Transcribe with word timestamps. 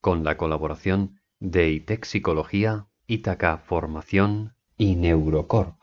Con 0.00 0.24
la 0.24 0.38
colaboración 0.38 1.20
de 1.38 1.68
ITEC 1.68 2.06
Psicología, 2.06 2.86
Itaca 3.06 3.58
Formación 3.58 4.54
y 4.78 4.96
Neurocorp. 4.96 5.74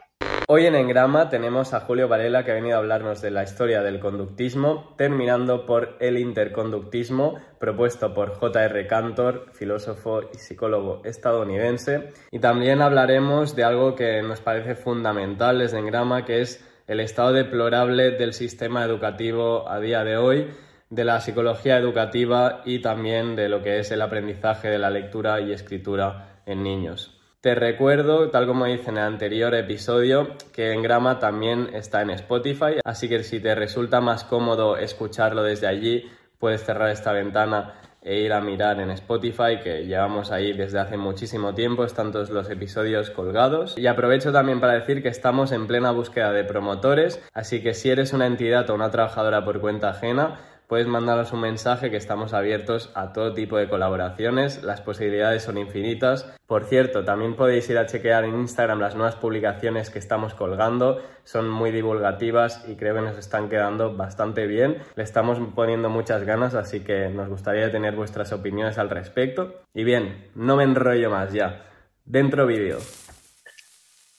Hoy 0.47 0.65
en 0.65 0.73
Engrama 0.73 1.29
tenemos 1.29 1.75
a 1.75 1.81
Julio 1.81 2.07
Varela 2.07 2.43
que 2.43 2.49
ha 2.49 2.55
venido 2.55 2.75
a 2.75 2.79
hablarnos 2.79 3.21
de 3.21 3.29
la 3.29 3.43
historia 3.43 3.83
del 3.83 3.99
conductismo, 3.99 4.95
terminando 4.97 5.67
por 5.67 5.95
el 5.99 6.17
interconductismo 6.17 7.35
propuesto 7.59 8.15
por 8.15 8.33
J.R. 8.33 8.87
Cantor, 8.87 9.51
filósofo 9.53 10.21
y 10.33 10.39
psicólogo 10.39 11.03
estadounidense. 11.05 12.13
Y 12.31 12.39
también 12.39 12.81
hablaremos 12.81 13.55
de 13.55 13.63
algo 13.63 13.93
que 13.93 14.23
nos 14.23 14.41
parece 14.41 14.73
fundamental 14.73 15.59
desde 15.59 15.77
Engrama, 15.77 16.25
que 16.25 16.41
es 16.41 16.65
el 16.87 16.99
estado 16.99 17.33
deplorable 17.33 18.09
del 18.09 18.33
sistema 18.33 18.83
educativo 18.83 19.69
a 19.69 19.79
día 19.79 20.03
de 20.03 20.17
hoy, 20.17 20.49
de 20.89 21.03
la 21.03 21.21
psicología 21.21 21.77
educativa 21.77 22.61
y 22.65 22.79
también 22.79 23.35
de 23.35 23.49
lo 23.49 23.61
que 23.61 23.79
es 23.79 23.91
el 23.91 24.01
aprendizaje 24.01 24.69
de 24.69 24.79
la 24.79 24.89
lectura 24.89 25.39
y 25.39 25.51
escritura 25.51 26.41
en 26.45 26.63
niños. 26.63 27.15
Te 27.41 27.55
recuerdo, 27.55 28.31
tal 28.31 28.47
como 28.47 28.67
hice 28.67 28.89
en 28.89 28.97
el 28.97 29.03
anterior 29.03 29.55
episodio, 29.55 30.35
que 30.51 30.73
en 30.73 30.81
Grama 30.81 31.19
también 31.19 31.69
está 31.73 32.01
en 32.01 32.09
Spotify, 32.09 32.81
así 32.83 33.07
que 33.07 33.23
si 33.23 33.39
te 33.39 33.55
resulta 33.55 34.01
más 34.01 34.25
cómodo 34.25 34.75
escucharlo 34.75 35.43
desde 35.43 35.67
allí, 35.67 36.09
puedes 36.37 36.65
cerrar 36.65 36.89
esta 36.89 37.13
ventana 37.13 37.75
e 38.01 38.19
ir 38.19 38.33
a 38.33 38.41
mirar 38.41 38.79
en 38.79 38.91
Spotify, 38.91 39.59
que 39.63 39.85
llevamos 39.85 40.31
ahí 40.31 40.53
desde 40.53 40.79
hace 40.79 40.97
muchísimo 40.97 41.53
tiempo, 41.53 41.83
están 41.83 42.11
todos 42.11 42.29
los 42.29 42.49
episodios 42.49 43.09
colgados. 43.09 43.77
Y 43.77 43.87
aprovecho 43.87 44.31
también 44.31 44.59
para 44.59 44.73
decir 44.73 45.03
que 45.03 45.09
estamos 45.09 45.51
en 45.51 45.67
plena 45.67 45.91
búsqueda 45.91 46.31
de 46.31 46.43
promotores, 46.43 47.21
así 47.33 47.61
que 47.61 47.73
si 47.73 47.89
eres 47.89 48.13
una 48.13 48.25
entidad 48.25 48.69
o 48.69 48.75
una 48.75 48.91
trabajadora 48.91 49.43
por 49.43 49.59
cuenta 49.59 49.89
ajena, 49.89 50.39
puedes 50.69 50.85
mandarnos 50.85 51.33
un 51.33 51.41
mensaje 51.41 51.89
que 51.89 51.97
estamos 51.97 52.31
abiertos 52.31 52.91
a 52.93 53.11
todo 53.11 53.33
tipo 53.33 53.57
de 53.57 53.67
colaboraciones, 53.67 54.63
las 54.63 54.81
posibilidades 54.81 55.41
son 55.41 55.57
infinitas. 55.57 56.31
Por 56.45 56.65
cierto, 56.65 57.03
también 57.03 57.35
podéis 57.35 57.67
ir 57.71 57.79
a 57.79 57.87
chequear 57.87 58.23
en 58.23 58.35
Instagram 58.35 58.79
las 58.79 58.93
nuevas 58.93 59.15
publicaciones 59.15 59.89
que 59.89 59.97
estamos 59.97 60.35
colgando, 60.35 61.01
son 61.23 61.49
muy 61.49 61.71
divulgativas 61.71 62.63
y 62.69 62.75
creo 62.75 62.93
que 62.93 63.01
nos 63.01 63.17
están 63.17 63.49
quedando 63.49 63.97
bastante 63.97 64.45
bien. 64.45 64.77
Le 64.95 65.01
estamos 65.01 65.39
poniendo 65.55 65.89
muchas 65.89 66.23
ganas, 66.23 66.53
así 66.53 66.81
que 66.81 67.09
nos 67.09 67.29
gustaría 67.29 67.71
tener 67.71 67.95
vuestras 67.95 68.31
opiniones 68.31 68.77
al 68.77 68.91
respecto. 68.91 69.63
Y 69.73 69.83
bien, 69.83 70.29
no 70.35 70.55
me 70.55 70.65
enrollo 70.65 71.09
más 71.09 71.33
ya. 71.33 71.65
Dentro 72.05 72.45
vídeo. 72.45 72.77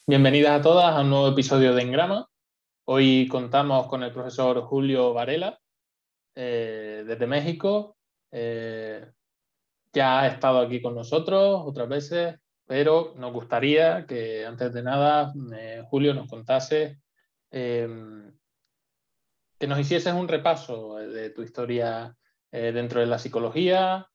Bienvenidas 0.04 0.58
a 0.58 0.62
todas 0.62 0.96
a 0.96 1.02
un 1.02 1.10
nuevo 1.10 1.28
episodio 1.28 1.74
de 1.76 1.82
Engrama. 1.82 2.26
Hoy 2.86 3.28
contamos 3.28 3.86
con 3.86 4.02
el 4.02 4.10
profesor 4.10 4.60
Julio 4.62 5.14
Varela, 5.14 5.60
eh, 6.34 7.04
desde 7.06 7.26
México. 7.26 7.96
Eh, 8.30 9.10
ya 9.92 10.20
ha 10.20 10.26
estado 10.28 10.60
aquí 10.60 10.80
con 10.80 10.94
nosotros 10.94 11.62
otras 11.64 11.88
veces, 11.88 12.36
pero 12.66 13.14
nos 13.16 13.32
gustaría 13.32 14.06
que 14.06 14.46
antes 14.46 14.72
de 14.72 14.82
nada 14.82 15.32
eh, 15.56 15.82
Julio 15.88 16.14
nos 16.14 16.28
contase, 16.28 17.00
em, 17.50 18.32
que 19.58 19.66
nos 19.66 19.80
hicieses 19.80 20.14
un 20.14 20.28
repaso 20.28 20.96
de 20.96 21.30
tu 21.30 21.42
historia 21.42 22.16
dentro 22.50 23.00
de 23.00 23.06
la 23.06 23.18
psicología, 23.18 24.06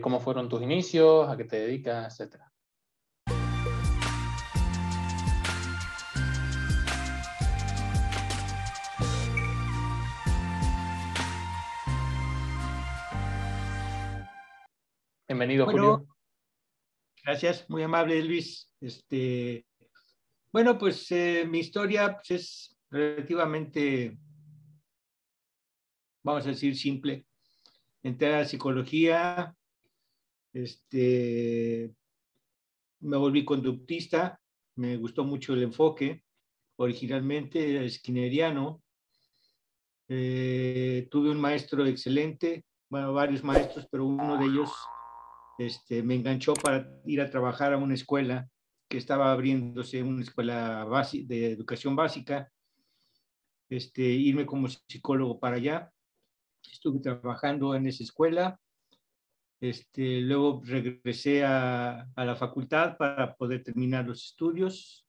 cómo 0.00 0.18
fueron 0.20 0.48
tus 0.48 0.62
inicios, 0.62 1.28
a 1.28 1.36
qué 1.36 1.44
te 1.44 1.60
dedicas, 1.60 2.14
etcétera. 2.14 2.47
Bienvenido, 15.28 15.66
Julio. 15.66 16.06
Gracias, 17.22 17.68
muy 17.68 17.82
amable, 17.82 18.22
Luis. 18.24 18.72
Este, 18.80 19.66
bueno, 20.50 20.78
pues 20.78 21.12
eh, 21.12 21.44
mi 21.46 21.58
historia 21.58 22.14
pues, 22.14 22.30
es 22.30 22.78
relativamente, 22.88 24.18
vamos 26.22 26.46
a 26.46 26.48
decir, 26.48 26.74
simple. 26.74 27.26
Entré 28.02 28.34
a 28.34 28.38
la 28.38 28.44
psicología, 28.46 29.54
este, 30.54 31.94
me 33.00 33.18
volví 33.18 33.44
conductista, 33.44 34.40
me 34.76 34.96
gustó 34.96 35.24
mucho 35.24 35.52
el 35.52 35.62
enfoque. 35.62 36.24
Originalmente 36.76 37.76
era 37.76 37.86
skinneriano. 37.86 38.82
Eh, 40.08 41.06
tuve 41.10 41.28
un 41.28 41.38
maestro 41.38 41.84
excelente, 41.84 42.64
bueno, 42.88 43.12
varios 43.12 43.44
maestros, 43.44 43.86
pero 43.90 44.06
uno 44.06 44.38
de 44.38 44.46
ellos 44.46 44.70
este, 45.58 46.02
me 46.02 46.14
enganchó 46.14 46.54
para 46.54 46.88
ir 47.04 47.20
a 47.20 47.30
trabajar 47.30 47.72
a 47.72 47.78
una 47.78 47.94
escuela 47.94 48.48
que 48.88 48.96
estaba 48.96 49.32
abriéndose, 49.32 50.02
una 50.02 50.22
escuela 50.22 50.86
de 51.12 51.52
educación 51.52 51.94
básica, 51.94 52.50
este, 53.68 54.02
irme 54.02 54.46
como 54.46 54.68
psicólogo 54.68 55.38
para 55.38 55.56
allá. 55.56 55.92
Estuve 56.72 57.00
trabajando 57.00 57.74
en 57.74 57.86
esa 57.86 58.02
escuela. 58.02 58.58
Este, 59.60 60.20
luego 60.20 60.62
regresé 60.64 61.44
a, 61.44 62.08
la 62.16 62.36
facultad 62.36 62.96
para 62.96 63.34
poder 63.34 63.62
terminar 63.62 64.06
los 64.06 64.24
estudios. 64.24 65.06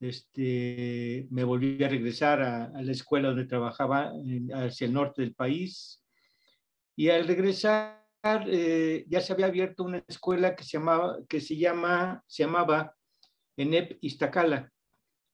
Este, 0.00 1.28
me 1.30 1.44
volví 1.44 1.82
a 1.84 1.88
regresar 1.88 2.40
a, 2.42 2.64
a 2.64 2.82
la 2.82 2.92
escuela 2.92 3.28
donde 3.28 3.44
trabajaba 3.44 4.12
hacia 4.54 4.86
el 4.86 4.92
norte 4.92 5.22
del 5.22 5.34
país. 5.34 6.02
Y 6.96 7.10
al 7.10 7.28
regresar 7.28 8.07
eh, 8.46 9.04
ya 9.08 9.20
se 9.20 9.32
había 9.32 9.46
abierto 9.46 9.84
una 9.84 10.04
escuela 10.06 10.54
que 10.54 10.64
se 10.64 10.78
llamaba, 10.78 11.18
que 11.28 11.40
se 11.40 11.56
llama, 11.56 12.22
se 12.26 12.44
llamaba 12.44 12.94
ENEP 13.56 13.98
Iztacala, 14.00 14.70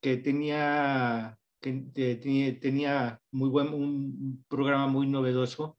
que 0.01 0.19
tenía, 0.19 1.39
que 1.61 2.59
tenía, 2.61 3.21
muy 3.31 3.49
buen, 3.51 3.73
un 3.73 4.45
programa 4.49 4.87
muy 4.87 5.07
novedoso 5.07 5.79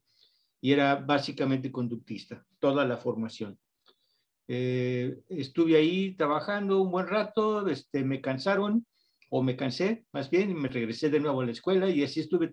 y 0.61 0.71
era 0.71 0.95
básicamente 0.95 1.71
conductista, 1.71 2.45
toda 2.59 2.85
la 2.85 2.97
formación. 2.97 3.59
Eh, 4.47 5.21
estuve 5.29 5.75
ahí 5.77 6.15
trabajando 6.15 6.81
un 6.81 6.91
buen 6.91 7.07
rato, 7.07 7.67
este, 7.67 8.03
me 8.03 8.21
cansaron, 8.21 8.85
o 9.29 9.41
me 9.41 9.55
cansé 9.55 10.05
más 10.11 10.29
bien, 10.29 10.51
y 10.51 10.53
me 10.53 10.69
regresé 10.69 11.09
de 11.09 11.19
nuevo 11.19 11.41
a 11.41 11.45
la 11.45 11.51
escuela 11.51 11.89
y 11.89 12.03
así 12.03 12.19
estuve 12.19 12.51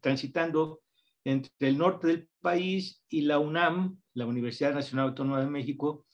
transitando 0.00 0.80
entre 1.24 1.68
el 1.68 1.78
norte 1.78 2.06
del 2.06 2.28
país 2.40 3.02
y 3.08 3.22
la 3.22 3.38
UNAM, 3.38 3.98
la 4.14 4.26
Universidad 4.26 4.74
Nacional 4.74 5.08
Autónoma 5.08 5.40
de 5.40 5.50
México, 5.50 6.06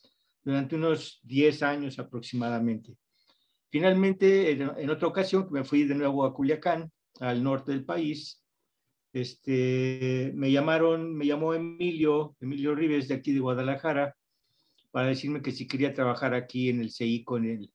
durante 0.42 0.76
unos 0.76 1.20
10 1.22 1.62
años 1.62 1.98
aproximadamente. 1.98 2.96
Finalmente, 3.70 4.52
en, 4.52 4.90
otra 4.90 5.08
ocasión, 5.08 5.48
me 5.50 5.64
fui 5.64 5.84
de 5.84 5.94
nuevo 5.94 6.24
a 6.24 6.32
Culiacán, 6.32 6.92
al 7.20 7.42
norte 7.42 7.72
del 7.72 7.84
país, 7.84 8.44
este, 9.12 10.32
me 10.34 10.50
llamaron, 10.50 11.14
me 11.14 11.26
llamó 11.26 11.54
Emilio, 11.54 12.36
Emilio 12.40 12.74
Rives 12.74 13.08
de 13.08 13.14
aquí 13.14 13.32
de 13.32 13.40
Guadalajara, 13.40 14.16
para 14.90 15.08
decirme 15.08 15.42
que 15.42 15.52
si 15.52 15.66
quería 15.66 15.92
trabajar 15.92 16.34
aquí 16.34 16.68
en 16.68 16.80
el 16.80 16.90
CI 16.90 17.24
con 17.24 17.44
él. 17.44 17.72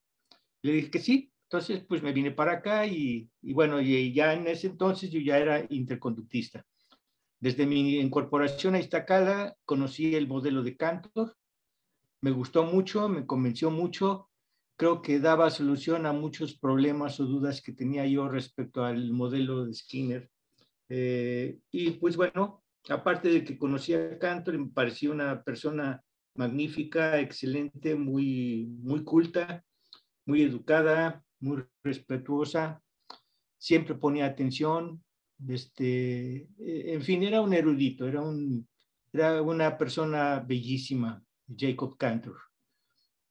Le 0.61 0.73
dije 0.73 0.91
que 0.91 0.99
sí, 0.99 1.31
entonces 1.43 1.83
pues 1.87 2.01
me 2.01 2.13
vine 2.13 2.31
para 2.31 2.53
acá 2.53 2.85
y, 2.85 3.29
y 3.41 3.53
bueno, 3.53 3.81
y 3.81 4.13
ya 4.13 4.33
en 4.33 4.47
ese 4.47 4.67
entonces 4.67 5.09
yo 5.09 5.19
ya 5.19 5.37
era 5.37 5.65
interconductista. 5.69 6.65
Desde 7.39 7.65
mi 7.65 7.99
incorporación 7.99 8.75
a 8.75 8.79
Iztacala 8.79 9.55
conocí 9.65 10.15
el 10.15 10.27
modelo 10.27 10.61
de 10.61 10.75
Cantor, 10.75 11.35
me 12.21 12.31
gustó 12.31 12.65
mucho, 12.65 13.07
me 13.07 13.25
convenció 13.25 13.71
mucho, 13.71 14.29
creo 14.77 15.01
que 15.01 15.19
daba 15.19 15.49
solución 15.49 16.05
a 16.05 16.11
muchos 16.11 16.57
problemas 16.57 17.19
o 17.19 17.25
dudas 17.25 17.61
que 17.61 17.71
tenía 17.71 18.05
yo 18.05 18.27
respecto 18.27 18.83
al 18.83 19.11
modelo 19.11 19.65
de 19.65 19.73
Skinner. 19.73 20.29
Eh, 20.89 21.59
y 21.71 21.91
pues 21.91 22.17
bueno, 22.17 22.61
aparte 22.89 23.29
de 23.29 23.43
que 23.45 23.57
conocía 23.57 24.13
a 24.13 24.19
Cantor, 24.19 24.57
me 24.57 24.69
parecía 24.71 25.11
una 25.11 25.41
persona 25.43 26.03
magnífica, 26.35 27.19
excelente, 27.19 27.95
muy, 27.95 28.65
muy 28.81 29.03
culta, 29.03 29.63
muy 30.25 30.43
educada, 30.43 31.23
muy 31.39 31.63
respetuosa, 31.83 32.81
siempre 33.57 33.95
ponía 33.95 34.25
atención, 34.25 35.03
este, 35.47 36.47
eh, 36.59 36.93
en 36.93 37.01
fin, 37.01 37.23
era 37.23 37.41
un 37.41 37.53
erudito, 37.53 38.07
era, 38.07 38.21
un, 38.21 38.67
era 39.13 39.41
una 39.41 39.77
persona 39.77 40.39
bellísima, 40.39 41.21
Jacob 41.55 41.97
Cantor. 41.97 42.37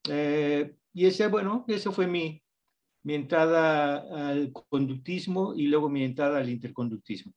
Eh, 0.09 0.75
y 0.93 1.05
ese, 1.05 1.27
bueno, 1.27 1.65
esa 1.67 1.91
fue 1.91 2.07
mi, 2.07 2.41
mi 3.03 3.13
entrada 3.13 4.29
al 4.29 4.51
conductismo 4.51 5.53
y 5.55 5.67
luego 5.67 5.89
mi 5.89 6.03
entrada 6.03 6.39
al 6.39 6.49
interconductismo. 6.49 7.33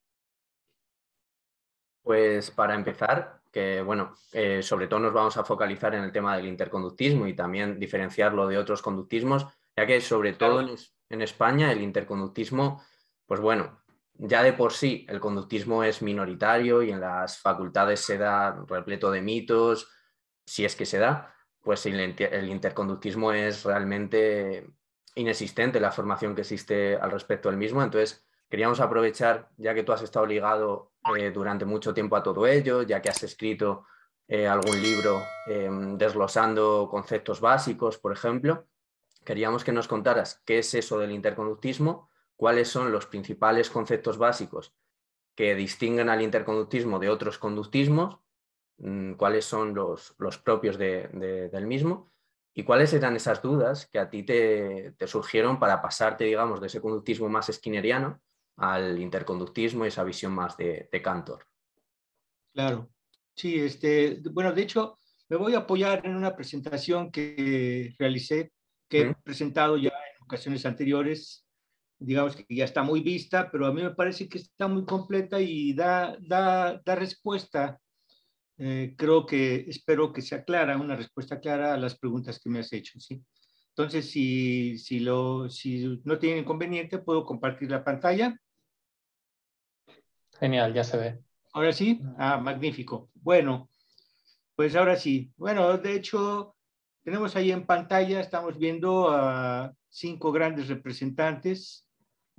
Pues 2.01 2.51
para 2.51 2.75
empezar, 2.75 3.41
que 3.51 3.81
bueno, 3.81 4.15
eh, 4.33 4.61
sobre 4.61 4.87
todo 4.87 4.99
nos 4.99 5.13
vamos 5.13 5.37
a 5.37 5.45
focalizar 5.45 5.95
en 5.95 6.03
el 6.03 6.11
tema 6.11 6.35
del 6.35 6.47
interconductismo 6.47 7.27
y 7.27 7.35
también 7.35 7.79
diferenciarlo 7.79 8.47
de 8.47 8.57
otros 8.57 8.81
conductismos, 8.81 9.45
ya 9.77 9.85
que 9.85 10.01
sobre 10.01 10.33
todo 10.33 10.59
en, 10.59 10.75
en 11.09 11.21
España 11.21 11.71
el 11.71 11.81
interconductismo, 11.81 12.83
pues 13.25 13.39
bueno, 13.39 13.82
ya 14.15 14.43
de 14.43 14.53
por 14.53 14.73
sí 14.73 15.05
el 15.09 15.19
conductismo 15.19 15.83
es 15.83 16.01
minoritario 16.01 16.83
y 16.83 16.91
en 16.91 17.01
las 17.01 17.39
facultades 17.39 17.99
se 17.99 18.17
da 18.17 18.63
repleto 18.67 19.11
de 19.11 19.21
mitos, 19.21 19.89
si 20.45 20.65
es 20.65 20.75
que 20.75 20.85
se 20.85 20.99
da, 20.99 21.33
pues 21.61 21.85
el, 21.85 22.49
interconductismo 22.49 23.31
es 23.31 23.63
realmente 23.63 24.69
inexistente 25.15 25.79
la 25.79 25.91
formación 25.91 26.35
que 26.35 26.41
existe 26.41 26.97
al 26.97 27.11
respecto 27.11 27.49
del 27.49 27.57
mismo. 27.57 27.81
Entonces, 27.81 28.25
queríamos 28.49 28.79
aprovechar, 28.79 29.49
ya 29.57 29.73
que 29.73 29.83
tú 29.83 29.93
has 29.93 30.01
estado 30.01 30.25
ligado 30.25 30.91
eh, 31.17 31.31
durante 31.31 31.65
mucho 31.65 31.93
tiempo 31.93 32.15
a 32.15 32.23
todo 32.23 32.45
ello, 32.45 32.83
ya 32.83 33.01
que 33.01 33.09
has 33.09 33.23
escrito 33.23 33.85
eh, 34.27 34.47
algún 34.47 34.81
libro 34.81 35.21
em, 35.47 35.97
desglosando 35.97 36.87
conceptos 36.89 37.39
básicos, 37.39 37.97
por 37.97 38.11
ejemplo, 38.11 38.67
queríamos 39.23 39.63
que 39.63 39.71
nos 39.71 39.87
contaras 39.87 40.41
qué 40.45 40.59
es 40.59 40.73
eso 40.73 40.99
del 40.99 41.11
interconductismo, 41.11 42.09
cuáles 42.35 42.67
son 42.67 42.91
los 42.91 43.05
principales 43.05 43.69
conceptos 43.69 44.17
básicos 44.17 44.73
que 45.35 45.55
distinguen 45.55 46.09
al 46.09 46.21
interconductismo 46.21 46.99
de 46.99 47.09
otros 47.09 47.37
conductismos 47.37 48.19
Mm, 48.77 49.13
cuáles 49.13 49.45
son 49.45 49.73
los, 49.73 50.15
propios 50.43 50.77
del 50.77 51.67
mismo 51.67 52.11
y 52.53 52.63
cuáles 52.63 52.93
eran 52.93 53.15
esas 53.15 53.41
dudas 53.41 53.87
que 53.87 53.99
a 53.99 54.09
ti 54.09 54.23
te, 54.23 54.95
surgieron 55.05 55.59
para 55.59 55.81
pasarte, 55.81 56.25
digamos, 56.25 56.59
de 56.59 56.67
ese 56.67 56.81
conductismo 56.81 57.29
más 57.29 57.49
esquineriano 57.49 58.21
al 58.57 58.99
interconductismo 58.99 59.85
y 59.85 59.87
esa 59.87 60.03
visión 60.03 60.33
más 60.33 60.57
de, 60.57 60.89
Cantor. 61.03 61.47
Claro, 62.53 62.89
sí, 63.35 63.59
este, 63.59 64.21
bueno, 64.31 64.51
de 64.51 64.61
hecho, 64.61 64.99
me 65.29 65.37
voy 65.37 65.55
a 65.55 65.59
apoyar 65.59 66.05
en 66.05 66.15
una 66.15 66.35
presentación 66.35 67.11
que 67.11 67.95
realicé, 67.97 68.51
que 68.87 69.01
he 69.01 69.15
presentado 69.23 69.77
ya 69.77 69.89
en 69.89 70.23
ocasiones 70.23 70.65
anteriores, 70.65 71.42
digamos 72.03 72.35
que 72.35 72.45
ya 72.55 72.65
está 72.65 72.83
muy 72.83 73.01
vista, 73.01 73.49
pero 73.51 73.65
a 73.65 73.73
mí 73.73 73.81
me 73.81 73.95
parece 73.95 74.27
que 74.29 74.37
está 74.37 74.67
muy 74.67 74.85
completa 74.85 75.39
y 75.39 75.73
da, 75.73 76.17
da, 76.21 76.81
da 76.85 76.95
respuesta 76.95 77.79
eh, 78.57 78.93
creo 78.97 79.25
que 79.25 79.65
espero 79.67 80.13
que 80.13 80.21
sea 80.21 80.43
clara, 80.43 80.77
una 80.77 80.95
respuesta 80.95 81.39
clara 81.39 81.73
a 81.73 81.77
las 81.77 81.97
preguntas 81.97 82.39
que 82.39 82.49
me 82.49 82.59
has 82.59 82.71
hecho, 82.71 82.99
¿sí? 82.99 83.23
Entonces, 83.69 84.09
si, 84.09 84.77
si, 84.77 84.99
lo, 84.99 85.49
si 85.49 85.99
no 86.03 86.19
tiene 86.19 86.41
inconveniente, 86.41 86.99
puedo 86.99 87.25
compartir 87.25 87.71
la 87.71 87.83
pantalla. 87.83 88.39
Genial, 90.39 90.73
ya 90.73 90.83
se 90.83 90.97
ve. 90.97 91.19
Ahora 91.53 91.73
sí, 91.73 92.01
ah, 92.17 92.37
magnífico. 92.37 93.09
Bueno, 93.15 93.69
pues 94.55 94.75
ahora 94.75 94.95
sí. 94.95 95.31
Bueno, 95.37 95.77
de 95.79 95.95
hecho, 95.95 96.55
tenemos 97.03 97.35
ahí 97.35 97.51
en 97.51 97.65
pantalla, 97.65 98.19
estamos 98.19 98.59
viendo 98.59 99.09
a 99.09 99.73
cinco 99.89 100.31
grandes 100.31 100.67
representantes. 100.67 101.82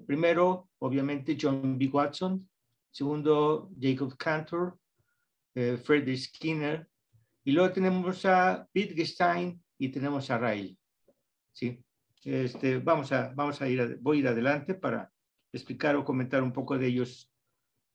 Primero, 0.07 0.71
obviamente, 0.79 1.37
John 1.41 1.79
B. 1.79 1.89
Watson. 1.89 2.49
Segundo, 2.91 3.71
Jacob 3.81 4.17
Cantor 4.17 4.79
eh, 5.55 5.77
Friedrich 5.77 6.29
Skinner, 6.29 6.89
y 7.45 7.53
luego 7.53 7.73
tenemos 7.73 8.25
a 8.25 8.69
Wittgenstein 8.75 9.63
y 9.79 9.89
tenemos 9.89 10.29
a 10.31 10.39
Ryle. 10.39 10.77
¿sí? 11.53 11.81
Este, 12.25 12.79
vamos, 12.79 13.13
a, 13.13 13.33
vamos 13.35 13.63
a 13.63 13.69
ir, 13.69 13.99
voy 14.01 14.17
a 14.17 14.21
ir 14.21 14.29
adelante 14.29 14.75
para 14.75 15.13
explicar 15.53 15.95
o 15.95 16.05
comentar 16.05 16.43
un 16.43 16.53
poco 16.53 16.77
de 16.77 16.89
ellos 16.89 17.31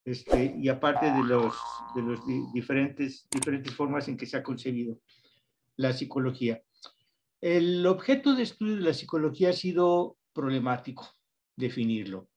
este, 0.05 0.55
y 0.57 0.69
aparte 0.69 1.11
de 1.11 1.23
los, 1.23 1.53
de 1.95 2.01
los 2.01 2.19
diferentes, 2.53 3.27
diferentes 3.29 3.73
formas 3.75 4.07
en 4.07 4.15
que 4.15 4.25
se 4.25 4.37
ha 4.37 4.43
concebido 4.43 5.01
la 5.75 5.91
psicología. 5.91 6.61
El 7.41 7.85
objeto 7.85 8.35
de 8.35 8.43
estudio 8.43 8.75
de 8.75 8.81
la 8.81 8.93
psicología 8.93 9.49
ha 9.49 9.53
sido 9.53 10.17
problemático 10.31 11.07
definirlo. 11.59 12.29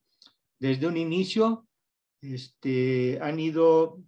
Desde 0.59 0.87
un 0.87 0.97
inicio 0.97 1.67
este, 2.21 3.19
han 3.21 3.39
ido 3.39 4.03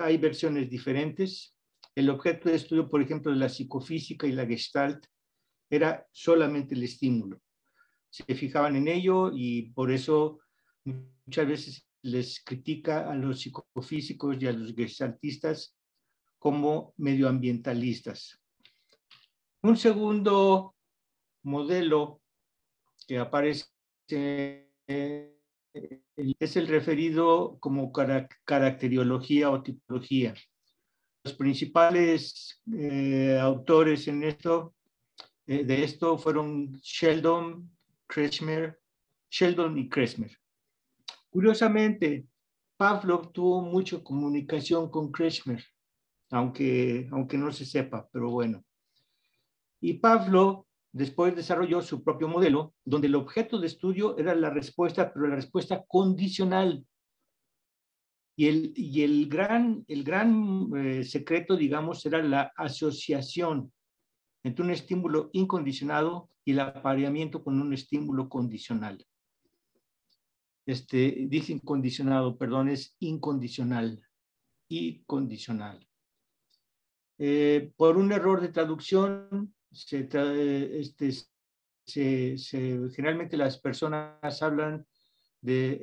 hay 0.00 0.18
versiones 0.18 0.70
diferentes. 0.70 1.56
El 1.94 2.10
objeto 2.10 2.48
de 2.48 2.56
estudio, 2.56 2.88
por 2.88 3.02
ejemplo, 3.02 3.32
de 3.32 3.38
la 3.38 3.48
psicofísica 3.48 4.26
y 4.26 4.32
la 4.32 4.46
gestalt 4.46 5.04
era 5.70 6.06
solamente 6.12 6.74
el 6.74 6.82
estímulo. 6.84 7.40
Se 8.10 8.34
fijaban 8.34 8.76
en 8.76 8.88
ello 8.88 9.30
y 9.34 9.70
por 9.72 9.90
eso 9.90 10.40
muchas 10.84 11.46
veces 11.46 11.88
les 12.02 12.42
critica 12.44 13.10
a 13.10 13.14
los 13.14 13.40
psicofísicos 13.40 14.36
y 14.40 14.46
a 14.46 14.52
los 14.52 14.74
gestaltistas 14.74 15.76
como 16.38 16.94
medioambientalistas. 16.96 18.40
Un 19.62 19.76
segundo 19.76 20.74
modelo 21.44 22.20
que 23.06 23.18
aparece 23.18 23.71
es 26.38 26.56
el 26.56 26.66
referido 26.68 27.56
como 27.60 27.92
caracteriología 27.92 29.50
o 29.50 29.62
tipología. 29.62 30.34
Los 31.24 31.34
principales 31.34 32.60
eh, 32.76 33.38
autores 33.40 34.08
en 34.08 34.24
esto, 34.24 34.74
eh, 35.46 35.64
de 35.64 35.84
esto 35.84 36.18
fueron 36.18 36.72
Sheldon, 36.82 37.70
Kretschmer, 38.06 38.80
Sheldon 39.30 39.78
y 39.78 39.88
Kretschmer. 39.88 40.36
Curiosamente, 41.30 42.26
Pavlov 42.76 43.32
tuvo 43.32 43.62
mucha 43.62 44.02
comunicación 44.02 44.90
con 44.90 45.12
Kretschmer, 45.12 45.64
aunque, 46.30 47.08
aunque 47.12 47.38
no 47.38 47.52
se 47.52 47.64
sepa, 47.64 48.08
pero 48.12 48.30
bueno. 48.30 48.64
Y 49.80 49.94
Pavlov 49.94 50.66
Después 50.92 51.34
desarrolló 51.34 51.80
su 51.80 52.04
propio 52.04 52.28
modelo, 52.28 52.74
donde 52.84 53.06
el 53.06 53.14
objeto 53.14 53.58
de 53.58 53.66
estudio 53.66 54.18
era 54.18 54.34
la 54.34 54.50
respuesta, 54.50 55.12
pero 55.12 55.26
la 55.26 55.36
respuesta 55.36 55.84
condicional. 55.88 56.84
Y 58.36 58.46
el, 58.46 58.72
y 58.76 59.02
el 59.02 59.28
gran, 59.28 59.84
el 59.88 60.04
gran 60.04 60.70
eh, 60.76 61.04
secreto, 61.04 61.56
digamos, 61.56 62.04
era 62.04 62.22
la 62.22 62.52
asociación 62.56 63.72
entre 64.42 64.64
un 64.64 64.70
estímulo 64.70 65.30
incondicionado 65.32 66.30
y 66.44 66.52
el 66.52 66.60
apareamiento 66.60 67.42
con 67.42 67.60
un 67.60 67.72
estímulo 67.72 68.28
condicional. 68.28 69.06
Este, 70.66 71.26
dice 71.28 71.52
incondicionado, 71.52 72.36
perdón, 72.36 72.68
es 72.68 72.96
incondicional. 73.00 74.02
Y 74.68 75.02
condicional. 75.04 75.86
Eh, 77.18 77.72
por 77.76 77.96
un 77.96 78.10
error 78.10 78.40
de 78.40 78.48
traducción, 78.48 79.54
se, 79.72 80.08
este, 80.80 82.36
se, 82.36 82.90
generalmente 82.94 83.36
las 83.36 83.58
personas 83.58 84.42
hablan 84.42 84.86
de, 85.40 85.78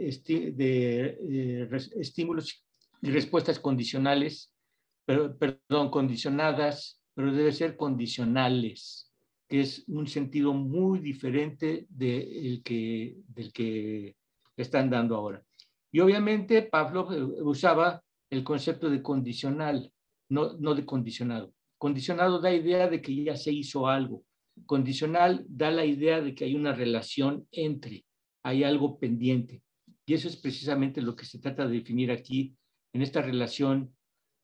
de 0.55 1.17
eh, 1.21 1.69
estímulos 1.97 2.65
y 3.01 3.11
respuestas 3.11 3.59
condicionales, 3.59 4.53
pero, 5.05 5.37
perdón, 5.37 5.89
condicionadas, 5.89 7.01
pero 7.13 7.33
debe 7.33 7.51
ser 7.51 7.75
condicionales, 7.75 9.11
que 9.47 9.61
es 9.61 9.83
un 9.87 10.07
sentido 10.07 10.53
muy 10.53 10.99
diferente 10.99 11.87
de 11.89 12.61
que, 12.63 13.17
del 13.27 13.51
que 13.51 14.15
están 14.55 14.89
dando 14.89 15.15
ahora. 15.15 15.43
Y 15.91 15.99
obviamente 16.01 16.61
Pablo 16.61 17.11
eh, 17.11 17.41
usaba 17.41 18.03
el 18.29 18.43
concepto 18.43 18.89
de 18.89 19.01
condicional, 19.01 19.91
no, 20.29 20.53
no 20.53 20.75
de 20.75 20.85
condicionado. 20.85 21.53
Condicionado 21.79 22.41
da 22.41 22.53
idea 22.53 22.89
de 22.89 23.01
que 23.01 23.23
ya 23.23 23.37
se 23.37 23.53
hizo 23.53 23.87
algo. 23.87 24.25
Condicional 24.65 25.45
da 25.47 25.71
la 25.71 25.85
idea 25.85 26.19
de 26.19 26.35
que 26.35 26.43
hay 26.43 26.53
una 26.53 26.73
relación 26.73 27.47
entre, 27.53 28.05
hay 28.43 28.65
algo 28.65 28.99
pendiente. 28.99 29.63
Y 30.05 30.13
eso 30.13 30.27
es 30.27 30.35
precisamente 30.35 31.01
lo 31.01 31.15
que 31.15 31.23
se 31.23 31.39
trata 31.39 31.65
de 31.65 31.77
definir 31.77 32.11
aquí 32.11 32.53
en 32.91 33.01
esta 33.01 33.21
relación 33.21 33.95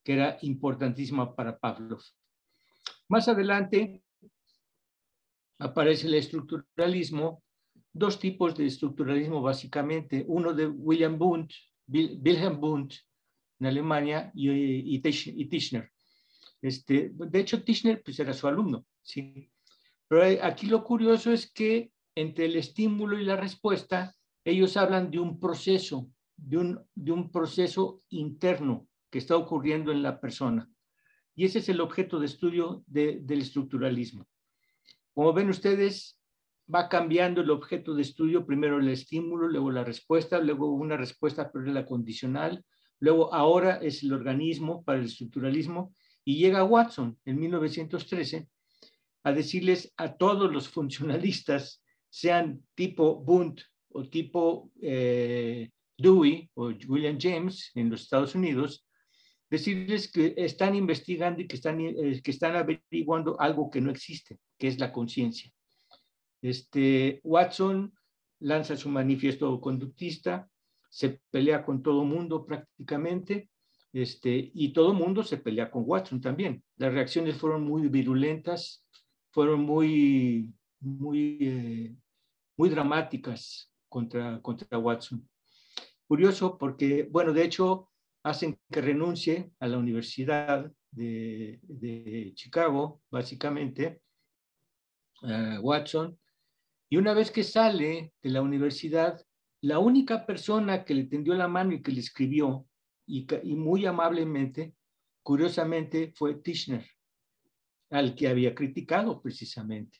que 0.01 0.13
era 0.13 0.37
importantísima 0.43 1.35
para 1.35 1.59
Pavlov. 1.59 2.01
Más 3.09 3.27
adelante 3.27 4.01
aparece 5.59 6.07
el 6.07 6.13
estructuralismo, 6.13 7.43
dos 7.91 8.17
tipos 8.17 8.55
de 8.55 8.67
estructuralismo 8.67 9.41
básicamente, 9.41 10.23
uno 10.25 10.53
de 10.53 10.67
William 10.67 11.17
Bundt, 11.17 11.51
Wilhelm 11.87 12.61
Bundt 12.61 12.93
en 13.59 13.67
Alemania 13.67 14.31
y, 14.33 14.95
y 14.95 14.99
Tischner. 15.49 15.94
Este, 16.65 17.11
de 17.13 17.39
hecho, 17.39 17.63
Tischner 17.63 18.01
pues, 18.01 18.19
era 18.19 18.33
su 18.33 18.47
alumno, 18.47 18.87
¿sí? 19.03 19.51
Pero 20.07 20.23
aquí 20.41 20.65
lo 20.65 20.83
curioso 20.83 21.31
es 21.31 21.51
que 21.51 21.91
entre 22.15 22.45
el 22.45 22.55
estímulo 22.55 23.19
y 23.19 23.23
la 23.23 23.35
respuesta, 23.35 24.15
ellos 24.43 24.75
hablan 24.75 25.11
de 25.11 25.19
un 25.19 25.39
proceso, 25.39 26.09
de 26.35 26.57
un, 26.57 26.83
de 26.95 27.11
un 27.11 27.31
proceso 27.31 28.01
interno 28.09 28.87
que 29.11 29.19
está 29.19 29.37
ocurriendo 29.37 29.91
en 29.91 30.01
la 30.01 30.19
persona. 30.19 30.67
Y 31.35 31.45
ese 31.45 31.59
es 31.59 31.69
el 31.69 31.81
objeto 31.81 32.19
de 32.19 32.25
estudio 32.25 32.83
del 32.87 33.41
estructuralismo. 33.41 34.25
Como 35.13 35.33
ven 35.33 35.49
ustedes, 35.49 36.19
va 36.73 36.89
cambiando 36.89 37.41
el 37.41 37.51
objeto 37.51 37.93
de 37.93 38.01
estudio, 38.01 38.43
primero 38.43 38.79
el 38.79 38.89
estímulo, 38.89 39.47
luego 39.47 39.69
la 39.69 39.83
respuesta, 39.83 40.39
luego 40.39 40.73
una 40.73 40.97
respuesta, 40.97 41.51
pero 41.51 41.65
la 41.65 41.85
condicional, 41.85 42.65
luego 42.99 43.31
ahora 43.35 43.75
es 43.75 44.01
el 44.01 44.13
organismo 44.13 44.83
para 44.83 44.97
el 44.97 45.05
estructuralismo 45.05 45.93
y 46.25 46.37
llega 46.37 46.63
Watson 46.63 47.17
en 47.23 47.39
1913 47.39 48.49
a 49.23 49.31
decirles 49.31 49.93
a 49.95 50.17
todos 50.17 50.51
los 50.51 50.67
funcionalistas, 50.67 51.83
sean 52.09 52.63
tipo 52.73 53.15
Bunt 53.15 53.61
o 53.89 54.03
tipo 54.09 54.71
eh, 54.81 55.69
Dewey, 55.97 56.49
William 56.55 57.17
James 57.19 57.71
en 57.75 57.89
los 57.89 58.01
Estados 58.01 58.35
Unidos, 58.35 58.85
decirles 59.49 60.11
que 60.11 60.33
están 60.37 60.75
investigando 60.75 61.41
y 61.41 61.47
que 61.47 61.55
están, 61.55 61.79
eh, 61.79 62.21
que 62.23 62.31
están 62.31 62.55
averiguando 62.55 63.39
algo 63.39 63.69
que 63.69 63.81
no 63.81 63.91
existe, 63.91 64.39
que 64.57 64.67
es 64.67 64.79
la 64.79 64.91
conciencia. 64.91 65.51
Este, 66.41 67.21
Watson 67.23 67.93
lanza 68.39 68.75
su 68.75 68.89
manifiesto 68.89 69.59
conductista, 69.61 70.49
se 70.89 71.21
pelea 71.31 71.63
con 71.63 71.81
todo 71.83 72.03
mundo 72.03 72.45
prácticamente, 72.45 73.49
este, 73.95 74.51
y 74.53 74.73
todo 74.73 74.93
mundo 74.93 75.23
se 75.23 75.37
pelea 75.37 75.71
con 75.71 75.83
Watson 75.85 76.19
también. 76.19 76.61
Las 76.75 76.93
reacciones 76.93 77.37
fueron 77.37 77.63
muy 77.63 77.87
virulentas, 77.87 78.85
fueron 79.31 79.61
muy, 79.61 80.53
muy, 80.81 81.37
eh, 81.39 81.95
muy 82.57 82.69
dramáticas 82.69 83.71
contra, 83.87 84.41
contra 84.41 84.77
Watson. 84.77 85.25
Curioso 86.07 86.57
porque, 86.57 87.07
bueno, 87.09 87.31
de 87.31 87.45
hecho, 87.45 87.89
hacen 88.21 88.59
que 88.69 88.81
renuncie 88.81 89.51
a 89.59 89.67
la 89.69 89.77
Universidad 89.77 90.69
de, 90.91 91.61
de 91.63 92.33
Chicago, 92.35 93.01
básicamente, 93.09 94.01
Watson, 95.61 96.19
y 96.89 96.97
una 96.97 97.13
vez 97.13 97.31
que 97.31 97.43
sale 97.43 98.13
de 98.21 98.29
la 98.29 98.41
universidad, 98.41 99.25
la 99.61 99.79
única 99.79 100.25
persona 100.25 100.83
que 100.83 100.93
le 100.93 101.05
tendió 101.05 101.33
la 101.33 101.47
mano 101.47 101.71
y 101.71 101.81
que 101.81 101.93
le 101.93 102.01
escribió, 102.01 102.67
y, 103.05 103.55
muy 103.55 103.85
amablemente, 103.85 104.73
curiosamente, 105.21 106.11
fue 106.15 106.35
Tischner, 106.35 106.85
al 107.89 108.15
que 108.15 108.27
había 108.27 108.53
criticado 108.53 109.21
precisamente. 109.21 109.99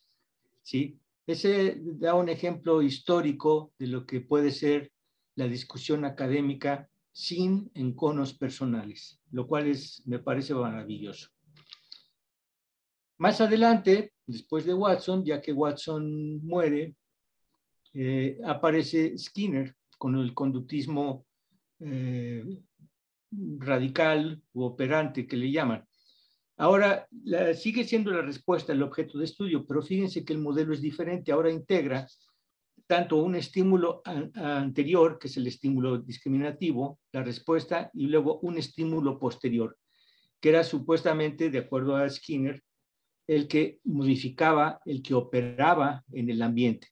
¿sí? 0.62 1.00
Ese 1.28 1.78
da 1.80 2.16
un 2.16 2.30
ejemplo 2.30 2.82
histórico 2.82 3.74
de 3.78 3.88
lo 3.88 4.06
que 4.06 4.22
puede 4.22 4.52
ser 4.52 4.92
la 5.36 5.48
discusión 5.48 6.06
académica 6.06 6.90
sin 7.12 7.72
enconos 7.74 8.34
personales, 8.34 9.20
lo 9.32 9.48
cual 9.48 9.68
es, 9.68 10.02
me 10.06 10.20
parece 10.20 10.54
maravilloso. 10.54 11.30
Más 13.18 13.40
adelante, 13.40 14.14
después 14.28 14.66
de 14.66 14.74
Watson, 14.74 15.24
ya 15.24 15.42
que 15.42 15.54
Watson 15.54 16.46
muere, 16.46 16.96
eh, 17.94 18.38
aparece 18.44 19.18
Skinner 19.18 19.74
con 19.98 20.16
el 20.18 20.34
conductismo 20.34 21.26
eh, 21.80 22.44
radical 23.32 24.42
u 24.54 24.64
operante 24.64 25.28
que 25.28 25.38
le 25.38 25.52
llaman. 25.52 25.86
Ahora, 26.58 27.08
sigue 27.54 27.84
siendo 27.84 28.12
la 28.12 28.22
respuesta 28.22 28.72
el 28.72 28.84
objeto 28.84 29.18
de 29.18 29.26
estudio, 29.26 29.66
pero 29.66 29.82
fíjense 29.82 30.24
que 30.24 30.34
el 30.34 30.40
modelo 30.40 30.74
es 30.74 30.82
diferente. 30.82 31.32
Ahora 31.32 31.52
integra 31.52 32.08
tanto 32.88 33.18
un 33.18 33.36
estímulo 33.36 34.02
anterior, 34.06 35.18
que 35.20 35.28
es 35.28 35.38
el 35.38 35.48
estímulo 35.48 35.98
discriminativo, 35.98 37.00
la 37.12 37.24
respuesta, 37.24 37.90
y 37.94 38.08
luego 38.08 38.40
un 38.40 38.58
estímulo 38.58 39.20
posterior, 39.20 39.78
que 40.40 40.50
era 40.50 40.64
supuestamente, 40.64 41.50
de 41.50 41.60
acuerdo 41.60 41.96
a 41.96 42.10
Skinner, 42.10 42.64
el 43.28 43.48
que 43.48 43.80
modificaba, 43.84 44.80
el 44.86 45.02
que 45.02 45.16
operaba 45.16 46.04
en 46.12 46.30
el 46.30 46.42
ambiente. 46.42 46.90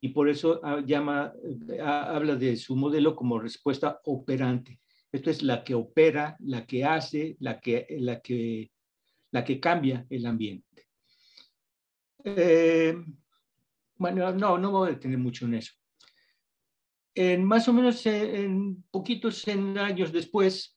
Y 0.00 0.08
por 0.08 0.28
eso 0.28 0.60
ah, 0.62 0.82
llama, 0.84 1.32
ah, 1.80 2.14
habla 2.14 2.34
de 2.34 2.56
su 2.56 2.76
modelo 2.76 3.14
como 3.14 3.38
respuesta 3.38 4.00
operante. 4.04 4.80
Esto 5.16 5.30
es 5.30 5.42
la 5.42 5.64
que 5.64 5.74
opera, 5.74 6.36
la 6.40 6.66
que 6.66 6.84
hace, 6.84 7.36
la 7.40 7.58
que, 7.58 7.86
la 8.00 8.20
que, 8.20 8.70
la 9.30 9.42
que 9.44 9.58
cambia 9.58 10.06
el 10.10 10.26
ambiente. 10.26 10.88
Eh, 12.22 12.94
bueno, 13.96 14.30
no, 14.32 14.58
no 14.58 14.70
voy 14.70 14.88
a 14.88 14.92
detener 14.92 15.16
mucho 15.16 15.46
en 15.46 15.54
eso. 15.54 15.72
En 17.14 17.44
más 17.44 17.66
o 17.66 17.72
menos 17.72 18.04
eh, 18.04 18.42
en 18.44 18.84
poquitos 18.90 19.48
años 19.48 20.12
después 20.12 20.76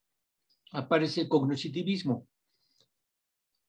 aparece 0.72 1.22
el 1.22 1.28
cognoscitivismo, 1.28 2.26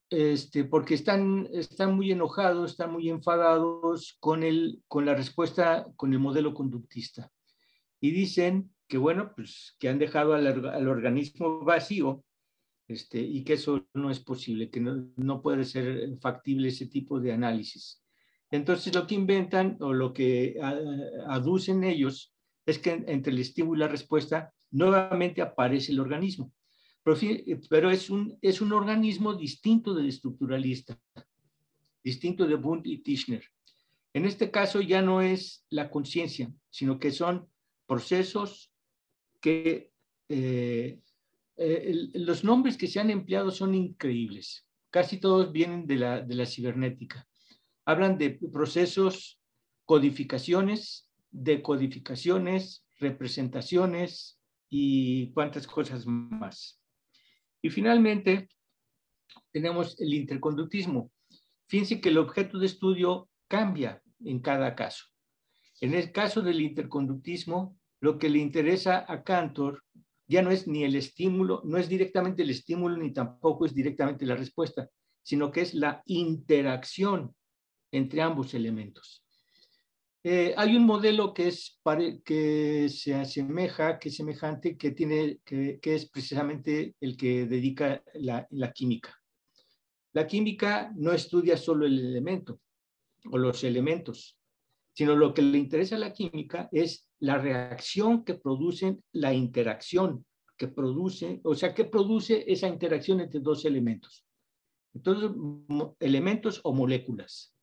este, 0.08 0.62
porque 0.64 0.94
están, 0.94 1.48
están 1.52 1.96
muy 1.96 2.12
enojados, 2.12 2.70
están 2.70 2.92
muy 2.92 3.08
enfadados 3.08 4.16
con, 4.20 4.44
el, 4.44 4.84
con 4.86 5.04
la 5.04 5.16
respuesta, 5.16 5.88
con 5.96 6.12
el 6.12 6.20
modelo 6.20 6.54
conductista. 6.54 7.32
Y 8.00 8.12
dicen 8.12 8.72
que, 8.90 8.98
bueno, 8.98 9.32
pues 9.34 9.76
que 9.78 9.88
han 9.88 10.00
dejado 10.00 10.34
al, 10.34 10.46
al 10.46 10.88
organismo 10.88 11.60
vacío 11.64 12.24
este, 12.88 13.20
y 13.20 13.44
que 13.44 13.52
eso 13.52 13.86
no 13.94 14.10
es 14.10 14.18
posible, 14.18 14.68
que 14.68 14.80
no, 14.80 15.08
no, 15.16 15.40
puede 15.40 15.64
ser 15.64 16.18
factible 16.20 16.68
ese 16.68 16.86
tipo 16.86 17.20
de 17.20 17.32
análisis. 17.32 18.02
Entonces 18.50 18.92
lo 18.92 19.06
que 19.06 19.14
inventan 19.14 19.76
o 19.78 19.92
lo 19.92 20.12
que 20.12 20.58
aducen 21.28 21.84
ellos 21.84 22.34
es 22.66 22.80
que 22.80 23.04
entre 23.06 23.32
el 23.32 23.38
estímulo 23.38 23.76
y 23.76 23.80
la 23.80 23.88
respuesta 23.88 24.52
nuevamente 24.72 25.40
aparece 25.40 25.92
el 25.92 26.00
organismo. 26.00 26.52
Pero, 27.04 27.90
es, 27.90 28.10
un, 28.10 28.36
es 28.42 28.60
un 28.60 28.72
organismo 28.72 29.34
distinto 29.34 29.94
del 29.94 30.08
estructuralista, 30.08 30.98
distinto 32.02 32.44
de 32.44 32.56
Bund 32.56 32.86
y 32.88 32.98
Tischner. 32.98 33.44
En 34.12 34.24
este 34.24 34.50
caso 34.50 34.80
ya 34.80 35.00
no 35.00 35.22
es 35.22 35.64
la 35.70 35.90
conciencia, 35.90 36.52
sino 36.70 36.98
que 36.98 37.12
son 37.12 37.48
procesos 37.86 38.69
que 39.40 39.90
eh, 40.28 41.00
eh, 41.56 42.10
los 42.14 42.44
nombres 42.44 42.76
que 42.76 42.86
se 42.86 43.00
han 43.00 43.10
empleado 43.10 43.50
son 43.50 43.74
increíbles. 43.74 44.66
Casi 44.90 45.18
todos 45.18 45.52
vienen 45.52 45.86
de 45.86 45.96
la, 45.96 46.20
de 46.20 46.34
la 46.34 46.46
cibernética. 46.46 47.26
Hablan 47.84 48.18
de 48.18 48.38
procesos, 48.52 49.40
codificaciones, 49.84 51.08
decodificaciones, 51.30 52.84
representaciones 52.98 54.38
y 54.68 55.32
cuántas 55.32 55.66
cosas 55.66 56.06
más. 56.06 56.80
Y 57.62 57.70
finalmente, 57.70 58.48
tenemos 59.52 60.00
el 60.00 60.14
interconductismo. 60.14 61.10
Fíjense 61.68 62.00
que 62.00 62.08
el 62.08 62.18
objeto 62.18 62.58
de 62.58 62.66
estudio 62.66 63.28
cambia 63.48 64.02
en 64.24 64.40
cada 64.40 64.74
caso. 64.74 65.06
En 65.80 65.94
el 65.94 66.12
caso 66.12 66.42
del 66.42 66.60
interconductismo, 66.60 67.79
lo 68.00 68.18
que 68.18 68.28
le 68.28 68.38
interesa 68.38 69.04
a 69.06 69.22
Cantor 69.22 69.84
ya 70.26 70.42
no 70.42 70.50
es 70.50 70.66
ni 70.68 70.84
el 70.84 70.94
estímulo, 70.94 71.60
no 71.64 71.76
es 71.76 71.88
directamente 71.88 72.42
el 72.42 72.50
estímulo 72.50 72.96
ni 72.96 73.12
tampoco 73.12 73.66
es 73.66 73.74
directamente 73.74 74.24
la 74.24 74.36
respuesta, 74.36 74.88
sino 75.22 75.50
que 75.50 75.62
es 75.62 75.74
la 75.74 76.02
interacción 76.06 77.34
entre 77.90 78.22
ambos 78.22 78.54
elementos. 78.54 79.24
Eh, 80.22 80.54
hay 80.56 80.76
un 80.76 80.84
modelo 80.84 81.32
que, 81.32 81.48
es, 81.48 81.80
que 82.24 82.88
se 82.90 83.14
asemeja, 83.14 83.98
que 83.98 84.10
es 84.10 84.16
semejante, 84.16 84.76
que, 84.76 84.90
tiene, 84.90 85.40
que, 85.44 85.80
es 85.82 86.10
precisamente 86.10 86.94
el 87.00 87.16
que 87.16 87.46
dedica 87.46 88.02
la, 88.14 88.46
química. 88.72 89.18
La 90.12 90.26
química 90.26 90.92
no 90.94 91.12
estudia 91.12 91.56
solo 91.56 91.86
el 91.86 91.98
elemento 91.98 92.60
o 93.32 93.38
los 93.38 93.64
elementos, 93.64 94.38
sino 94.92 95.16
lo 95.16 95.32
que 95.32 95.42
le 95.42 95.58
interesa 95.58 95.96
a 95.96 96.00
la 96.00 96.12
química 96.12 96.68
es 96.70 97.09
la 97.20 97.38
reacción 97.38 98.24
que 98.24 98.34
producen 98.34 99.02
la 99.12 99.32
interacción 99.32 100.24
que 100.56 100.68
produce, 100.68 101.40
o 101.44 101.54
sea, 101.54 101.74
que 101.74 101.84
produce 101.84 102.44
esa 102.46 102.68
interacción 102.68 103.20
entre 103.20 103.40
dos 103.40 103.64
elementos. 103.64 104.26
Entonces, 104.92 105.30
elementos 106.00 106.60
o 106.64 106.74
moléculas. 106.74 107.54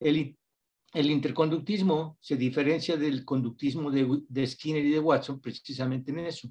El, 0.00 0.36
el 0.94 1.10
interconductismo 1.10 2.16
se 2.20 2.36
diferencia 2.36 2.96
del 2.96 3.24
conductismo 3.24 3.90
de, 3.90 4.46
Skinner 4.46 4.84
y 4.84 4.92
de 4.92 5.00
Watson 5.00 5.40
precisamente 5.40 6.10
en 6.10 6.20
eso, 6.20 6.48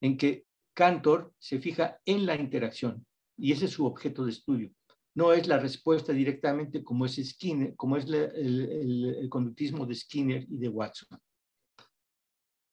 en 0.00 0.16
que 0.16 0.46
Cantor 0.72 1.32
se 1.38 1.58
fija 1.58 1.98
en 2.04 2.24
la 2.24 2.36
interacción 2.36 3.04
y 3.36 3.52
ese 3.52 3.66
es 3.66 3.72
su 3.72 3.84
objeto 3.84 4.24
de 4.24 4.30
estudio. 4.30 4.70
No 5.14 5.32
es 5.32 5.46
la 5.46 5.58
respuesta 5.58 6.12
directamente 6.12 6.82
como 6.82 7.04
es 7.04 7.16
Skinner, 7.16 7.74
como 7.76 7.96
es 7.96 8.06
el, 8.06 9.26
conductismo 9.28 9.84
de 9.84 9.94
Skinner 9.94 10.46
y 10.48 10.56
de 10.56 10.68
Watson. 10.68 11.18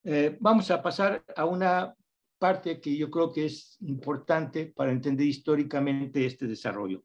Eh, 0.04 0.36
vamos 0.38 0.70
a 0.70 0.82
pasar 0.82 1.24
a 1.34 1.46
una 1.46 1.94
parte 2.38 2.78
que 2.78 2.94
yo 2.94 3.10
creo 3.10 3.32
que 3.32 3.46
es 3.46 3.78
importante 3.80 4.66
para 4.66 4.92
entender 4.92 5.26
históricamente 5.26 6.26
este 6.26 6.46
desarrollo. 6.46 7.02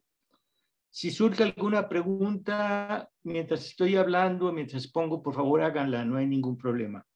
Si 0.90 1.10
surge 1.10 1.44
alguna 1.44 1.88
pregunta 1.88 3.08
mientras 3.22 3.64
estoy 3.64 3.96
hablando, 3.96 4.52
mientras 4.52 4.86
pongo, 4.88 5.22
por 5.22 5.34
favor 5.34 5.62
háganla, 5.62 6.04
no 6.04 6.18
hay 6.18 6.26
ningún 6.26 6.58
problema. 6.58 7.06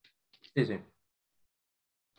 Sí, 0.55 0.65
sí. 0.65 0.79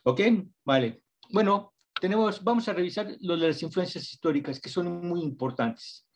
¿Ok? 0.03 0.21
Vale. 0.63 1.01
Bueno, 1.31 1.73
tenemos, 1.99 2.43
vamos 2.43 2.67
a 2.67 2.73
revisar 2.73 3.15
lo 3.21 3.35
de 3.35 3.47
las 3.47 3.63
influencias 3.63 4.03
históricas, 4.11 4.59
que 4.59 4.69
son 4.69 5.07
muy 5.07 5.21
importantes. 5.21 6.07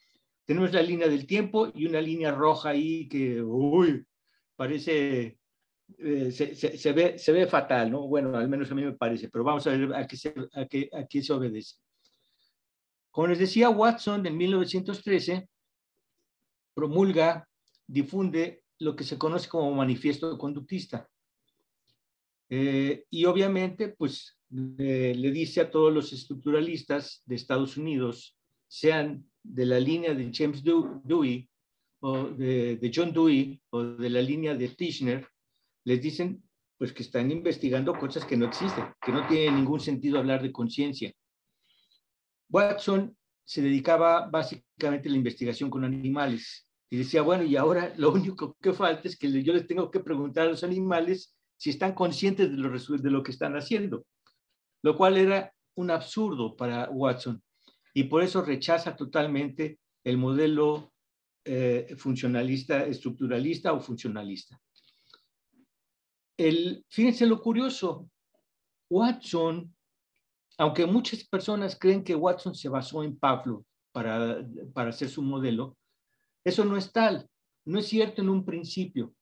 Tenemos 0.45 0.71
la 0.73 0.83
línea 0.83 1.07
del 1.07 1.25
tiempo 1.25 1.71
y 1.73 1.87
una 1.87 2.01
línea 2.01 2.31
roja 2.31 2.69
ahí 2.69 3.07
que, 3.07 3.41
uy, 3.41 4.05
parece, 4.55 5.38
eh, 5.97 6.31
se, 6.31 6.55
se, 6.55 6.91
ve, 6.93 7.17
se 7.17 7.31
ve 7.31 7.47
fatal, 7.47 7.91
¿no? 7.91 8.07
Bueno, 8.07 8.37
al 8.37 8.47
menos 8.47 8.71
a 8.71 8.75
mí 8.75 8.83
me 8.83 8.93
parece, 8.93 9.29
pero 9.29 9.43
vamos 9.43 9.65
a 9.67 9.71
ver 9.71 9.93
a 9.93 10.07
qué 10.07 10.17
se, 10.17 10.33
a 10.53 10.65
qué, 10.65 10.89
a 10.93 11.05
qué 11.05 11.21
se 11.21 11.33
obedece. 11.33 11.75
Como 13.11 13.27
les 13.27 13.39
decía, 13.39 13.69
Watson 13.69 14.25
en 14.25 14.37
1913 14.37 15.49
promulga, 16.73 17.47
difunde 17.87 18.63
lo 18.79 18.95
que 18.95 19.03
se 19.03 19.17
conoce 19.17 19.49
como 19.49 19.73
manifiesto 19.73 20.37
conductista. 20.37 21.09
Eh, 22.49 23.05
y 23.09 23.25
obviamente, 23.25 23.89
pues 23.89 24.37
le 24.49 25.31
dice 25.31 25.61
a 25.61 25.69
todos 25.69 25.93
los 25.93 26.11
estructuralistas 26.11 27.21
de 27.25 27.35
Estados 27.35 27.77
Unidos, 27.77 28.35
sean 28.67 29.25
de 29.43 29.65
la 29.65 29.79
línea 29.79 30.13
de 30.13 30.31
James 30.33 30.63
Dewey 30.63 31.49
o 31.99 32.29
de, 32.29 32.91
John 32.93 33.11
Dewey 33.13 33.61
o 33.69 33.83
de 33.83 34.09
la 34.09 34.21
línea 34.21 34.55
de 34.55 34.69
Tishner, 34.69 35.27
les 35.85 36.01
dicen 36.01 36.43
pues 36.77 36.93
que 36.93 37.03
están 37.03 37.29
investigando 37.29 37.93
cosas 37.93 38.23
que 38.25 38.37
no 38.37 38.45
existen, 38.45 38.85
que 39.01 39.11
no 39.11 39.27
tiene 39.27 39.51
ningún 39.57 39.81
sentido 39.81 40.17
hablar 40.17 40.41
de 40.41 40.51
conciencia. 40.51 41.11
Watson 42.49 43.17
se 43.43 43.61
dedicaba 43.61 44.29
básicamente 44.29 45.09
a 45.09 45.11
la 45.11 45.17
investigación 45.17 45.69
con 45.69 45.83
animales 45.83 46.69
y 46.89 46.97
decía, 46.97 47.21
bueno, 47.21 47.43
y 47.43 47.57
ahora 47.57 47.93
lo 47.97 48.11
único 48.13 48.55
que 48.61 48.71
falta 48.71 49.09
es 49.09 49.17
que 49.17 49.43
yo 49.43 49.53
les 49.53 49.67
tengo 49.67 49.91
que 49.91 49.99
preguntar 49.99 50.47
a 50.47 50.51
los 50.51 50.63
animales 50.63 51.35
si 51.57 51.69
están 51.69 51.93
conscientes 51.93 52.49
de 52.49 52.57
lo, 52.57 52.69
de 52.69 53.11
lo 53.11 53.23
que 53.23 53.31
están 53.31 53.57
haciendo, 53.57 54.05
lo 54.81 54.95
cual 54.95 55.17
era 55.17 55.53
un 55.75 55.91
absurdo 55.91 56.55
para 56.55 56.89
Watson 56.89 57.43
y 57.93 58.05
por 58.05 58.23
eso 58.23 58.41
rechaza 58.41 58.95
totalmente 58.95 59.79
el 60.03 60.17
modelo 60.17 60.93
eh, 61.43 61.95
funcionalista, 61.97 62.85
estructuralista 62.85 63.73
o 63.73 63.81
funcionalista. 63.81 64.59
Fíjense 66.87 67.25
lo 67.25 67.41
curioso, 67.41 68.09
Watson, 68.89 69.75
aunque 70.57 70.85
muchas 70.85 71.25
personas 71.25 71.77
creen 71.77 72.01
que 72.01 72.15
Watson 72.15 72.55
se 72.55 72.69
basó 72.69 73.03
en 73.03 73.19
Pavlov 73.19 73.65
para, 73.91 74.41
para 74.73 74.91
hacer 74.91 75.09
su 75.09 75.21
modelo, 75.21 75.77
eso 76.45 76.63
no 76.63 76.77
es 76.77 76.93
tal, 76.93 77.29
no 77.65 77.77
es 77.79 77.87
cierto 77.87 78.21
en 78.21 78.29
un 78.29 78.45
principio. 78.45 79.13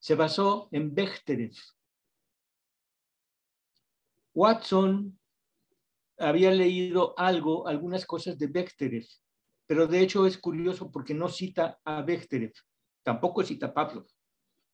Se 0.00 0.16
basó 0.16 0.68
en 0.72 0.92
Bechterev. 0.92 1.52
Watson 4.34 5.16
había 6.18 6.50
leído 6.50 7.14
algo, 7.16 7.68
algunas 7.68 8.04
cosas 8.04 8.36
de 8.36 8.48
Bechterev, 8.48 9.06
pero 9.66 9.86
de 9.86 10.00
hecho 10.00 10.26
es 10.26 10.36
curioso 10.38 10.90
porque 10.90 11.14
no 11.14 11.28
cita 11.28 11.78
a 11.84 12.02
Bechterev, 12.02 12.52
tampoco 13.04 13.44
cita 13.44 13.66
a 13.66 13.74
Pavlov. 13.74 14.06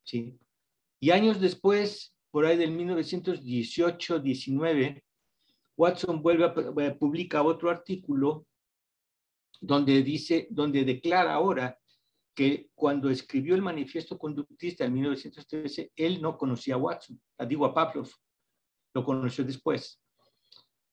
¿sí? 0.03 0.39
Y 1.05 1.11
años 1.11 1.39
después, 1.39 2.15
por 2.31 2.47
ahí 2.47 2.57
del 2.57 2.75
1918-19, 2.75 5.03
Watson 5.77 6.23
vuelve 6.23 6.45
a, 6.45 6.55
eh, 6.81 6.97
publica 6.99 7.43
otro 7.43 7.69
artículo 7.69 8.47
donde 9.61 10.01
dice, 10.01 10.47
donde 10.49 10.83
declara 10.83 11.35
ahora 11.35 11.77
que 12.33 12.71
cuando 12.73 13.11
escribió 13.11 13.53
el 13.53 13.61
manifiesto 13.61 14.17
conductista 14.17 14.83
en 14.83 14.93
1913, 14.93 15.91
él 15.95 16.19
no 16.23 16.39
conocía 16.39 16.73
a 16.73 16.79
Watson, 16.79 17.21
digo 17.47 17.67
a 17.67 17.73
Pavlov, 17.75 18.09
lo 18.95 19.03
conoció 19.03 19.43
después. 19.43 20.01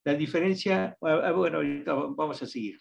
La 0.04 0.12
diferencia, 0.12 0.94
bueno, 1.00 1.56
ahorita 1.56 1.94
vamos 1.94 2.42
a 2.42 2.46
seguir. 2.46 2.78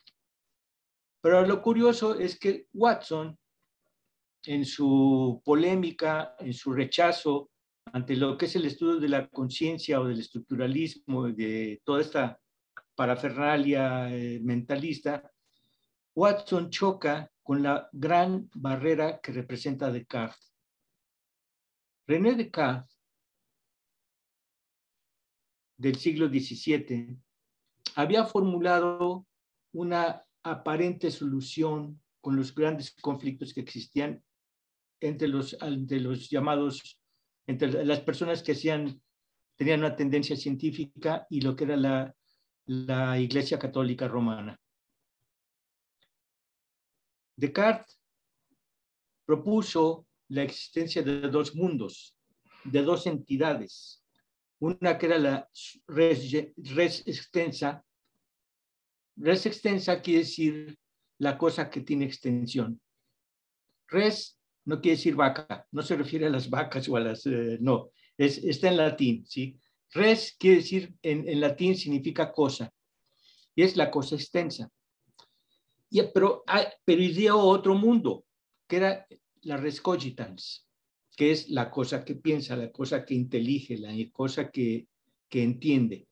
Pero 1.21 1.47
lo 1.47 1.61
curioso 1.61 2.19
es 2.19 2.37
que 2.37 2.67
Watson, 2.73 3.39
en 4.45 4.65
su 4.65 5.41
polémica, 5.43 6.35
en 6.39 6.53
su 6.53 6.73
rechazo 6.73 7.51
ante 7.93 8.15
lo 8.15 8.37
que 8.37 8.45
es 8.45 8.55
el 8.55 8.65
estudio 8.65 8.99
de 8.99 9.09
la 9.09 9.27
conciencia 9.27 9.99
o 9.99 10.05
del 10.05 10.19
estructuralismo, 10.19 11.27
de 11.27 11.81
toda 11.83 12.01
esta 12.01 12.39
parafernalia 12.95 14.13
eh, 14.15 14.39
mentalista, 14.41 15.31
Watson 16.15 16.69
choca 16.69 17.31
con 17.43 17.63
la 17.63 17.89
gran 17.91 18.49
barrera 18.53 19.19
que 19.19 19.31
representa 19.31 19.91
Descartes. 19.91 20.53
René 22.07 22.35
Descartes, 22.35 22.99
del 25.77 25.95
siglo 25.95 26.27
XVII, 26.27 27.17
había 27.95 28.25
formulado 28.25 29.25
una 29.73 30.23
aparente 30.43 31.09
solución 31.09 32.01
con 32.21 32.35
los 32.35 32.53
grandes 32.53 32.95
conflictos 33.01 33.53
que 33.53 33.61
existían 33.61 34.23
entre 35.01 35.27
los, 35.27 35.57
los 35.61 36.29
llamados, 36.29 36.99
entre 37.45 37.83
las 37.83 37.99
personas 37.99 38.41
que 38.41 38.55
tenían 38.55 39.79
una 39.79 39.95
tendencia 39.95 40.37
científica 40.37 41.27
y 41.29 41.41
lo 41.41 41.55
que 41.55 41.65
era 41.65 41.75
la, 41.75 42.15
la 42.67 43.19
Iglesia 43.19 43.59
Católica 43.59 44.07
Romana. 44.07 44.57
Descartes 47.35 47.99
propuso 49.25 50.07
la 50.29 50.43
existencia 50.43 51.01
de 51.01 51.21
dos 51.21 51.55
mundos, 51.55 52.15
de 52.63 52.81
dos 52.81 53.05
entidades. 53.07 54.05
Una 54.59 54.97
que 54.97 55.07
era 55.07 55.17
la 55.17 55.49
res, 55.87 56.31
res 56.55 57.03
extensa 57.07 57.83
Res 59.17 59.45
extensa 59.45 60.01
quiere 60.01 60.19
decir 60.19 60.77
la 61.19 61.37
cosa 61.37 61.69
que 61.69 61.81
tiene 61.81 62.05
extensión. 62.05 62.81
Res 63.87 64.40
no 64.65 64.81
quiere 64.81 64.97
decir 64.97 65.15
vaca, 65.15 65.67
no 65.71 65.81
se 65.81 65.95
refiere 65.95 66.27
a 66.27 66.29
las 66.29 66.49
vacas 66.49 66.87
o 66.89 66.95
a 66.95 66.99
las, 66.99 67.25
eh, 67.25 67.57
no, 67.61 67.91
es, 68.17 68.37
está 68.37 68.69
en 68.69 68.77
latín, 68.77 69.25
¿sí? 69.25 69.57
Res 69.91 70.35
quiere 70.37 70.57
decir, 70.57 70.93
en, 71.01 71.39
latín 71.39 71.75
significa 71.75 72.31
cosa, 72.31 72.71
y 73.55 73.63
es 73.63 73.75
la 73.75 73.91
cosa 73.91 74.15
extensa. 74.15 74.69
Y, 75.89 76.01
pero, 76.13 76.43
hay, 76.47 76.67
pero 76.85 77.37
otro 77.37 77.75
mundo, 77.75 78.25
que 78.67 78.77
era 78.77 79.05
la 79.41 79.57
res 79.57 79.81
cogitans, 79.81 80.67
que 81.17 81.31
es 81.31 81.49
la 81.49 81.69
cosa 81.69 82.05
que 82.05 82.15
piensa, 82.15 82.55
la 82.55 82.71
cosa 82.71 83.03
que 83.03 83.13
intelige, 83.13 83.77
la 83.77 83.93
cosa 84.13 84.49
que, 84.49 84.87
que 85.27 85.43
entiende. 85.43 86.07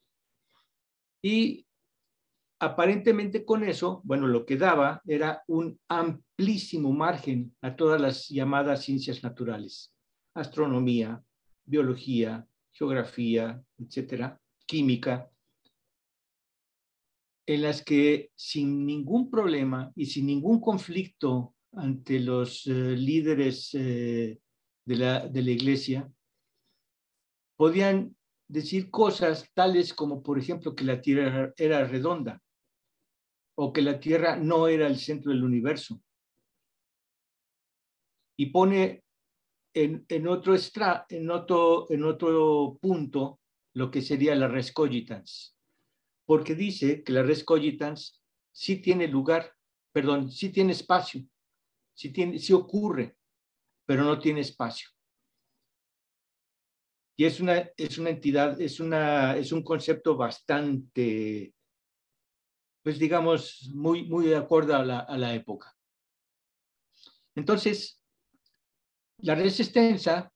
Y 1.22 1.66
aparentemente 2.60 3.46
con 3.46 3.64
eso, 3.64 4.02
bueno, 4.04 4.28
lo 4.28 4.46
que 4.46 4.58
daba 4.58 5.02
era 5.06 5.44
un 5.48 5.80
amplísimo 5.88 6.92
margen 6.92 7.56
a 7.62 7.76
todas 7.76 8.02
las 8.02 8.28
llamadas 8.28 8.84
ciencias 8.84 9.24
naturales, 9.24 9.94
astronomía, 10.34 11.24
biología, 11.66 12.46
geografía, 12.72 13.62
etcétera, 13.78 14.40
química, 14.66 15.30
en 17.48 17.62
las 17.64 17.82
que 17.82 18.32
sin 18.36 18.86
ningún 18.86 19.32
problema 19.32 19.92
y 19.96 20.06
sin 20.06 20.28
ningún 20.28 20.60
conflicto 20.60 21.56
ante 21.74 22.20
los 22.20 22.68
eh, 22.68 22.72
líderes 22.72 23.74
eh, 23.74 24.40
de, 24.86 24.96
la, 24.96 25.28
de 25.28 25.42
la 25.42 25.52
iglesia, 25.52 26.12
podían 27.56 28.16
decir 28.48 28.90
cosas 28.90 29.50
tales 29.54 29.94
como, 29.94 30.22
por 30.22 30.38
ejemplo, 30.38 30.76
que 30.76 30.84
la 30.84 31.02
Tierra 31.02 31.54
era 31.58 31.86
redonda, 31.86 32.42
o 33.62 33.74
que 33.74 33.82
la 33.82 34.00
Tierra 34.00 34.38
no 34.38 34.70
era 34.70 34.88
el 34.88 34.98
centro 34.98 35.34
del 35.34 35.44
universo. 35.44 36.02
Y 38.38 38.46
pone 38.46 39.04
en, 39.74 40.28
otro, 40.30 40.56
extra, 40.56 41.06
en, 41.10 41.30
otro, 41.30 41.86
en 41.92 42.06
otro 42.06 42.78
punto 42.82 43.42
lo 43.74 43.92
que 43.92 44.02
sería 44.02 44.34
la 44.34 44.48
res 44.48 44.72
cogitans, 44.72 45.58
porque 46.26 46.56
dice 46.56 47.04
que 47.04 47.12
la 47.12 47.22
res 47.22 47.44
cogitans 47.44 48.24
sí 48.50 48.78
tiene 48.78 49.10
lugar, 49.10 49.54
perdón, 49.92 50.32
sí 50.32 50.50
tiene 50.52 50.72
espacio, 50.72 51.22
sí, 51.94 52.14
tiene, 52.14 52.40
sí 52.40 52.54
ocurre, 52.54 53.18
pero 53.86 54.06
no 54.06 54.20
tiene 54.20 54.40
espacio. 54.40 54.90
Y 57.18 57.26
es 57.26 57.42
una, 57.42 57.70
es 57.76 57.98
una 57.98 58.12
entidad, 58.12 58.60
es, 58.62 58.80
una, 58.80 59.36
es 59.36 59.52
un 59.52 59.64
concepto 59.64 60.16
bastante 60.16 61.54
pues 62.84 62.98
digamos, 62.98 63.70
muy, 63.74 64.08
muy 64.08 64.28
de 64.28 64.36
acuerdo 64.36 64.76
a 64.76 64.84
la, 64.84 65.34
época. 65.34 65.76
Entonces, 67.36 68.02
la 69.18 69.36
resistencia 69.36 70.32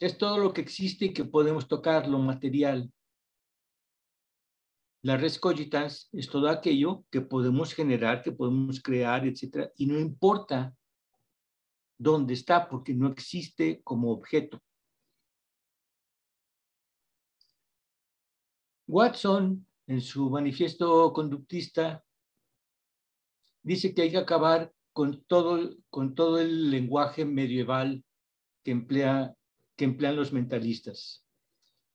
es 0.00 0.18
todo 0.18 0.38
lo 0.38 0.52
que 0.52 0.60
existe 0.60 1.06
y 1.06 1.12
que 1.12 1.24
podemos 1.24 1.68
tocar, 1.68 2.08
lo 2.08 2.18
material. 2.18 2.92
La 5.02 5.16
res 5.16 5.38
cogitans 5.38 6.08
es 6.12 6.28
todo 6.28 6.48
aquello 6.48 7.04
que 7.10 7.20
podemos 7.20 7.72
generar, 7.72 8.22
que 8.22 8.32
podemos 8.32 8.82
crear, 8.82 9.24
etc. 9.24 9.70
Y 9.76 9.86
no 9.86 9.98
importa 10.00 10.74
dónde 11.96 12.34
está, 12.34 12.68
porque 12.68 12.92
no 12.92 13.08
existe 13.08 13.80
como 13.84 14.10
objeto. 14.10 14.60
Watson 18.88 19.66
en 19.86 20.00
su 20.00 20.30
manifiesto 20.30 21.12
conductista, 21.12 22.04
dice 23.62 23.94
que 23.94 24.02
hay 24.02 24.10
que 24.10 24.18
acabar 24.18 24.72
con 24.92 25.24
todo, 25.24 25.76
con 25.90 26.14
todo 26.14 26.40
el 26.40 26.70
lenguaje 26.70 27.24
medieval 27.24 28.04
que, 28.64 28.70
emplea, 28.70 29.34
que 29.76 29.84
emplean 29.84 30.16
los 30.16 30.32
mentalistas. 30.32 31.24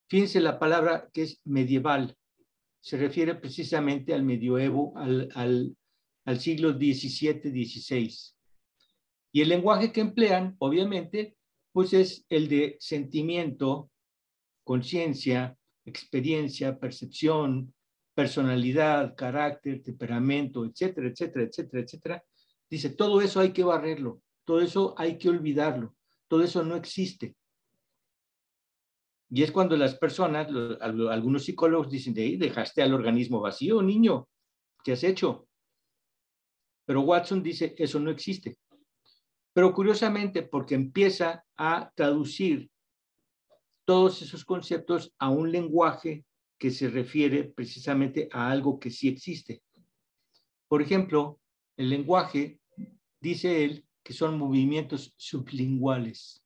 Fíjense 0.07 0.39
la 0.41 0.59
palabra 0.59 1.09
que 1.13 1.23
es 1.23 1.41
medieval. 1.45 2.17
Se 2.81 2.97
refiere 2.97 3.35
precisamente 3.35 4.13
al 4.13 4.23
medioevo, 4.23 4.93
al, 4.97 5.29
al, 5.35 5.77
al 6.25 6.39
siglo 6.39 6.73
XVII, 6.73 7.41
XVI. 7.41 8.13
Y 9.31 9.41
el 9.41 9.49
lenguaje 9.49 9.91
que 9.91 10.01
emplean, 10.01 10.55
obviamente, 10.59 11.37
pues 11.71 11.93
es 11.93 12.25
el 12.29 12.49
de 12.49 12.75
sentimiento, 12.79 13.89
conciencia, 14.63 15.57
experiencia, 15.85 16.79
percepción, 16.79 17.73
personalidad, 18.13 19.15
carácter, 19.15 19.81
temperamento, 19.81 20.65
etcétera, 20.65 21.07
etcétera, 21.07 21.45
etcétera, 21.45 21.83
etcétera. 21.83 22.23
Dice, 22.69 22.89
todo 22.89 23.21
eso 23.21 23.39
hay 23.39 23.51
que 23.51 23.63
barrerlo, 23.63 24.21
todo 24.45 24.61
eso 24.61 24.95
hay 24.97 25.17
que 25.17 25.29
olvidarlo, 25.29 25.95
todo 26.27 26.43
eso 26.43 26.63
no 26.63 26.75
existe. 26.75 27.35
Y 29.29 29.43
es 29.43 29.51
cuando 29.51 29.77
las 29.77 29.95
personas, 29.95 30.47
algunos 30.81 31.45
psicólogos 31.45 31.89
dicen, 31.89 32.13
de 32.13 32.23
ahí 32.23 32.37
dejaste 32.37 32.81
al 32.81 32.93
organismo 32.93 33.39
vacío, 33.39 33.81
niño, 33.81 34.27
¿qué 34.83 34.91
has 34.91 35.03
hecho? 35.03 35.47
Pero 36.85 37.01
Watson 37.01 37.41
dice, 37.41 37.73
eso 37.77 37.99
no 37.99 38.11
existe. 38.11 38.57
Pero 39.53 39.73
curiosamente, 39.73 40.43
porque 40.43 40.75
empieza 40.75 41.45
a 41.55 41.91
traducir 41.95 42.69
todos 43.85 44.21
esos 44.21 44.43
conceptos 44.43 45.13
a 45.17 45.29
un 45.29 45.51
lenguaje 45.51 46.25
que 46.61 46.69
se 46.69 46.91
refiere 46.91 47.45
precisamente 47.45 48.29
a 48.31 48.51
algo 48.51 48.79
que 48.79 48.91
sí 48.91 49.07
existe. 49.07 49.63
Por 50.67 50.83
ejemplo, 50.83 51.41
el 51.75 51.89
lenguaje, 51.89 52.59
dice 53.19 53.65
él, 53.65 53.87
que 54.03 54.13
son 54.13 54.37
movimientos 54.37 55.11
sublinguales, 55.17 56.45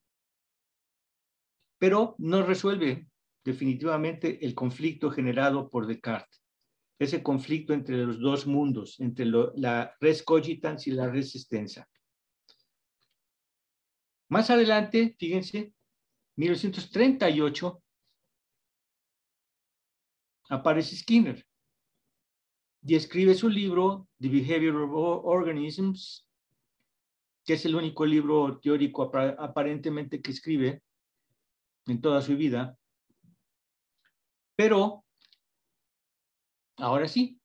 pero 1.78 2.14
no 2.16 2.46
resuelve 2.46 3.06
definitivamente 3.44 4.42
el 4.42 4.54
conflicto 4.54 5.10
generado 5.10 5.68
por 5.68 5.86
Descartes, 5.86 6.42
ese 6.98 7.22
conflicto 7.22 7.74
entre 7.74 7.98
los 7.98 8.18
dos 8.18 8.46
mundos, 8.46 8.98
entre 9.00 9.26
la 9.26 9.94
res 10.00 10.22
cogitans 10.22 10.86
y 10.86 10.92
la 10.92 11.10
res 11.10 11.36
extensa. 11.36 11.86
Más 14.30 14.48
adelante, 14.48 15.14
fíjense, 15.18 15.74
1938, 16.36 17.82
aparece 20.48 20.96
Skinner 20.96 21.44
y 22.82 22.94
escribe 22.94 23.34
su 23.34 23.48
libro 23.48 24.08
The 24.20 24.28
Behavior 24.28 24.76
of 24.76 25.24
Organisms, 25.24 26.28
que 27.44 27.54
es 27.54 27.64
el 27.64 27.74
único 27.74 28.06
libro 28.06 28.58
teórico 28.60 29.10
aparentemente 29.38 30.20
que 30.20 30.30
escribe 30.30 30.82
en 31.86 32.00
toda 32.00 32.20
su 32.20 32.36
vida. 32.36 32.78
Pero, 34.56 35.04
ahora 36.76 37.08
sí, 37.08 37.40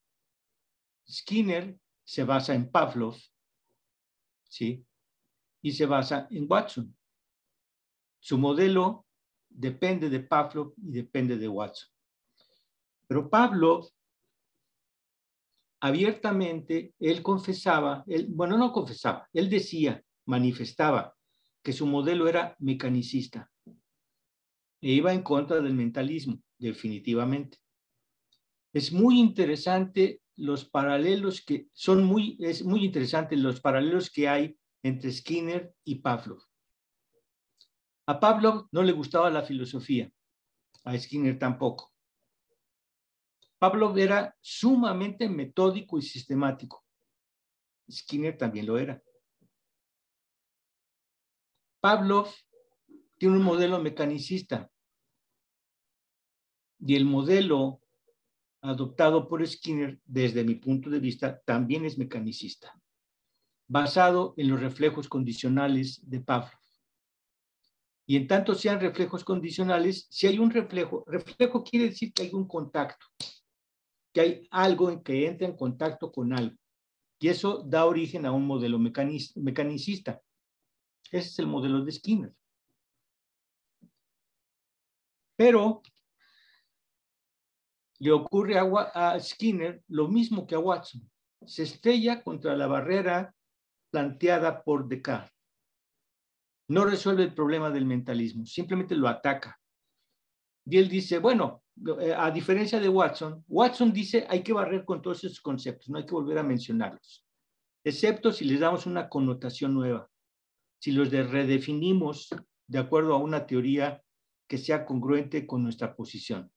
Skinner 1.09 1.77
se 2.03 2.23
basa 2.23 2.53
en 2.53 2.71
Pavlov, 2.71 3.15
¿sí? 4.47 4.85
Y 5.61 5.71
se 5.71 5.85
basa 5.85 6.27
en 6.31 6.45
Watson. 6.49 6.95
Su 8.19 8.37
modelo 8.37 9.05
depende 9.49 10.09
de 10.09 10.19
Pavlov 10.21 10.73
y 10.77 10.91
depende 10.91 11.37
de 11.37 11.47
Watson. 11.47 11.90
Pero 13.12 13.30
Pablo 13.30 13.89
abiertamente, 15.82 16.93
él 16.97 17.21
confesaba, 17.21 18.06
bueno, 18.30 18.58
no 18.58 18.71
confesaba, 18.71 19.28
él 19.34 19.50
decía, 19.50 20.02
manifestaba 20.28 21.13
que 21.62 21.74
su 21.74 21.86
modelo 21.88 22.30
era 22.30 22.56
mecanicista 22.60 23.52
e 23.65 24.91
iba 24.93 25.12
en 25.12 25.24
contra 25.24 25.60
del 25.60 25.74
mentalismo, 25.74 26.41
definitivamente. 26.58 27.58
Es 28.71 28.93
muy 28.93 29.19
interesante 29.19 30.21
los 30.38 30.63
paralelos 30.63 31.43
que 31.43 31.67
son 31.74 32.06
muy, 32.06 32.38
es 32.39 32.63
muy 32.63 32.86
interesante 32.86 33.36
los 33.36 33.60
paralelos 33.60 34.10
que 34.10 34.30
hay 34.30 34.58
entre 34.84 35.12
Skinner 35.12 35.74
y 35.84 35.95
Pavlov. 35.95 36.41
A 38.06 38.21
Pavlov 38.21 38.69
no 38.71 38.84
le 38.84 38.93
gustaba 38.93 39.30
la 39.30 39.43
filosofía, 39.43 40.10
a 40.86 40.97
Skinner 40.97 41.38
tampoco. 41.38 41.91
Pablo 43.62 43.95
era 43.95 44.36
sumamente 44.41 45.30
metódico 45.30 46.00
y 46.00 46.02
sistemático. 46.02 46.84
Skinner 47.88 48.36
también 48.36 48.65
lo 48.65 48.80
era. 48.80 49.00
Pablo 51.80 52.28
tiene 53.19 53.36
un 53.38 53.43
modelo 53.43 53.78
mecanicista 53.80 54.67
y 56.80 56.95
el 56.95 57.06
modelo 57.06 57.82
adoptado 58.62 59.28
por 59.28 59.47
Skinner, 59.47 60.02
desde 60.06 60.43
mi 60.43 60.56
punto 60.56 60.89
de 60.89 61.00
vista, 61.00 61.39
también 61.41 61.86
es 61.86 62.00
mecanicista, 62.00 62.82
basado 63.67 64.34
en 64.38 64.50
los 64.50 64.60
reflejos 64.60 65.08
condicionales 65.08 66.02
de 66.10 66.19
Pavlov. 66.19 66.60
Y 68.08 68.17
en 68.17 68.28
tanto 68.28 68.56
sean 68.56 68.80
reflejos 68.80 69.24
condicionales, 69.24 70.08
si 70.10 70.26
hay 70.26 70.39
un 70.39 70.50
reflejo, 70.50 71.04
reflejo 71.06 71.63
quiere 71.63 71.89
decir 71.89 72.12
que 72.12 72.24
hay 72.24 72.34
un 72.34 72.47
contacto 72.47 73.06
que 74.13 74.21
hay 74.21 74.47
algo 74.52 74.89
en 74.89 75.02
que 75.02 75.28
entra 75.28 75.47
en 75.47 75.56
contacto 75.56 76.12
con 76.12 76.34
algo. 76.34 76.56
Y 77.19 77.30
eso 77.30 77.63
da 77.63 77.86
origen 77.86 78.26
a 78.26 78.32
un 78.32 78.45
modelo 78.45 78.80
mecanicista. 78.80 80.21
Ese 81.12 81.28
es 81.28 81.39
el 81.39 81.47
modelo 81.47 81.84
de 81.84 81.91
Skinner. 81.91 82.34
Pero 85.36 85.82
le 88.00 88.12
ocurre 88.12 88.58
a, 88.58 89.19
Skinner 89.19 89.84
lo 89.88 90.08
mismo 90.08 90.47
que 90.47 90.56
a 90.56 90.60
Watson. 90.60 91.08
Se 91.45 91.63
estrella 91.63 92.24
contra 92.24 92.56
la 92.56 92.67
barrera 92.67 93.36
planteada 93.91 94.63
por 94.63 94.88
Descartes. 94.88 95.32
No 96.69 96.86
resuelve 96.86 97.24
el 97.24 97.34
problema 97.34 97.69
del 97.69 97.86
mentalismo, 97.86 98.45
simplemente 98.45 98.95
lo 98.95 99.08
ataca. 99.08 99.60
Y 100.65 100.78
él 100.78 100.88
dice, 100.88 101.19
bueno, 101.19 101.61
a 102.17 102.31
diferencia 102.31 102.79
de 102.79 102.89
Watson, 102.89 103.43
Watson 103.47 103.91
dice 103.91 104.25
hay 104.29 104.43
que 104.43 104.53
barrer 104.53 104.86
con 104.86 105.01
todos 105.01 105.23
esos 105.23 105.41
conceptos, 105.41 105.89
no 105.89 105.97
hay 105.97 106.05
que 106.05 106.13
volver 106.13 106.38
a 106.38 106.43
mencionarlos, 106.43 107.25
excepto 107.84 108.31
si 108.31 108.45
les 108.45 108.60
damos 108.60 108.86
una 108.86 109.10
connotación 109.10 109.73
nueva, 109.73 110.10
si 110.79 110.91
los 110.91 111.10
redefinimos 111.10 112.29
de 112.67 112.79
acuerdo 112.79 113.13
a 113.13 113.17
una 113.17 113.45
teoría 113.45 114.01
que 114.47 114.57
sea 114.57 114.86
congruente 114.86 115.47
con 115.47 115.63
nuestra 115.63 115.95
posición. 115.95 116.51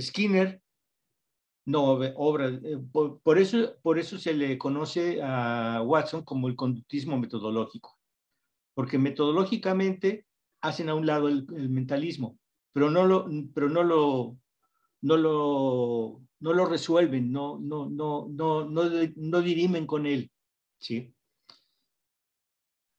Skinner 0.00 0.62
no 1.66 1.84
obra, 1.84 2.48
eh, 2.48 2.78
por, 2.92 3.38
eso, 3.38 3.76
por 3.82 3.98
eso 3.98 4.18
se 4.18 4.34
le 4.34 4.58
conoce 4.58 5.20
a 5.22 5.82
Watson 5.82 6.22
como 6.22 6.48
el 6.48 6.56
conductismo 6.56 7.18
metodológico, 7.18 7.98
porque 8.74 8.98
metodológicamente 8.98 10.26
hacen 10.60 10.88
a 10.88 10.94
un 10.94 11.06
lado 11.06 11.28
el 11.28 11.68
mentalismo, 11.70 12.38
pero 12.74 12.90
no 12.90 13.06
lo, 13.06 13.30
pero 13.54 13.68
no 13.68 13.84
lo, 13.84 14.36
no 15.02 15.16
lo, 15.16 16.22
no 16.40 16.52
lo 16.52 16.66
resuelven, 16.66 17.30
no, 17.30 17.56
no, 17.60 17.88
no, 17.88 18.26
no, 18.28 18.68
no, 18.68 19.40
dirimen 19.40 19.86
con 19.86 20.06
él. 20.06 20.28
¿sí? 20.80 21.14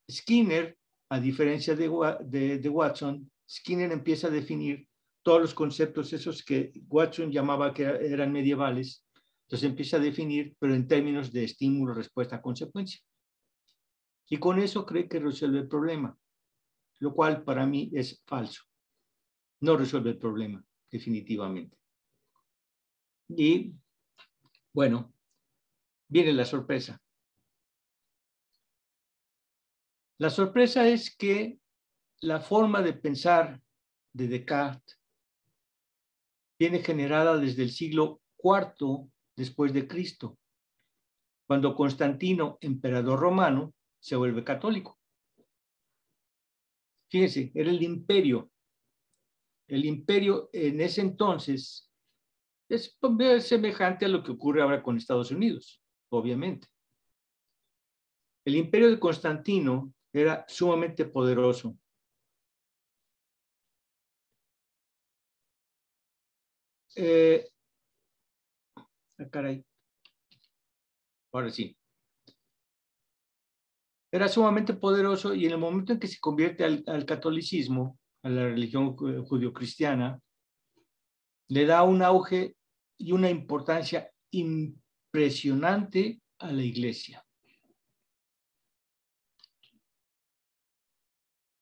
Skinner, 0.09 0.77
a 1.09 1.19
diferencia 1.19 1.75
de, 1.75 1.91
de, 2.21 2.59
de, 2.59 2.69
Watson, 2.69 3.29
Skinner 3.47 3.91
empieza 3.91 4.27
a 4.27 4.31
definir 4.31 4.87
todos 5.21 5.41
los 5.41 5.53
conceptos 5.53 6.13
esos 6.13 6.41
que 6.41 6.71
Watson 6.87 7.29
llamaba 7.29 7.73
que 7.73 7.83
eran 7.83 8.31
medievales, 8.31 9.05
entonces 9.43 9.69
empieza 9.69 9.97
a 9.97 9.99
definir, 9.99 10.55
pero 10.57 10.73
en 10.73 10.87
términos 10.87 11.33
de 11.33 11.43
estímulo, 11.43 11.93
respuesta, 11.93 12.41
consecuencia. 12.41 13.01
Y 14.29 14.37
con 14.37 14.57
eso 14.57 14.85
cree 14.85 15.09
que 15.09 15.19
resuelve 15.19 15.59
el 15.59 15.67
problema, 15.67 16.17
lo 16.99 17.13
cual 17.13 17.43
para 17.43 17.65
mí 17.65 17.91
es 17.93 18.23
falso 18.25 18.63
no 19.65 19.75
resuelve 19.75 20.11
el 20.11 20.17
problema, 20.17 20.63
definitivamente. 20.91 21.77
Y 23.27 23.73
bueno, 24.71 25.13
viene 26.07 26.31
la 26.33 26.45
sorpresa. 26.45 27.01
La 30.19 30.29
sorpresa 30.29 30.87
es 30.87 31.13
que 31.15 31.59
la 32.21 32.39
forma 32.39 32.81
de 32.81 32.93
pensar 32.93 33.61
de 34.13 34.27
Descartes 34.27 35.01
viene 36.57 36.79
generada 36.79 37.37
desde 37.37 37.63
el 37.63 37.71
siglo 37.71 38.21
IV 38.41 39.09
después 39.35 39.73
de 39.73 39.87
Cristo, 39.87 40.37
cuando 41.47 41.75
Constantino, 41.75 42.57
emperador 42.61 43.19
romano, 43.19 43.73
se 43.99 44.15
vuelve 44.15 44.43
católico. 44.43 44.97
Fíjense, 47.09 47.51
era 47.53 47.69
el 47.71 47.81
imperio 47.83 48.51
el 49.67 49.85
imperio 49.85 50.49
en 50.53 50.81
ese 50.81 51.01
entonces 51.01 51.91
es 52.69 52.97
semejante 53.41 54.05
a 54.05 54.09
lo 54.09 54.23
que 54.23 54.31
ocurre 54.31 54.61
ahora 54.61 54.81
con 54.81 54.97
Estados 54.97 55.31
Unidos, 55.31 55.81
obviamente. 56.09 56.67
El 58.45 58.55
imperio 58.55 58.89
de 58.89 58.99
Constantino 58.99 59.93
era 60.13 60.45
sumamente 60.47 61.05
poderoso. 61.05 61.75
Eh, 66.95 67.47
ah. 68.75 68.87
Ahora 71.33 71.49
sí. 71.49 71.75
Era 74.11 74.29
sumamente 74.29 74.73
poderoso 74.73 75.33
y 75.33 75.45
en 75.45 75.51
el 75.51 75.57
momento 75.57 75.91
en 75.91 75.99
que 75.99 76.07
se 76.07 76.19
convierte 76.19 76.63
al 76.63 77.05
catolicismo, 77.05 77.99
a 78.25 78.29
la 78.29 78.45
religión 78.45 78.95
judio-cristiana, 78.95 80.19
le 81.49 81.65
da 81.67 81.83
un 81.83 82.01
auge 82.01 82.57
y 82.97 83.11
una 83.11 83.29
importancia 83.29 84.11
impresionante 84.31 86.19
a 86.39 86.51
la 86.51 86.63
iglesia. 86.63 87.23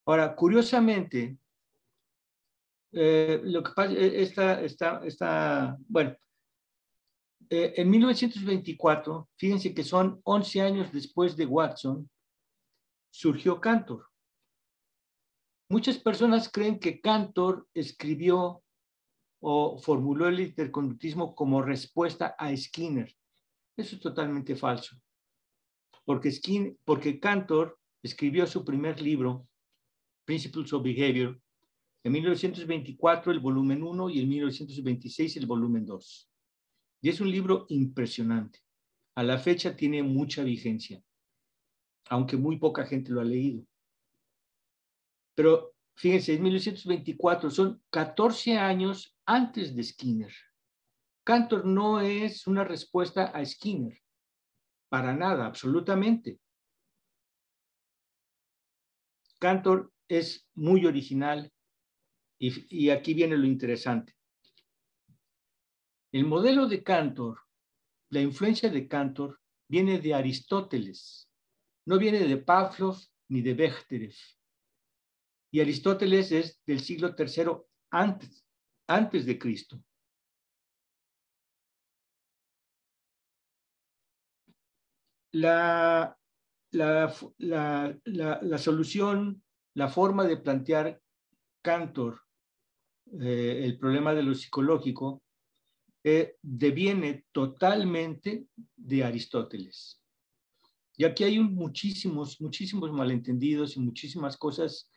Ahora, 0.06 0.34
curiosamente, 0.34 1.38
eh, 2.93 3.41
lo 3.43 3.62
que 3.62 3.71
pasa, 3.73 3.91
eh, 3.91 4.21
está, 4.21 4.62
está, 4.62 5.02
está, 5.06 5.78
bueno, 5.86 6.15
eh, 7.49 7.73
en 7.76 7.89
1924, 7.89 9.30
fíjense 9.36 9.73
que 9.73 9.84
son 9.84 10.21
11 10.23 10.62
años 10.62 10.93
después 10.93 11.36
de 11.36 11.45
Watson, 11.45 12.10
surgió 13.12 13.60
Cantor. 13.60 14.12
Muchas 15.74 15.98
personas 15.98 16.52
creen 16.52 16.78
que 16.78 17.02
Cantor 17.02 17.68
escribió 17.74 18.62
o 19.42 19.80
formuló 19.80 20.28
el 20.28 20.40
interconductismo 20.40 21.34
como 21.34 21.64
respuesta 21.64 22.36
a 22.38 22.56
Skinner. 22.56 23.12
Eso 23.76 23.96
es 23.96 24.02
totalmente 24.04 24.56
falso. 24.56 24.96
Porque, 26.06 26.32
Skinner, 26.32 26.78
porque 26.86 27.20
Cantor 27.20 27.80
escribió 28.04 28.46
su 28.46 28.64
primer 28.64 29.02
libro, 29.02 29.48
Principles 30.26 30.72
of 30.74 30.84
Behavior, 30.84 31.42
en 32.04 32.12
1924 32.12 33.32
el 33.32 33.40
volumen 33.40 33.82
1 33.82 34.12
y 34.12 34.20
en 34.20 34.30
1926 34.30 35.38
el 35.38 35.48
volumen 35.48 35.88
2. 35.88 36.30
Y 37.02 37.10
es 37.10 37.20
un 37.20 37.32
libro 37.32 37.66
impresionante. 37.70 38.60
A 39.16 39.24
la 39.24 39.40
fecha 39.40 39.76
tiene 39.76 40.04
mucha 40.04 40.44
vigencia, 40.44 41.04
aunque 42.10 42.38
muy 42.38 42.60
poca 42.60 42.86
gente 42.86 43.12
lo 43.12 43.22
ha 43.22 43.26
leído. 43.26 43.66
Pero 45.36 45.74
Fíjense, 45.96 46.34
en 46.34 46.43
1924 46.43 47.50
son 47.50 47.82
14 47.89 48.58
años 48.58 49.15
antes 49.26 49.76
de 49.76 49.84
Skinner. 49.84 50.34
Cantor 51.24 51.65
no 51.65 52.02
es 52.02 52.48
una 52.48 52.63
respuesta 52.63 53.26
a 53.26 53.46
Skinner, 53.46 53.98
para 54.89 55.13
nada, 55.13 55.46
absolutamente. 55.46 56.39
Cantor 59.39 59.93
es 60.08 60.50
muy 60.56 60.86
original 60.86 61.52
y, 62.39 62.86
y 62.86 62.89
aquí 62.89 63.13
viene 63.13 63.38
lo 63.38 63.46
interesante. 63.46 64.15
El 66.12 66.26
modelo 66.26 66.67
de 66.67 66.84
Cantor, 66.84 67.39
la 68.10 68.22
influencia 68.22 68.69
de 68.69 68.88
Cantor, 68.88 69.39
viene 69.69 70.00
de 70.00 70.13
Aristóteles, 70.13 71.30
no 71.86 71.98
viene 71.98 72.19
de 72.19 72.38
Pavlov 72.38 72.98
ni 73.30 73.41
de 73.41 73.54
Bechterev 73.54 74.15
y 75.54 75.62
Aristóteles 75.62 76.32
es 76.32 76.60
del 76.66 76.80
siglo 76.80 77.13
III 77.16 77.52
antes, 77.92 78.44
antes 78.88 79.24
de 79.24 79.38
Cristo. 79.38 79.84
La, 85.34 86.18
la, 86.72 88.58
solución, 88.58 89.44
la 89.76 89.89
forma 89.89 90.26
de 90.26 90.38
plantear 90.38 91.00
Cantor 91.62 92.20
eh, 93.22 93.62
el 93.63 93.78
problema 93.78 94.16
de 94.16 94.24
lo 94.24 94.34
psicológico 94.34 95.22
eh, 96.04 96.36
deviene 96.42 97.26
totalmente 97.32 98.48
de 98.76 99.04
Aristóteles. 99.04 100.02
Y 100.98 101.06
aquí 101.06 101.24
hay 101.24 101.39
muchísimos, 101.39 102.42
muchísimos 102.42 102.92
malentendidos 102.92 103.78
y 103.78 103.82
muchísimas 103.82 104.36
cosas 104.36 104.89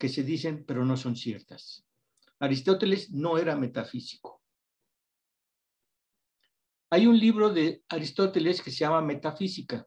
que 0.00 0.08
se 0.08 0.24
dicen 0.24 0.64
pero 0.66 0.84
no 0.86 0.96
son 0.96 1.14
ciertas. 1.14 1.86
Aristóteles 2.38 3.10
no 3.10 3.36
era 3.36 3.54
metafísico. 3.54 4.42
Hay 6.88 7.06
un 7.06 7.18
libro 7.18 7.52
de 7.52 7.84
Aristóteles 7.88 8.62
que 8.62 8.70
se 8.70 8.78
llama 8.78 9.02
Metafísica 9.02 9.86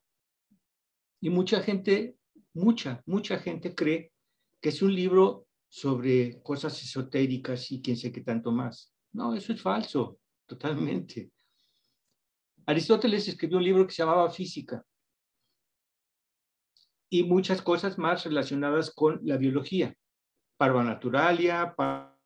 y 1.20 1.32
mucha 1.32 1.62
gente, 1.64 2.16
mucha, 2.54 3.02
mucha 3.08 3.40
gente 3.40 3.74
cree 3.74 4.14
que 4.62 4.70
es 4.70 4.84
un 4.84 4.94
libro 4.94 5.48
sobre 5.68 6.42
cosas 6.44 6.82
esotéricas 6.84 7.72
y 7.72 7.82
quién 7.82 7.98
sé 7.98 8.12
qué 8.12 8.22
tanto 8.22 8.52
más. 8.52 8.94
No, 9.14 9.34
eso 9.34 9.52
es 9.52 9.62
falso, 9.62 10.20
totalmente. 10.46 11.32
Aristóteles 12.68 13.28
escribió 13.28 13.58
un 13.58 13.64
libro 13.64 13.88
que 13.88 13.94
se 13.94 14.04
llamaba 14.04 14.30
Física 14.30 14.86
y 17.10 17.24
muchas 17.24 17.64
cosas 17.64 17.98
más 17.98 18.24
relacionadas 18.24 18.92
con 18.92 19.20
la 19.24 19.38
biología. 19.38 19.98
Parvanaturalia, 20.64 21.76
para, 21.76 22.18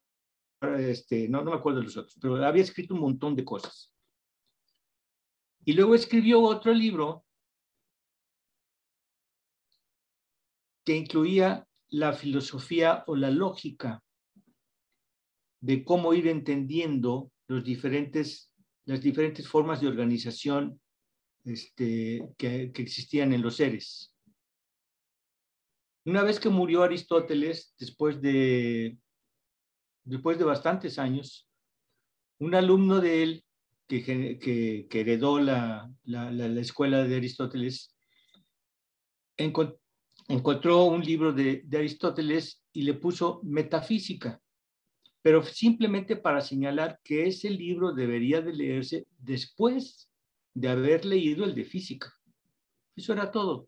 este, 0.77 1.27
no, 1.27 1.43
me 1.43 1.55
acuerdo 1.55 1.79
de 1.79 1.85
los 1.85 1.97
otros, 1.97 2.15
pero 2.21 2.35
había 2.45 2.61
escrito 2.61 2.93
un 2.93 2.99
montón 2.99 3.35
de 3.35 3.43
cosas. 3.43 3.91
Y 5.65 5.73
luego 5.73 5.95
escribió 5.95 6.39
otro 6.41 6.71
libro 6.71 7.25
que 10.85 10.95
incluía 10.95 11.67
la 11.87 12.13
filosofía 12.13 13.03
o 13.07 13.15
la 13.15 13.31
lógica 13.31 14.03
de 15.59 15.83
cómo 15.83 16.13
ir 16.13 16.27
entendiendo 16.27 17.31
las 17.47 17.63
diferentes 17.63 18.51
formas 19.47 19.81
de 19.81 19.87
organización 19.87 20.79
este, 21.43 22.21
que 22.37 22.71
existían 22.75 23.33
en 23.33 23.41
los 23.41 23.55
seres. 23.55 24.13
Una 26.07 26.23
vez 26.23 26.39
que 26.39 26.47
murió 26.47 26.83
Aristóteles, 26.83 27.75
después 27.77 28.21
de, 28.21 28.97
después 30.05 30.37
de 30.37 30.45
bastantes 30.45 30.99
años, 30.99 31.49
un 32.39 32.55
alumno 32.55 33.01
de 33.01 33.23
él 33.23 33.45
que, 33.89 34.39
que, 34.39 35.01
heredó 35.01 35.37
la, 35.41 35.91
la, 36.05 36.31
la, 36.31 36.61
escuela 36.61 37.03
de 37.03 37.17
Aristóteles, 37.17 37.93
encontró 39.35 40.85
un 40.85 41.03
libro 41.03 41.33
de, 41.33 41.63
de 41.65 41.77
Aristóteles 41.77 42.63
y 42.71 42.83
le 42.83 42.93
puso 42.93 43.41
metafísica, 43.43 44.41
pero 45.21 45.43
simplemente 45.43 46.15
para 46.15 46.39
señalar 46.39 47.01
que 47.03 47.27
ese 47.27 47.49
libro 47.49 47.91
debería 47.91 48.39
de 48.39 48.53
leerse 48.53 49.05
después 49.17 50.09
de 50.53 50.69
haber 50.69 51.03
leído 51.03 51.43
el 51.43 51.53
de 51.53 51.65
física. 51.65 52.13
Eso 52.95 53.11
era 53.11 53.29
todo 53.29 53.67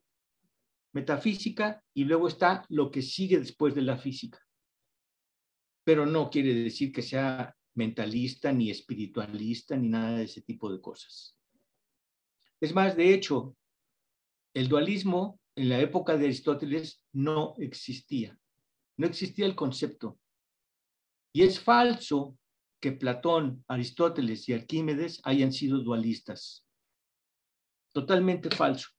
metafísica 0.94 1.84
y 1.94 2.06
luego 2.06 2.28
está 2.28 2.66
lo 2.70 2.90
que 2.92 3.02
sigue 3.02 3.40
después 3.40 3.76
de 3.76 3.82
la 3.82 3.98
física. 3.98 4.40
Pero 5.84 6.06
no 6.06 6.30
quiere 6.30 6.54
decir 6.54 6.92
que 6.92 7.02
sea 7.02 7.56
mentalista, 7.76 8.52
ni 8.52 8.70
espiritualista, 8.70 9.76
ni 9.76 9.90
nada 9.90 10.18
de 10.18 10.26
ese 10.26 10.42
tipo 10.42 10.72
de 10.72 10.82
cosas. 10.82 11.38
Es 12.62 12.74
más, 12.74 12.96
de 12.96 13.14
hecho, 13.14 13.56
el 14.54 14.68
dualismo 14.68 15.40
en 15.56 15.70
la 15.70 15.80
época 15.80 16.18
de 16.18 16.26
Aristóteles 16.26 17.04
no 17.14 17.56
existía. 17.58 18.38
No 18.98 19.08
existía 19.08 19.46
el 19.46 19.56
concepto. 19.56 20.20
Y 21.34 21.44
es 21.44 21.60
falso 21.60 22.38
que 22.82 22.92
Platón, 22.92 23.64
Aristóteles 23.68 24.48
y 24.50 24.54
Arquímedes 24.54 25.22
hayan 25.24 25.52
sido 25.52 25.80
dualistas. 25.80 26.66
Totalmente 27.94 28.50
falso. 28.50 28.90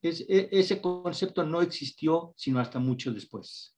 E, 0.00 0.48
ese 0.52 0.80
concepto 0.80 1.44
no 1.44 1.60
existió 1.60 2.32
sino 2.36 2.60
hasta 2.60 2.78
mucho 2.78 3.12
después. 3.12 3.74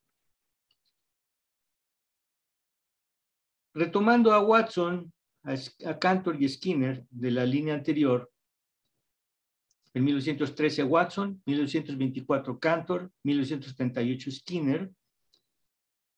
Retomando 3.73 4.33
a 4.33 4.41
Watson, 4.41 5.11
a, 5.43 5.97
Cantor 5.97 6.41
y 6.41 6.47
Skinner 6.47 7.05
de 7.09 7.31
la 7.31 7.45
línea 7.45 7.73
anterior, 7.73 8.29
en 9.93 10.05
1913 10.05 10.83
Watson, 10.83 11.41
1924 11.45 12.59
Cantor, 12.59 13.11
1938 13.23 14.31
Skinner. 14.31 14.91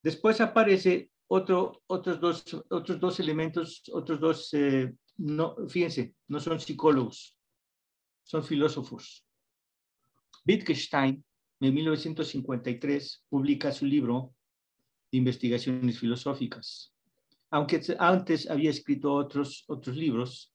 Después 0.04 0.42
aparece 0.42 1.10
otro, 1.28 1.82
otros, 1.88 2.20
dos, 2.20 2.44
otros 2.70 3.00
dos 3.00 3.20
elementos, 3.20 3.84
otros 3.92 4.20
dos, 4.20 4.54
eh, 4.54 4.94
no, 5.18 5.56
fíjense, 5.68 6.14
no 6.28 6.40
son 6.40 6.60
psicólogos, 6.60 7.36
son 8.24 8.44
filósofos. 8.44 9.26
Wittgenstein, 10.46 11.24
en 11.60 11.74
1953, 11.74 13.26
publica 13.30 13.72
su 13.72 13.86
libro 13.86 14.34
de 15.12 15.18
investigaciones 15.18 16.00
filosóficas. 16.00 16.94
Aunque 17.52 17.82
antes 18.00 18.50
había 18.50 18.72
escrito 18.72 19.14
otros, 19.14 19.64
otros 19.68 19.96
libros, 19.96 20.52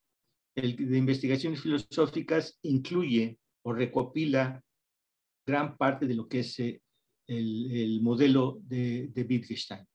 el 0.54 0.76
de 0.76 0.98
investigaciones 0.98 1.60
filosóficas 1.60 2.58
incluye 2.62 3.38
o 3.62 3.72
recopila 3.72 4.62
gran 5.46 5.76
parte 5.76 6.06
de 6.06 6.14
lo 6.14 6.28
que 6.28 6.40
es 6.40 6.58
eh, 6.58 6.82
el, 7.28 8.00
modelo 8.02 8.58
de, 8.62 9.08
de 9.08 9.22
Wittgenstein. 9.22 9.86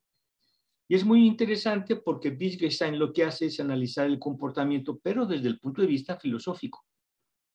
Y 0.88 0.96
es 0.96 1.06
muy 1.06 1.26
interesante 1.26 1.98
porque 1.98 2.30
Wittgenstein 2.30 2.98
lo 2.98 3.12
que 3.12 3.24
hace 3.24 3.48
es 3.48 3.60
analizar 3.60 4.06
el 4.08 4.20
comportamiento, 4.20 5.00
pero 5.00 5.26
desde 5.26 5.48
el 5.48 5.60
punto 5.60 5.82
de 5.82 5.88
vista 5.88 6.18
filosófico, 6.18 6.86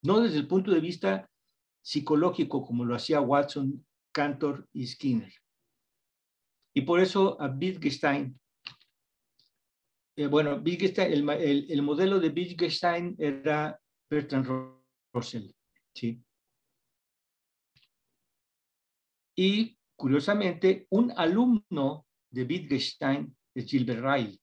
no 0.03 0.19
desde 0.19 0.37
el 0.37 0.47
punto 0.47 0.71
de 0.71 0.79
vista 0.79 1.29
psicológico 1.81 2.65
como 2.65 2.85
lo 2.85 2.95
hacía 2.95 3.21
Watson, 3.21 3.85
Cantor 4.11 4.67
y 4.73 4.87
Skinner. 4.87 5.33
Y 6.73 6.81
por 6.81 6.99
eso 6.99 7.39
a 7.41 7.47
Wittgenstein, 7.47 8.39
eh, 10.15 10.27
bueno, 10.27 10.61
Wittgenstein, 10.63 11.11
el, 11.11 11.29
el, 11.29 11.71
el, 11.71 11.81
modelo 11.81 12.19
de 12.19 12.29
Wittgenstein 12.29 13.15
era 13.17 13.79
Bertrand 14.09 14.47
Russell, 15.13 15.51
¿sí? 15.93 16.21
Y 19.35 19.77
curiosamente, 19.95 20.85
un 20.89 21.11
alumno 21.15 22.05
de 22.29 22.43
Wittgenstein 22.43 23.35
es 23.55 23.65
Gilbert 23.65 24.03
Ryle, 24.03 24.39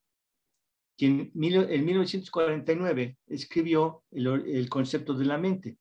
quien 0.96 1.30
en 1.34 1.84
1949 1.84 3.18
escribió 3.26 4.04
el, 4.10 4.26
el 4.26 4.68
concepto 4.68 5.14
de 5.14 5.24
la 5.26 5.38
mente. 5.38 5.78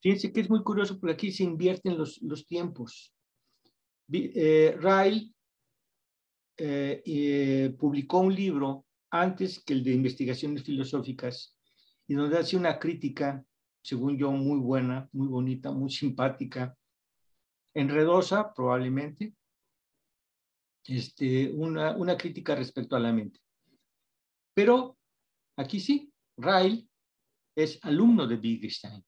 Fíjense 0.00 0.32
que 0.32 0.40
es 0.40 0.50
muy 0.50 0.62
curioso 0.62 0.98
porque 0.98 1.14
aquí 1.14 1.32
se 1.32 1.42
invierten 1.42 1.98
los, 1.98 2.22
los 2.22 2.46
tiempos. 2.46 3.12
Eh, 4.12 4.76
Ryle 4.78 5.34
eh, 6.56 7.02
eh, 7.04 7.76
publicó 7.78 8.20
un 8.20 8.34
libro 8.34 8.86
antes 9.10 9.62
que 9.62 9.72
el 9.72 9.82
de 9.82 9.92
investigaciones 9.92 10.62
filosóficas 10.62 11.56
y 12.06 12.14
donde 12.14 12.38
hace 12.38 12.56
una 12.56 12.78
crítica, 12.78 13.44
según 13.82 14.16
yo, 14.16 14.30
muy 14.30 14.58
buena, 14.60 15.08
muy 15.12 15.28
bonita, 15.28 15.72
muy 15.72 15.90
simpática, 15.90 16.76
enredosa 17.74 18.54
probablemente, 18.54 19.34
este, 20.86 21.50
una, 21.52 21.96
una 21.96 22.16
crítica 22.16 22.54
respecto 22.54 22.96
a 22.96 23.00
la 23.00 23.12
mente. 23.12 23.40
Pero 24.54 24.96
aquí 25.56 25.80
sí, 25.80 26.12
Ryle 26.36 26.88
es 27.54 27.78
alumno 27.82 28.26
de 28.26 28.36
Wittgenstein 28.36 29.04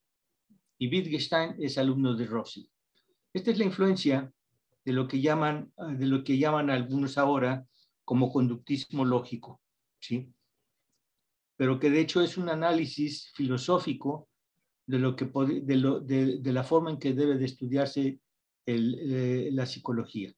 y 0.80 0.88
Wittgenstein 0.88 1.56
es 1.58 1.76
alumno 1.76 2.14
de 2.14 2.24
Russell. 2.24 2.64
Esta 3.34 3.50
es 3.50 3.58
la 3.58 3.66
influencia 3.66 4.32
de 4.82 4.92
lo 4.94 5.06
que 5.06 5.20
llaman, 5.20 5.70
de 5.76 6.06
lo 6.06 6.24
que 6.24 6.38
llaman 6.38 6.70
algunos 6.70 7.18
ahora 7.18 7.66
como 8.02 8.32
conductismo 8.32 9.04
lógico, 9.04 9.60
¿sí? 10.00 10.32
Pero 11.56 11.78
que 11.78 11.90
de 11.90 12.00
hecho 12.00 12.22
es 12.22 12.38
un 12.38 12.48
análisis 12.48 13.30
filosófico 13.34 14.30
de, 14.86 14.98
lo 14.98 15.14
que, 15.14 15.26
de, 15.26 16.38
de, 16.38 16.52
la 16.52 16.64
forma 16.64 16.90
en 16.90 16.98
que 16.98 17.12
debe 17.12 17.36
de 17.36 17.44
estudiarse 17.44 18.18
eh, 18.64 19.50
la 19.52 19.66
psicología. 19.66 20.32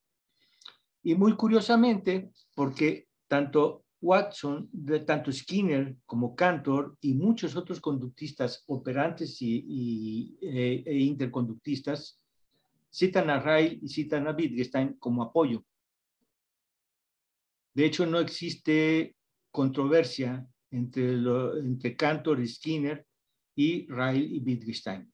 Y 1.04 1.14
muy 1.14 1.36
curiosamente, 1.36 2.32
porque 2.56 3.06
tanto 3.28 3.81
Watson, 4.02 4.68
tanto 5.06 5.30
Skinner 5.32 5.96
como 6.04 6.34
Cantor 6.34 6.98
y 7.00 7.14
muchos 7.14 7.54
otros 7.54 7.80
conductistas 7.80 8.64
operantes 8.66 9.40
y, 9.40 10.36
eh, 10.42 10.82
e 10.84 10.98
interconductistas 10.98 12.20
citan 12.90 13.30
a 13.30 13.38
Ryle 13.40 13.78
y 13.80 13.88
citan 13.88 14.26
a 14.26 14.32
Wittgenstein 14.32 14.94
como 14.94 15.22
apoyo. 15.22 15.64
De 17.74 17.86
hecho, 17.86 18.04
no 18.04 18.18
existe 18.18 19.16
controversia 19.52 20.46
entre 20.70 21.96
Cantor 21.96 22.40
y 22.40 22.48
Skinner 22.48 23.06
y 23.54 23.86
Ryle 23.86 24.36
y 24.36 24.40
Wittgenstein. 24.40 25.10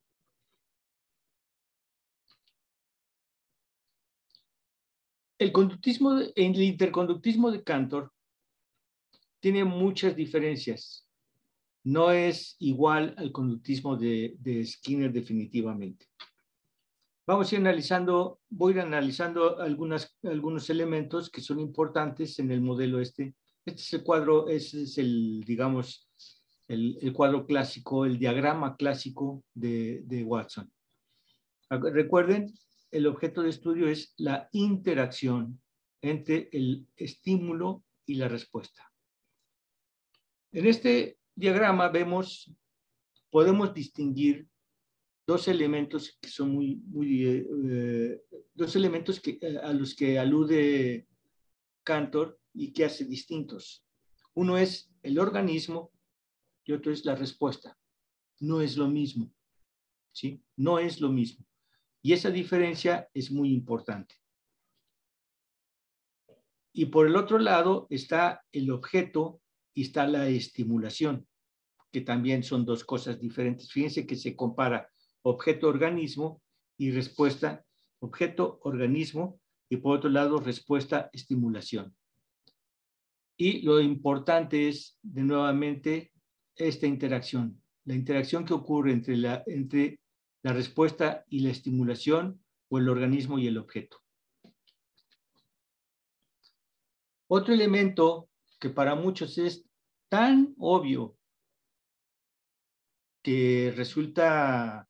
El 5.38 5.52
conductismo, 5.52 6.18
el 6.34 6.62
interconductismo 6.62 7.50
de 7.52 7.62
Cantor 7.62 8.12
tiene 9.40 9.64
muchas 9.64 10.16
diferencias. 10.16 11.06
No 11.84 12.10
es 12.10 12.56
igual 12.58 13.14
al 13.16 13.32
conductismo 13.32 13.96
de, 13.96 14.64
Skinner 14.66 15.12
definitivamente. 15.12 16.06
Vamos 17.26 17.50
a 17.50 17.54
ir 17.54 17.60
analizando, 17.60 18.40
voy 18.48 18.72
a 18.72 18.76
ir 18.76 18.82
analizando 18.82 19.60
algunas, 19.60 20.16
algunos 20.22 20.70
elementos 20.70 21.30
que 21.30 21.40
son 21.40 21.60
importantes 21.60 22.38
en 22.38 22.50
el 22.50 22.60
modelo 22.60 23.00
este. 23.00 23.34
Este 23.64 23.82
es 23.82 23.92
el 23.92 24.02
cuadro, 24.02 24.48
este 24.48 24.82
es 24.82 24.96
el, 24.96 25.44
digamos, 25.46 26.08
el, 26.68 26.98
el 27.02 27.12
cuadro 27.12 27.46
clásico, 27.46 28.06
el 28.06 28.18
diagrama 28.18 28.76
clásico 28.76 29.44
de, 29.54 30.02
de 30.04 30.24
Watson. 30.24 30.70
Recuerden, 31.70 32.54
el 32.90 33.06
objeto 33.06 33.42
de 33.42 33.50
estudio 33.50 33.88
es 33.88 34.14
la 34.16 34.48
interacción 34.52 35.60
entre 36.00 36.48
el 36.52 36.86
estímulo 36.96 37.84
y 38.06 38.14
la 38.14 38.28
respuesta. 38.28 38.87
En 40.52 40.66
este 40.66 41.18
diagrama 41.34 41.88
vemos, 41.88 42.50
podemos 43.30 43.74
distinguir 43.74 44.48
dos 45.26 45.46
elementos 45.46 46.16
que 46.20 46.28
son 46.30 46.52
muy, 46.52 46.76
muy 46.86 47.26
eh, 47.26 48.22
dos 48.54 48.74
elementos 48.74 49.20
que, 49.20 49.38
eh, 49.42 49.58
a 49.62 49.72
los 49.74 49.94
que 49.94 50.18
alude 50.18 51.06
Cantor 51.82 52.40
y 52.54 52.72
que 52.72 52.86
hace 52.86 53.04
distintos. 53.04 53.84
Uno 54.34 54.56
es 54.56 54.90
el 55.02 55.18
organismo 55.18 55.92
y 56.64 56.72
otro 56.72 56.92
es 56.92 57.04
la 57.04 57.14
respuesta. 57.14 57.78
No 58.40 58.62
es 58.62 58.76
lo 58.76 58.88
mismo, 58.88 59.30
¿sí? 60.12 60.42
No 60.56 60.78
es 60.78 61.00
lo 61.00 61.10
mismo. 61.10 61.44
Y 62.00 62.14
esa 62.14 62.30
diferencia 62.30 63.10
es 63.12 63.30
muy 63.30 63.52
importante. 63.52 64.14
Y 66.72 66.86
por 66.86 67.06
el 67.06 67.16
otro 67.16 67.38
lado 67.38 67.86
está 67.90 68.44
el 68.52 68.70
objeto 68.70 69.42
y 69.78 69.82
está 69.82 70.08
la 70.08 70.26
estimulación, 70.26 71.24
que 71.92 72.00
también 72.00 72.42
son 72.42 72.64
dos 72.64 72.82
cosas 72.82 73.20
diferentes. 73.20 73.70
Fíjense 73.70 74.08
que 74.08 74.16
se 74.16 74.34
compara 74.34 74.88
objeto-organismo 75.22 76.42
y 76.76 76.90
respuesta, 76.90 77.64
objeto-organismo 78.00 79.40
y 79.68 79.76
por 79.76 79.98
otro 79.98 80.10
lado 80.10 80.40
respuesta-estimulación. 80.40 81.94
Y 83.36 83.62
lo 83.62 83.80
importante 83.80 84.68
es, 84.68 84.98
de 85.00 85.22
nuevamente, 85.22 86.10
esta 86.56 86.88
interacción, 86.88 87.62
la 87.84 87.94
interacción 87.94 88.44
que 88.44 88.54
ocurre 88.54 88.90
entre 88.90 89.16
la, 89.16 89.44
entre 89.46 90.00
la 90.42 90.54
respuesta 90.54 91.24
y 91.28 91.38
la 91.38 91.50
estimulación 91.50 92.42
o 92.68 92.78
el 92.78 92.88
organismo 92.88 93.38
y 93.38 93.46
el 93.46 93.58
objeto. 93.58 93.98
Otro 97.28 97.54
elemento 97.54 98.28
que 98.58 98.70
para 98.70 98.94
muchos 98.94 99.38
es 99.38 99.67
tan 100.08 100.54
obvio 100.58 101.16
que 103.22 103.72
resulta, 103.76 104.88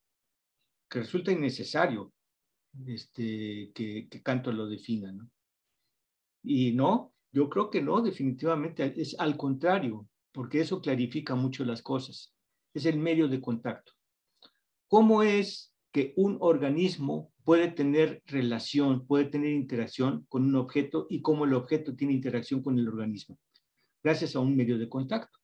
que 0.89 1.01
resulta 1.01 1.33
innecesario 1.33 2.13
este, 2.87 3.73
que, 3.75 4.09
que 4.09 4.23
Canto 4.23 4.53
lo 4.53 4.67
defina. 4.67 5.13
¿no? 5.13 5.29
Y 6.43 6.73
no, 6.73 7.13
yo 7.33 7.49
creo 7.49 7.71
que 7.71 7.83
no, 7.83 8.01
definitivamente 8.01 8.93
es 9.01 9.19
al 9.19 9.37
contrario, 9.37 10.07
porque 10.33 10.61
eso 10.61 10.81
clarifica 10.81 11.35
mucho 11.35 11.65
las 11.65 11.83
cosas. 11.83 12.35
Es 12.75 12.87
el 12.87 12.99
medio 12.99 13.29
de 13.29 13.41
contacto. 13.41 13.93
¿Cómo 14.87 15.23
es 15.23 15.75
que 15.93 16.15
un 16.17 16.39
organismo 16.41 17.33
puede 17.45 17.69
tener 17.69 18.23
relación, 18.27 19.07
puede 19.07 19.25
tener 19.27 19.53
interacción 19.53 20.25
con 20.29 20.45
un 20.45 20.57
objeto 20.57 21.07
y 21.11 21.23
cómo 21.23 21.45
el 21.45 21.55
objeto 21.55 21.95
tiene 21.97 22.13
interacción 22.13 22.63
con 22.63 22.79
el 22.79 22.89
organismo? 22.89 23.39
Gracias 24.09 24.35
a 24.35 24.41
un 24.41 24.57
medio 24.57 24.79
de 24.79 24.89
contacto. 24.89 25.39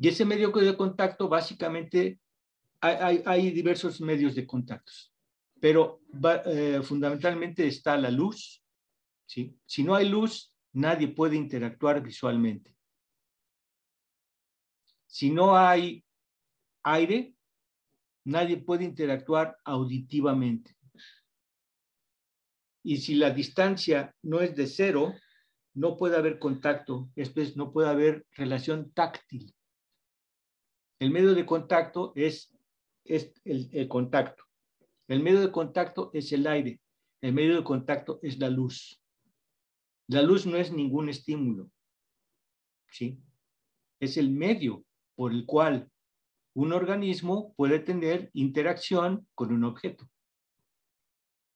Y 0.00 0.08
ese 0.08 0.24
medio 0.24 0.50
de 0.50 0.76
contacto, 0.76 1.28
básicamente, 1.28 2.18
hay, 2.80 3.22
hay 3.24 3.52
diversos 3.52 4.00
medios 4.00 4.34
de 4.34 4.44
contactos, 4.44 5.14
pero 5.60 6.00
eh, 6.44 6.80
fundamentalmente 6.82 7.68
está 7.68 7.96
la 7.96 8.10
luz. 8.10 8.64
¿sí? 9.26 9.56
Si 9.64 9.84
no 9.84 9.94
hay 9.94 10.08
luz, 10.08 10.56
nadie 10.72 11.06
puede 11.06 11.36
interactuar 11.36 12.02
visualmente. 12.02 12.76
Si 15.06 15.30
no 15.30 15.56
hay 15.56 16.04
aire, 16.82 17.36
nadie 18.24 18.56
puede 18.56 18.82
interactuar 18.82 19.56
auditivamente. 19.64 20.76
Y 22.82 22.96
si 22.96 23.14
la 23.14 23.30
distancia 23.30 24.12
no 24.22 24.40
es 24.40 24.56
de 24.56 24.66
cero, 24.66 25.14
no 25.74 25.96
puede 25.96 26.16
haber 26.16 26.38
contacto, 26.38 27.08
después 27.14 27.56
no 27.56 27.72
puede 27.72 27.88
haber 27.88 28.26
relación 28.32 28.92
táctil. 28.92 29.54
El 30.98 31.10
medio 31.10 31.34
de 31.34 31.46
contacto 31.46 32.12
es, 32.14 32.54
es 33.04 33.32
el, 33.44 33.68
el 33.72 33.88
contacto. 33.88 34.44
El 35.08 35.22
medio 35.22 35.40
de 35.40 35.50
contacto 35.50 36.10
es 36.12 36.32
el 36.32 36.46
aire. 36.46 36.80
El 37.20 37.32
medio 37.32 37.56
de 37.56 37.64
contacto 37.64 38.18
es 38.22 38.38
la 38.38 38.50
luz. 38.50 39.00
La 40.08 40.22
luz 40.22 40.46
no 40.46 40.56
es 40.56 40.72
ningún 40.72 41.08
estímulo. 41.08 41.70
¿sí? 42.92 43.18
Es 43.98 44.16
el 44.16 44.30
medio 44.30 44.84
por 45.14 45.32
el 45.32 45.46
cual 45.46 45.90
un 46.54 46.72
organismo 46.72 47.54
puede 47.54 47.80
tener 47.80 48.30
interacción 48.34 49.26
con 49.34 49.52
un 49.52 49.64
objeto. 49.64 50.08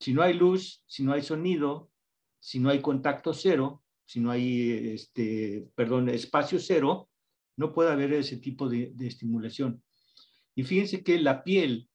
Si 0.01 0.13
no 0.13 0.23
hay 0.23 0.35
luz, 0.35 0.83
si 0.87 1.05
no 1.05 1.13
hay 1.13 1.23
sonido, 1.23 1.91
si 2.41 2.59
no 2.59 2.71
hay 2.71 2.81
contacto 2.81 3.35
cero, 3.35 3.83
si 4.07 4.21
no 4.21 4.31
hay, 4.31 4.91
este, 4.95 5.69
perdón, 5.75 6.09
espacio 6.09 6.59
cero, 6.59 7.11
no 7.57 7.73
puede 7.73 7.91
haber 7.91 8.13
ese 8.13 8.37
tipo 8.37 8.69
de, 8.69 8.95
estimulación. 9.01 9.83
Y 10.55 10.63
fíjense 10.63 11.03
que 11.03 11.19
la 11.19 11.43
piel 11.43 11.89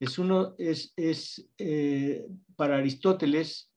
es 0.00 0.18
uno, 0.18 0.54
es, 0.58 0.92
es 0.96 1.46
eh, 1.58 2.24
para 2.56 2.78
Aristóteles, 2.78 3.70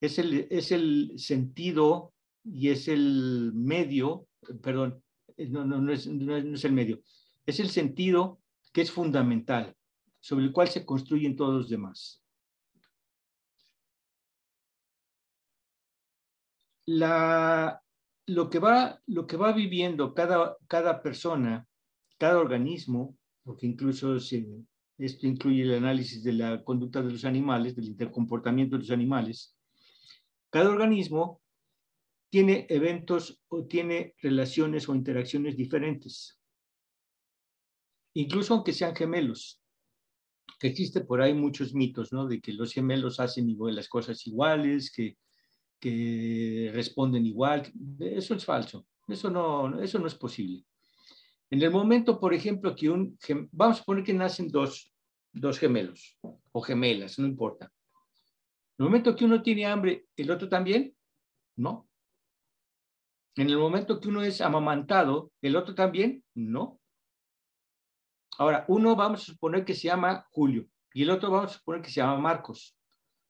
es 0.00 0.18
el, 0.18 0.46
es 0.50 0.72
el 0.72 1.12
sentido 1.16 2.14
y 2.42 2.70
es 2.70 2.88
el 2.88 3.52
medio, 3.54 4.26
perdón, 4.62 5.02
no, 5.36 5.64
no, 5.64 5.80
no, 5.80 5.92
es, 5.92 6.06
no 6.06 6.36
es 6.36 6.64
el 6.64 6.72
medio, 6.72 7.00
es 7.46 7.60
el 7.60 7.68
sentido 7.68 8.40
que 8.72 8.80
es 8.80 8.90
fundamental, 8.90 9.74
sobre 10.20 10.44
el 10.46 10.52
cual 10.52 10.68
se 10.68 10.84
construyen 10.84 11.36
todos 11.36 11.54
los 11.54 11.68
demás. 11.68 12.23
La, 16.86 17.80
lo, 18.26 18.50
que 18.50 18.58
va, 18.58 19.00
lo 19.06 19.26
que 19.26 19.36
va 19.36 19.52
viviendo 19.52 20.14
cada, 20.14 20.56
cada 20.66 21.02
persona, 21.02 21.66
cada 22.18 22.38
organismo, 22.38 23.16
porque 23.42 23.66
incluso 23.66 24.16
esto 24.16 25.26
incluye 25.26 25.62
el 25.62 25.74
análisis 25.74 26.22
de 26.22 26.32
la 26.32 26.62
conducta 26.62 27.02
de 27.02 27.10
los 27.10 27.24
animales, 27.24 27.74
del 27.74 27.86
intercomportamiento 27.86 28.76
de 28.76 28.82
los 28.82 28.90
animales, 28.90 29.56
cada 30.50 30.70
organismo 30.70 31.40
tiene 32.30 32.66
eventos 32.68 33.40
o 33.48 33.66
tiene 33.66 34.14
relaciones 34.20 34.88
o 34.88 34.94
interacciones 34.94 35.56
diferentes. 35.56 36.38
Incluso 38.14 38.54
aunque 38.54 38.72
sean 38.72 38.94
gemelos, 38.94 39.60
que 40.58 40.68
existe 40.68 41.00
por 41.00 41.20
ahí 41.20 41.34
muchos 41.34 41.74
mitos, 41.74 42.12
¿no? 42.12 42.26
De 42.26 42.40
que 42.40 42.52
los 42.52 42.72
gemelos 42.72 43.20
hacen 43.20 43.48
igual, 43.48 43.74
las 43.74 43.88
cosas 43.88 44.26
iguales, 44.26 44.92
que, 44.92 45.16
que 45.84 46.70
responden 46.72 47.26
igual. 47.26 47.70
Eso 48.00 48.34
es 48.34 48.44
falso. 48.44 48.86
Eso 49.06 49.28
no, 49.30 49.78
eso 49.82 49.98
no 49.98 50.06
es 50.06 50.14
posible. 50.14 50.64
En 51.50 51.60
el 51.60 51.70
momento, 51.70 52.18
por 52.18 52.32
ejemplo, 52.32 52.74
que 52.74 52.88
un, 52.88 53.18
vamos 53.52 53.80
a 53.80 53.84
poner 53.84 54.02
que 54.02 54.14
nacen 54.14 54.48
dos, 54.48 54.90
dos 55.30 55.58
gemelos 55.58 56.18
o 56.52 56.62
gemelas, 56.62 57.18
no 57.18 57.26
importa. 57.26 57.66
En 57.66 58.84
el 58.84 58.86
momento 58.86 59.14
que 59.14 59.26
uno 59.26 59.42
tiene 59.42 59.66
hambre, 59.66 60.06
¿el 60.16 60.30
otro 60.30 60.48
también? 60.48 60.96
No. 61.56 61.86
En 63.36 63.50
el 63.50 63.58
momento 63.58 64.00
que 64.00 64.08
uno 64.08 64.22
es 64.22 64.40
amamantado, 64.40 65.32
¿el 65.42 65.54
otro 65.54 65.74
también? 65.74 66.24
No. 66.34 66.80
Ahora, 68.38 68.64
uno 68.68 68.96
vamos 68.96 69.22
a 69.22 69.32
suponer 69.32 69.66
que 69.66 69.74
se 69.74 69.88
llama 69.88 70.26
Julio 70.30 70.66
y 70.94 71.02
el 71.02 71.10
otro 71.10 71.30
vamos 71.30 71.52
a 71.52 71.58
suponer 71.58 71.82
que 71.82 71.90
se 71.90 72.00
llama 72.00 72.16
Marcos. 72.16 72.74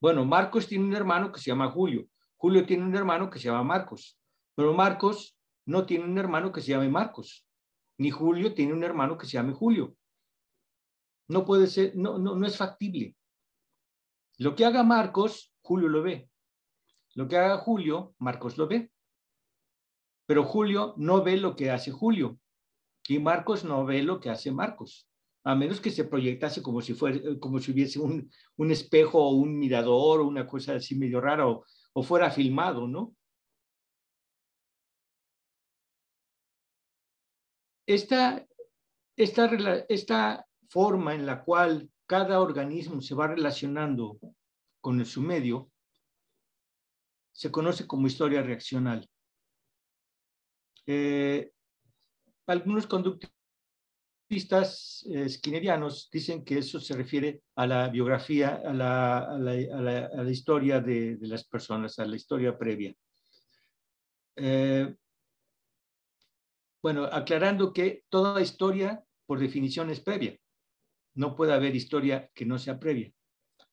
Bueno, 0.00 0.24
Marcos 0.24 0.68
tiene 0.68 0.84
un 0.84 0.94
hermano 0.94 1.32
que 1.32 1.40
se 1.40 1.50
llama 1.50 1.70
Julio. 1.70 2.06
Julio 2.36 2.66
tiene 2.66 2.84
un 2.84 2.94
hermano 2.94 3.30
que 3.30 3.38
se 3.38 3.46
llama 3.46 3.62
Marcos. 3.62 4.18
Pero 4.54 4.74
Marcos 4.74 5.36
no 5.66 5.86
tiene 5.86 6.04
un 6.04 6.18
hermano 6.18 6.52
que 6.52 6.60
se 6.60 6.68
llame 6.68 6.88
Marcos. 6.88 7.46
Ni 7.98 8.10
Julio 8.10 8.54
tiene 8.54 8.72
un 8.72 8.84
hermano 8.84 9.16
que 9.18 9.26
se 9.26 9.32
llame 9.32 9.52
Julio. 9.52 9.96
No 11.28 11.44
puede 11.44 11.66
ser, 11.66 11.96
no, 11.96 12.18
no, 12.18 12.36
no 12.36 12.46
es 12.46 12.56
factible. 12.56 13.16
Lo 14.38 14.54
que 14.54 14.64
haga 14.64 14.82
Marcos, 14.82 15.54
Julio 15.62 15.88
lo 15.88 16.02
ve. 16.02 16.28
Lo 17.14 17.28
que 17.28 17.36
haga 17.36 17.58
Julio, 17.58 18.14
Marcos 18.18 18.58
lo 18.58 18.66
ve. 18.66 18.90
Pero 20.26 20.44
Julio 20.44 20.94
no 20.96 21.22
ve 21.22 21.36
lo 21.36 21.54
que 21.56 21.70
hace 21.70 21.92
Julio. 21.92 22.38
Y 23.08 23.18
Marcos 23.18 23.64
no 23.64 23.84
ve 23.84 24.02
lo 24.02 24.18
que 24.18 24.30
hace 24.30 24.50
Marcos, 24.50 25.06
a 25.44 25.54
menos 25.54 25.80
que 25.80 25.90
se 25.90 26.04
proyectase 26.04 26.62
como 26.62 26.80
si, 26.80 26.94
fuera, 26.94 27.20
como 27.38 27.60
si 27.60 27.70
hubiese 27.72 28.00
un, 28.00 28.30
un 28.56 28.70
espejo 28.70 29.22
o 29.22 29.34
un 29.34 29.58
mirador 29.58 30.20
o 30.20 30.26
una 30.26 30.46
cosa 30.46 30.76
así 30.76 30.94
medio 30.94 31.20
rara 31.20 31.46
o, 31.46 31.64
o 31.94 32.02
fuera 32.02 32.30
filmado, 32.30 32.86
¿no? 32.86 33.14
Esta, 37.86 38.46
esta, 39.16 39.46
esta 39.88 40.46
forma 40.68 41.14
en 41.14 41.26
la 41.26 41.44
cual 41.44 41.90
cada 42.06 42.40
organismo 42.40 43.00
se 43.00 43.14
va 43.14 43.28
relacionando 43.28 44.18
con 44.80 45.04
su 45.04 45.22
medio 45.22 45.70
se 47.32 47.50
conoce 47.50 47.86
como 47.86 48.06
historia 48.06 48.42
reaccional. 48.42 49.08
Eh, 50.86 51.52
algunos 52.46 52.86
conductistas 52.86 53.43
eh, 54.28 55.28
skinnerianos 55.28 56.08
dicen 56.10 56.44
que 56.44 56.58
eso 56.58 56.80
se 56.80 56.96
refiere 56.96 57.42
a 57.56 57.66
la 57.66 57.88
biografía, 57.88 58.62
a 58.64 58.72
la, 58.72 60.30
historia 60.30 60.80
de, 60.80 61.16
de, 61.16 61.28
las 61.28 61.44
personas, 61.44 61.98
a 61.98 62.06
la 62.06 62.16
historia 62.16 62.56
previa. 62.56 62.94
Eh, 64.36 64.94
bueno, 66.82 67.04
aclarando 67.04 67.72
que 67.72 68.04
toda 68.08 68.40
historia, 68.40 69.04
por 69.26 69.38
definición, 69.38 69.90
es 69.90 70.00
previa. 70.00 70.38
No 71.14 71.36
puede 71.36 71.52
haber 71.52 71.74
historia 71.76 72.30
que 72.34 72.44
no 72.44 72.58
sea 72.58 72.78
previa. 72.78 73.12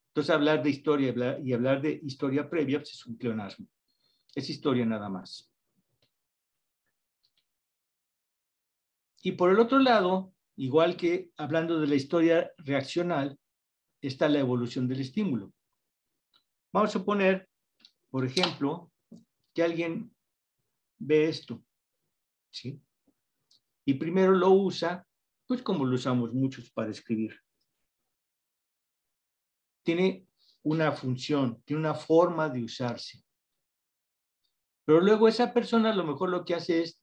Entonces, 0.07 0.35
hablar 0.35 0.61
de 0.61 0.69
historia 0.69 1.39
y 1.43 1.53
hablar 1.53 1.81
de 1.81 1.99
historia 2.03 2.49
previa 2.49 2.79
pues, 2.79 2.91
es 2.91 3.05
un 3.05 3.17
pleonasmo. 3.17 3.67
Es 4.35 4.49
historia 4.49 4.85
nada 4.85 5.09
más. 5.09 5.49
Y 9.23 9.33
por 9.33 9.51
el 9.51 9.59
otro 9.59 9.79
lado, 9.79 10.33
igual 10.61 10.95
que 10.95 11.31
hablando 11.37 11.79
de 11.79 11.87
la 11.87 11.95
historia 11.95 12.51
reaccional, 12.59 13.35
está 13.99 14.29
la 14.29 14.37
evolución 14.37 14.87
del 14.87 15.01
estímulo. 15.01 15.51
Vamos 16.71 16.91
a 16.91 16.99
suponer, 16.99 17.49
por 18.11 18.23
ejemplo, 18.23 18.91
que 19.55 19.63
alguien 19.63 20.15
ve 20.99 21.29
esto, 21.29 21.65
¿sí? 22.51 22.79
Y 23.85 23.95
primero 23.95 24.33
lo 24.33 24.51
usa, 24.51 25.03
pues 25.47 25.63
como 25.63 25.83
lo 25.83 25.95
usamos 25.95 26.31
muchos 26.31 26.69
para 26.69 26.91
escribir. 26.91 27.35
Tiene 29.83 30.27
una 30.61 30.91
función, 30.91 31.59
tiene 31.63 31.79
una 31.79 31.95
forma 31.95 32.49
de 32.49 32.63
usarse. 32.63 33.25
Pero 34.85 35.01
luego 35.01 35.27
esa 35.27 35.51
persona 35.51 35.89
a 35.89 35.95
lo 35.95 36.03
mejor 36.03 36.29
lo 36.29 36.45
que 36.45 36.53
hace 36.53 36.83
es 36.83 37.00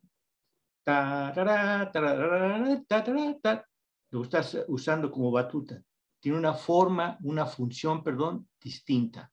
lo 4.10 4.22
estás 4.22 4.58
usando 4.68 5.10
como 5.10 5.30
batuta. 5.30 5.82
Tiene 6.20 6.38
una 6.38 6.54
forma, 6.54 7.18
una 7.22 7.46
función, 7.46 8.02
perdón, 8.02 8.48
distinta. 8.60 9.30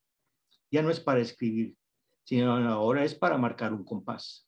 Ya 0.70 0.82
no 0.82 0.90
es 0.90 1.00
para 1.00 1.22
escribir, 1.22 1.76
sino 2.26 2.52
ahora 2.52 3.04
es 3.06 3.16
para 3.16 3.38
marcar 3.38 3.74
un 3.74 3.86
compás. 3.86 4.48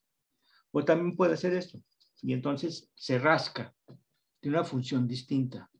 O 0.70 0.84
también 0.84 1.16
puede 1.16 1.34
hacer 1.34 1.54
esto. 1.54 1.78
Y 2.20 2.32
entonces 2.32 2.90
se 2.94 3.18
rasca. 3.18 3.74
Tiene 4.40 4.58
una 4.58 4.66
función 4.66 5.08
distinta. 5.08 5.70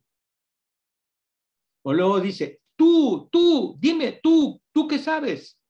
O 1.83 1.93
luego 1.93 2.21
dice, 2.21 2.63
tú, 2.75 3.29
tú, 3.31 3.77
dime, 3.79 4.21
tú, 4.23 4.61
tú 4.73 4.89
qué 4.89 4.99
sabes. 4.99 5.61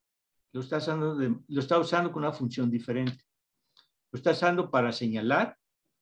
Lo 0.53 0.61
está 0.61 0.79
usando, 0.79 1.15
lo 1.49 1.61
está 1.61 1.79
usando 1.79 2.13
con 2.13 2.23
una 2.23 2.33
función 2.33 2.71
diferente. 2.71 3.28
Lo 4.13 4.17
está 4.17 4.31
usando 4.33 4.71
para 4.71 4.93
señalar, 4.93 5.57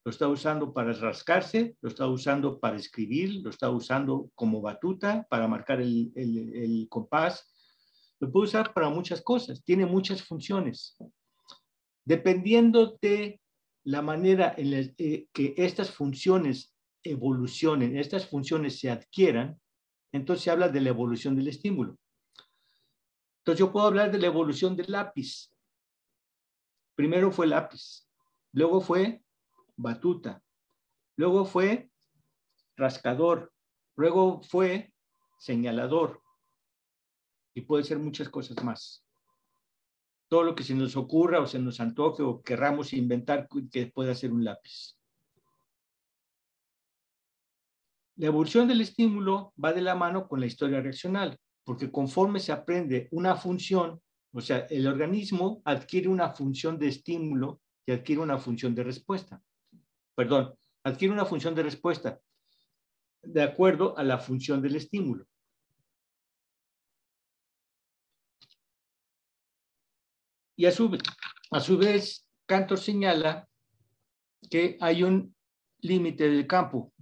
lo 0.04 0.10
está 0.10 0.28
usando 0.28 0.72
para 0.72 0.92
rascarse, 0.92 1.76
lo 1.80 1.88
está 1.88 2.06
usando 2.06 2.60
para 2.60 2.76
escribir, 2.76 3.42
lo 3.42 3.50
está 3.50 3.70
usando 3.70 4.30
como 4.36 4.60
batuta 4.60 5.26
para 5.28 5.48
marcar 5.48 5.80
el, 5.80 6.86
compás. 6.88 7.52
Lo 8.20 8.30
puede 8.30 8.44
usar 8.44 8.72
para 8.72 8.88
muchas 8.88 9.20
cosas, 9.20 9.64
tiene 9.64 9.84
muchas 9.84 10.22
funciones. 10.22 10.96
Dependiendo 12.04 12.96
de 13.02 13.40
la 13.82 14.00
manera 14.00 14.54
en 14.56 14.94
eh, 14.96 15.26
que 15.32 15.54
estas 15.56 15.90
funciones 15.90 16.72
evolucionen, 17.02 17.96
estas 17.96 18.26
funciones 18.26 18.78
se 18.78 18.90
adquieran, 18.90 19.60
entonces 20.12 20.44
se 20.44 20.50
habla 20.50 20.68
de 20.68 20.82
la 20.82 20.90
evolución 20.90 21.34
del 21.34 21.48
estímulo. 21.48 21.98
Entonces 23.38 23.58
yo 23.58 23.72
puedo 23.72 23.86
hablar 23.86 24.10
de 24.10 24.18
la 24.18 24.26
evolución 24.26 24.76
del 24.76 24.90
lápiz. 24.90 25.52
Primero 26.96 27.30
fue 27.30 27.46
lápiz, 27.46 28.08
luego 28.52 28.80
fue 28.80 29.22
batuta, 29.76 30.42
luego 31.16 31.44
fue 31.44 31.90
rascador, 32.74 33.52
luego 33.96 34.42
fue 34.42 34.94
señalador 35.38 36.22
y 37.54 37.60
puede 37.60 37.84
ser 37.84 37.98
muchas 37.98 38.30
cosas 38.30 38.64
más. 38.64 39.04
Todo 40.28 40.42
lo 40.42 40.54
que 40.54 40.64
se 40.64 40.74
nos 40.74 40.96
ocurra 40.96 41.40
o 41.40 41.46
se 41.46 41.58
nos 41.58 41.80
antoje 41.80 42.22
o 42.22 42.42
querramos 42.42 42.94
inventar 42.94 43.46
que 43.70 43.86
pueda 43.88 44.14
ser 44.14 44.32
un 44.32 44.44
lápiz. 44.44 44.98
La 48.16 48.28
evolución 48.28 48.66
del 48.66 48.80
estímulo 48.80 49.52
va 49.62 49.74
de 49.74 49.82
la 49.82 49.94
mano 49.94 50.26
con 50.26 50.40
la 50.40 50.46
historia 50.46 50.80
reaccional, 50.80 51.38
porque 51.62 51.92
conforme 51.92 52.40
se 52.40 52.52
aprende 52.52 53.08
una 53.10 53.36
función, 53.36 54.00
o 54.36 54.40
sea, 54.42 54.66
el 54.68 54.86
organismo 54.86 55.62
adquiere 55.64 56.08
una 56.08 56.28
función 56.28 56.78
de 56.78 56.88
estímulo 56.88 57.62
y 57.86 57.92
adquiere 57.92 58.20
una 58.20 58.36
función 58.36 58.74
de 58.74 58.84
respuesta. 58.84 59.42
Perdón, 60.14 60.54
adquiere 60.84 61.14
una 61.14 61.24
función 61.24 61.54
de 61.54 61.62
respuesta 61.62 62.20
de 63.22 63.42
acuerdo 63.42 63.96
a 63.96 64.04
la 64.04 64.18
función 64.18 64.60
del 64.60 64.76
estímulo. 64.76 65.26
Y 70.54 70.66
a 70.66 70.70
su, 70.70 70.98
a 71.52 71.60
su 71.60 71.78
vez, 71.78 72.28
Cantor 72.44 72.78
señala 72.78 73.48
que 74.50 74.76
hay 74.82 75.02
un 75.02 75.34
límite 75.80 76.28
del 76.28 76.46
campo. 76.46 76.92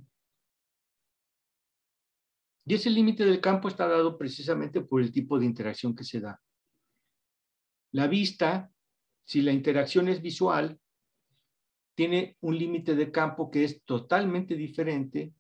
Y 2.64 2.74
ese 2.74 2.90
límite 2.90 3.24
del 3.24 3.40
campo 3.40 3.66
está 3.66 3.88
dado 3.88 4.16
precisamente 4.16 4.82
por 4.82 5.02
el 5.02 5.10
tipo 5.10 5.36
de 5.36 5.46
interacción 5.46 5.96
que 5.96 6.04
se 6.04 6.20
da. 6.20 6.40
La 7.94 8.08
vista, 8.08 8.72
si 9.24 9.40
la 9.40 9.52
interacción 9.52 10.08
es 10.08 10.20
visual, 10.20 10.80
tiene 11.94 12.36
un 12.40 12.58
límite 12.58 12.96
de 12.96 13.12
campo 13.12 13.52
que 13.52 13.62
es 13.62 13.84
totalmente 13.84 14.56
diferente, 14.56 15.32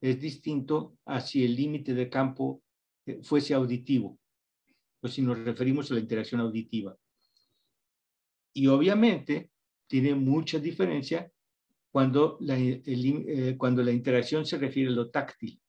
es 0.00 0.18
distinto 0.18 0.96
a 1.04 1.20
si 1.20 1.44
el 1.44 1.54
límite 1.54 1.92
de 1.92 2.08
campo 2.08 2.62
eh, 3.04 3.20
fuese 3.22 3.52
auditivo, 3.52 4.18
o 5.02 5.08
si 5.08 5.20
nos 5.20 5.38
referimos 5.38 5.90
a 5.90 5.94
la 5.94 6.00
interacción 6.00 6.40
auditiva. 6.40 6.96
Y 8.54 8.68
obviamente 8.68 9.50
tiene 9.86 10.14
mucha 10.14 10.58
diferencia 10.58 11.30
cuando 11.90 12.38
la, 12.40 12.58
eh, 12.58 13.58
interacción 13.92 14.46
se 14.46 14.56
refiere 14.56 14.88
a 14.88 14.92
lo 14.92 15.10
táctil. 15.10 15.60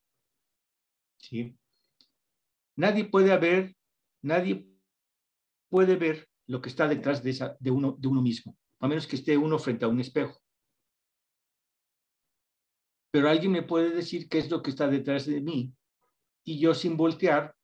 ¿sí? 1.17 1.53
Nadie 2.77 3.03
puede 3.03 3.37
ver, 3.37 3.75
nadie 4.21 4.65
puede 5.67 5.97
ver 5.97 6.28
lo 6.49 6.61
que 6.61 6.69
está 6.69 6.87
detrás 6.87 7.23
de, 7.23 7.55
de, 7.59 7.71
uno, 7.71 7.95
de 7.97 8.07
uno 8.07 8.21
mismo, 8.21 8.57
a 8.79 8.87
menos 8.87 9.07
que 9.07 9.15
esté 9.15 9.37
uno 9.37 9.57
frente 9.59 9.85
a 9.85 9.87
un 9.87 9.99
espejo. 9.99 10.37
Pero 13.11 13.29
alguien 13.29 13.51
me 13.51 13.63
puede 13.63 13.91
decir 13.91 14.27
qué 14.27 14.39
es 14.39 14.49
lo 14.49 14.61
que 14.61 14.71
está 14.71 14.87
detrás 14.87 15.25
de 15.25 15.41
mí 15.41 15.73
y 16.43 16.59
yo 16.59 16.73
sin 16.73 16.97
voltear 16.97 17.55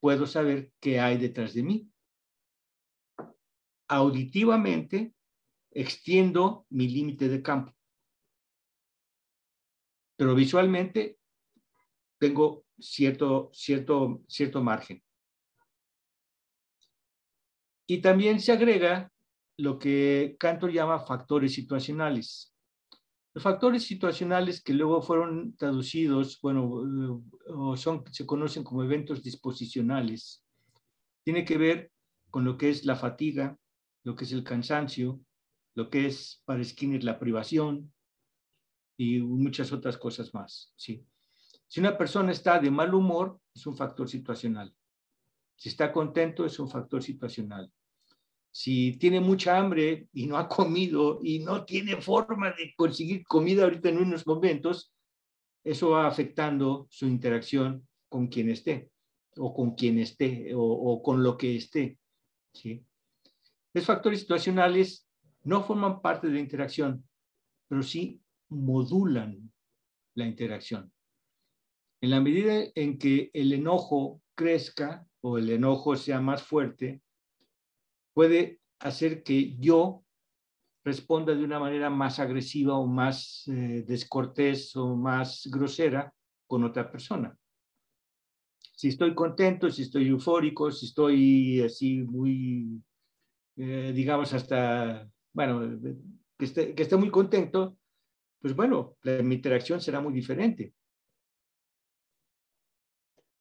puedo 0.00 0.26
saber 0.26 0.72
qué 0.80 1.00
hay 1.00 1.18
detrás 1.18 1.54
de 1.54 1.62
mí. 1.62 1.90
Auditivamente 3.88 5.14
extiendo 5.70 6.66
mi 6.70 6.88
límite 6.88 7.28
de 7.28 7.42
campo 7.42 7.74
pero 10.16 10.34
visualmente 10.34 11.18
tengo 12.18 12.64
cierto, 12.78 13.50
cierto, 13.52 14.22
cierto 14.26 14.62
margen. 14.62 15.03
Y 17.86 17.98
también 17.98 18.40
se 18.40 18.52
agrega 18.52 19.10
lo 19.56 19.78
que 19.78 20.36
Cantor 20.38 20.72
llama 20.72 21.00
factores 21.00 21.54
situacionales. 21.54 22.54
Los 23.34 23.42
factores 23.42 23.84
situacionales 23.84 24.62
que 24.62 24.72
luego 24.72 25.02
fueron 25.02 25.56
traducidos, 25.56 26.40
bueno, 26.40 27.24
son, 27.76 28.04
se 28.12 28.24
conocen 28.24 28.62
como 28.62 28.82
eventos 28.82 29.22
disposicionales. 29.22 30.44
Tiene 31.24 31.44
que 31.44 31.58
ver 31.58 31.90
con 32.30 32.44
lo 32.44 32.56
que 32.56 32.70
es 32.70 32.84
la 32.84 32.96
fatiga, 32.96 33.58
lo 34.04 34.14
que 34.14 34.24
es 34.24 34.32
el 34.32 34.44
cansancio, 34.44 35.20
lo 35.74 35.90
que 35.90 36.06
es 36.06 36.42
para 36.44 36.62
Skinner 36.62 37.02
la 37.02 37.18
privación, 37.18 37.92
y 38.96 39.20
muchas 39.20 39.72
otras 39.72 39.96
cosas 39.96 40.32
más. 40.34 40.72
¿sí? 40.76 41.04
Si 41.66 41.80
una 41.80 41.96
persona 41.96 42.32
está 42.32 42.58
de 42.58 42.70
mal 42.70 42.94
humor, 42.94 43.40
es 43.54 43.66
un 43.66 43.76
factor 43.76 44.08
situacional. 44.08 44.74
Si 45.56 45.68
está 45.68 45.92
contento, 45.92 46.44
es 46.44 46.58
un 46.58 46.68
factor 46.68 47.02
situacional. 47.02 47.70
Si 48.50 48.96
tiene 48.98 49.20
mucha 49.20 49.58
hambre 49.58 50.08
y 50.12 50.26
no 50.26 50.38
ha 50.38 50.48
comido 50.48 51.20
y 51.22 51.40
no 51.40 51.64
tiene 51.64 52.00
forma 52.00 52.50
de 52.52 52.72
conseguir 52.76 53.24
comida 53.24 53.64
ahorita 53.64 53.88
en 53.88 53.98
unos 53.98 54.26
momentos, 54.26 54.92
eso 55.64 55.90
va 55.90 56.06
afectando 56.06 56.86
su 56.90 57.06
interacción 57.06 57.88
con 58.08 58.28
quien 58.28 58.50
esté 58.50 58.90
o 59.36 59.52
con 59.52 59.74
quien 59.74 59.98
esté 59.98 60.54
o, 60.54 60.62
o 60.62 61.02
con 61.02 61.22
lo 61.22 61.36
que 61.36 61.56
esté. 61.56 61.98
¿sí? 62.52 62.84
Los 63.72 63.86
factores 63.86 64.20
situacionales 64.20 65.08
no 65.42 65.64
forman 65.64 66.00
parte 66.00 66.28
de 66.28 66.34
la 66.34 66.40
interacción, 66.40 67.04
pero 67.68 67.82
sí 67.82 68.20
modulan 68.48 69.52
la 70.14 70.26
interacción. 70.26 70.92
En 72.00 72.10
la 72.10 72.20
medida 72.20 72.70
en 72.74 72.98
que 72.98 73.30
el 73.32 73.52
enojo 73.52 74.22
crezca 74.34 75.06
o 75.26 75.38
el 75.38 75.48
enojo 75.48 75.96
sea 75.96 76.20
más 76.20 76.42
fuerte, 76.42 77.00
puede 78.12 78.60
hacer 78.78 79.22
que 79.22 79.56
yo 79.56 80.04
responda 80.84 81.34
de 81.34 81.42
una 81.42 81.58
manera 81.58 81.88
más 81.88 82.18
agresiva 82.18 82.76
o 82.76 82.86
más 82.86 83.48
eh, 83.48 83.84
descortés 83.86 84.76
o 84.76 84.94
más 84.94 85.48
grosera 85.50 86.12
con 86.46 86.62
otra 86.62 86.90
persona. 86.90 87.34
Si 88.76 88.88
estoy 88.88 89.14
contento, 89.14 89.70
si 89.70 89.82
estoy 89.82 90.08
eufórico, 90.08 90.70
si 90.70 90.86
estoy 90.86 91.62
así 91.62 92.02
muy, 92.02 92.82
eh, 93.56 93.92
digamos, 93.94 94.34
hasta, 94.34 95.08
bueno, 95.32 95.80
que 96.36 96.44
esté, 96.44 96.74
que 96.74 96.82
esté 96.82 96.96
muy 96.96 97.10
contento, 97.10 97.78
pues 98.42 98.54
bueno, 98.54 98.98
la, 99.00 99.22
mi 99.22 99.36
interacción 99.36 99.80
será 99.80 100.02
muy 100.02 100.12
diferente. 100.12 100.74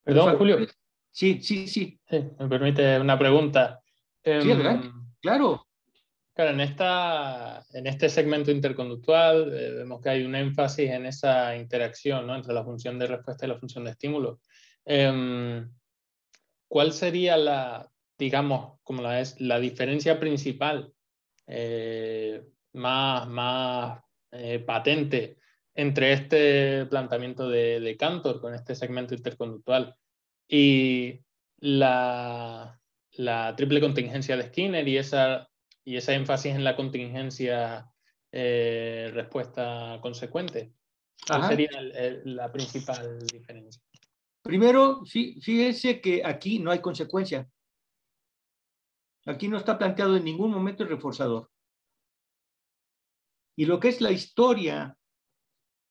Perdón, 0.06 0.38
Julio. 0.38 0.66
Sí, 1.14 1.39
sí, 1.41 1.68
sí. 1.68 1.99
me 2.39 2.49
permite 2.49 2.99
una 2.99 3.18
pregunta. 3.18 3.80
Sí, 4.24 4.32
em, 4.32 4.82
claro. 5.22 5.66
Claro, 6.36 6.49
en, 6.49 6.61
esta, 6.61 7.64
en 7.74 7.86
este 7.86 8.09
segmento 8.09 8.49
interconductual 8.49 9.53
eh, 9.53 9.72
vemos 9.74 10.01
que 10.01 10.09
hay 10.09 10.24
un 10.24 10.34
énfasis 10.34 10.89
en 10.89 11.05
esa 11.05 11.55
interacción 11.55 12.26
¿no? 12.26 12.36
entre 12.36 12.55
la 12.55 12.64
función 12.64 12.97
de 12.97 13.05
respuesta 13.05 13.45
y 13.45 13.49
la 13.49 13.59
función 13.59 13.84
de 13.84 13.91
estímulo. 13.91 14.39
Em, 14.84 15.72
¿Cuál 16.68 16.91
sería 16.91 17.38
la, 17.38 17.88
digamos, 18.18 18.80
como 18.82 19.03
la 19.03 19.20
es, 19.20 19.39
la 19.39 19.59
diferencia 19.59 20.20
principal 20.20 20.91
eh, 21.45 22.43
más, 22.74 23.28
más 23.28 24.01
eh, 24.32 24.57
patente 24.57 25.38
entre 25.76 26.14
este 26.14 26.88
planteamiento 26.88 27.47
de, 27.47 27.95
Cantor 27.99 28.41
con 28.41 28.55
este 28.55 28.74
segmento 28.74 29.14
interconductual 29.14 29.95
y 30.48 31.20
la, 31.60 32.80
triple 33.56 33.82
contingencia 33.82 34.38
de 34.38 34.48
Skinner 34.48 34.88
y 34.88 34.98
esa, 34.98 35.50
y 35.84 35.98
esa 35.98 36.14
énfasis 36.14 36.56
en 36.56 36.64
la 36.64 36.76
contingencia 36.76 37.91
eh, 38.32 39.10
respuesta 39.14 40.00
consecuente. 40.02 40.74
¿Cuál 41.26 41.48
sería 41.48 41.70
la 42.26 42.52
principal 42.52 43.20
diferencia? 43.20 43.82
Primero, 44.41 45.04
fíjese 45.06 46.02
que 46.02 46.22
aquí 46.26 46.60
no 46.60 46.70
hay 46.72 46.80
consecuencia. 46.80 47.50
Aquí 49.26 49.48
no 49.48 49.58
está 49.58 49.78
planteado 49.78 50.18
en 50.18 50.26
ningún 50.26 50.52
momento 50.52 50.84
el 50.84 50.89
reforzador. 50.89 51.50
Y 53.56 53.66
lo 53.66 53.80
que 53.80 53.88
es 53.88 54.02
la 54.02 54.12
historia, 54.12 54.98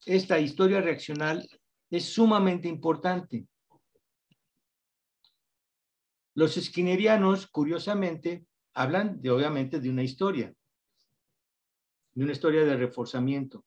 esta 0.05 0.38
historia 0.38 0.82
reaccional, 0.82 1.48
es 1.90 2.05
sumamente 2.12 2.68
importante. 2.68 3.46
Los 6.34 6.54
skinnerianos, 6.54 7.46
curiosamente, 7.46 8.46
hablan 8.72 9.20
de, 9.20 9.30
obviamente 9.30 9.80
de 9.80 9.90
una 9.90 10.02
historia, 10.02 10.54
de 12.14 12.24
una 12.24 12.32
historia 12.32 12.64
de 12.64 12.76
reforzamiento, 12.76 13.64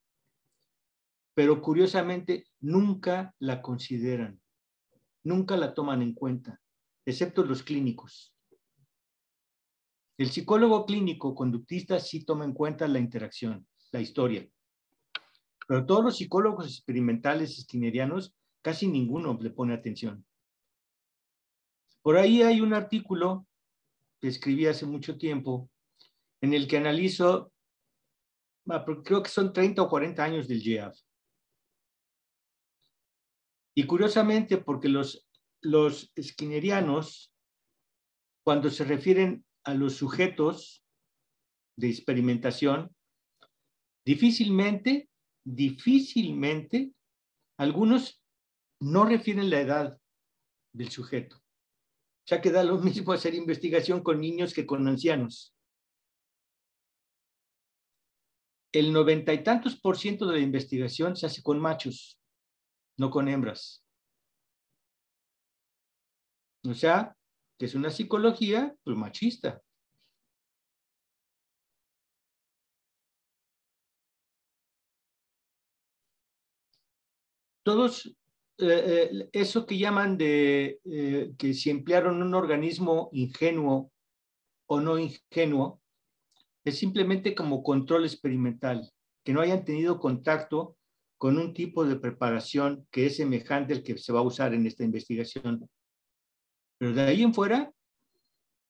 pero 1.36 1.62
curiosamente 1.62 2.48
nunca 2.62 3.36
la 3.40 3.62
consideran, 3.62 4.42
nunca 5.24 5.58
la 5.58 5.74
toman 5.76 6.02
en 6.02 6.14
cuenta, 6.14 6.60
excepto 7.06 7.44
los 7.44 7.62
clínicos. 7.62 8.34
El 10.18 10.30
psicólogo 10.30 10.86
clínico 10.86 11.36
conductista 11.36 12.00
sí 12.00 12.24
toma 12.24 12.46
en 12.46 12.54
cuenta 12.54 12.88
la 12.88 13.00
interacción, 13.00 13.68
la 13.92 14.00
historia. 14.00 14.50
Pero 15.68 15.86
todos 15.86 16.04
los 16.04 16.18
psicólogos 16.18 16.68
experimentales 16.68 17.58
skinnerianos, 17.62 18.34
casi 18.62 18.88
ninguno 18.88 19.38
le 19.40 19.50
pone 19.50 19.74
atención. 19.74 20.26
Por 22.06 22.18
ahí 22.18 22.44
hay 22.44 22.62
un 22.62 22.76
artículo 22.76 23.48
que 24.22 24.28
escribí 24.28 24.68
hace 24.68 24.86
mucho 24.86 25.18
tiempo 25.18 25.72
en 26.40 26.54
el 26.54 26.68
que 26.68 26.78
analizo, 26.78 27.52
ah, 28.70 28.86
creo 29.04 29.24
que 29.24 29.30
son 29.30 29.52
30 29.52 29.82
o 29.82 29.90
40 29.90 30.24
años 30.24 30.48
del 30.48 30.62
GEAF. 30.62 30.96
Y 33.76 33.88
curiosamente, 33.88 34.58
porque 34.58 34.88
los, 34.88 35.28
los 35.62 36.14
skinnerianos, 36.22 37.34
cuando 38.46 38.70
se 38.70 38.86
refieren 38.86 39.44
a 39.64 39.74
los 39.74 39.96
sujetos 39.96 40.86
de 41.76 41.90
experimentación, 41.90 42.96
Difícilmente, 44.06 45.10
difícilmente, 45.44 46.94
algunos 47.58 48.22
no 48.80 49.06
refieren 49.06 49.50
la 49.50 49.62
edad 49.62 50.00
del 50.74 50.92
sujeto. 50.92 51.42
Ya 52.28 52.42
que 52.42 52.52
da 52.52 52.64
lo 52.64 52.78
mismo 52.78 53.14
hacer 53.14 53.36
investigación 53.36 54.02
con 54.02 54.20
niños 54.20 54.54
que 54.54 54.66
con 54.66 54.88
ancianos. 54.88 55.54
El 58.72 58.92
noventa 58.92 59.34
y 59.34 59.44
tantos 59.44 59.80
por 59.80 59.98
ciento 59.98 60.26
de 60.26 60.38
la 60.38 60.44
investigación 60.44 61.16
se 61.16 61.28
hace 61.28 61.42
con 61.42 61.60
machos, 61.60 62.20
no 62.98 63.10
con 63.10 63.28
hembras. 63.28 63.86
O 66.68 66.74
sea, 66.74 67.16
que 67.58 67.66
es 67.66 67.76
una 67.76 67.90
psicología 67.90 68.76
pues, 68.84 68.98
machista. 68.98 69.62
todos 77.66 78.16
eh, 78.58 79.10
eh, 79.12 79.30
eso 79.34 79.66
que 79.66 79.78
llaman 79.78 80.18
de 80.18 80.80
eh, 80.86 81.34
que 81.38 81.54
si 81.54 81.70
emplearon 81.70 82.22
un 82.22 82.34
organismo 82.34 83.10
ingenuo 83.12 83.92
o 84.68 84.80
no 84.80 84.98
ingenuo, 84.98 85.82
es 86.64 86.80
simplemente 86.80 87.36
como 87.36 87.64
control 87.64 88.06
experimental, 88.06 88.90
que 89.24 89.34
no 89.34 89.42
hayan 89.42 89.66
tenido 89.66 90.00
contacto 90.00 90.78
con 91.18 91.38
un 91.38 91.54
tipo 91.54 91.86
de 91.86 91.98
preparación 91.98 92.88
que 92.92 93.08
es 93.08 93.18
semejante 93.18 93.74
al 93.74 93.84
que 93.84 93.98
se 93.98 94.14
va 94.14 94.20
a 94.20 94.24
usar 94.24 94.54
en 94.54 94.66
esta 94.66 94.84
investigación. 94.84 95.70
Pero 96.78 96.94
de 96.94 97.02
ahí 97.02 97.24
en 97.24 97.34
fuera, 97.34 97.72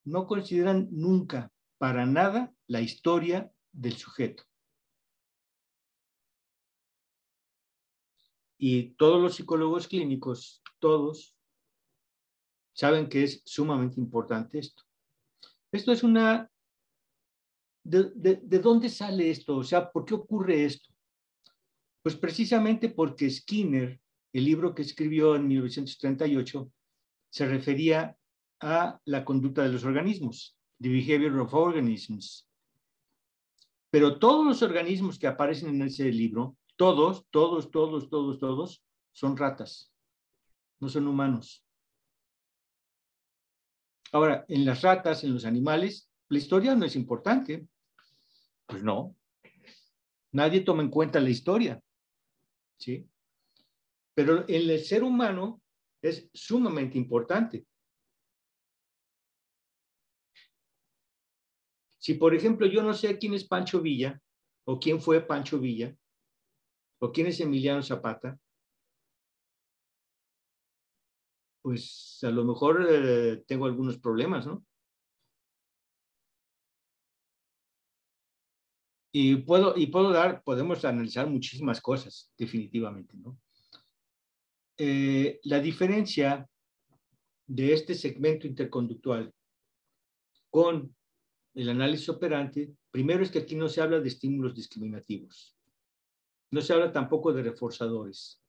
no 0.04 0.28
consideran 0.28 0.88
nunca, 0.92 1.52
para 1.78 2.06
nada, 2.06 2.54
la 2.68 2.82
historia 2.82 3.52
del 3.72 3.94
sujeto. 3.94 4.44
Y 8.58 8.92
todos 8.92 9.22
los 9.22 9.36
psicólogos 9.36 9.88
clínicos, 9.88 10.62
todos, 10.80 11.36
saben 12.74 13.08
que 13.10 13.24
es 13.24 13.42
sumamente 13.46 14.00
importante 14.00 14.60
esto. 14.60 14.84
Esto 15.72 15.92
es 15.92 16.04
una... 16.04 16.50
¿De, 17.84 18.40
de 18.42 18.60
dónde 18.60 18.90
sale 18.90 19.30
esto? 19.30 19.58
O 19.58 19.64
sea, 19.64 19.92
¿por 19.92 20.06
qué 20.06 20.16
ocurre 20.16 20.66
esto? 20.66 20.92
Pues 22.02 22.16
precisamente 22.16 22.90
porque 22.90 23.30
Skinner, 23.30 24.00
el 24.34 24.44
libro 24.44 24.74
que 24.74 24.82
escribió 24.82 25.36
en 25.36 25.48
1938, 25.48 26.72
se 27.30 27.46
refería 27.48 28.18
a 28.62 29.00
la 29.06 29.26
conducta 29.26 29.64
de 29.64 29.70
los 29.70 29.84
organismos, 29.84 30.58
The 30.82 30.90
Behavior 30.90 31.40
of 31.40 31.54
Organisms. 31.54 32.48
Pero 33.90 34.20
todos 34.20 34.46
los 34.46 34.62
organismos 34.62 35.20
que 35.20 35.28
aparecen 35.28 35.70
en 35.70 35.84
ese 35.84 36.12
libro 36.12 36.58
todos, 36.76 37.26
todos, 37.30 37.72
todos, 37.72 38.10
todos, 38.10 38.40
todos 38.40 38.84
son 39.12 39.38
ratas, 39.38 39.94
no 40.80 40.90
son 40.90 41.08
humanos. 41.08 41.66
Ahora, 44.12 44.46
en 44.48 44.66
las 44.66 44.82
ratas, 44.82 45.24
en 45.24 45.34
los 45.34 45.46
animales, 45.46 46.10
la 46.30 46.38
historia 46.38 46.76
no 46.76 46.86
es 46.86 46.96
importante. 46.96 47.68
Pues 48.66 48.84
no. 48.84 49.16
Nadie 50.32 50.62
toma 50.62 50.84
en 50.84 50.90
cuenta 50.90 51.20
la 51.20 51.30
historia. 51.30 51.82
¿Sí? 52.78 53.08
Pero 54.14 54.48
en 54.48 54.70
el 54.70 54.80
ser 54.80 55.04
humano 55.04 55.62
es 56.02 56.30
sumamente 56.34 56.98
importante. 56.98 57.66
Si, 61.98 62.14
por 62.14 62.36
ejemplo, 62.36 62.68
yo 62.68 62.84
no 62.84 62.94
sé 62.94 63.18
quién 63.18 63.34
es 63.34 63.48
Pancho 63.48 63.82
Villa 63.82 64.22
o 64.66 64.80
quién 64.80 65.02
fue 65.02 65.22
Pancho 65.22 65.60
Villa, 65.60 65.96
¿O 67.06 67.12
quién 67.12 67.28
es 67.28 67.40
Emiliano 67.40 67.84
Zapata? 67.84 68.40
Pues 71.62 72.20
a 72.24 72.32
lo 72.32 72.44
mejor 72.44 72.88
eh, 72.90 73.44
tengo 73.46 73.68
algunos 73.68 74.00
problemas, 74.00 74.48
¿no? 74.48 74.66
Y 79.12 79.36
puedo, 79.36 79.78
y 79.78 79.86
puedo 79.88 80.10
dar, 80.12 80.42
podemos 80.44 80.84
analizar 80.84 81.30
muchísimas 81.30 81.80
cosas, 81.80 82.34
definitivamente, 82.40 83.16
¿no? 83.18 83.40
Eh, 84.80 85.40
la 85.44 85.60
diferencia 85.60 86.50
de 87.46 87.74
este 87.74 87.94
segmento 87.94 88.48
interconductual 88.48 89.32
con 90.50 90.96
el 91.54 91.70
análisis 91.70 92.10
operante, 92.10 92.74
primero 92.90 93.22
es 93.22 93.30
que 93.30 93.40
aquí 93.40 93.56
no 93.56 93.70
se 93.70 93.82
habla 93.82 94.00
de 94.00 94.08
estímulos 94.08 94.56
discriminativos. 94.56 95.55
No 96.52 96.62
se 96.62 96.74
habla 96.74 96.92
tampoco 96.92 97.34
de 97.34 97.44
reforzadores. 97.44 98.42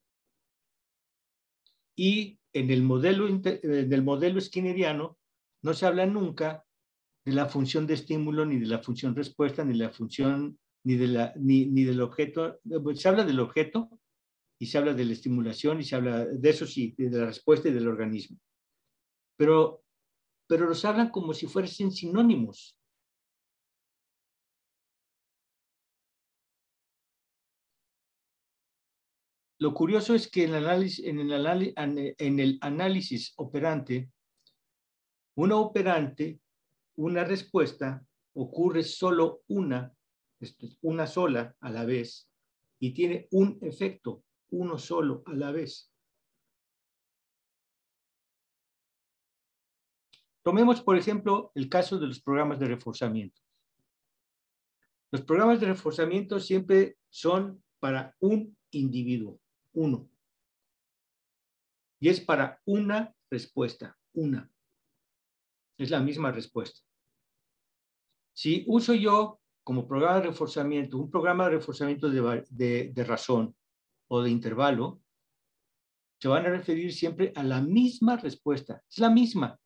Y 1.96 2.38
en 2.52 2.70
el 2.70 2.82
modelo, 2.82 3.26
en 3.26 3.92
el 3.92 4.02
modelo 4.02 4.40
skinneriano 4.40 5.18
no 5.62 5.74
se 5.74 5.86
habla 5.86 6.06
nunca 6.06 6.64
de 7.24 7.32
la 7.32 7.46
función 7.46 7.86
de 7.86 7.94
estímulo, 7.94 8.46
ni 8.46 8.58
de 8.58 8.66
la 8.66 8.78
función 8.78 9.14
respuesta, 9.16 9.64
ni 9.64 9.72
de 9.72 9.84
la 9.84 9.90
función, 9.90 10.58
ni, 10.84 10.94
de 10.94 11.08
la, 11.08 11.32
ni, 11.36 11.66
ni 11.66 11.84
del 11.84 12.00
objeto. 12.00 12.60
Se 12.94 13.08
habla 13.08 13.24
del 13.24 13.40
objeto 13.40 13.90
y 14.60 14.66
se 14.66 14.78
habla 14.78 14.94
de 14.94 15.04
la 15.04 15.12
estimulación 15.12 15.80
y 15.80 15.84
se 15.84 15.96
habla 15.96 16.24
de 16.24 16.48
eso 16.48 16.66
sí, 16.66 16.94
de 16.96 17.10
la 17.10 17.26
respuesta 17.26 17.68
y 17.68 17.72
del 17.72 17.88
organismo. 17.88 18.38
Pero, 19.36 19.82
pero 20.46 20.66
los 20.66 20.84
hablan 20.84 21.10
como 21.10 21.34
si 21.34 21.46
fuesen 21.46 21.90
sinónimos. 21.90 22.78
Lo 29.58 29.72
curioso 29.72 30.14
es 30.14 30.30
que 30.30 30.44
en 30.44 30.54
el 32.40 32.58
análisis, 32.60 33.32
operante, 33.36 34.10
una 35.34 35.56
operante, 35.56 36.40
una 36.96 37.24
respuesta, 37.24 38.06
ocurre 38.34 38.82
solo 38.82 39.44
una, 39.48 39.94
una 40.82 41.06
sola 41.06 41.56
a 41.60 41.70
la 41.70 41.86
vez, 41.86 42.28
y 42.78 42.92
tiene 42.92 43.28
un 43.30 43.58
efecto, 43.62 44.24
uno 44.50 44.76
solo 44.76 45.22
a 45.24 45.32
la 45.32 45.50
vez. 45.52 45.90
Tomemos, 50.42 50.82
por 50.82 50.98
ejemplo, 50.98 51.50
el 51.54 51.70
caso 51.70 51.98
de 51.98 52.08
los 52.08 52.20
programas 52.20 52.58
de 52.58 52.66
reforzamiento. 52.66 53.40
Los 55.10 55.22
programas 55.22 55.60
de 55.60 55.68
reforzamiento 55.68 56.38
siempre 56.40 56.98
son 57.08 57.64
para 57.80 58.14
un 58.20 58.54
individuo 58.70 59.40
uno. 59.76 60.10
Y 62.00 62.08
es 62.08 62.20
para 62.20 62.60
una 62.64 63.14
respuesta, 63.30 63.96
una. 64.14 64.50
Es 65.78 65.90
la 65.90 66.00
misma 66.00 66.32
respuesta. 66.32 66.80
Si 68.34 68.64
uso 68.66 68.94
yo 68.94 69.40
como 69.62 69.86
programa 69.86 70.16
de 70.16 70.26
reforzamiento, 70.28 70.98
un 70.98 71.10
programa 71.10 71.44
de 71.44 71.50
reforzamiento 71.50 72.08
de, 72.08 72.92
de 72.92 73.04
razón 73.04 73.56
o 74.08 74.22
de 74.22 74.30
intervalo, 74.30 75.00
se 76.20 76.28
van 76.28 76.46
a 76.46 76.50
referir 76.50 76.92
siempre 76.92 77.32
a 77.34 77.42
la 77.42 77.60
misma 77.60 78.16
respuesta. 78.16 78.82
Es 78.88 78.98
la 78.98 79.10
misma. 79.10 79.58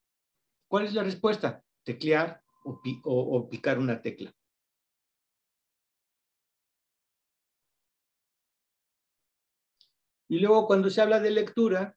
¿Cuál 0.69 0.87
es 0.87 0.95
la 0.95 1.03
respuesta? 1.03 1.63
Teclear 1.85 2.43
o, 2.65 2.81
o 3.05 3.49
picar 3.49 3.79
una 3.79 4.01
tecla. 4.01 4.33
Y 10.31 10.39
luego 10.39 10.65
cuando 10.65 10.89
se 10.89 11.01
habla 11.01 11.19
de 11.19 11.33
lectura, 11.33 11.97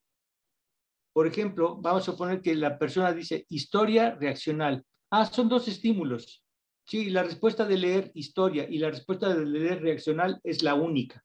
por 1.14 1.28
ejemplo, 1.28 1.78
vamos 1.80 2.02
a 2.02 2.12
suponer 2.12 2.42
que 2.42 2.56
la 2.56 2.80
persona 2.80 3.14
dice 3.14 3.46
historia 3.50 4.16
reaccional. 4.16 4.84
Ah, 5.12 5.28
son 5.28 5.48
dos 5.48 5.68
estímulos. 5.68 6.44
Sí, 6.84 7.12
la 7.12 7.22
respuesta 7.22 7.64
de 7.64 7.78
leer 7.78 8.12
historia 8.16 8.68
y 8.68 8.80
la 8.80 8.90
respuesta 8.90 9.32
de 9.32 9.46
leer 9.46 9.84
reaccional 9.84 10.42
es 10.44 10.64
la 10.64 10.74
única. 10.74 11.24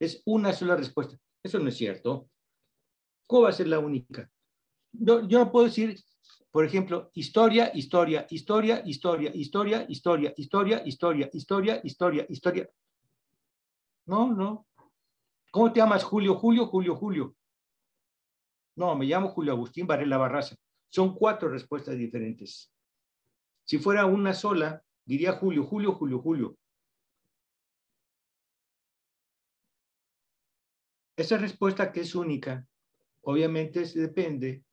Es 0.00 0.22
una 0.24 0.54
sola 0.54 0.76
respuesta. 0.76 1.18
Eso 1.42 1.58
no 1.58 1.68
es 1.68 1.76
cierto. 1.76 2.30
¿Cómo 3.26 3.42
va 3.42 3.50
a 3.50 3.52
ser 3.52 3.68
la 3.68 3.78
única? 3.78 4.30
Yo, 4.92 5.28
yo 5.28 5.40
no 5.40 5.52
puedo 5.52 5.66
decir, 5.66 5.94
por 6.50 6.64
ejemplo, 6.64 7.10
historia, 7.12 7.70
historia, 7.74 8.26
historia, 8.30 8.82
historia, 8.86 9.30
historia, 9.34 9.84
historia, 9.86 10.34
historia, 10.38 10.82
historia, 10.86 11.30
historia, 11.34 11.80
historia, 11.84 12.26
historia. 12.30 12.70
No, 14.06 14.32
no. 14.34 14.66
¿Cómo 15.50 15.72
te 15.72 15.80
llamas 15.80 16.04
Julio? 16.04 16.36
Julio, 16.36 16.66
Julio, 16.66 16.96
Julio. 16.96 17.36
No, 18.76 18.94
me 18.94 19.04
llamo 19.04 19.28
Julio 19.28 19.52
Agustín 19.52 19.86
Varela 19.86 20.16
Barraza. 20.16 20.56
Son 20.88 21.14
cuatro 21.14 21.48
respuestas 21.48 21.96
diferentes. 21.96 22.72
Si 23.64 23.78
fuera 23.78 24.06
una 24.06 24.32
sola, 24.32 24.82
diría 25.04 25.32
Julio, 25.32 25.64
Julio, 25.64 25.92
Julio, 25.92 26.20
Julio. 26.20 26.56
Esa 31.16 31.36
respuesta 31.36 31.92
que 31.92 32.00
es 32.00 32.14
única, 32.14 32.66
obviamente 33.22 33.84
depende 33.84 34.64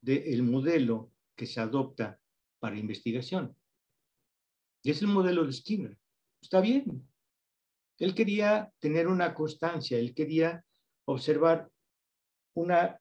del 0.00 0.42
modelo 0.42 1.10
que 1.34 1.46
se 1.46 1.60
adopta 1.60 2.20
para 2.60 2.78
investigación. 2.78 3.56
Y 4.82 4.90
es 4.90 5.02
el 5.02 5.08
modelo 5.08 5.44
de 5.44 5.52
Skinner. 5.52 5.98
Está 6.40 6.60
bien, 6.60 7.09
él 8.00 8.14
quería 8.14 8.72
tener 8.78 9.06
una 9.06 9.34
constancia, 9.34 9.98
él 9.98 10.14
quería 10.14 10.64
observar 11.04 11.70
una, 12.54 12.98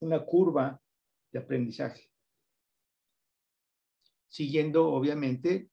una 0.00 0.24
curva 0.24 0.80
de 1.30 1.38
aprendizaje, 1.38 2.10
siguiendo 4.26 4.88
obviamente 4.88 5.68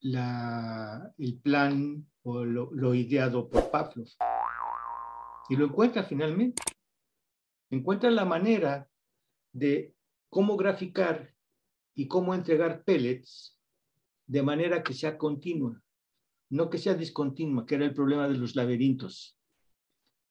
el 0.00 1.40
plan 1.42 2.06
o 2.22 2.42
lo, 2.44 2.70
lo, 2.72 2.94
ideado 2.94 3.48
por 3.48 3.70
Pavlov. 3.70 4.08
Y 5.50 5.56
lo 5.56 5.66
encuentra 5.66 6.04
finalmente. 6.04 6.62
Encuentra 7.70 8.10
la 8.10 8.24
manera 8.24 8.88
de 9.52 9.94
cómo 10.30 10.56
graficar 10.56 11.34
y 11.94 12.08
cómo 12.08 12.34
entregar 12.34 12.82
pellets 12.82 13.58
de 14.26 14.42
manera 14.42 14.82
que 14.82 14.94
sea 14.94 15.18
continua 15.18 15.83
no 16.50 16.70
que 16.70 16.78
sea 16.78 16.94
discontinua, 16.94 17.66
que 17.66 17.76
era 17.76 17.84
el 17.84 17.94
problema 17.94 18.28
de 18.28 18.36
los 18.36 18.54
laberintos. 18.54 19.38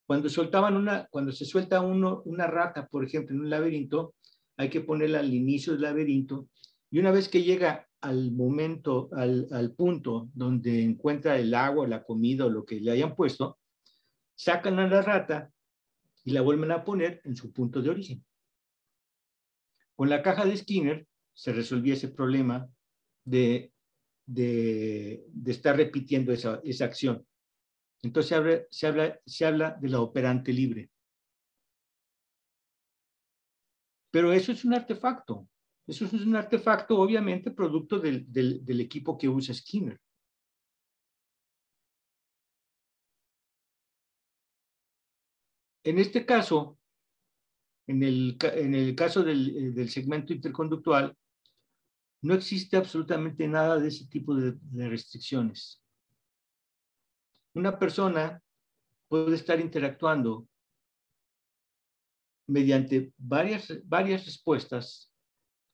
Cuando 0.05 0.30
soltaban 0.30 0.76
una, 0.76 1.07
cuando 1.09 1.32
se 1.32 1.45
suelta 1.45 1.82
una 1.82 2.47
rata, 2.47 2.88
por 2.88 3.05
ejemplo, 3.05 3.36
en 3.36 3.41
un 3.41 3.49
laberinto, 3.49 4.16
hay 4.57 4.70
que 4.70 4.82
ponerla 4.82 5.20
al 5.20 5.34
inicio 5.34 5.74
del 5.74 5.82
laberinto 5.82 6.47
y 6.91 6.99
una 6.99 7.11
vez 7.11 7.28
que 7.28 7.41
llega 7.41 7.88
al 8.01 8.32
momento, 8.32 9.09
al, 9.14 9.47
al 9.51 9.74
punto 9.74 10.30
donde 10.34 10.84
encuentra 10.84 11.39
el 11.39 11.53
agua, 11.55 11.88
la 11.88 12.03
comida 12.03 12.45
o 12.45 12.49
lo 12.49 12.66
que 12.66 12.80
le 12.80 12.91
hayan 12.91 13.16
puesto, 13.16 13.57
sacan 14.36 14.78
a 14.80 14.88
la 14.88 15.01
rata 15.01 15.51
y 16.24 16.32
la 16.32 16.41
vuelven 16.41 16.72
a 16.72 16.84
poner 16.84 17.22
en 17.24 17.36
su 17.36 17.51
punto 17.51 17.82
de 17.82 17.89
origen. 17.89 18.24
Con 19.95 20.09
la 20.09 20.22
caja 20.22 20.45
de 20.45 20.57
Skinner 20.57 21.07
se 21.34 21.53
resolvía 21.53 21.95
ese 21.95 22.09
problema 22.09 22.70
de, 23.26 23.72
de, 24.26 25.26
estar 25.45 25.76
repitiendo 25.76 26.32
esa, 26.34 26.61
esa 26.63 26.86
acción. 26.86 27.26
Entonces 28.01 28.30
se 28.30 28.36
habla, 28.36 29.19
se, 29.26 29.45
habla, 29.45 29.71
de 29.80 29.89
la 29.89 30.01
operante 30.01 30.51
libre. 30.51 30.89
Pero 34.11 34.32
eso 34.32 34.51
es 34.51 34.63
un 34.65 34.74
artefacto. 34.74 35.47
Eso 35.88 36.05
es 36.05 36.13
un 36.13 36.36
artefacto, 36.36 36.99
obviamente, 36.99 37.51
producto 37.51 37.99
del, 37.99 38.32
del, 38.32 38.63
del 38.63 38.82
equipo 38.82 39.17
que 39.17 39.28
usa 39.28 39.53
Skinner. 39.53 39.99
En 45.84 45.99
este 45.99 46.26
caso, 46.26 46.80
en 47.88 48.03
el, 48.03 48.38
en 48.41 48.74
el 48.74 48.95
caso 48.95 49.24
del, 49.24 49.55
eh, 49.55 49.71
del, 49.71 49.89
segmento 49.89 50.34
interconductual, 50.34 51.15
no 52.24 52.34
existe 52.34 52.78
absolutamente 52.78 53.45
nada 53.47 53.78
de 53.78 53.89
ese 53.89 54.07
tipo 54.07 54.34
de, 54.34 54.57
restricciones. 54.89 55.84
Una 57.53 57.78
persona 57.78 58.41
puede 59.09 59.36
estar 59.36 59.59
interactuando 59.59 60.47
mediante 62.47 63.13
varias, 63.17 63.74
varias 63.84 64.26
respuestas 64.26 65.13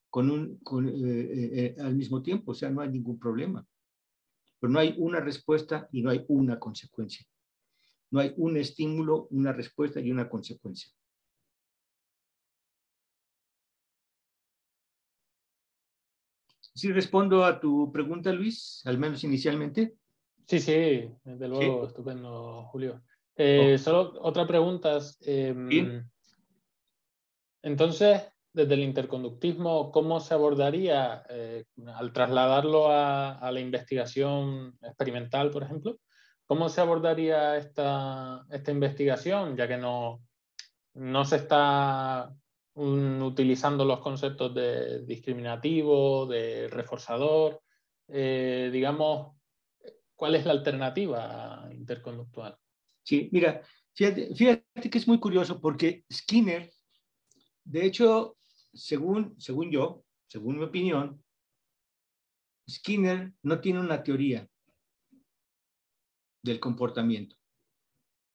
con 0.09 0.31
un, 0.31 0.57
con, 0.57 0.89
eh, 0.89 0.91
eh, 0.95 1.75
al 1.79 1.95
mismo 1.95 2.21
tiempo, 2.23 2.51
o 2.51 2.55
sea, 2.55 2.71
no 2.71 2.81
hay 2.81 2.89
ningún 2.89 3.19
problema. 3.19 3.65
Pero 4.59 4.73
no 4.73 4.79
hay 4.79 4.95
una 4.97 5.19
respuesta 5.19 5.87
y 5.91 6.01
no 6.01 6.09
hay 6.09 6.25
una 6.27 6.59
consecuencia. 6.59 7.25
No 8.09 8.21
hay 8.21 8.33
un 8.37 8.57
estímulo, 8.57 9.27
una 9.29 9.53
respuesta 9.53 9.99
y 9.99 10.11
una 10.11 10.27
consecuencia. 10.27 10.91
¿Sí 16.79 16.93
respondo 16.93 17.43
a 17.43 17.59
tu 17.59 17.91
pregunta, 17.91 18.31
Luis? 18.31 18.81
Al 18.85 18.97
menos 18.97 19.21
inicialmente. 19.25 19.95
Sí, 20.47 20.59
sí, 20.59 21.11
desde 21.25 21.47
luego, 21.49 21.87
estupendo, 21.87 22.63
Julio. 22.71 23.01
Eh, 23.35 23.73
oh. 23.75 23.77
Solo 23.77 24.13
otra 24.21 24.47
pregunta. 24.47 24.97
Eh, 25.25 25.53
Entonces, 27.63 28.31
desde 28.53 28.73
el 28.75 28.79
interconductismo, 28.79 29.91
¿cómo 29.91 30.21
se 30.21 30.33
abordaría 30.33 31.21
eh, 31.27 31.65
al 31.95 32.13
trasladarlo 32.13 32.89
a, 32.89 33.31
a, 33.39 33.51
la 33.51 33.59
investigación 33.59 34.77
experimental, 34.81 35.51
por 35.51 35.63
ejemplo? 35.63 35.99
¿Cómo 36.45 36.69
se 36.69 36.79
abordaría 36.79 37.57
esta, 37.57 38.45
esta 38.49 38.71
investigación, 38.71 39.57
ya 39.57 39.67
que 39.67 39.75
no, 39.75 40.21
no 40.93 41.25
se 41.25 41.35
está 41.35 42.33
um, 42.79 43.21
utilizando 43.23 43.83
los 43.83 43.99
conceptos 43.99 44.53
de 44.53 45.05
discriminativo, 45.05 46.25
de 46.25 46.67
reforzador? 46.69 47.61
Eh, 48.07 48.69
digamos, 48.71 49.35
¿cuál 50.15 50.35
es 50.35 50.45
la 50.45 50.53
alternativa 50.53 51.69
interconductual? 51.71 52.57
Sí, 53.03 53.29
mira, 53.31 53.61
fíjate, 53.93 54.33
fíjate 54.33 54.89
que 54.89 54.97
es 54.97 55.07
muy 55.07 55.19
curioso 55.19 55.59
porque 55.59 56.05
Skinner, 56.11 56.71
de 57.63 57.85
hecho, 57.85 58.37
según, 58.73 59.35
según 59.39 59.71
yo, 59.71 60.03
según 60.27 60.57
mi 60.57 60.63
opinión, 60.63 61.23
Skinner 62.69 63.33
no 63.43 63.59
tiene 63.59 63.79
una 63.79 64.03
teoría 64.03 64.47
del 66.41 66.59
comportamiento. 66.59 67.35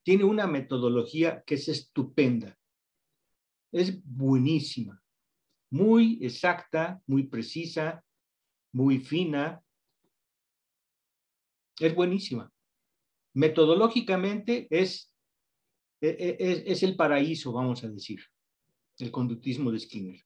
Tiene 0.03 0.24
una 0.24 0.47
metodología 0.47 1.42
que 1.47 1.55
es 1.55 1.68
estupenda. 1.68 2.59
Es 3.75 4.01
buenísima, 4.05 5.03
muy 5.72 6.20
exacta, 6.22 7.03
muy 7.09 7.25
precisa, 7.25 8.05
muy 8.72 9.01
fina. 9.01 9.61
Es 11.81 11.93
buenísima. 11.93 12.49
Metodológicamente 13.33 14.68
es, 14.70 15.12
e, 16.01 16.09
e, 16.09 16.37
es, 16.39 16.62
es 16.66 16.83
el 16.85 16.95
paraíso, 16.95 17.53
vamos 17.53 17.83
a 17.83 17.89
decir, 17.89 18.20
el 18.99 19.11
conductismo 19.11 19.72
de 19.72 19.81
Skinner. 19.81 20.25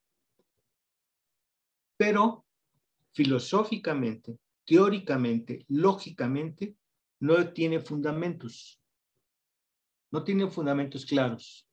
Pero 1.97 2.45
filosóficamente, 3.13 4.37
teóricamente, 4.63 5.65
lógicamente, 5.69 6.75
no 7.19 7.51
tiene 7.51 7.79
fundamentos. 7.79 8.79
No 10.11 10.23
tiene 10.23 10.51
fundamentos 10.51 11.03
claros. 11.03 11.68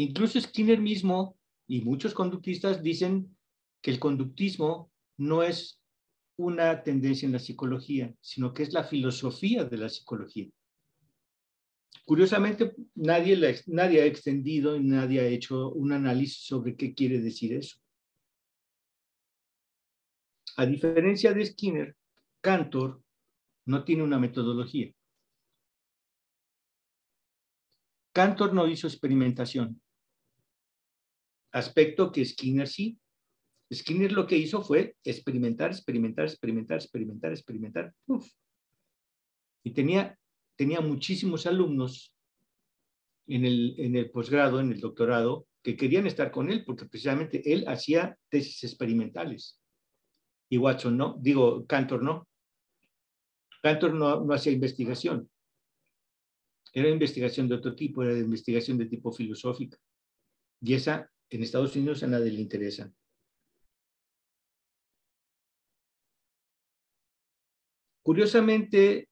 Incluso 0.00 0.40
Skinner 0.40 0.80
mismo 0.80 1.36
y 1.66 1.82
muchos 1.82 2.14
conductistas 2.14 2.82
dicen 2.82 3.36
que 3.82 3.90
el 3.90 3.98
conductismo 3.98 4.90
no 5.18 5.42
es 5.42 5.78
una 6.36 6.82
tendencia 6.82 7.26
en 7.26 7.32
la 7.32 7.38
psicología, 7.38 8.14
sino 8.18 8.54
que 8.54 8.62
es 8.62 8.72
la 8.72 8.84
filosofía 8.84 9.66
de 9.66 9.76
la 9.76 9.90
psicología. 9.90 10.48
Curiosamente, 12.06 12.74
nadie, 12.94 14.00
ha 14.00 14.06
extendido 14.06 14.74
y 14.74 14.80
nadie 14.80 15.20
ha 15.20 15.26
hecho 15.26 15.70
un 15.72 15.92
análisis 15.92 16.46
sobre 16.46 16.76
qué 16.76 16.94
quiere 16.94 17.20
decir 17.20 17.52
eso. 17.52 17.76
A 20.56 20.64
diferencia 20.64 21.34
de 21.34 21.44
Skinner, 21.44 21.94
Cantor 22.40 23.02
no 23.66 23.84
tiene 23.84 24.02
una 24.02 24.18
metodología. 24.18 24.90
Cantor 28.12 28.54
no 28.54 28.66
hizo 28.66 28.86
experimentación. 28.86 29.78
Aspecto 31.52 32.12
que 32.12 32.24
Skinner 32.24 32.68
sí. 32.68 32.98
Skinner 33.72 34.12
lo 34.12 34.26
que 34.26 34.36
hizo 34.36 34.62
fue 34.62 34.96
experimentar, 35.04 35.70
experimentar, 35.70 36.26
experimentar, 36.26 36.76
experimentar, 36.78 37.32
experimentar. 37.32 37.94
Y 39.62 39.70
tenía, 39.72 40.18
tenía 40.56 40.80
muchísimos 40.80 41.46
alumnos 41.46 42.14
en 43.26 43.44
el, 43.44 43.74
en 43.78 43.96
el 43.96 44.10
posgrado, 44.10 44.60
en 44.60 44.72
el 44.72 44.80
doctorado, 44.80 45.46
que 45.62 45.76
querían 45.76 46.06
estar 46.06 46.30
con 46.30 46.50
él 46.50 46.64
porque 46.64 46.86
precisamente 46.86 47.52
él 47.52 47.64
hacía 47.68 48.18
tesis 48.28 48.64
experimentales. 48.64 49.60
Y 50.48 50.58
Watson 50.58 50.96
no, 50.96 51.16
digo, 51.20 51.64
Cantor 51.66 52.02
no. 52.02 52.26
Cantor 53.62 53.94
no, 53.94 54.24
no 54.24 54.34
hacía 54.34 54.52
investigación. 54.52 55.30
Era 56.72 56.88
investigación 56.88 57.48
de 57.48 57.56
otro 57.56 57.74
tipo, 57.74 58.02
era 58.02 58.14
de 58.14 58.20
investigación 58.20 58.78
de 58.78 58.86
tipo 58.86 59.12
filosófica. 59.12 59.76
Y 60.60 60.74
esa 60.74 61.10
en 61.30 61.42
Estados 61.42 61.74
Unidos 61.76 62.02
a 62.02 62.06
nadie 62.06 62.32
le 62.32 62.40
interesa. 62.40 62.92
Curiosamente, 68.02 69.08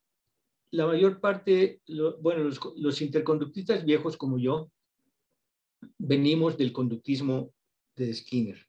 la 0.73 0.87
mayor 0.87 1.21
parte, 1.21 1.81
bueno, 2.21 2.51
los, 2.77 3.03
interconductistas 3.03 3.85
viejos 3.85 4.16
como 4.16 4.39
yo, 4.39 4.71
venimos 5.99 6.57
del 6.59 6.73
conductismo 6.73 7.53
de 7.97 8.12
Skinner. 8.12 8.69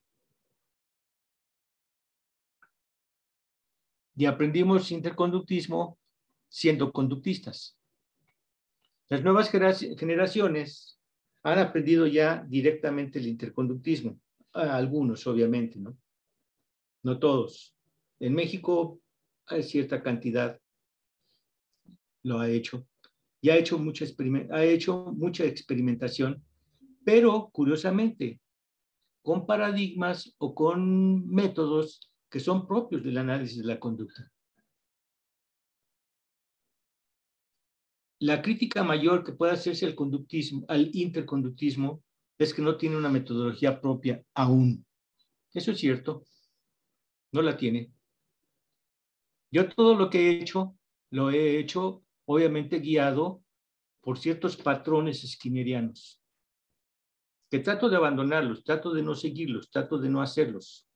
y 4.19 4.25
aprendimos 4.25 4.91
interconductismo 4.91 5.97
siendo 6.49 6.91
conductistas. 6.91 7.77
Las 9.07 9.23
nuevas 9.23 9.49
generaciones 9.49 10.98
han 11.43 11.59
aprendido 11.59 12.07
ya 12.07 12.45
directamente 12.47 13.19
el 13.19 13.27
interconductismo, 13.27 14.19
algunos 14.53 15.25
obviamente, 15.27 15.79
¿no? 15.79 15.97
No 17.03 17.19
todos. 17.19 17.75
En 18.19 18.33
México 18.33 18.99
hay 19.45 19.63
cierta 19.63 20.03
cantidad 20.03 20.59
lo 22.23 22.39
ha 22.39 22.49
hecho 22.49 22.85
y 23.41 23.49
ha 23.49 23.57
hecho 23.57 23.77
mucha, 23.77 24.05
ha 24.51 24.63
hecho 24.65 25.13
mucha 25.15 25.45
experimentación, 25.45 26.43
pero 27.05 27.49
curiosamente 27.51 28.41
con 29.21 29.45
paradigmas 29.45 30.35
o 30.37 30.53
con 30.53 31.27
métodos 31.29 32.11
que 32.29 32.39
son 32.39 32.67
propios 32.67 33.03
del 33.03 33.17
análisis 33.17 33.59
de 33.59 33.65
la 33.65 33.79
conducta. 33.79 34.29
La 38.19 38.41
crítica 38.41 38.83
mayor 38.83 39.23
que 39.23 39.31
puede 39.31 39.53
hacerse 39.53 39.85
al 39.85 39.95
conductismo, 39.95 40.65
al 40.67 40.93
interconductismo, 40.93 42.03
es 42.37 42.53
que 42.53 42.61
no 42.61 42.77
tiene 42.77 42.97
una 42.97 43.09
metodología 43.09 43.79
propia 43.79 44.23
aún. 44.33 44.85
Eso 45.53 45.71
es 45.71 45.79
cierto. 45.79 46.23
No 47.31 47.41
la 47.41 47.55
tiene. 47.55 47.93
Yo 49.51 49.69
todo 49.69 49.95
lo 49.95 50.09
que 50.09 50.29
he 50.29 50.41
hecho, 50.41 50.77
lo 51.11 51.31
he 51.31 51.59
hecho 51.59 52.03
obviamente 52.25 52.79
guiado 52.79 53.43
por 54.01 54.19
ciertos 54.19 54.55
patrones 54.55 55.21
skinnerianos. 55.21 56.21
que 57.49 57.59
trato 57.59 57.89
de 57.89 57.95
abandonarlos, 57.95 58.63
trato 58.63 58.93
de 58.93 59.01
no 59.01 59.15
seguirlos, 59.15 59.71
trato 59.71 59.97
de 59.97 60.07
no 60.07 60.21
hacerlos. 60.21 60.87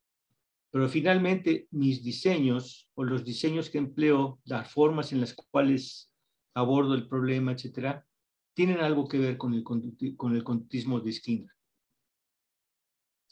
Pero 0.70 0.88
finalmente 0.88 1.68
mis 1.72 2.04
diseños 2.04 2.90
o 2.94 3.04
los 3.04 3.26
diseños 3.26 3.72
que 3.72 3.80
empleo, 3.80 4.40
las 4.46 4.72
formas 4.72 5.12
en 5.12 5.22
las 5.22 5.34
cuales 5.34 6.13
abordo 6.54 6.94
el 6.94 7.08
problema, 7.08 7.52
etcétera, 7.52 8.06
tienen 8.54 8.80
algo 8.80 9.08
que 9.08 9.18
ver 9.18 9.38
con 9.38 9.54
el, 9.54 9.64
con 9.64 10.36
el 10.36 10.44
conductismo 10.44 11.00
de 11.00 11.12
Skinner. 11.12 11.52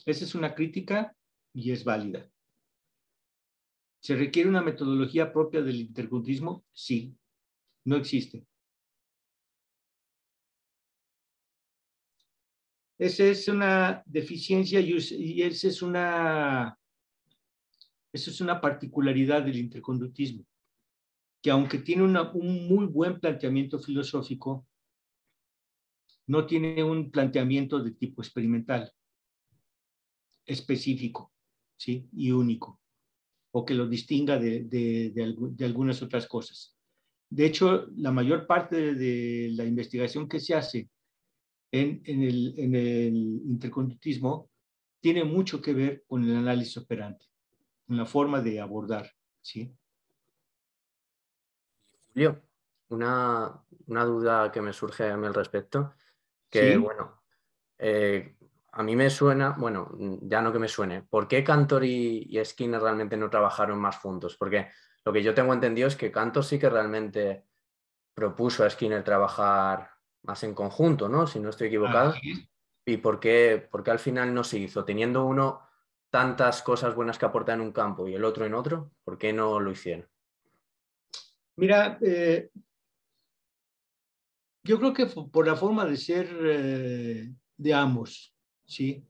Esa 0.06 0.26
es 0.26 0.36
una 0.36 0.56
crítica 0.56 1.16
y 1.54 1.72
es 1.72 1.84
válida. 1.84 2.30
¿Se 4.00 4.16
requiere 4.16 4.50
una 4.50 4.64
metodología 4.64 5.32
propia 5.32 5.62
del 5.62 5.76
interconductismo? 5.76 6.66
Sí, 6.74 7.16
no 7.86 7.98
existe. 7.98 8.48
Esa 12.98 13.24
es 13.26 13.48
una 13.48 14.04
deficiencia 14.06 14.80
y 14.80 15.42
esa 15.42 15.68
es 15.68 15.82
una, 15.82 16.78
esa 18.14 18.30
es 18.30 18.42
una 18.42 18.62
particularidad 18.62 19.44
del 19.44 19.58
interconductismo, 19.58 20.46
que 21.42 21.52
aunque 21.52 21.80
tiene 21.80 22.04
un 22.04 22.68
muy 22.68 22.86
buen 22.86 23.20
planteamiento 23.20 23.80
filosófico, 23.80 24.68
no 26.28 26.46
tiene 26.46 26.84
un 26.84 27.12
planteamiento 27.12 27.84
de 27.84 27.92
tipo 27.92 28.22
experimental, 28.22 28.92
específico, 30.46 31.34
¿sí? 31.78 32.08
Y 32.14 32.32
único, 32.32 32.80
o 33.52 33.66
que 33.66 33.74
lo 33.74 33.88
distinga 33.88 34.38
de, 34.38 34.64
de, 34.64 35.66
algunas 35.66 36.02
otras 36.02 36.28
cosas. 36.28 36.78
De 37.30 37.46
hecho, 37.46 37.88
la 37.96 38.12
mayor 38.12 38.46
parte 38.46 38.94
de 38.94 39.50
la 39.54 39.66
investigación 39.66 40.28
que 40.28 40.40
se 40.40 40.54
hace 40.54 40.90
en, 41.72 42.02
en, 42.06 42.22
el, 42.24 42.54
en 42.58 42.76
el 42.76 43.16
interconductismo 43.46 44.50
tiene 45.00 45.24
mucho 45.24 45.62
que 45.62 45.74
ver 45.74 46.04
con 46.08 46.24
el 46.24 46.36
análisis 46.36 46.78
operante, 46.78 47.26
con 47.88 47.98
la 47.98 48.06
forma 48.06 48.42
de 48.42 48.60
abordar, 48.60 49.12
¿sí? 49.42 49.74
Julio, 52.14 52.42
una, 52.90 53.64
una 53.88 54.06
duda 54.06 54.52
que 54.52 54.62
me 54.62 54.74
surge 54.74 55.10
a 55.10 55.18
mí 55.18 55.28
al 55.28 55.34
respecto 55.34 55.94
que 56.52 56.78
bueno, 56.78 57.24
eh, 57.80 58.36
a 58.74 58.84
mí 58.84 58.96
me 58.96 59.10
suena, 59.10 59.56
bueno, 59.58 59.90
ya 60.22 60.42
no 60.42 60.52
que 60.52 60.60
me 60.60 60.68
suene, 60.68 61.02
¿por 61.02 61.28
qué 61.28 61.44
Cantor 61.44 61.86
y, 61.86 62.40
Skinner 62.44 62.82
realmente 62.82 63.18
no 63.18 63.30
trabajaron 63.30 63.80
más 63.80 63.98
juntos? 63.98 64.36
Porque 64.38 64.68
lo 65.04 65.14
que 65.14 65.24
yo 65.24 65.34
tengo 65.34 65.54
entendido 65.54 65.88
es 65.88 65.96
que 65.96 66.12
Cantor 66.12 66.44
sí 66.44 66.60
que 66.60 66.70
realmente 66.70 67.46
propuso 68.14 68.66
a 68.66 68.70
Skinner 68.70 69.04
trabajar 69.04 69.90
más 70.24 70.44
en 70.44 70.54
conjunto, 70.54 71.08
¿no? 71.10 71.26
Si 71.26 71.40
no 71.40 71.50
estoy 71.50 71.68
equivocado. 71.68 72.14
¿Y 72.86 72.98
por 72.98 73.20
qué, 73.20 73.68
por 73.72 73.84
qué 73.84 73.92
al 73.92 74.00
final 74.00 74.34
no 74.34 74.44
se 74.44 74.60
hizo? 74.60 74.84
Teniendo 74.84 75.26
uno 75.26 75.62
tantas 76.10 76.62
cosas 76.62 76.94
buenas 76.94 77.18
que 77.18 77.26
aporta 77.26 77.54
en 77.54 77.62
un 77.62 77.72
campo 77.72 78.08
y 78.08 78.16
el 78.16 78.26
otro 78.26 78.46
en 78.46 78.54
otro, 78.54 78.92
¿por 79.04 79.18
qué 79.18 79.32
no 79.32 79.60
lo 79.60 79.72
hicieron? 79.72 80.11
Mira, 81.62 82.00
eh, 82.02 82.50
yo 84.64 84.80
creo 84.80 84.94
que 84.96 85.06
por 85.06 85.46
la 85.46 85.56
forma 85.56 85.86
de 85.86 85.96
ser 85.96 86.28
eh, 86.44 87.36
de 87.56 87.74
ambos, 87.76 88.34
¿sí? 88.66 89.06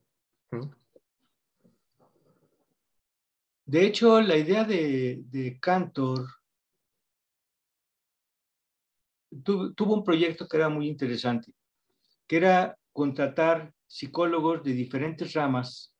De 3.65 3.85
hecho, 3.85 4.19
la 4.19 4.35
idea 4.35 4.65
de, 4.65 5.21
de 5.27 5.61
Cantor 5.61 6.27
tuvo 9.43 9.93
un 9.93 10.03
proyecto 10.03 10.45
que 10.45 10.57
era 10.57 10.67
muy 10.67 10.89
interesante, 10.89 11.53
que 12.27 12.35
era 12.35 12.77
contratar 12.91 13.73
psicólogos 13.87 14.61
de 14.61 14.73
diferentes 14.73 15.31
ramas 15.31 15.95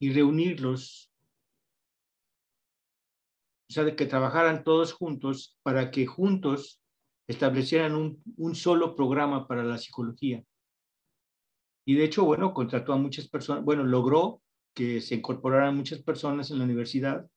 y 0.00 0.12
reunirlos, 0.12 1.07
o 3.68 3.72
sea, 3.72 3.84
de 3.84 3.94
que 3.94 4.06
trabajaran 4.06 4.64
todos 4.64 4.92
juntos 4.92 5.58
para 5.62 5.90
que 5.90 6.06
juntos 6.06 6.80
establecieran 7.26 7.94
un, 7.94 8.54
solo 8.54 8.94
programa 8.96 9.46
para 9.46 9.62
la 9.62 9.76
psicología. 9.76 10.42
Y 11.84 11.94
de 11.94 12.04
hecho, 12.04 12.24
bueno, 12.24 12.54
contrató 12.54 12.94
a 12.94 12.96
muchas 12.96 13.28
personas, 13.28 13.64
bueno, 13.64 13.84
logró 13.84 14.42
que 14.74 15.00
se 15.00 15.16
incorporaran 15.16 15.76
muchas 15.76 16.02
personas 16.02 16.50
en 16.50 16.58
la 16.58 16.64
universidad, 16.64 17.28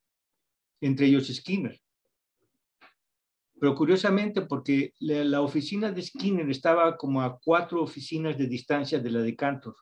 entre 0.80 1.08
ellos 1.08 1.28
Skinner. 1.28 1.78
Pero 3.60 3.76
curiosamente, 3.76 4.42
porque 4.42 4.94
la, 5.00 5.42
oficina 5.42 5.92
de 5.92 6.02
Skinner 6.02 6.50
estaba 6.50 6.98
como 6.98 7.22
a 7.22 7.38
cuatro 7.40 7.84
oficinas 7.84 8.38
de 8.38 8.48
distancia 8.48 9.00
de 9.00 9.12
la 9.12 9.22
de 9.22 9.36
Cantor. 9.36 9.76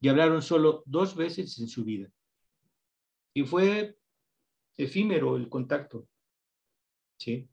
Y 0.00 0.08
hablaron 0.08 0.42
solo 0.42 0.82
dos 0.86 1.16
veces 1.16 1.58
en 1.58 1.68
su 1.68 1.84
vida. 1.84 2.08
Y 3.34 3.42
fue 3.44 3.96
efímero 4.76 5.36
el 5.36 5.48
contacto. 5.48 6.08
¿Sí? 7.18 7.48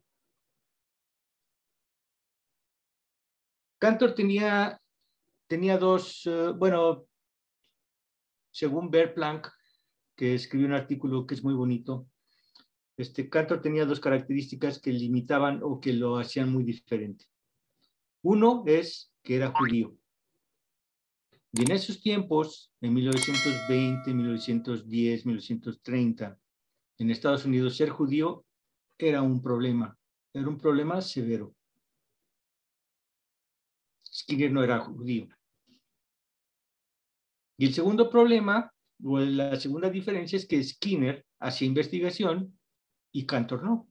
Cantor 3.79 4.15
tenía, 4.15 4.79
tenía 5.47 5.77
dos, 5.77 6.25
eh, 6.25 6.53
bueno, 6.55 7.05
según 8.51 8.89
Bert 8.89 9.15
Planck, 9.15 9.51
que 10.15 10.35
escribió 10.35 10.67
un 10.67 10.73
artículo 10.73 11.25
que 11.25 11.33
es 11.35 11.43
muy 11.43 11.53
bonito, 11.53 12.07
este, 12.95 13.27
Cantor 13.27 13.61
tenía 13.61 13.85
dos 13.85 13.99
características 13.99 14.79
que 14.79 14.91
limitaban 14.91 15.61
o 15.63 15.79
que 15.79 15.93
lo 15.93 16.17
hacían 16.17 16.51
muy 16.51 16.63
diferente. 16.63 17.25
Uno 18.21 18.63
es 18.67 19.11
que 19.23 19.35
era 19.35 19.51
judío. 19.51 19.97
Y 21.51 21.63
en 21.63 21.71
esos 21.71 22.01
tiempos, 22.01 22.71
en 22.81 22.93
1920, 22.93 24.13
1910, 24.13 25.25
1930, 25.25 26.39
en 26.97 27.11
Estados 27.11 27.45
Unidos, 27.45 27.77
ser 27.77 27.89
judío 27.89 28.45
era 28.97 29.21
un 29.21 29.41
problema, 29.41 29.97
era 30.33 30.47
un 30.47 30.57
problema 30.57 31.01
severo. 31.01 31.55
Skinner 34.13 34.51
no 34.51 34.63
era 34.63 34.79
judío. 34.79 35.27
Y 37.57 37.67
el 37.67 37.73
segundo 37.73 38.09
problema, 38.09 38.71
o 39.03 39.19
la 39.19 39.55
segunda 39.55 39.89
diferencia 39.89 40.37
es 40.37 40.47
que 40.47 40.63
Skinner 40.63 41.25
hacía 41.39 41.67
investigación 41.67 42.57
y 43.11 43.25
Cantor 43.25 43.63
no. 43.63 43.89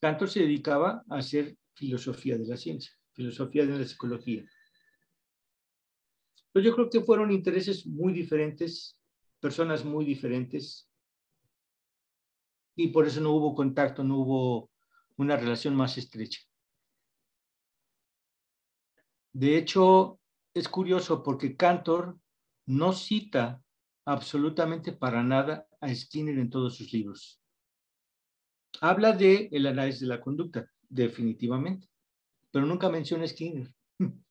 Cantor 0.00 0.28
se 0.28 0.40
dedicaba 0.40 1.04
a 1.08 1.18
hacer 1.18 1.56
filosofía 1.74 2.36
de 2.36 2.46
la 2.46 2.56
ciencia, 2.56 2.92
filosofía 3.12 3.64
de 3.64 3.78
la 3.78 3.84
psicología. 3.84 4.44
Pero 6.52 6.64
yo 6.66 6.74
creo 6.74 6.90
que 6.90 7.00
fueron 7.00 7.30
intereses 7.30 7.86
muy 7.86 8.12
diferentes, 8.12 8.98
personas 9.42 9.84
muy 9.84 10.04
diferentes, 10.04 10.88
y 12.76 12.88
por 12.88 13.06
eso 13.06 13.20
no 13.20 13.32
hubo 13.32 13.54
contacto, 13.56 14.04
no 14.04 14.18
hubo 14.18 14.70
una 15.16 15.36
relación 15.36 15.74
más 15.74 15.98
estrecha. 15.98 16.40
De 19.32 19.58
hecho, 19.58 20.20
es 20.54 20.68
curioso 20.68 21.22
porque 21.24 21.56
Cantor 21.56 22.18
no 22.66 22.92
cita 22.92 23.60
absolutamente 24.04 24.92
para 24.92 25.24
nada 25.24 25.66
a 25.80 25.92
Skinner 25.92 26.38
en 26.38 26.48
todos 26.48 26.76
sus 26.76 26.92
libros. 26.92 27.42
Habla 28.80 29.12
de 29.12 29.48
el 29.50 29.66
análisis 29.66 30.02
de 30.02 30.06
la 30.06 30.20
conducta, 30.20 30.70
definitivamente, 30.88 31.88
pero 32.52 32.64
nunca 32.64 32.88
menciona 32.88 33.24
a 33.24 33.28
Skinner. 33.28 33.74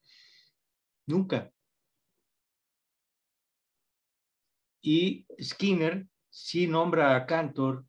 nunca. 1.05 1.51
Y 4.81 5.25
Skinner 5.39 6.07
sí 6.29 6.67
nombra 6.67 7.15
a 7.15 7.25
Cantor 7.25 7.85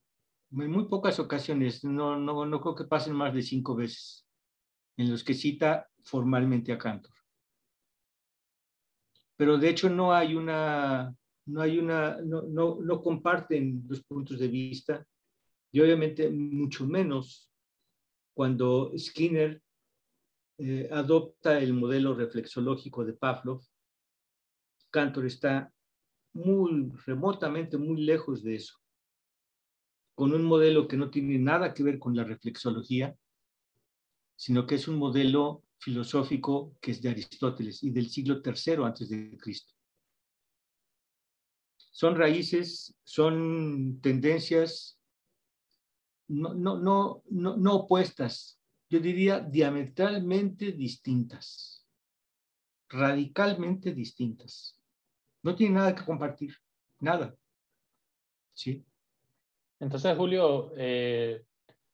en 0.60 0.70
muy 0.70 0.84
pocas 0.84 1.18
ocasiones, 1.18 1.82
no, 1.82 2.18
no, 2.18 2.44
no 2.44 2.60
creo 2.60 2.74
que 2.74 2.84
pasen 2.84 3.14
más 3.14 3.32
de 3.32 3.42
cinco 3.42 3.74
veces, 3.74 4.26
en 4.98 5.10
los 5.10 5.24
que 5.24 5.34
cita 5.34 5.88
formalmente 6.04 6.72
a 6.72 6.78
Cantor. 6.78 7.14
Pero 9.36 9.56
de 9.56 9.70
hecho 9.70 9.88
no 9.88 10.12
hay 10.12 10.34
una, 10.34 11.14
no 11.46 11.60
hay 11.60 11.78
una, 11.78 12.18
no, 12.20 12.42
no, 12.42 13.02
comparten 13.02 13.82
los 13.88 14.02
puntos 14.02 14.38
de 14.38 14.48
vista 14.48 15.06
y 15.72 15.80
obviamente 15.80 16.28
mucho 16.28 16.86
menos 16.86 17.50
cuando 18.34 18.92
Skinner 18.96 19.62
eh, 20.58 20.88
adopta 20.92 21.58
el 21.58 21.72
modelo 21.72 22.14
reflexológico 22.14 23.04
de 23.04 23.14
Pavlov, 23.14 23.62
Cantor 24.90 25.26
está 25.26 25.72
muy 26.32 26.92
remotamente, 27.06 27.76
muy 27.78 28.02
lejos 28.02 28.42
de 28.42 28.56
eso, 28.56 28.78
con 30.14 30.32
un 30.34 30.44
modelo 30.44 30.88
que 30.88 30.96
no 30.96 31.10
tiene 31.10 31.38
nada 31.38 31.74
que 31.74 31.82
ver 31.82 31.98
con 31.98 32.16
la 32.16 32.24
reflexología, 32.24 33.16
sino 34.36 34.66
que 34.66 34.76
es 34.76 34.88
un 34.88 34.96
modelo 34.96 35.64
filosófico 35.78 36.76
que 36.80 36.92
es 36.92 37.02
de 37.02 37.10
Aristóteles 37.10 37.82
y 37.82 37.90
del 37.90 38.08
siglo 38.08 38.40
III 38.44 38.84
antes 38.84 39.08
de 39.08 39.36
Cristo. 39.38 39.74
Son 41.76 42.16
raíces, 42.16 42.94
son 43.04 44.00
tendencias 44.00 44.98
no, 46.32 46.54
no, 46.54 46.78
no, 46.78 47.56
no, 47.56 47.74
opuestas, 47.74 48.58
yo 48.88 49.00
diría, 49.00 49.40
diametralmente 49.40 50.72
distintas, 50.72 51.86
radicalmente 52.88 53.92
distintas. 53.92 54.81
No 55.42 55.54
tienen 55.56 55.74
nada 55.74 55.94
que 55.94 56.04
compartir, 56.04 56.56
nada. 57.00 57.34
¿Sí? 58.54 58.84
Entonces, 59.80 60.16
Julio, 60.16 60.72
eh, 60.76 61.42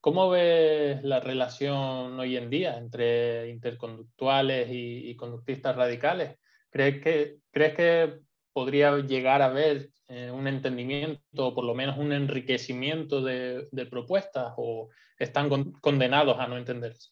¿cómo 0.01 0.29
ves 0.29 1.03
la 1.03 1.21
relación 1.21 2.21
hoy 2.21 2.37
en 2.37 2.51
día 2.51 2.77
entre 2.77 3.49
interconductuales 3.49 4.69
y, 4.71 5.17
conductistas 5.17 5.75
radicales? 5.75 6.37
¿Crees 6.69 7.03
que, 7.03 7.39
¿Crees 7.51 7.75
que 7.75 8.21
podría 8.53 8.99
llegar 8.99 9.41
a 9.41 9.47
haber 9.47 9.91
eh, 10.09 10.31
un 10.31 10.47
entendimiento 10.47 11.47
o 11.47 11.55
por 11.55 11.65
lo 11.65 11.75
menos 11.75 11.97
un 11.97 12.13
enriquecimiento 12.13 13.23
de, 13.23 13.67
propuestas 13.91 14.53
o 14.59 14.91
están 15.19 15.49
condenados 15.81 16.39
a 16.39 16.47
no 16.47 16.59
entenderse? 16.59 17.11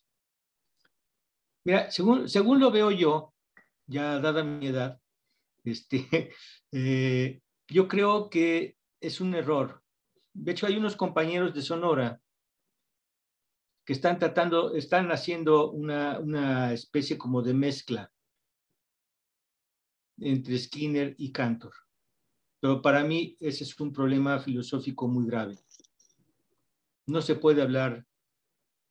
Mira, 1.65 1.91
según, 1.91 2.29
según 2.29 2.61
lo 2.61 2.71
veo 2.71 2.91
yo, 2.91 3.33
ya 3.87 4.19
dada 4.19 4.45
mi 4.45 4.67
edad, 4.67 5.01
este, 5.67 6.31
eh, 6.73 7.41
yo 7.69 7.89
creo 7.89 8.31
que 8.31 8.77
es 9.01 9.21
un 9.21 9.35
error. 9.35 9.83
De 10.33 10.53
hecho, 10.53 10.67
hay 10.67 10.77
unos 10.77 10.97
compañeros 10.97 11.55
de 11.55 11.63
Sonora 11.63 12.21
que 13.85 13.93
están 13.93 14.19
tratando, 14.19 14.75
están 14.75 15.11
haciendo 15.13 15.71
una, 15.71 16.19
una 16.19 16.73
especie 16.73 17.17
como 17.17 17.43
de 17.43 17.55
mezcla 17.55 18.13
entre 20.19 20.59
Skinner 20.59 21.15
y 21.19 21.31
Cantor. 21.31 21.73
Pero 22.61 22.83
para 22.83 23.05
mí 23.05 23.37
ese 23.39 23.65
es 23.65 23.79
un 23.79 23.93
problema 23.93 24.39
filosófico 24.41 25.07
muy 25.07 25.27
grave. 25.27 25.59
No 27.07 27.23
se 27.23 27.37
puede 27.37 27.63
hablar, 27.63 28.05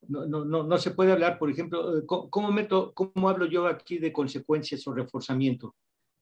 no, 0.08 0.26
no, 0.26 0.46
no, 0.46 0.64
no 0.64 0.78
se 0.78 0.92
puede 0.92 1.12
hablar, 1.12 1.38
por 1.38 1.50
ejemplo, 1.50 1.98
eh, 1.98 2.04
¿cómo, 2.06 2.52
meto, 2.52 2.94
¿cómo 2.94 3.28
hablo 3.28 3.46
yo 3.46 3.68
aquí 3.68 3.98
de 3.98 4.14
consecuencias 4.14 4.88
o 4.88 4.94
reforzamiento 4.94 5.76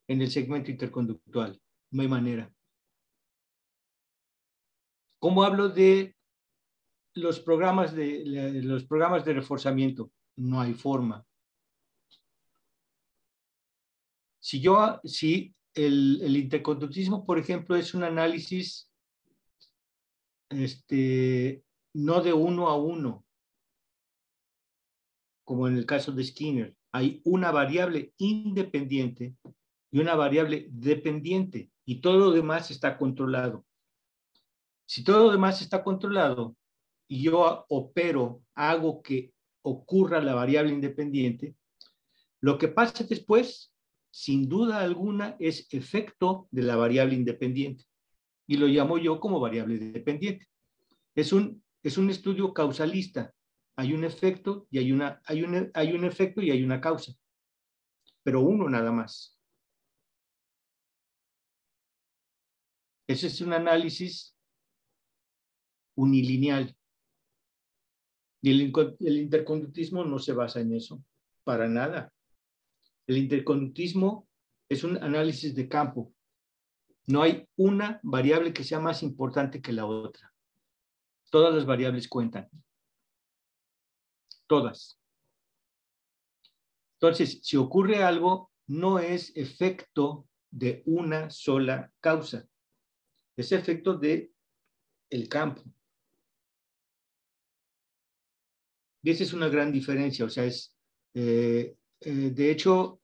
en 0.08 0.22
el 0.22 0.32
segmento 0.32 0.72
interconductual? 0.72 1.60
No 1.92 2.02
hay 2.02 2.08
manera. 2.08 2.54
¿Cómo 5.20 5.44
hablo 5.44 5.70
de 5.70 6.16
los 7.16 7.40
programas 7.40 7.94
de, 7.94 8.24
los 8.64 8.84
programas 8.86 9.24
de 9.24 9.34
reforzamiento? 9.34 10.12
No 10.36 10.60
hay 10.60 10.74
forma. 10.74 11.26
Si 14.40 14.60
yo, 14.60 15.00
si 15.04 15.56
el, 15.74 16.22
el 16.22 16.36
interconductismo, 16.36 17.26
por 17.26 17.40
ejemplo, 17.40 17.76
es 17.76 17.94
un 17.94 18.04
análisis 18.04 18.92
este, 20.50 21.64
no 21.94 22.22
de 22.22 22.34
uno 22.34 22.68
a 22.68 22.76
uno, 22.76 23.26
como 25.44 25.68
en 25.68 25.78
el 25.78 25.86
caso 25.86 26.12
de 26.12 26.24
Skinner. 26.24 26.76
Hay 26.92 27.22
una 27.26 27.52
variable 27.52 28.14
independiente 28.18 29.36
y 29.94 30.00
una 30.00 30.16
variable 30.16 30.66
dependiente 30.72 31.70
y 31.86 32.02
todo 32.02 32.18
lo 32.18 32.32
demás 32.32 32.72
está 32.72 32.98
controlado. 32.98 33.64
Si 34.88 35.04
todo 35.04 35.26
lo 35.26 35.32
demás 35.32 35.62
está 35.62 35.84
controlado 35.84 36.58
y 37.08 37.22
yo 37.22 37.64
opero, 37.70 38.42
hago 38.56 39.04
que 39.04 39.34
ocurra 39.62 40.20
la 40.20 40.34
variable 40.34 40.74
independiente, 40.74 41.56
lo 42.42 42.58
que 42.58 42.70
pasa 42.70 43.04
después, 43.04 43.72
sin 44.10 44.50
duda 44.50 44.80
alguna, 44.80 45.36
es 45.40 45.68
efecto 45.72 46.48
de 46.50 46.64
la 46.64 46.76
variable 46.76 47.14
independiente. 47.14 47.86
Y 48.48 48.58
lo 48.58 48.66
llamo 48.66 48.98
yo 48.98 49.20
como 49.20 49.40
variable 49.40 49.78
dependiente. 49.78 50.48
Es 51.14 51.32
un, 51.32 51.64
es 51.84 52.00
un 52.00 52.10
estudio 52.10 52.52
causalista. 52.52 53.32
Hay 53.76 53.94
un 53.94 54.04
efecto 54.04 54.66
y 54.72 54.80
hay, 54.80 54.92
una, 54.92 55.22
hay, 55.26 55.44
un, 55.44 55.70
hay 55.72 55.94
un 55.94 56.04
efecto 56.04 56.42
y 56.42 56.50
hay 56.50 56.64
una 56.64 56.82
causa. 56.82 57.14
Pero 58.24 58.42
uno 58.42 58.68
nada 58.68 58.92
más. 58.92 59.40
Ese 63.14 63.28
es 63.28 63.42
un 63.42 63.54
análisis 63.54 64.36
unilineal. 65.94 66.76
Y 68.42 68.50
el, 68.50 69.18
interconductismo 69.18 70.04
no 70.04 70.18
se 70.18 70.34
basa 70.34 70.62
en 70.62 70.74
eso, 70.74 71.00
para 71.44 71.68
nada. 71.68 72.12
El 73.06 73.20
interconductismo 73.20 74.28
es 74.68 74.84
un 74.84 74.98
análisis 74.98 75.54
de 75.54 75.70
campo. 75.70 76.12
No 77.06 77.22
hay 77.22 77.48
una 77.56 78.00
variable 78.02 78.52
que 78.52 78.64
sea 78.64 78.80
más 78.80 79.04
importante 79.04 79.62
que 79.62 79.74
la 79.74 79.86
otra. 79.86 80.34
Todas 81.30 81.54
las 81.54 81.68
variables 81.68 82.08
cuentan. 82.08 82.50
Todas. 84.48 85.00
Entonces, 86.96 87.42
si 87.44 87.58
ocurre 87.58 88.04
algo, 88.04 88.50
no 88.66 88.98
es 88.98 89.32
efecto 89.36 90.28
de 90.50 90.82
una 90.88 91.30
sola 91.30 91.92
causa. 92.00 92.48
Es 93.36 93.52
efecto 93.52 93.96
de 93.98 94.32
el 95.10 95.28
campo. 95.28 95.64
Y 99.02 99.12
esa 99.12 99.24
es 99.24 99.34
una 99.34 99.50
gran 99.50 99.72
diferencia, 99.72 100.26
o 100.26 100.30
sea, 100.30 100.46
es, 100.46 100.76
eh, 101.14 101.76
eh, 102.00 102.32
de 102.34 102.52
hecho, 102.52 103.02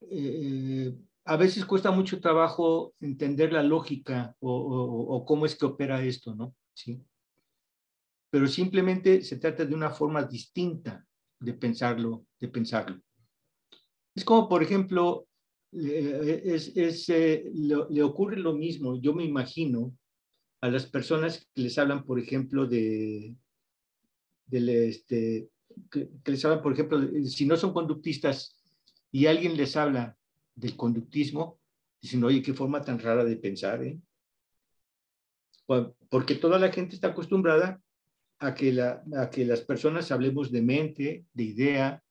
eh, 0.00 0.94
a 1.26 1.36
veces 1.36 1.64
cuesta 1.66 1.90
mucho 1.90 2.20
trabajo 2.20 2.94
entender 3.00 3.52
la 3.52 3.62
lógica 3.62 4.34
o, 4.40 5.24
cómo 5.26 5.44
es 5.46 5.54
que 5.54 5.66
opera 5.66 6.02
esto, 6.02 6.34
¿no? 6.34 6.54
Sí. 6.72 7.02
Pero 8.30 8.46
simplemente 8.46 9.22
se 9.22 9.36
trata 9.36 9.64
de 9.64 9.74
una 9.74 9.90
forma 9.90 10.22
distinta 10.24 11.06
de 11.38 11.52
pensarlo, 11.52 12.26
de 12.40 12.48
pensarlo. 12.48 13.00
Es 14.14 14.24
como, 14.24 14.48
por 14.48 14.62
ejemplo, 14.62 15.26
es, 15.74 17.08
le 17.08 18.02
ocurre 18.02 18.36
lo 18.36 18.54
mismo, 18.54 19.00
yo 19.00 19.14
me 19.14 19.24
imagino, 19.24 19.96
a 20.60 20.68
las 20.68 20.86
personas 20.86 21.46
que 21.54 21.62
les 21.62 21.76
hablan, 21.78 22.04
por 22.04 22.18
ejemplo, 22.18 22.66
de, 22.66 23.36
este, 24.50 25.48
que, 25.90 26.08
les 26.24 26.44
hablan, 26.44 26.62
por 26.62 26.72
ejemplo, 26.72 27.00
si 27.26 27.44
no 27.44 27.56
son 27.56 27.72
conductistas 27.72 28.62
y 29.10 29.26
alguien 29.26 29.56
les 29.56 29.76
habla 29.76 30.16
del 30.54 30.76
conductismo, 30.76 31.60
dicen, 32.00 32.22
oye, 32.24 32.42
qué 32.42 32.54
forma 32.54 32.80
tan 32.80 32.98
rara 32.98 33.24
de 33.24 33.36
pensar, 33.36 33.82
¿eh? 33.82 33.98
Porque 36.08 36.34
toda 36.34 36.58
la 36.58 36.70
gente 36.70 36.94
está 36.94 37.08
acostumbrada 37.08 37.82
a 38.38 38.54
que, 38.54 38.78
a 38.80 39.30
que 39.30 39.44
las 39.46 39.62
personas 39.62 40.12
hablemos 40.12 40.52
de 40.52 40.62
mente, 40.62 41.26
de 41.32 41.42
idea, 41.42 42.03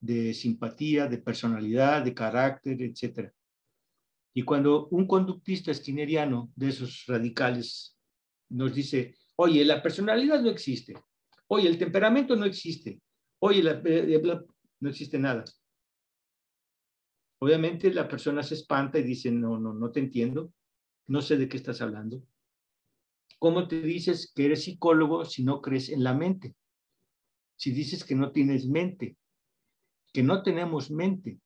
de 0.00 0.34
simpatía, 0.34 1.06
de 1.06 1.18
personalidad, 1.18 2.04
de 2.04 2.14
carácter, 2.14 2.80
etc. 2.82 3.30
Y 4.34 4.42
cuando 4.42 4.88
un 4.88 5.06
conductista 5.06 5.70
esquineriano 5.70 6.50
de 6.54 6.68
esos 6.68 7.04
radicales 7.06 7.96
nos 8.50 8.74
dice, 8.74 9.14
oye, 9.36 9.64
la 9.64 9.82
personalidad 9.82 10.40
no 10.40 10.50
existe, 10.50 10.94
Oye, 11.48 11.68
el 11.68 11.78
temperamento 11.78 12.36
no 12.36 12.44
existe. 12.44 13.00
Oye, 13.40 13.62
eh, 13.62 13.82
eh, 13.84 14.38
no 14.80 14.88
existe 14.90 15.18
nada. 15.18 15.44
Obviamente 17.40 17.92
la 17.92 18.06
persona 18.06 18.42
se 18.42 18.54
espanta 18.54 18.98
y 18.98 19.02
dice, 19.02 19.30
no, 19.30 19.58
no, 19.58 19.72
no 19.72 19.90
te 19.90 20.00
entiendo. 20.00 20.52
No 21.06 21.22
sé 21.22 21.38
de 21.38 21.48
qué 21.48 21.56
estás 21.56 21.80
hablando. 21.80 22.22
¿Cómo 23.38 23.66
te 23.66 23.80
dices 23.80 24.30
que 24.34 24.46
eres 24.46 24.64
psicólogo 24.64 25.24
si 25.24 25.42
no 25.42 25.62
crees 25.62 25.88
en 25.88 26.04
la 26.04 26.12
mente? 26.12 26.54
Si 27.56 27.70
dices 27.72 28.04
que 28.04 28.14
no 28.14 28.30
tienes 28.30 28.66
mente, 28.66 29.16
que 30.18 30.24
no 30.24 30.42
tenemos 30.42 30.90
mente. 30.90 31.38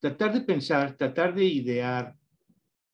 Tratar 0.00 0.32
de 0.32 0.40
pensar, 0.40 0.96
tratar 0.96 1.34
de 1.34 1.44
idear 1.44 2.16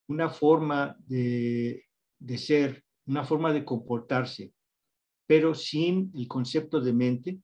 una 0.08 0.28
forma 0.28 0.96
de 0.98 1.84
de 2.18 2.36
ser, 2.36 2.84
una 3.06 3.22
forma 3.22 3.52
de 3.52 3.64
comportarse, 3.64 4.52
pero 5.24 5.54
sin 5.54 6.10
el 6.16 6.26
concepto 6.26 6.80
de 6.80 6.92
mente, 6.92 7.40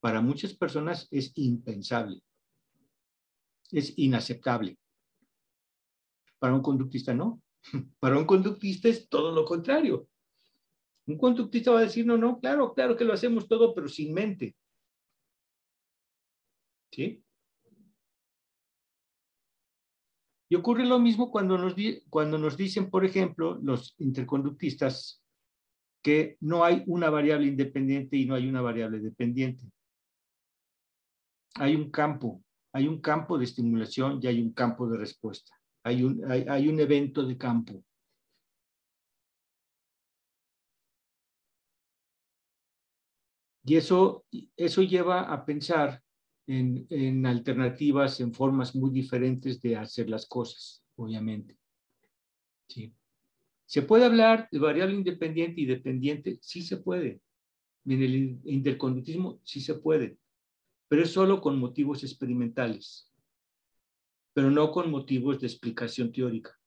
para 0.00 0.22
muchas 0.22 0.54
personas 0.54 1.08
es 1.10 1.32
impensable, 1.36 2.22
es 3.70 3.92
inaceptable. 3.98 4.78
Para 6.38 6.54
un 6.54 6.62
conductista 6.62 7.12
no. 7.12 7.42
Para 8.00 8.16
un 8.16 8.24
conductista 8.24 8.88
es 8.88 9.10
todo 9.10 9.30
lo 9.30 9.44
contrario. 9.44 10.08
Un 11.08 11.16
conductista 11.16 11.70
va 11.70 11.78
a 11.80 11.82
decir, 11.82 12.04
no, 12.04 12.18
no, 12.18 12.38
claro, 12.38 12.74
claro 12.74 12.94
que 12.94 13.04
lo 13.04 13.14
hacemos 13.14 13.48
todo, 13.48 13.74
pero 13.74 13.88
sin 13.88 14.12
mente. 14.12 14.54
¿Sí? 16.92 17.24
Y 20.50 20.54
ocurre 20.54 20.84
lo 20.84 20.98
mismo 20.98 21.30
cuando 21.30 21.56
nos, 21.56 21.74
cuando 22.10 22.36
nos 22.36 22.58
dicen, 22.58 22.90
por 22.90 23.06
ejemplo, 23.06 23.58
los 23.62 23.94
interconductistas, 23.98 25.22
que 26.02 26.36
no 26.40 26.62
hay 26.62 26.84
una 26.86 27.08
variable 27.08 27.46
independiente 27.46 28.16
y 28.18 28.26
no 28.26 28.34
hay 28.34 28.46
una 28.46 28.60
variable 28.60 29.00
dependiente. 29.00 29.64
Hay 31.54 31.74
un 31.74 31.90
campo, 31.90 32.42
hay 32.72 32.86
un 32.86 33.00
campo 33.00 33.38
de 33.38 33.44
estimulación 33.44 34.20
y 34.22 34.26
hay 34.26 34.42
un 34.42 34.52
campo 34.52 34.88
de 34.88 34.98
respuesta. 34.98 35.52
Hay 35.84 36.02
un, 36.02 36.30
hay, 36.30 36.44
hay 36.48 36.68
un 36.68 36.78
evento 36.80 37.22
de 37.22 37.36
campo. 37.38 37.82
Y 43.68 43.76
eso, 43.76 44.24
eso 44.56 44.80
lleva 44.80 45.30
a 45.30 45.44
pensar 45.44 46.02
en, 46.46 46.86
en, 46.88 47.26
alternativas, 47.26 48.18
en 48.20 48.32
formas 48.32 48.74
muy 48.74 48.90
diferentes 48.90 49.60
de 49.60 49.76
hacer 49.76 50.08
las 50.08 50.24
cosas, 50.24 50.82
obviamente. 50.96 51.58
¿Sí? 52.66 52.94
¿Se 53.66 53.82
puede 53.82 54.06
hablar 54.06 54.48
de 54.50 54.58
variable 54.58 54.94
independiente 54.94 55.60
y 55.60 55.66
dependiente? 55.66 56.38
Sí 56.40 56.62
se 56.62 56.78
puede. 56.78 57.20
En 57.84 58.02
el 58.02 58.40
interconductismo 58.44 59.38
sí 59.44 59.60
se 59.60 59.74
puede, 59.74 60.16
pero 60.88 61.02
es 61.02 61.10
solo 61.10 61.42
con 61.42 61.58
motivos 61.58 62.02
experimentales, 62.02 63.12
pero 64.32 64.50
no 64.50 64.72
con 64.72 64.90
motivos 64.90 65.40
de 65.40 65.46
explicación 65.46 66.10
teórica. 66.10 66.58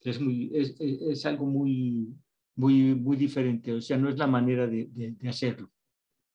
Es, 0.00 0.20
muy, 0.20 0.48
es, 0.54 0.76
es 0.78 1.26
algo 1.26 1.46
muy, 1.46 2.14
muy, 2.56 2.94
muy 2.94 3.16
diferente, 3.16 3.72
o 3.72 3.80
sea, 3.80 3.96
no 3.96 4.08
es 4.08 4.18
la 4.18 4.26
manera 4.26 4.66
de, 4.66 4.86
de, 4.90 5.12
de 5.12 5.28
hacerlo. 5.28 5.70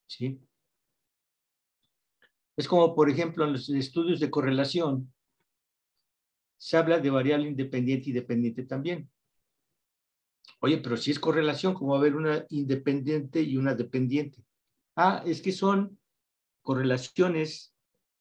¿sí? 0.08 0.40
Es 2.56 2.68
como, 2.68 2.96
por 2.96 3.10
ejemplo, 3.10 3.46
en 3.46 3.54
los 3.54 3.70
estudios 3.70 4.20
de 4.20 4.32
correlación, 4.32 5.14
se 6.60 6.76
habla 6.76 7.00
de 7.00 7.10
variable 7.12 7.48
independiente 7.48 8.10
y 8.10 8.14
dependiente 8.14 8.64
también. 8.64 9.10
Oye, 10.60 10.80
pero 10.80 10.98
si 10.98 11.12
es 11.12 11.20
correlación, 11.20 11.76
¿cómo 11.76 11.92
va 11.92 11.98
a 11.98 12.00
haber 12.00 12.16
una 12.16 12.46
independiente 12.50 13.42
y 13.42 13.58
una 13.58 13.76
dependiente? 13.76 14.44
Ah, 14.96 15.22
es 15.24 15.42
que 15.42 15.52
son 15.52 16.00
correlaciones 16.64 17.76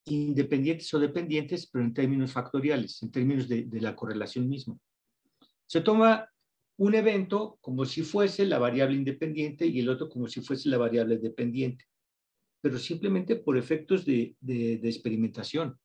independientes 0.05 0.93
o 0.93 0.99
dependientes, 0.99 1.67
pero 1.67 1.85
en 1.85 1.95
términos 1.95 2.33
factoriales, 2.33 3.03
en 3.03 3.11
términos 3.11 3.49
de, 3.49 3.65
de 3.65 3.81
la 3.81 3.97
correlación 3.97 4.49
misma. 4.49 4.79
Se 5.67 5.81
toma 5.81 6.29
un 6.79 6.95
evento 6.95 7.59
como 7.61 7.85
si 7.85 8.03
fuese 8.03 8.45
la 8.45 8.59
variable 8.59 8.97
independiente 8.97 9.66
y 9.66 9.81
el 9.81 9.89
otro 9.89 10.09
como 10.09 10.29
si 10.29 10.41
fuese 10.41 10.68
la 10.68 10.79
variable 10.79 11.18
dependiente, 11.18 11.87
pero 12.61 12.79
simplemente 12.79 13.37
por 13.37 13.57
efectos 13.57 14.05
de, 14.05 14.37
de, 14.41 14.74
experimentación. 14.85 15.79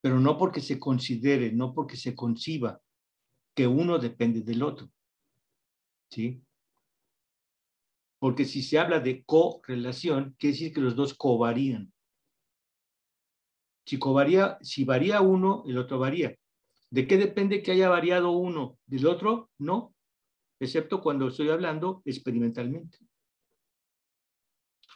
Pero 0.00 0.18
no 0.18 0.36
porque 0.36 0.60
se 0.60 0.78
considere, 0.78 1.52
no 1.52 1.74
porque 1.74 1.96
se 1.96 2.14
conciba 2.14 2.80
que 3.54 3.66
uno 3.66 3.98
depende 3.98 4.42
del 4.42 4.62
otro. 4.62 4.90
¿Sí? 6.10 6.42
Porque 8.18 8.44
si 8.44 8.62
se 8.62 8.78
habla 8.78 9.00
de 9.00 9.24
correlación, 9.24 10.34
quiere 10.38 10.54
decir 10.54 10.72
que 10.72 10.80
los 10.80 10.96
dos 10.96 11.14
covarían. 11.14 11.92
Si, 13.86 13.98
covaría, 13.98 14.58
si 14.60 14.84
varía 14.84 15.20
uno, 15.20 15.64
el 15.66 15.78
otro 15.78 15.98
varía. 15.98 16.36
¿De 16.90 17.06
qué 17.06 17.16
depende 17.16 17.62
que 17.62 17.72
haya 17.72 17.88
variado 17.88 18.30
uno 18.30 18.78
del 18.86 19.06
otro? 19.06 19.50
No, 19.58 19.94
excepto 20.58 21.02
cuando 21.02 21.28
estoy 21.28 21.50
hablando 21.50 22.02
experimentalmente. 22.04 22.98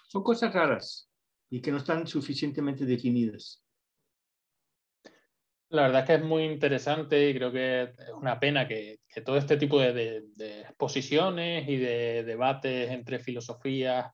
Son 0.09 0.22
cosas 0.22 0.53
raras 0.53 1.11
y 1.51 1.61
que 1.61 1.70
no 1.70 1.78
están 1.78 2.07
suficientemente 2.07 2.84
definidas. 2.84 3.62
La 5.68 5.82
verdad 5.82 6.01
es 6.03 6.07
que 6.07 6.14
es 6.14 6.22
muy 6.22 6.45
interesante 6.45 7.30
y 7.30 7.34
creo 7.34 7.51
que 7.51 7.82
es 7.82 8.11
una 8.14 8.38
pena 8.38 8.68
que, 8.68 9.01
todo 9.24 9.38
este 9.38 9.57
tipo 9.57 9.80
de, 9.80 9.93
de, 9.93 10.22
de, 10.34 10.61
exposiciones 10.61 11.66
y 11.66 11.76
de 11.76 12.24
debates 12.24 12.90
entre 12.90 13.18
filosofías 13.18 14.12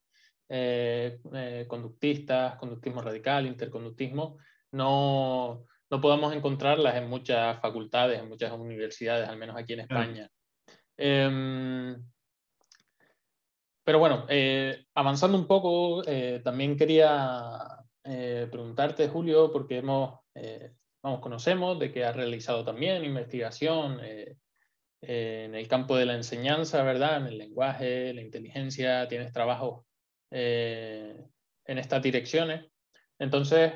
eh, 0.49 1.19
eh, 1.35 1.67
conductistas, 1.69 2.57
conductismo 2.57 3.03
radical, 3.03 3.47
interconductismo, 3.47 4.39
no, 4.73 5.67
no 5.91 6.01
podamos 6.01 6.35
encontrarlas 6.35 6.97
en 6.97 7.09
muchas 7.09 7.61
facultades, 7.61 8.21
en 8.21 8.29
muchas 8.29 8.53
universidades, 8.53 9.29
al 9.29 9.39
menos 9.39 9.57
aquí 9.57 9.73
en 9.75 9.81
España. 9.81 10.31
Eh, 10.97 11.97
pero 13.85 13.99
bueno, 13.99 14.27
eh, 14.29 14.85
avanzando 14.95 15.39
un 15.39 15.47
poco, 15.47 16.03
eh, 16.07 16.41
también 16.45 16.77
quería 16.77 17.67
preguntarte, 18.03 19.09
Julio, 19.09 19.53
porque 19.53 19.79
hemos 19.79 20.21
vamos, 21.03 21.21
conocemos 21.21 21.79
de 21.79 21.93
que 21.93 22.05
ha 22.05 22.13
realizado 22.13 22.65
también 22.65 23.05
investigación 23.05 24.01
eh, 24.03 24.37
en 25.01 25.55
el 25.55 25.69
campo 25.69 25.97
de 25.97 26.07
la 26.07 26.15
enseñanza, 26.15 26.83
¿verdad? 26.83 27.19
En 27.19 27.27
el 27.27 27.39
lenguaje, 27.39 28.13
la 28.13 28.21
inteligencia, 28.21 29.07
tienes 29.09 29.33
trabajos 29.33 29.85
eh, 30.31 31.17
en 31.65 31.79
estas 31.79 32.03
direcciones. 32.03 32.67
Entonces, 33.19 33.75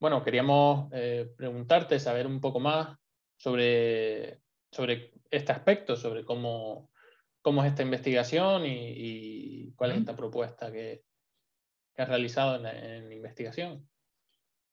bueno, 0.00 0.24
queríamos 0.24 0.88
eh, 0.92 1.30
preguntarte, 1.36 2.00
saber 2.00 2.26
un 2.26 2.40
poco 2.40 2.58
más 2.58 2.98
sobre, 3.36 4.40
sobre 4.72 5.12
este 5.30 5.52
aspecto, 5.52 5.94
sobre 5.94 6.24
cómo, 6.24 6.90
cómo 7.42 7.62
es 7.62 7.70
esta 7.70 7.82
investigación 7.82 8.64
y, 8.64 8.94
y 8.96 9.72
cuál 9.74 9.92
es 9.92 9.98
esta 9.98 10.16
propuesta 10.16 10.72
que, 10.72 11.04
que 11.94 12.02
has 12.02 12.08
realizado 12.08 12.56
en, 12.56 12.66
en 12.66 13.12
investigación. 13.12 13.86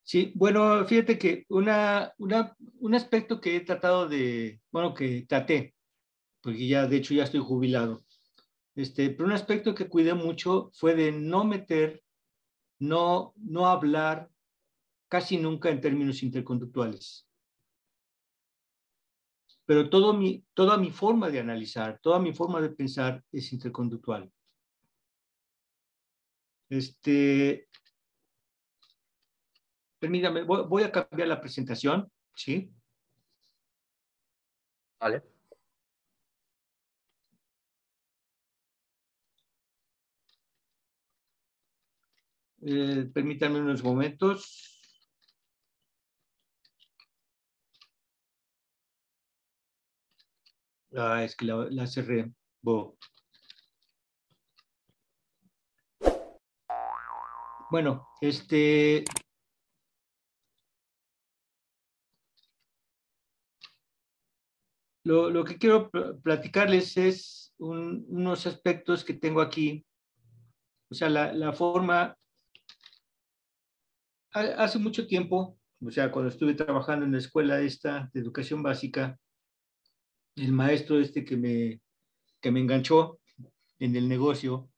Sí, 0.04 0.32
bueno, 0.36 0.86
fíjate 0.86 1.20
que 1.20 1.46
una, 1.50 2.14
una, 2.18 2.56
un 2.80 2.96
aspecto 2.96 3.42
que 3.42 3.58
he 3.58 3.60
tratado 3.60 4.08
de, 4.08 4.62
bueno, 4.72 4.94
que 4.94 5.26
traté, 5.28 5.76
porque 6.42 6.66
ya, 6.66 6.88
de 6.88 6.96
hecho, 6.96 7.14
ya 7.14 7.26
estoy 7.26 7.42
jubilado, 7.42 8.06
este, 8.76 9.10
pero 9.10 9.26
un 9.26 9.34
aspecto 9.34 9.76
que 9.76 9.90
cuidé 9.90 10.14
mucho 10.14 10.72
fue 10.74 10.96
de 10.96 11.12
no 11.12 11.44
meter, 11.44 12.02
no, 12.80 13.34
no 13.36 13.68
hablar 13.68 14.30
casi 15.08 15.38
nunca 15.38 15.70
en 15.70 15.82
términos 15.82 16.24
interconductuales. 16.24 17.28
Pero 19.66 19.90
todo 19.90 20.14
mi, 20.14 20.46
toda 20.54 20.78
mi 20.78 20.92
forma 20.92 21.30
de 21.30 21.40
analizar, 21.40 22.00
toda 22.02 22.20
mi 22.20 22.34
forma 22.34 22.62
de 22.62 22.70
pensar 22.70 23.24
es 23.32 23.52
interconductual. 23.54 24.32
Este, 26.70 27.68
Permítame, 30.00 30.44
voy, 30.44 30.84
a 30.84 30.92
cambiar 30.92 31.28
la 31.28 31.42
presentación, 31.42 32.12
¿sí? 32.36 32.72
Vale. 35.00 35.24
Eh, 42.62 43.10
permítanme 43.14 43.60
unos 43.60 43.84
momentos. 43.84 44.77
Ah, 50.98 51.24
es 51.24 51.36
que 51.36 51.46
la, 51.46 51.86
cerré. 51.86 52.32
Bueno, 57.70 58.08
este, 58.20 59.04
Lo, 65.04 65.46
que 65.46 65.58
quiero 65.58 65.90
platicarles 66.22 66.98
es 66.98 67.54
un, 67.60 68.06
unos 68.10 68.46
aspectos 68.46 69.06
que 69.06 69.14
tengo 69.14 69.40
aquí. 69.40 69.86
O 70.90 70.96
sea, 70.96 71.10
la, 71.10 71.32
la 71.32 71.54
forma... 71.54 72.18
Hace 74.34 74.80
mucho 74.80 75.08
tiempo, 75.08 75.58
o 75.84 75.92
sea, 75.92 76.12
cuando 76.12 76.30
estuve 76.30 76.54
trabajando 76.56 77.06
en 77.06 77.14
la 77.14 77.18
escuela 77.20 77.60
esta 77.62 78.10
de 78.14 78.20
educación 78.20 78.62
básica, 78.62 79.18
el 80.38 80.52
maestro 80.52 81.00
este 81.00 81.26
que 81.26 81.36
me, 81.36 81.82
que 82.40 82.52
me 82.52 82.60
enganchó 82.60 83.20
en 83.80 83.96
el 83.96 84.08
negocio, 84.08 84.70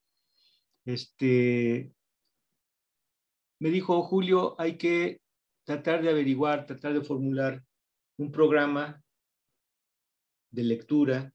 este, 0.86 1.94
me 3.60 3.70
dijo, 3.70 4.02
Julio, 4.04 4.56
hay 4.60 4.78
que 4.78 5.22
tratar 5.66 6.02
de 6.02 6.10
averiguar, 6.10 6.66
tratar 6.66 6.94
de 6.94 7.02
formular 7.02 7.64
un 8.18 8.32
programa 8.32 9.04
de 10.50 10.64
lectura 10.64 11.34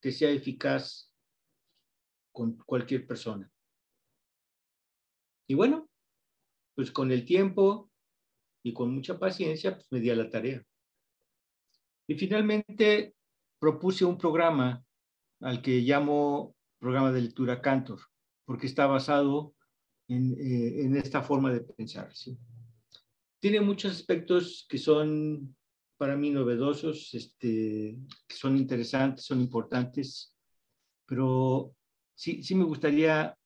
que 0.00 0.12
sea 0.12 0.30
eficaz 0.30 1.12
con 2.32 2.56
cualquier 2.58 3.06
persona. 3.06 3.50
Y 5.46 5.54
bueno, 5.54 5.88
pues 6.74 6.90
con 6.90 7.10
el 7.10 7.24
tiempo 7.24 7.90
y 8.62 8.72
con 8.72 8.94
mucha 8.94 9.18
paciencia, 9.18 9.74
pues 9.74 9.86
me 9.90 10.00
di 10.00 10.10
a 10.10 10.16
la 10.16 10.30
tarea. 10.30 10.62
Y 12.06 12.14
finalmente 12.14 13.14
propuse 13.60 14.04
un 14.04 14.18
programa 14.18 14.82
al 15.40 15.62
que 15.62 15.80
llamo 15.82 16.56
programa 16.80 17.12
de 17.12 17.20
lectura 17.20 17.60
Cantor, 17.60 18.00
porque 18.44 18.66
está 18.66 18.86
basado 18.86 19.54
en, 20.08 20.32
eh, 20.32 20.82
en 20.82 20.96
esta 20.96 21.22
forma 21.22 21.52
de 21.52 21.60
pensar. 21.60 22.10
Tiene 23.38 23.60
muchos 23.60 23.92
aspectos 23.92 24.66
que 24.68 24.78
son 24.78 25.54
para 25.98 26.16
mí 26.16 26.30
novedosos, 26.30 27.12
este, 27.12 27.98
que 28.26 28.34
son 28.34 28.56
interesantes, 28.56 29.26
son 29.26 29.40
importantes, 29.40 30.34
pero 31.06 31.74
sí, 32.14 32.42
sí 32.42 32.54
me 32.54 32.64
gustaría, 32.64 33.36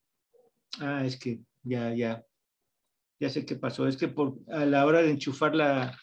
ah, 0.79 1.05
es 1.05 1.19
que 1.19 1.41
ya, 1.65 1.93
ya, 1.93 2.25
ya 3.19 3.29
sé 3.29 3.45
qué 3.45 3.57
pasó, 3.57 3.89
es 3.89 3.97
que 3.97 4.07
por, 4.07 4.39
a 4.49 4.65
la 4.65 4.87
hora 4.87 5.03
de 5.03 5.11
enchufar 5.11 5.57
la, 5.57 5.99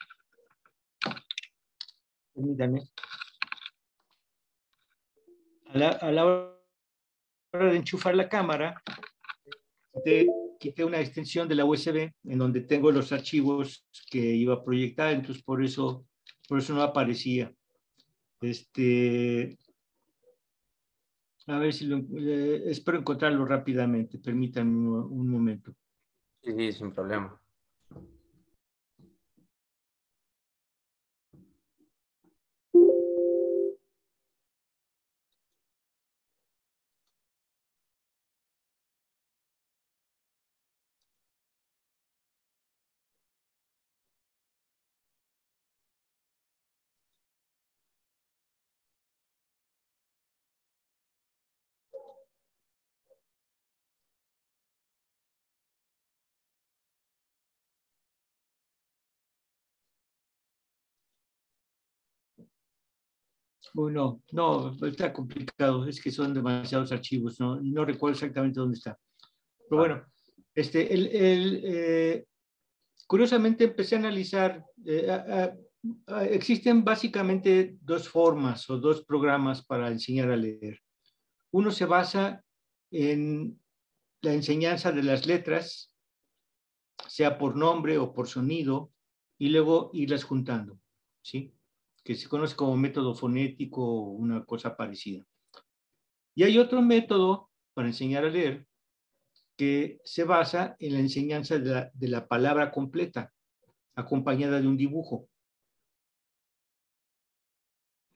permítame, 2.34 2.82
a 5.74 6.12
la, 6.12 6.26
hora 7.54 7.72
de 7.72 7.78
enchufar 7.78 8.16
la 8.16 8.30
cámara, 8.30 8.82
quité, 10.60 10.84
una 10.84 11.00
extensión 11.00 11.48
de 11.48 11.56
la 11.56 11.66
USB 11.66 12.12
en 12.24 12.38
donde 12.38 12.62
tengo 12.62 12.92
los 12.92 13.12
archivos 13.12 13.86
que 14.10 14.20
iba 14.20 14.54
a 14.54 14.64
proyectar, 14.64 15.14
entonces 15.14 15.44
por 15.44 15.64
eso, 15.64 16.06
por 16.48 16.60
eso 16.60 16.74
no 16.74 16.82
aparecía. 16.82 17.54
Este, 18.42 19.58
a 21.48 21.58
ver 21.58 21.74
si 21.74 21.86
lo, 21.86 21.98
eh, 21.98 22.64
espero 22.68 23.00
encontrarlo 23.00 23.46
rápidamente, 23.46 24.20
permítanme 24.20 24.90
un 24.90 25.30
momento. 25.30 25.74
Sí, 26.42 26.54
sí, 26.56 26.72
sin 26.72 26.92
problema. 26.92 27.41
Bueno, 63.74 64.22
no, 64.32 64.76
está 64.86 65.14
complicado, 65.14 65.88
es 65.88 66.02
que 66.02 66.12
son 66.12 66.34
demasiados 66.34 66.92
archivos, 66.92 67.40
no, 67.40 67.60
no 67.62 67.86
recuerdo 67.86 68.16
exactamente 68.16 68.60
dónde 68.60 68.78
está. 68.78 68.98
Pero 69.70 69.80
bueno, 69.80 70.06
este, 70.54 70.94
el, 70.94 71.62
eh, 71.64 72.26
curiosamente 73.08 73.66
empecé 73.66 73.96
a 73.96 74.00
analizar, 74.00 74.66
eh, 74.86 75.54
existen 76.30 76.84
básicamente 76.84 77.78
dos 77.82 78.10
formas 78.10 78.70
o 78.70 78.78
dos 78.78 79.06
programas 79.06 79.66
para 79.66 79.88
enseñar 79.88 80.30
a 80.32 80.36
leer. 80.36 80.80
Uno 81.52 81.72
se 81.72 81.86
basa 81.86 82.44
en 82.92 83.58
la 84.22 84.34
enseñanza 84.34 84.92
de 84.92 85.04
las 85.04 85.26
letras, 85.26 85.96
sea 87.08 87.38
por 87.38 87.56
nombre 87.56 87.98
o 87.98 88.14
por 88.14 88.28
sonido, 88.28 88.92
y 89.38 89.50
luego 89.50 89.90
irlas 89.94 90.24
juntando, 90.24 90.80
¿sí? 91.22 91.52
Que 92.04 92.16
se 92.16 92.28
conoce 92.28 92.56
como 92.56 92.76
método 92.78 93.16
fonético 93.16 93.84
o 93.84 94.12
una 94.12 94.44
cosa 94.46 94.76
parecida. 94.76 95.26
Y 96.36 96.44
hay 96.44 96.58
otro 96.58 96.82
método 96.82 97.50
para 97.74 97.90
enseñar 97.90 98.26
a 98.26 98.30
leer 98.30 98.68
que 99.58 100.00
se 100.04 100.24
basa 100.24 100.76
en 100.80 100.94
la 100.94 101.00
enseñanza 101.00 101.60
de 101.60 102.08
la, 102.08 102.28
palabra 102.28 102.72
completa, 102.72 103.32
acompañada 103.96 104.60
de 104.60 104.68
un 104.68 104.78
dibujo. 104.78 105.30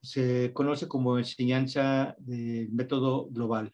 Se 0.02 0.52
conoce 0.54 0.88
como 0.88 1.18
enseñanza 1.18 2.16
del 2.18 2.72
método 2.72 3.28
global. 3.30 3.74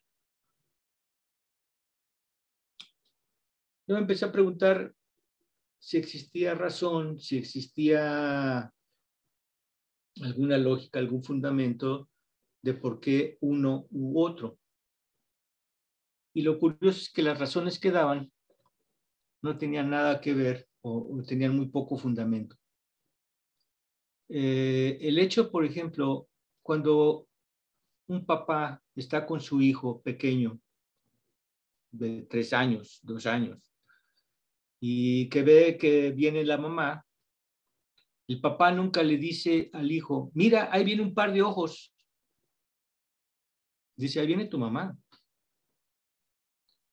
Yo 3.88 3.98
empecé 3.98 4.26
a 4.26 4.32
preguntar 4.32 4.94
si 5.80 5.98
existía 5.98 6.56
razón, 6.56 7.20
si 7.20 7.38
existía 7.38 8.74
alguna 10.22 10.58
lógica, 10.58 11.00
algún 11.00 11.24
fundamento 11.24 12.10
de 12.62 12.74
por 12.74 13.00
qué 13.00 13.38
uno 13.42 13.88
u 13.92 14.22
otro. 14.22 14.58
Y 16.34 16.44
lo 16.44 16.60
curioso 16.60 17.00
es 17.00 17.12
que 17.12 17.22
las 17.22 17.40
razones 17.40 17.80
que 17.80 17.92
daban 17.92 18.32
no 19.42 19.58
tenían 19.58 19.90
nada 19.90 20.22
que 20.22 20.34
ver 20.34 20.68
o, 20.82 21.22
tenían 21.28 21.56
muy 21.56 21.70
poco 21.70 21.98
fundamento. 21.98 22.56
Eh, 24.30 24.98
el 25.02 25.20
hecho, 25.20 25.52
por 25.52 25.66
ejemplo, 25.66 26.28
cuando 26.62 27.28
un 28.08 28.26
papá 28.26 28.82
está 28.96 29.26
con 29.26 29.42
su 29.42 29.62
hijo 29.62 30.02
pequeño 30.02 30.60
de 31.92 32.24
tres 32.24 32.54
años, 32.54 33.00
dos 33.04 33.26
años, 33.26 33.60
y 34.80 35.30
que 35.30 35.44
ve 35.44 35.78
que 35.78 36.12
viene 36.12 36.44
la 36.44 36.58
mamá, 36.58 37.06
el 38.32 38.40
papá 38.40 38.72
nunca 38.72 39.03
le 39.03 39.18
dice 39.18 39.70
al 39.74 39.91
hijo, 39.91 40.32
mira, 40.34 40.70
ahí 40.72 40.86
viene 40.86 41.02
un 41.02 41.14
par 41.14 41.34
de 41.34 41.41
ojos. 41.41 41.94
Dice, 43.98 44.22
ahí 44.22 44.28
viene 44.28 44.48
tu 44.48 44.58
mamá. 44.58 44.98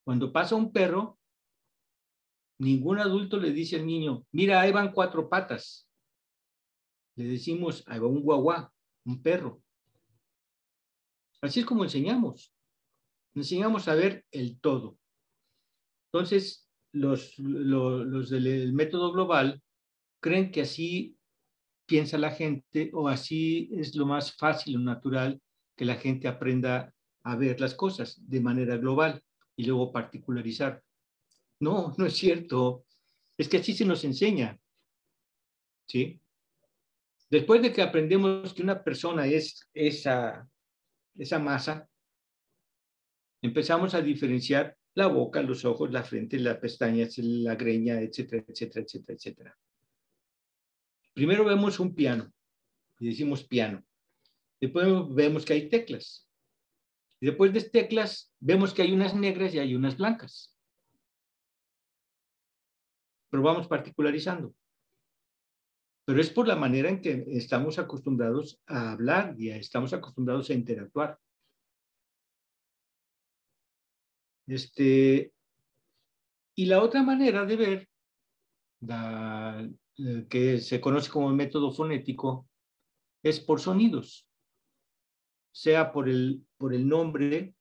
Cuando 0.04 0.32
pasa 0.32 0.56
un 0.56 0.72
perro, 0.72 1.16
ningún 2.58 2.98
adulto 2.98 3.36
le 3.36 3.52
dice 3.52 3.76
al 3.76 3.86
niño, 3.86 4.26
mira, 4.32 4.60
ahí 4.60 4.72
van 4.72 4.90
cuatro 4.90 5.28
patas. 5.28 5.88
Le 7.14 7.22
decimos, 7.22 7.84
ahí 7.86 8.00
va 8.00 8.08
un 8.08 8.22
guaguá, 8.22 8.72
un 9.04 9.22
perro. 9.22 9.62
Así 11.40 11.60
es 11.60 11.66
como 11.66 11.84
enseñamos. 11.84 12.52
Enseñamos 13.36 13.86
a 13.86 13.94
ver 13.94 14.26
el 14.32 14.60
todo. 14.60 14.98
Entonces, 16.06 16.68
los, 16.90 17.38
los, 17.38 18.04
los 18.06 18.28
del 18.28 18.72
método 18.72 19.12
global 19.12 19.62
creen 20.20 20.50
que 20.50 20.62
así 20.62 21.17
piensa 21.88 22.18
la 22.18 22.30
gente 22.30 22.90
o 22.92 23.08
así 23.08 23.70
es 23.72 23.96
lo 23.96 24.06
más 24.06 24.36
fácil 24.36 24.76
o 24.76 24.80
natural 24.80 25.40
que 25.74 25.86
la 25.86 25.96
gente 25.96 26.28
aprenda 26.28 26.94
a 27.22 27.34
ver 27.34 27.60
las 27.60 27.74
cosas 27.74 28.20
de 28.28 28.40
manera 28.40 28.76
global 28.76 29.22
y 29.56 29.64
luego 29.64 29.90
particularizar. 29.90 30.82
No, 31.60 31.94
no 31.96 32.06
es 32.06 32.16
cierto. 32.16 32.84
Es 33.38 33.48
que 33.48 33.56
así 33.56 33.72
se 33.72 33.86
nos 33.86 34.04
enseña. 34.04 34.58
¿Sí? 35.86 36.20
Después 37.30 37.62
de 37.62 37.72
que 37.72 37.82
aprendemos 37.82 38.52
que 38.52 38.62
una 38.62 38.84
persona 38.84 39.26
es 39.26 39.68
esa, 39.72 40.46
esa 41.16 41.38
masa, 41.38 41.88
empezamos 43.40 43.94
a 43.94 44.02
diferenciar 44.02 44.76
la 44.94 45.06
boca, 45.06 45.40
los 45.42 45.64
ojos, 45.64 45.90
la 45.90 46.02
frente, 46.02 46.38
las 46.38 46.58
pestañas, 46.58 47.16
la 47.18 47.54
greña, 47.54 48.00
etcétera, 48.00 48.44
etcétera, 48.46 48.84
etcétera, 48.84 49.16
etcétera. 49.16 49.58
Primero 51.18 51.44
vemos 51.44 51.80
un 51.80 51.96
piano 51.96 52.32
y 53.00 53.08
decimos 53.08 53.42
piano. 53.42 53.84
Después 54.60 54.86
vemos 55.10 55.44
que 55.44 55.52
hay 55.52 55.68
teclas. 55.68 56.28
Después 57.20 57.52
de 57.52 57.62
teclas 57.62 58.32
vemos 58.38 58.72
que 58.72 58.82
hay 58.82 58.92
unas 58.92 59.16
negras 59.16 59.52
y 59.52 59.58
hay 59.58 59.74
unas 59.74 59.96
blancas. 59.96 60.56
Pero 63.30 63.42
vamos 63.42 63.66
particularizando. 63.66 64.54
Pero 66.04 66.20
es 66.20 66.30
por 66.30 66.46
la 66.46 66.54
manera 66.54 66.88
en 66.88 67.02
que 67.02 67.24
estamos 67.32 67.80
acostumbrados 67.80 68.62
a 68.68 68.92
hablar 68.92 69.34
y 69.36 69.50
estamos 69.50 69.92
acostumbrados 69.92 70.50
a 70.50 70.54
interactuar. 70.54 71.18
Este, 74.46 75.32
y 76.54 76.66
la 76.66 76.80
otra 76.80 77.02
manera 77.02 77.44
de 77.44 77.56
ver 77.56 77.88
eh, 79.98 80.26
que 80.28 80.58
se 80.60 80.80
conoce 80.80 81.10
como 81.10 81.28
método 81.30 81.72
fonético, 81.72 82.48
es 83.22 83.40
por 83.40 83.60
sonidos, 83.60 84.28
sea 85.52 85.92
por 85.92 86.08
el, 86.08 86.46
por 86.56 86.72
el 86.72 86.88
nombre, 86.88 87.54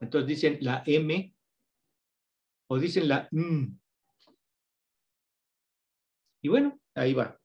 entonces 0.00 0.28
dicen 0.28 0.58
la 0.60 0.82
M 0.86 1.34
o 2.68 2.78
dicen 2.78 3.08
la 3.08 3.28
M. 3.32 3.72
Y 6.42 6.48
bueno, 6.48 6.78
ahí 6.94 7.14
va. 7.14 7.40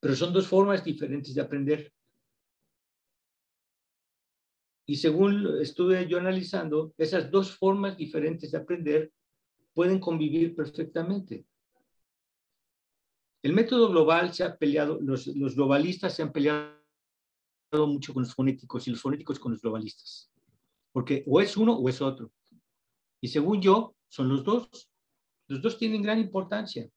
Pero 0.00 0.14
son 0.14 0.32
dos 0.32 0.46
formas 0.46 0.84
diferentes 0.84 1.34
de 1.34 1.40
aprender. 1.40 1.92
Y 4.86 4.96
según 4.96 5.60
estuve 5.60 6.06
yo 6.06 6.18
analizando, 6.18 6.94
esas 6.98 7.30
dos 7.30 7.56
formas 7.56 7.96
diferentes 7.96 8.52
de 8.52 8.58
aprender 8.58 9.12
pueden 9.72 9.98
convivir 9.98 10.54
perfectamente. 10.54 11.46
El 13.44 13.52
método 13.52 13.90
global 13.90 14.32
se 14.32 14.42
ha 14.42 14.56
peleado, 14.56 14.98
los, 15.02 15.26
globalistas 15.26 16.16
se 16.16 16.22
han 16.22 16.32
peleado 16.32 16.72
mucho 17.72 18.14
con 18.14 18.22
los 18.22 18.34
fonéticos 18.34 18.88
y 18.88 18.90
los 18.90 19.02
fonéticos 19.02 19.38
con 19.38 19.52
los 19.52 19.60
globalistas, 19.60 20.32
porque 20.92 21.22
o 21.26 21.42
es 21.42 21.54
uno 21.54 21.74
o 21.74 21.86
es 21.90 22.00
otro. 22.00 22.32
Y 23.20 23.28
según 23.28 23.60
yo, 23.60 23.94
son 24.08 24.30
los 24.30 24.44
dos. 24.44 24.90
Los 25.46 25.60
dos 25.60 25.76
tienen 25.76 26.00
gran 26.00 26.20
importancia. 26.20 26.88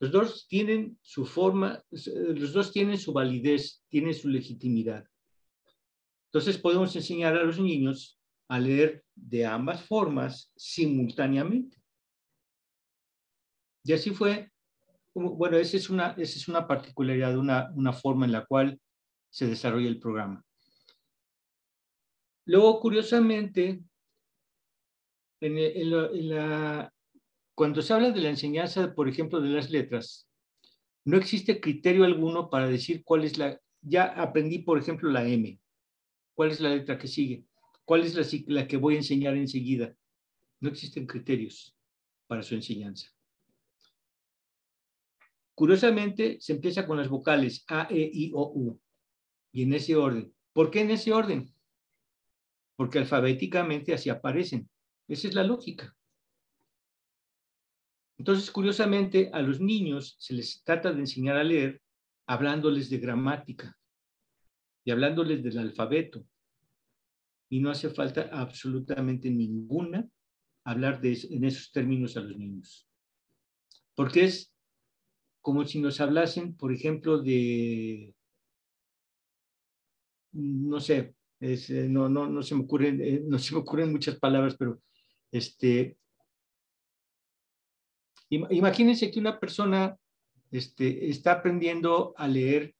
Los 0.00 0.10
dos 0.10 0.46
tienen 0.48 0.98
su 1.02 1.26
forma, 1.26 1.84
los 1.90 2.54
dos 2.54 2.72
tienen 2.72 2.96
su 2.96 3.12
validez, 3.12 3.82
tienen 3.90 4.14
su 4.14 4.30
legitimidad. 4.30 5.06
Entonces 6.28 6.56
podemos 6.56 6.96
enseñar 6.96 7.36
a 7.36 7.44
los 7.44 7.60
niños 7.60 8.18
a 8.48 8.58
leer 8.58 9.04
de 9.14 9.44
ambas 9.44 9.84
formas 9.84 10.50
simultáneamente. 10.56 11.76
Y 13.84 13.92
así 13.92 14.10
fue 14.10 14.50
bueno, 15.16 15.56
esa 15.56 15.76
es 15.78 15.88
una, 15.88 16.10
esa 16.12 16.38
es 16.38 16.46
una 16.46 16.66
particularidad, 16.66 17.36
una, 17.38 17.70
una 17.74 17.92
forma 17.92 18.26
en 18.26 18.32
la 18.32 18.44
cual 18.44 18.78
se 19.30 19.46
desarrolla 19.46 19.88
el 19.88 19.98
programa. 19.98 20.44
Luego, 22.44 22.78
curiosamente, 22.80 23.82
cuando 27.54 27.82
se 27.82 27.92
habla 27.92 28.10
de 28.10 28.20
la 28.20 28.28
enseñanza, 28.28 28.94
por 28.94 29.08
ejemplo, 29.08 29.40
de 29.40 29.48
las 29.48 29.70
letras, 29.70 30.28
no 31.04 31.16
existe 31.16 31.60
criterio 31.60 32.04
alguno 32.04 32.50
para 32.50 32.68
decir 32.68 33.02
cuál 33.04 33.24
es 33.24 33.38
la... 33.38 33.58
Ya 33.80 34.04
aprendí, 34.04 34.58
por 34.58 34.78
ejemplo, 34.78 35.10
la 35.10 35.26
M. 35.26 35.58
¿Cuál 36.34 36.50
es 36.50 36.60
la 36.60 36.74
letra 36.74 36.98
que 36.98 37.08
sigue? 37.08 37.44
¿Cuál 37.84 38.02
es 38.02 38.14
la, 38.14 38.24
la 38.48 38.66
que 38.66 38.76
voy 38.76 38.94
a 38.94 38.98
enseñar 38.98 39.36
enseguida? 39.36 39.94
No 40.60 40.68
existen 40.68 41.06
criterios 41.06 41.76
para 42.26 42.42
su 42.42 42.54
enseñanza. 42.54 43.15
Curiosamente, 45.56 46.36
se 46.38 46.52
empieza 46.52 46.86
con 46.86 46.98
las 46.98 47.08
vocales 47.08 47.64
A, 47.68 47.88
E, 47.90 48.10
I, 48.12 48.30
O, 48.34 48.52
U. 48.54 48.80
Y 49.52 49.62
en 49.62 49.72
ese 49.72 49.96
orden. 49.96 50.30
¿Por 50.52 50.70
qué 50.70 50.82
en 50.82 50.90
ese 50.90 51.14
orden? 51.14 51.50
Porque 52.76 52.98
alfabéticamente 52.98 53.94
así 53.94 54.10
aparecen. 54.10 54.68
Esa 55.08 55.28
es 55.28 55.34
la 55.34 55.44
lógica. 55.44 55.96
Entonces, 58.18 58.50
curiosamente, 58.50 59.30
a 59.32 59.40
los 59.40 59.58
niños 59.58 60.16
se 60.18 60.34
les 60.34 60.62
trata 60.62 60.92
de 60.92 61.00
enseñar 61.00 61.38
a 61.38 61.44
leer 61.44 61.80
hablándoles 62.26 62.90
de 62.90 62.98
gramática 62.98 63.78
y 64.84 64.90
hablándoles 64.90 65.42
del 65.42 65.56
alfabeto. 65.56 66.26
Y 67.48 67.60
no 67.60 67.70
hace 67.70 67.88
falta 67.88 68.28
absolutamente 68.30 69.30
ninguna 69.30 70.06
hablar 70.64 71.00
de, 71.00 71.18
en 71.30 71.44
esos 71.44 71.72
términos 71.72 72.14
a 72.18 72.20
los 72.20 72.36
niños. 72.36 72.86
Porque 73.94 74.24
es 74.24 74.52
como 75.46 75.64
si 75.64 75.78
nos 75.78 76.00
hablasen, 76.00 76.56
por 76.56 76.72
ejemplo, 76.72 77.22
de, 77.22 78.12
no 80.32 80.80
sé, 80.80 81.14
eh, 81.38 81.86
no, 81.88 82.08
no, 82.08 82.26
no, 82.26 82.42
se 82.42 82.56
me 82.56 82.64
ocurren, 82.64 83.00
eh, 83.00 83.22
no 83.24 83.38
se 83.38 83.54
me 83.54 83.60
ocurren 83.60 83.92
muchas 83.92 84.18
palabras, 84.18 84.56
pero 84.58 84.82
este, 85.30 85.96
imagínense 88.28 89.08
que 89.12 89.20
una 89.20 89.38
persona 89.38 89.96
este, 90.50 91.10
está 91.10 91.34
aprendiendo 91.34 92.12
a 92.16 92.26
leer 92.26 92.74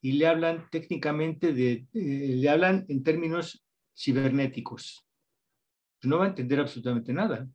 y 0.00 0.12
le 0.12 0.28
hablan 0.28 0.70
técnicamente 0.70 1.52
de, 1.52 1.88
eh, 1.92 2.36
le 2.36 2.48
hablan 2.48 2.84
en 2.86 3.02
términos 3.02 3.66
cibernéticos. 3.98 5.04
No 6.04 6.18
va 6.18 6.26
a 6.26 6.28
entender 6.28 6.60
absolutamente 6.60 7.12
nada. 7.12 7.48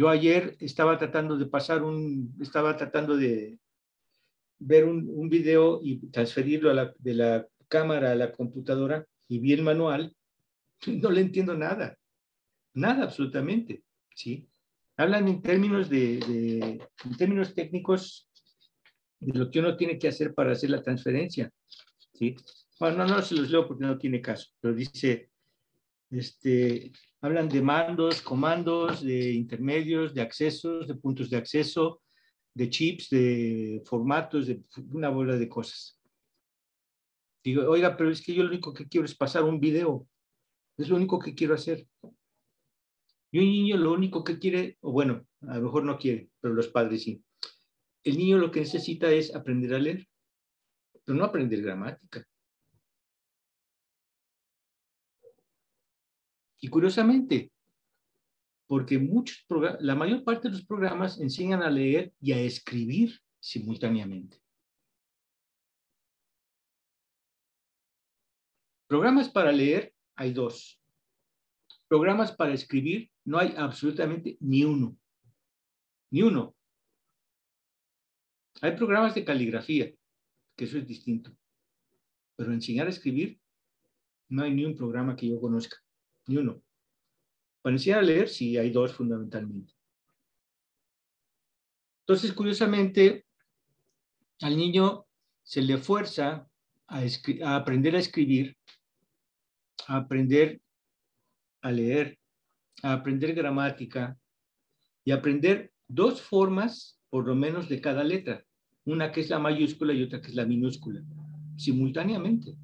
Yo 0.00 0.08
ayer 0.08 0.56
estaba 0.60 0.96
tratando 0.96 1.36
de 1.36 1.44
pasar 1.44 1.82
un, 1.82 2.34
estaba 2.40 2.74
tratando 2.74 3.18
de 3.18 3.58
ver 4.58 4.86
un, 4.86 5.28
video 5.28 5.78
y 5.82 5.98
transferirlo 6.10 6.74
de 6.98 7.14
la 7.14 7.46
cámara 7.68 8.12
a 8.12 8.14
la 8.14 8.32
computadora 8.32 9.04
y 9.28 9.40
vi 9.40 9.52
el 9.52 9.62
manual, 9.62 10.16
no 10.86 11.10
le 11.10 11.20
entiendo 11.20 11.54
nada, 11.54 11.98
nada 12.72 13.04
absolutamente, 13.04 13.82
¿sí? 14.14 14.48
Hablan 14.96 15.28
en 15.28 15.42
términos 15.42 15.90
de, 15.90 16.80
en 17.04 17.16
términos 17.18 17.54
técnicos 17.54 18.26
de 19.18 19.38
lo 19.38 19.50
que 19.50 19.60
uno 19.60 19.76
tiene 19.76 19.98
que 19.98 20.08
hacer 20.08 20.32
para 20.32 20.52
hacer 20.52 20.70
la 20.70 20.82
transferencia, 20.82 21.52
¿sí? 22.14 22.36
Bueno, 22.78 23.04
no, 23.04 23.16
no 23.16 23.20
se 23.20 23.34
los 23.34 23.50
leo 23.50 23.68
porque 23.68 23.84
no 23.84 23.98
tiene 23.98 24.22
caso, 24.22 24.48
pero 24.62 24.72
dice, 24.72 25.28
este, 26.08 26.90
hablan 27.20 27.48
de 27.48 27.62
mandos, 27.62 28.22
comandos, 28.22 29.02
de 29.02 29.32
intermedios, 29.32 30.14
de 30.14 30.22
accesos, 30.22 30.88
de 30.88 30.94
puntos 30.94 31.28
de 31.28 31.36
acceso, 31.36 32.02
de 32.54 32.70
chips, 32.70 33.10
de 33.10 33.82
formatos, 33.84 34.46
de 34.46 34.62
una 34.90 35.08
bola 35.10 35.36
de 35.36 35.48
cosas. 35.48 36.00
Digo, 37.44 37.68
oiga, 37.68 37.96
pero 37.96 38.10
es 38.10 38.22
que 38.22 38.34
yo 38.34 38.42
lo 38.42 38.50
único 38.50 38.72
que 38.72 38.88
quiero 38.88 39.04
es 39.04 39.14
pasar 39.14 39.44
un 39.44 39.60
video. 39.60 40.06
Es 40.76 40.88
lo 40.88 40.96
único 40.96 41.18
que 41.18 41.34
quiero 41.34 41.54
hacer. 41.54 41.86
Y 43.32 43.38
un 43.38 43.44
niño 43.44 43.76
lo 43.76 43.92
único 43.92 44.24
que 44.24 44.38
quiere, 44.38 44.78
o 44.80 44.92
bueno, 44.92 45.26
a 45.42 45.56
lo 45.56 45.62
mejor 45.62 45.84
no 45.84 45.98
quiere, 45.98 46.30
pero 46.40 46.54
los 46.54 46.68
padres 46.68 47.04
sí. 47.04 47.22
El 48.02 48.16
niño 48.16 48.38
lo 48.38 48.50
que 48.50 48.60
necesita 48.60 49.10
es 49.10 49.34
aprender 49.34 49.74
a 49.74 49.78
leer, 49.78 50.06
pero 51.04 51.16
no 51.16 51.24
aprender 51.24 51.62
gramática. 51.62 52.26
Y 56.60 56.68
curiosamente, 56.68 57.50
porque 58.66 58.98
muchos 58.98 59.44
la 59.80 59.94
mayor 59.94 60.22
parte 60.22 60.48
de 60.48 60.52
los 60.52 60.66
programas 60.66 61.18
enseñan 61.18 61.62
a 61.62 61.70
leer 61.70 62.12
y 62.20 62.32
a 62.32 62.40
escribir 62.40 63.18
simultáneamente. 63.40 64.40
Programas 68.86 69.28
para 69.30 69.52
leer 69.52 69.94
hay 70.16 70.32
dos. 70.32 70.80
Programas 71.88 72.32
para 72.32 72.52
escribir 72.52 73.10
no 73.24 73.38
hay 73.38 73.54
absolutamente 73.56 74.36
ni 74.40 74.64
uno. 74.64 74.96
Ni 76.10 76.22
uno. 76.22 76.54
Hay 78.60 78.76
programas 78.76 79.14
de 79.14 79.24
caligrafía, 79.24 79.90
que 80.56 80.64
eso 80.64 80.76
es 80.76 80.86
distinto. 80.86 81.34
Pero 82.36 82.52
enseñar 82.52 82.86
a 82.86 82.90
escribir, 82.90 83.40
no 84.28 84.42
hay 84.42 84.54
ni 84.54 84.64
un 84.64 84.76
programa 84.76 85.16
que 85.16 85.28
yo 85.28 85.40
conozca 85.40 85.78
ni 86.30 86.36
uno. 86.36 86.62
Para 87.60 87.76
a 87.76 88.02
leer, 88.02 88.28
sí, 88.28 88.56
hay 88.56 88.70
dos 88.70 88.92
fundamentalmente. 88.92 89.74
Entonces, 92.06 92.32
curiosamente, 92.32 93.26
al 94.40 94.56
niño 94.56 95.06
se 95.42 95.60
le 95.60 95.76
fuerza 95.76 96.48
a, 96.86 97.02
a, 97.44 97.56
aprender 97.56 97.96
a 97.96 97.98
escribir, 97.98 98.56
a 99.88 99.96
aprender 99.96 100.60
a 101.62 101.70
leer, 101.70 102.18
a 102.82 102.92
aprender 102.94 103.34
gramática 103.34 104.18
y 105.04 105.10
aprender 105.10 105.72
dos 105.88 106.22
formas, 106.22 106.98
por 107.10 107.26
lo 107.26 107.34
menos, 107.34 107.68
de 107.68 107.80
cada 107.80 108.04
letra. 108.04 108.44
Una 108.84 109.12
que 109.12 109.20
es 109.20 109.28
la 109.28 109.38
mayúscula 109.38 109.92
y 109.92 110.02
otra 110.02 110.20
que 110.20 110.28
es 110.28 110.34
la 110.34 110.46
minúscula, 110.46 111.02
simultáneamente. 111.56 112.56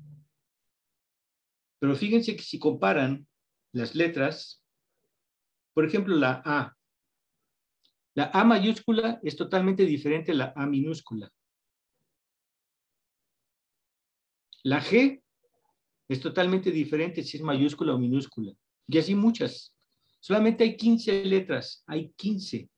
Pero 1.78 1.94
fíjense 1.94 2.34
que 2.34 2.42
si 2.42 2.58
comparan 2.58 3.26
las 3.76 3.94
letras, 3.94 4.62
por 5.74 5.84
ejemplo, 5.84 6.16
la 6.16 6.42
A. 6.44 6.74
La 8.14 8.30
A 8.32 8.42
mayúscula 8.42 9.20
es 9.22 9.36
totalmente 9.36 9.84
diferente 9.84 10.32
a 10.32 10.34
la 10.34 10.52
A 10.56 10.66
minúscula. 10.66 11.30
La 14.62 14.80
G 14.80 15.22
es 16.08 16.20
totalmente 16.20 16.70
diferente 16.70 17.22
si 17.22 17.36
es 17.36 17.42
mayúscula 17.42 17.94
o 17.94 17.98
minúscula. 17.98 18.52
Y 18.88 18.98
así 18.98 19.14
muchas. 19.14 19.74
Solamente 20.20 20.64
hay 20.64 20.76
15 20.76 21.26
letras, 21.26 21.84
hay 21.86 22.10
15. 22.16 22.70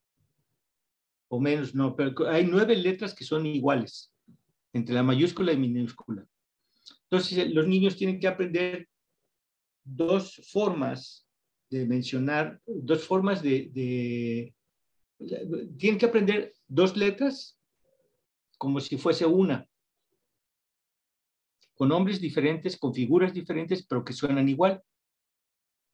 O 1.29 1.39
menos, 1.39 1.75
no, 1.77 1.95
pero 1.95 2.29
hay 2.29 2.45
nueve 2.45 2.75
letras 2.75 3.15
que 3.15 3.25
son 3.25 3.47
iguales 3.47 4.13
entre 4.73 4.95
la 4.97 5.05
mayúscula 5.05 5.53
y 5.53 5.59
minúscula. 5.59 6.27
Entonces, 7.03 7.55
los 7.55 7.69
niños 7.69 7.97
tienen 7.97 8.19
que 8.19 8.27
aprender 8.27 8.89
dos 9.97 10.41
formas 10.53 11.27
de 11.71 11.87
mencionar, 11.87 12.61
dos 12.67 13.07
formas 13.07 13.43
de, 13.43 14.55
tienen 15.77 15.99
que 15.99 16.07
aprender 16.07 16.53
dos 16.67 16.97
letras 16.97 17.59
como 18.57 18.81
si 18.81 18.97
fuese 18.97 19.25
una, 19.25 19.69
con 21.75 21.89
nombres 21.89 22.21
diferentes, 22.21 22.77
con 22.77 22.93
figuras 22.93 23.33
diferentes, 23.33 23.87
pero 23.87 24.05
que 24.05 24.13
suenan 24.13 24.49
igual. 24.49 24.83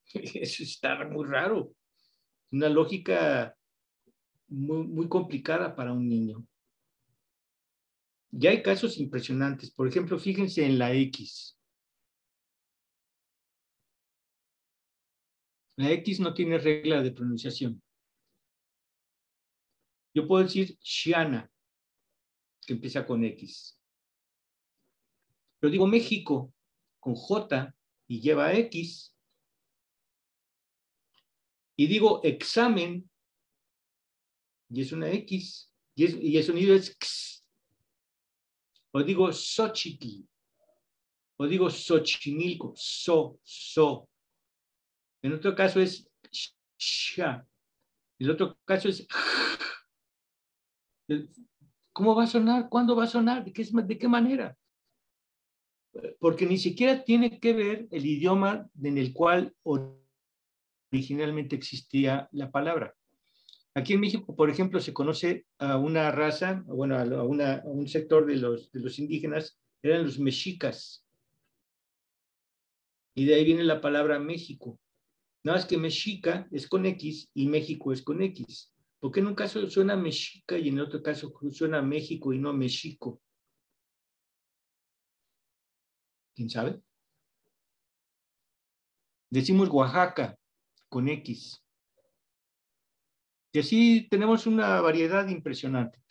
Eso 0.15 0.63
está 0.63 1.05
muy 1.05 1.27
raro. 1.27 1.75
Una 2.51 2.69
lógica 2.69 3.55
muy, 4.49 4.87
muy 4.87 5.09
complicada 5.09 5.75
para 5.75 5.93
un 5.93 6.09
niño. 6.09 6.47
Ya 8.31 8.51
hay 8.51 8.63
casos 8.63 8.99
impresionantes. 8.99 9.71
Por 9.71 9.87
ejemplo, 9.87 10.19
fíjense 10.19 10.65
en 10.65 10.79
la 10.79 10.93
X. 10.95 11.54
La 15.77 15.91
X 15.91 16.21
no 16.21 16.33
tiene 16.35 16.59
regla 16.59 17.03
de 17.03 17.11
pronunciación. 17.11 17.83
Yo 20.15 20.29
puedo 20.29 20.45
decir 20.45 20.79
Xiana, 20.81 21.51
que 22.65 22.75
empieza 22.75 23.05
con 23.05 23.25
X. 23.25 23.79
Pero 25.59 25.71
digo 25.71 25.87
México 25.87 26.53
con 27.01 27.15
J 27.15 27.75
y 28.07 28.21
lleva 28.21 28.53
X. 28.55 29.15
Y 31.77 31.87
digo 31.89 32.21
examen 32.23 33.11
y 34.71 34.81
es 34.81 34.93
una 34.93 35.11
X 35.11 35.71
y, 35.97 36.37
el 36.37 36.45
sonido 36.45 36.75
es 36.75 36.91
X. 36.91 37.45
O 38.93 39.03
digo 39.03 39.33
Xochitl. 39.33 40.27
O 41.37 41.47
digo 41.47 41.69
Xochimilco. 41.69 42.75
So, 42.77 43.41
so. 43.43 44.09
En 45.25 45.33
otro 45.33 45.55
caso 45.55 45.81
es 45.81 46.07
sha. 46.79 47.47
El 48.19 48.31
otro 48.31 48.57
caso 48.65 48.89
es 48.89 49.07
¿Cómo 51.93 52.15
va 52.15 52.25
a 52.25 52.27
sonar? 52.27 52.69
¿Cuándo 52.69 52.95
va 52.95 53.05
a 53.05 53.09
sonar? 53.09 53.45
¿De 53.45 53.53
qué, 53.53 53.65
de 53.65 53.99
qué 53.99 54.09
manera? 54.09 54.57
porque 56.19 56.47
ni 56.47 56.59
siquiera 56.59 57.05
tiene 57.05 57.39
que 57.39 57.53
ver 57.53 57.87
el 57.91 58.05
idioma 58.07 58.69
en 58.83 58.99
el 58.99 59.13
cual 59.13 59.55
originalmente 60.93 61.55
existía 61.57 62.29
la 62.33 62.51
palabra. 62.51 62.95
Aquí 63.75 63.93
en 63.93 64.01
México, 64.01 64.35
por 64.37 64.51
ejemplo, 64.51 64.81
se 64.81 64.93
conoce 64.93 65.47
a 65.59 65.79
una 65.79 66.11
raza, 66.11 66.65
bueno, 66.67 66.97
a, 66.97 67.05
un 67.65 67.89
sector 67.89 68.27
de 68.27 68.37
los 68.37 68.99
indígenas, 68.99 69.59
eran 69.83 70.05
los 70.05 70.19
mexicas. 70.19 71.05
Y 73.15 73.27
de 73.27 73.35
ahí 73.35 73.45
viene 73.45 73.65
la 73.65 73.81
palabra 73.81 74.19
México. 74.19 74.79
Nada 75.45 75.59
más 75.59 75.67
que 75.67 75.77
mexica 75.77 76.49
es 76.51 76.67
con 76.67 76.87
X 76.87 77.29
y 77.35 77.47
México 77.47 77.93
es 77.93 78.03
con 78.03 78.23
X. 78.23 78.73
¿Por 78.99 79.13
qué 79.13 79.21
en 79.21 79.27
un 79.27 79.35
caso 79.35 79.69
suena 79.69 79.95
mexica 79.95 80.57
y 80.57 80.69
en 80.69 80.81
otro 80.81 81.03
caso 81.03 81.31
suena 81.53 81.83
México 81.83 82.33
y 82.33 82.39
no 82.39 82.55
México? 82.55 83.21
¿Quién 86.35 86.49
sabe? 86.49 86.81
Decimos 89.31 89.69
Oaxaca 89.69 90.39
con 90.89 91.09
X. 91.09 91.63
Y 93.53 93.59
así 93.59 94.09
tenemos 94.09 94.47
una 94.47 94.81
variedad 94.81 95.29
impresionante. 95.29 96.03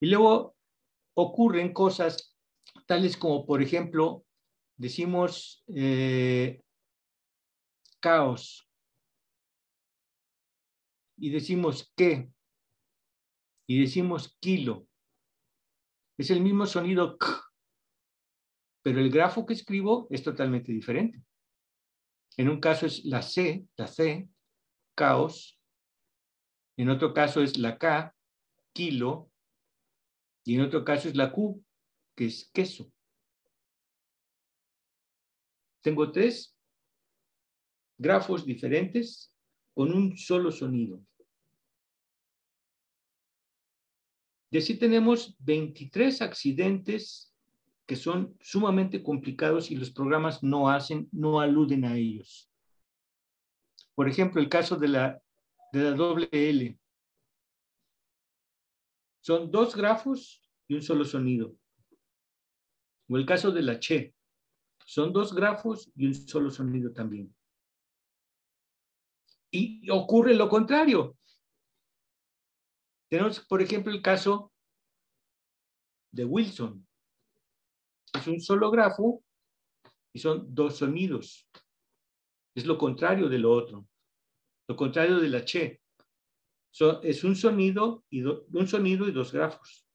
Y 0.00 0.06
luego 0.06 0.54
ocurren 1.14 1.72
cosas 1.72 2.36
tales 2.86 3.16
como, 3.16 3.46
por 3.46 3.62
ejemplo, 3.62 4.24
decimos 4.76 5.64
eh, 5.68 6.60
caos. 8.00 8.68
Y 11.16 11.30
decimos 11.30 11.92
qué. 11.96 12.30
Y 13.66 13.80
decimos 13.80 14.36
kilo. 14.40 14.86
Es 16.16 16.30
el 16.30 16.40
mismo 16.40 16.66
sonido 16.66 17.16
k, 17.16 17.26
pero 18.82 19.00
el 19.00 19.10
grafo 19.10 19.46
que 19.46 19.54
escribo 19.54 20.08
es 20.10 20.22
totalmente 20.22 20.72
diferente. 20.72 21.22
En 22.36 22.48
un 22.48 22.60
caso 22.60 22.86
es 22.86 23.04
la 23.04 23.22
C, 23.22 23.66
la 23.76 23.86
C, 23.86 24.28
caos, 24.96 25.58
en 26.78 26.90
otro 26.90 27.12
caso 27.12 27.42
es 27.42 27.58
la 27.58 27.76
K, 27.76 28.14
kilo, 28.72 29.32
y 30.44 30.54
en 30.54 30.62
otro 30.62 30.84
caso 30.84 31.08
es 31.08 31.16
la 31.16 31.32
Q, 31.32 31.64
que 32.16 32.26
es 32.26 32.48
queso. 32.54 32.92
Tengo 35.82 36.12
tres 36.12 36.56
grafos 37.98 38.46
diferentes 38.46 39.34
con 39.74 39.92
un 39.92 40.16
solo 40.16 40.50
sonido. 40.50 41.04
Y 44.50 44.58
así 44.58 44.78
tenemos 44.78 45.36
23 45.40 46.22
accidentes 46.22 47.34
que 47.86 47.96
son 47.96 48.36
sumamente 48.40 49.02
complicados 49.02 49.70
y 49.70 49.76
los 49.76 49.90
programas 49.90 50.42
no 50.42 50.70
hacen, 50.70 51.08
no 51.12 51.40
aluden 51.40 51.84
a 51.84 51.96
ellos. 51.96 52.50
Por 53.94 54.08
ejemplo, 54.08 54.40
el 54.40 54.48
caso 54.48 54.76
de 54.76 54.88
la 54.88 55.22
de 55.72 55.82
la 55.82 55.90
doble 55.92 56.28
L. 56.32 56.78
Son 59.20 59.50
dos 59.50 59.76
grafos 59.76 60.42
y 60.66 60.74
un 60.74 60.82
solo 60.82 61.04
sonido. 61.04 61.56
O 63.08 63.16
el 63.16 63.26
caso 63.26 63.50
de 63.50 63.62
la 63.62 63.78
Che. 63.78 64.14
Son 64.84 65.12
dos 65.12 65.34
grafos 65.34 65.90
y 65.94 66.06
un 66.06 66.14
solo 66.14 66.50
sonido 66.50 66.92
también. 66.92 67.34
Y 69.50 69.88
ocurre 69.90 70.34
lo 70.34 70.48
contrario. 70.48 71.16
Tenemos, 73.08 73.40
por 73.40 73.62
ejemplo, 73.62 73.92
el 73.92 74.02
caso 74.02 74.52
de 76.12 76.24
Wilson. 76.24 76.86
Es 78.14 78.26
un 78.26 78.40
solo 78.40 78.70
grafo 78.70 79.22
y 80.12 80.18
son 80.18 80.54
dos 80.54 80.76
sonidos. 80.78 81.48
Es 82.54 82.66
lo 82.66 82.76
contrario 82.76 83.28
de 83.28 83.38
lo 83.38 83.52
otro. 83.52 83.86
Lo 84.68 84.76
contrario 84.76 85.18
de 85.18 85.28
la 85.28 85.44
che. 85.44 85.80
es 87.02 87.24
un 87.24 87.36
sonido, 87.36 88.04
y 88.10 88.22
un 88.22 88.68
sonido 88.68 89.08
y 89.08 89.12
dos 89.12 89.32
grafos. 89.32 89.86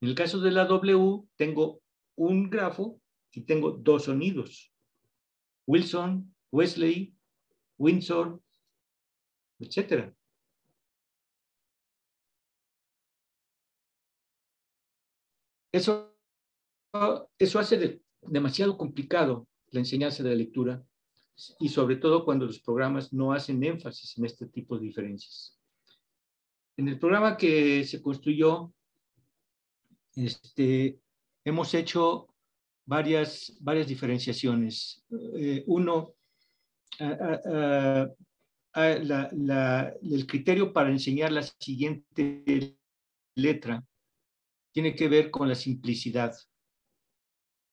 En 0.00 0.08
el 0.08 0.14
caso 0.14 0.40
de 0.40 0.50
la 0.50 0.64
W, 0.64 1.28
tengo 1.36 1.82
un 2.16 2.48
grafo 2.48 3.00
y 3.32 3.42
tengo 3.42 3.72
dos 3.72 4.04
sonidos. 4.04 4.72
Wilson, 5.66 6.34
Wesley, 6.50 7.14
Windsor, 7.78 8.40
etc. 9.62 10.12
Eso, 15.72 16.14
eso 17.38 17.58
hace 17.58 18.02
demasiado 18.20 18.76
complicado 18.76 19.48
la 19.70 19.80
enseñanza 19.80 20.22
de 20.22 20.30
la 20.30 20.36
lectura 20.36 20.84
y 21.58 21.68
sobre 21.68 21.96
todo 21.96 22.24
cuando 22.24 22.46
los 22.46 22.60
programas 22.60 23.12
no 23.12 23.32
hacen 23.32 23.62
énfasis 23.64 24.18
en 24.18 24.26
este 24.26 24.46
tipo 24.46 24.76
de 24.76 24.84
diferencias. 24.84 25.58
En 26.76 26.88
el 26.88 26.98
programa 26.98 27.36
que 27.36 27.84
se 27.84 28.02
construyó, 28.02 28.72
este, 30.14 31.00
hemos 31.44 31.72
hecho 31.74 32.28
varias, 32.84 33.56
varias 33.60 33.86
diferenciaciones. 33.86 35.04
Eh, 35.36 35.64
uno, 35.66 36.14
el 38.74 40.26
criterio 40.26 40.72
para 40.72 40.90
enseñar 40.90 41.32
la 41.32 41.42
siguiente 41.42 42.78
letra 43.34 43.84
tiene 44.72 44.94
que 44.94 45.08
ver 45.08 45.30
con 45.30 45.48
la 45.48 45.54
simplicidad 45.54 46.34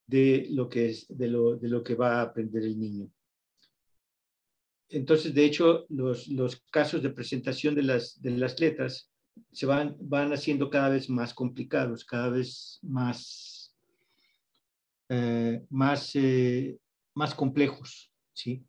de 0.08 0.48
lo 0.50 0.68
que, 0.68 0.90
es, 0.90 1.06
de 1.08 1.28
lo, 1.28 1.56
de 1.56 1.70
lo 1.70 1.84
que 1.84 1.96
va 1.96 2.20
a 2.20 2.24
aprender 2.24 2.64
el 2.64 2.80
niño. 2.80 3.10
Entonces, 4.90 5.34
de 5.36 5.46
hecho, 5.46 5.86
los, 5.90 6.28
casos 6.72 7.04
de 7.04 7.12
presentación 7.12 7.76
de 7.76 7.84
las, 7.84 8.20
de 8.20 8.32
las 8.32 8.60
letras 8.60 9.12
se 9.52 9.68
van, 9.68 9.96
van 10.00 10.34
haciendo 10.34 10.70
cada 10.70 10.90
vez 10.90 11.10
más 11.10 11.34
complicados, 11.34 12.04
cada 12.04 12.30
vez 12.30 12.80
más, 12.82 13.76
eh, 15.10 15.64
más, 15.70 16.16
eh, 16.16 16.80
más 17.14 17.36
complejos, 17.36 18.12
¿sí? 18.34 18.66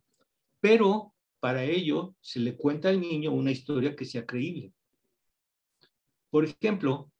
Pero 0.60 1.14
para 1.40 1.64
ello 1.64 2.14
se 2.20 2.38
le 2.38 2.56
cuenta 2.56 2.90
al 2.90 3.00
niño 3.00 3.32
una 3.32 3.50
historia 3.50 3.96
que 3.96 4.04
sea 4.04 4.26
creíble. 4.26 4.72
Por 6.30 6.44
ejemplo, 6.44 7.10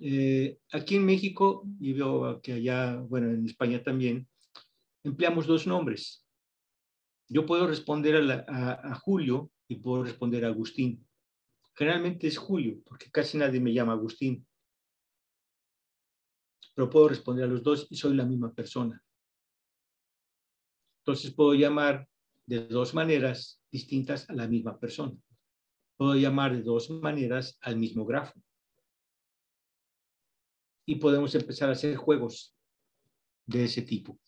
eh, 0.00 0.58
aquí 0.72 0.96
en 0.96 1.06
México, 1.06 1.64
y 1.80 1.92
veo 1.94 2.40
que 2.42 2.52
allá, 2.52 2.96
bueno, 2.96 3.30
en 3.30 3.46
España 3.46 3.82
también, 3.82 4.28
empleamos 5.02 5.46
dos 5.46 5.66
nombres, 5.66 6.26
yo 7.28 7.46
puedo 7.46 7.66
responder 7.66 8.16
a, 8.48 8.94
Julio 8.96 9.50
y 9.68 9.76
puedo 9.76 10.02
responder 10.02 10.44
a 10.44 10.48
Agustín. 10.48 11.06
Generalmente 11.74 12.26
es 12.26 12.38
Julio, 12.38 12.80
porque 12.84 13.10
casi 13.10 13.36
nadie 13.38 13.60
me 13.60 13.72
llama 13.72 13.92
Agustín. 13.92 14.46
Pero 16.74 16.88
puedo 16.88 17.08
responder 17.08 17.44
a 17.44 17.48
los 17.48 17.62
dos 17.62 17.86
y 17.90 17.96
soy 17.96 18.14
la 18.14 18.24
misma 18.24 18.52
persona. 18.52 19.02
Entonces 21.02 21.34
puedo 21.34 21.54
llamar 21.54 22.08
de 22.48 22.66
dos 22.66 22.94
maneras 22.94 23.60
distintas 23.70 24.28
a 24.30 24.32
la 24.32 24.48
misma 24.48 24.78
persona. 24.80 25.14
Puedo 25.98 26.14
llamar 26.14 26.56
de 26.56 26.62
dos 26.62 26.88
maneras 26.88 27.58
al 27.60 27.76
mismo 27.76 28.06
grafo. 28.06 28.40
Y 30.86 30.94
podemos 30.94 31.34
empezar 31.34 31.68
a 31.68 31.72
hacer 31.72 31.96
juegos 31.96 32.56
de 33.44 33.64
ese 33.64 33.82
tipo. 33.82 34.18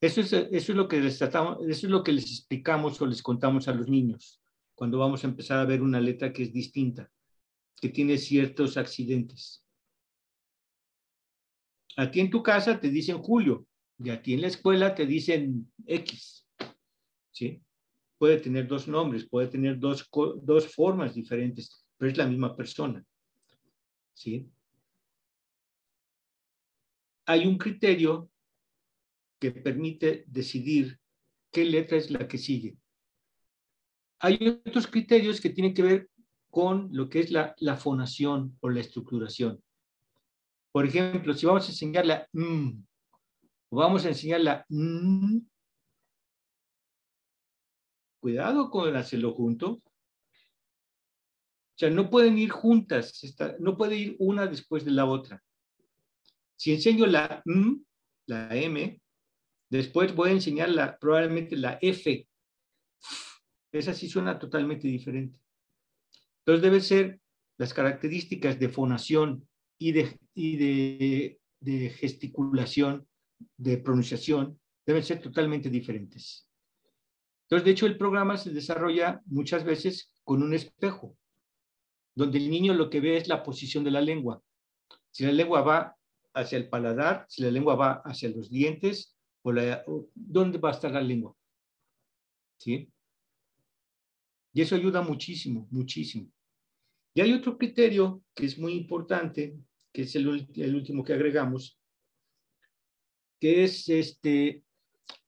Eso 0.00 0.22
es, 0.22 0.32
eso 0.32 0.72
es, 0.72 0.76
lo 0.76 0.88
que 0.88 1.00
les 1.00 1.18
tratamos, 1.18 1.58
eso 1.68 1.86
es 1.86 1.90
lo 1.90 2.02
que 2.02 2.12
les 2.12 2.24
explicamos 2.24 3.00
o 3.02 3.06
les 3.06 3.22
contamos 3.22 3.68
a 3.68 3.74
los 3.74 3.88
niños 3.88 4.40
cuando 4.74 4.98
vamos 4.98 5.22
a 5.24 5.26
empezar 5.26 5.58
a 5.58 5.64
ver 5.66 5.82
una 5.82 6.00
letra 6.00 6.32
que 6.32 6.44
es 6.44 6.52
distinta, 6.52 7.10
que 7.78 7.90
tiene 7.90 8.16
ciertos 8.16 8.78
accidentes. 8.78 9.62
A 11.96 12.10
ti 12.10 12.20
en 12.20 12.30
tu 12.30 12.42
casa 12.42 12.80
te 12.80 12.88
dicen 12.88 13.18
Julio 13.18 13.66
y 13.98 14.10
a 14.10 14.22
ti 14.22 14.32
en 14.34 14.42
la 14.42 14.48
escuela 14.48 14.94
te 14.94 15.06
dicen 15.06 15.70
X. 15.86 16.46
¿Sí? 17.32 17.62
Puede 18.18 18.38
tener 18.38 18.66
dos 18.66 18.88
nombres, 18.88 19.28
puede 19.28 19.48
tener 19.48 19.78
dos, 19.78 20.08
dos 20.42 20.74
formas 20.74 21.14
diferentes, 21.14 21.84
pero 21.96 22.10
es 22.10 22.16
la 22.16 22.26
misma 22.26 22.56
persona. 22.56 23.04
¿Sí? 24.14 24.50
Hay 27.26 27.46
un 27.46 27.58
criterio 27.58 28.30
que 29.38 29.50
permite 29.52 30.24
decidir 30.26 30.98
qué 31.50 31.64
letra 31.64 31.98
es 31.98 32.10
la 32.10 32.26
que 32.26 32.38
sigue. 32.38 32.76
Hay 34.20 34.38
otros 34.64 34.86
criterios 34.86 35.40
que 35.40 35.50
tienen 35.50 35.74
que 35.74 35.82
ver 35.82 36.10
con 36.50 36.88
lo 36.92 37.08
que 37.10 37.20
es 37.20 37.30
la, 37.30 37.54
fonación 37.76 38.56
o 38.60 38.70
la 38.70 38.80
estructuración. 38.80 39.62
Por 40.72 40.86
ejemplo, 40.86 41.34
si 41.34 41.44
vamos 41.44 41.66
a 41.66 41.70
enseñar 41.70 42.06
la 42.06 42.26
m, 42.32 42.82
o 43.68 43.76
vamos 43.76 44.04
a 44.04 44.08
enseñar 44.08 44.40
la 44.40 44.64
m, 44.70 45.42
cuidado 48.26 48.72
con 48.72 48.96
hacerlo 48.96 49.34
junto. 49.34 49.70
O 49.74 49.82
sea, 51.78 51.90
no 51.90 52.10
pueden 52.10 52.36
ir 52.38 52.50
juntas, 52.50 53.22
no 53.60 53.76
puede 53.76 53.94
ir 53.94 54.16
una 54.18 54.48
después 54.48 54.84
de 54.84 54.90
la 54.90 55.04
otra. 55.04 55.40
Si 56.56 56.72
enseño 56.72 57.06
la 57.06 57.40
m, 57.46 57.76
la 58.26 58.52
M. 58.56 59.00
Después 59.70 60.12
voy 60.12 60.30
a 60.30 60.32
enseñar 60.32 60.70
la, 60.70 60.98
probablemente 60.98 61.56
la 61.56 61.78
F. 61.80 62.26
Esa 63.70 63.94
sí 63.94 64.08
suena 64.08 64.40
totalmente 64.40 64.88
diferente. 64.88 65.38
Entonces 66.40 66.62
debe 66.62 66.80
ser 66.80 67.20
las 67.58 67.72
características 67.72 68.58
de 68.58 68.70
fonación 68.70 69.48
y 69.78 69.92
de, 69.92 70.18
y 70.34 70.56
de, 70.56 71.40
de 71.60 71.90
gesticulación, 71.90 73.06
de 73.56 73.78
pronunciación, 73.78 74.58
deben 74.84 75.04
ser 75.04 75.20
totalmente 75.20 75.70
diferentes. 75.70 76.46
Entonces, 77.46 77.64
de 77.64 77.70
hecho, 77.70 77.86
el 77.86 77.96
programa 77.96 78.36
se 78.36 78.50
desarrolla 78.50 79.22
muchas 79.26 79.64
veces 79.64 80.12
con 80.24 80.42
un 80.42 80.52
espejo, 80.52 81.16
donde 82.14 82.38
el 82.38 82.50
niño 82.50 82.74
lo 82.74 82.90
que 82.90 83.00
ve 83.00 83.16
es 83.16 83.28
la 83.28 83.44
posición 83.44 83.84
de 83.84 83.92
la 83.92 84.00
lengua. 84.00 84.42
Si 85.10 85.24
la 85.24 85.30
lengua 85.30 85.62
va 85.62 85.96
hacia 86.34 86.58
el 86.58 86.68
paladar, 86.68 87.24
si 87.28 87.42
la 87.42 87.50
lengua 87.50 87.76
va 87.76 88.02
hacia 88.04 88.30
los 88.30 88.50
dientes, 88.50 89.16
o 89.42 90.08
¿dónde 90.14 90.58
va 90.58 90.70
a 90.70 90.72
estar 90.72 90.90
la 90.90 91.00
lengua? 91.00 91.36
¿Sí? 92.58 92.90
Y 94.52 94.62
eso 94.62 94.74
ayuda 94.74 95.00
muchísimo, 95.02 95.68
muchísimo. 95.70 96.28
Y 97.14 97.20
hay 97.20 97.32
otro 97.32 97.56
criterio 97.56 98.22
que 98.34 98.46
es 98.46 98.58
muy 98.58 98.72
importante, 98.72 99.56
que 99.92 100.02
es 100.02 100.16
el 100.16 100.26
último 100.28 101.04
que 101.04 101.12
agregamos, 101.12 101.78
que 103.38 103.64
es 103.64 103.88
este, 103.88 104.64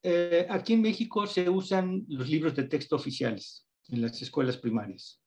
eh, 0.03 0.47
aquí 0.49 0.75
en 0.75 0.83
México 0.83 1.27
se 1.27 1.49
usan 1.49 2.05
los 2.09 2.29
libros 2.29 2.55
de 2.55 2.65
texto 2.65 2.97
oficiales 2.97 3.67
en 3.89 4.03
las 4.03 4.21
escuelas 4.23 4.57
primarias. 4.57 5.21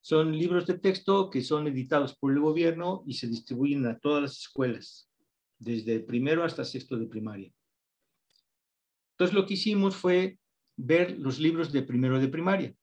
Son 0.00 0.36
libros 0.36 0.66
de 0.66 0.78
texto 0.78 1.30
que 1.30 1.42
son 1.42 1.66
editados 1.66 2.14
por 2.14 2.32
el 2.32 2.40
gobierno 2.40 3.02
y 3.06 3.14
se 3.14 3.26
distribuyen 3.26 3.86
a 3.86 3.98
todas 3.98 4.22
las 4.22 4.38
escuelas, 4.38 5.08
desde 5.58 6.00
primero 6.00 6.44
hasta 6.44 6.64
sexto 6.64 6.98
de 6.98 7.06
primaria. 7.06 7.50
Entonces 9.12 9.34
lo 9.34 9.46
que 9.46 9.54
hicimos 9.54 9.96
fue 9.96 10.38
ver 10.76 11.18
los 11.18 11.38
libros 11.38 11.72
de 11.72 11.82
primero 11.82 12.20
de 12.20 12.28
primaria 12.28 12.74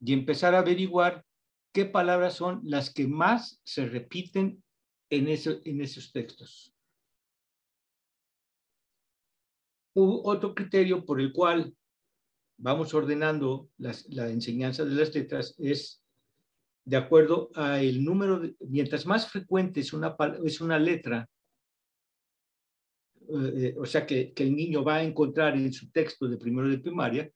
y 0.00 0.12
empezar 0.12 0.54
a 0.54 0.58
averiguar 0.58 1.24
qué 1.72 1.86
palabras 1.86 2.34
son 2.34 2.60
las 2.64 2.92
que 2.92 3.06
más 3.06 3.60
se 3.64 3.86
repiten 3.86 4.62
en, 5.10 5.28
en 5.28 5.80
esos 5.80 6.12
textos. 6.12 6.74
Otro 9.94 10.54
criterio 10.54 11.04
por 11.04 11.20
el 11.20 11.32
cual 11.32 11.74
vamos 12.56 12.92
ordenando 12.94 13.70
la 13.78 14.28
enseñanza 14.28 14.84
de 14.84 14.94
las 14.94 15.14
letras 15.14 15.54
es 15.58 16.02
de 16.88 16.96
acuerdo 16.96 17.50
a 17.54 17.82
el 17.82 18.02
número, 18.02 18.38
de, 18.40 18.56
mientras 18.60 19.04
más 19.04 19.30
frecuente 19.30 19.80
es 19.80 19.92
una, 19.92 20.16
es 20.42 20.58
una 20.62 20.78
letra, 20.78 21.28
eh, 23.28 23.74
o 23.78 23.84
sea, 23.84 24.06
que, 24.06 24.32
el 24.34 24.56
niño 24.56 24.82
va 24.82 24.96
a 24.96 25.02
encontrar 25.02 25.54
en 25.54 25.70
su 25.70 25.90
texto 25.90 26.26
de 26.26 26.38
primero 26.38 26.66
de 26.66 26.78
primaria, 26.78 27.30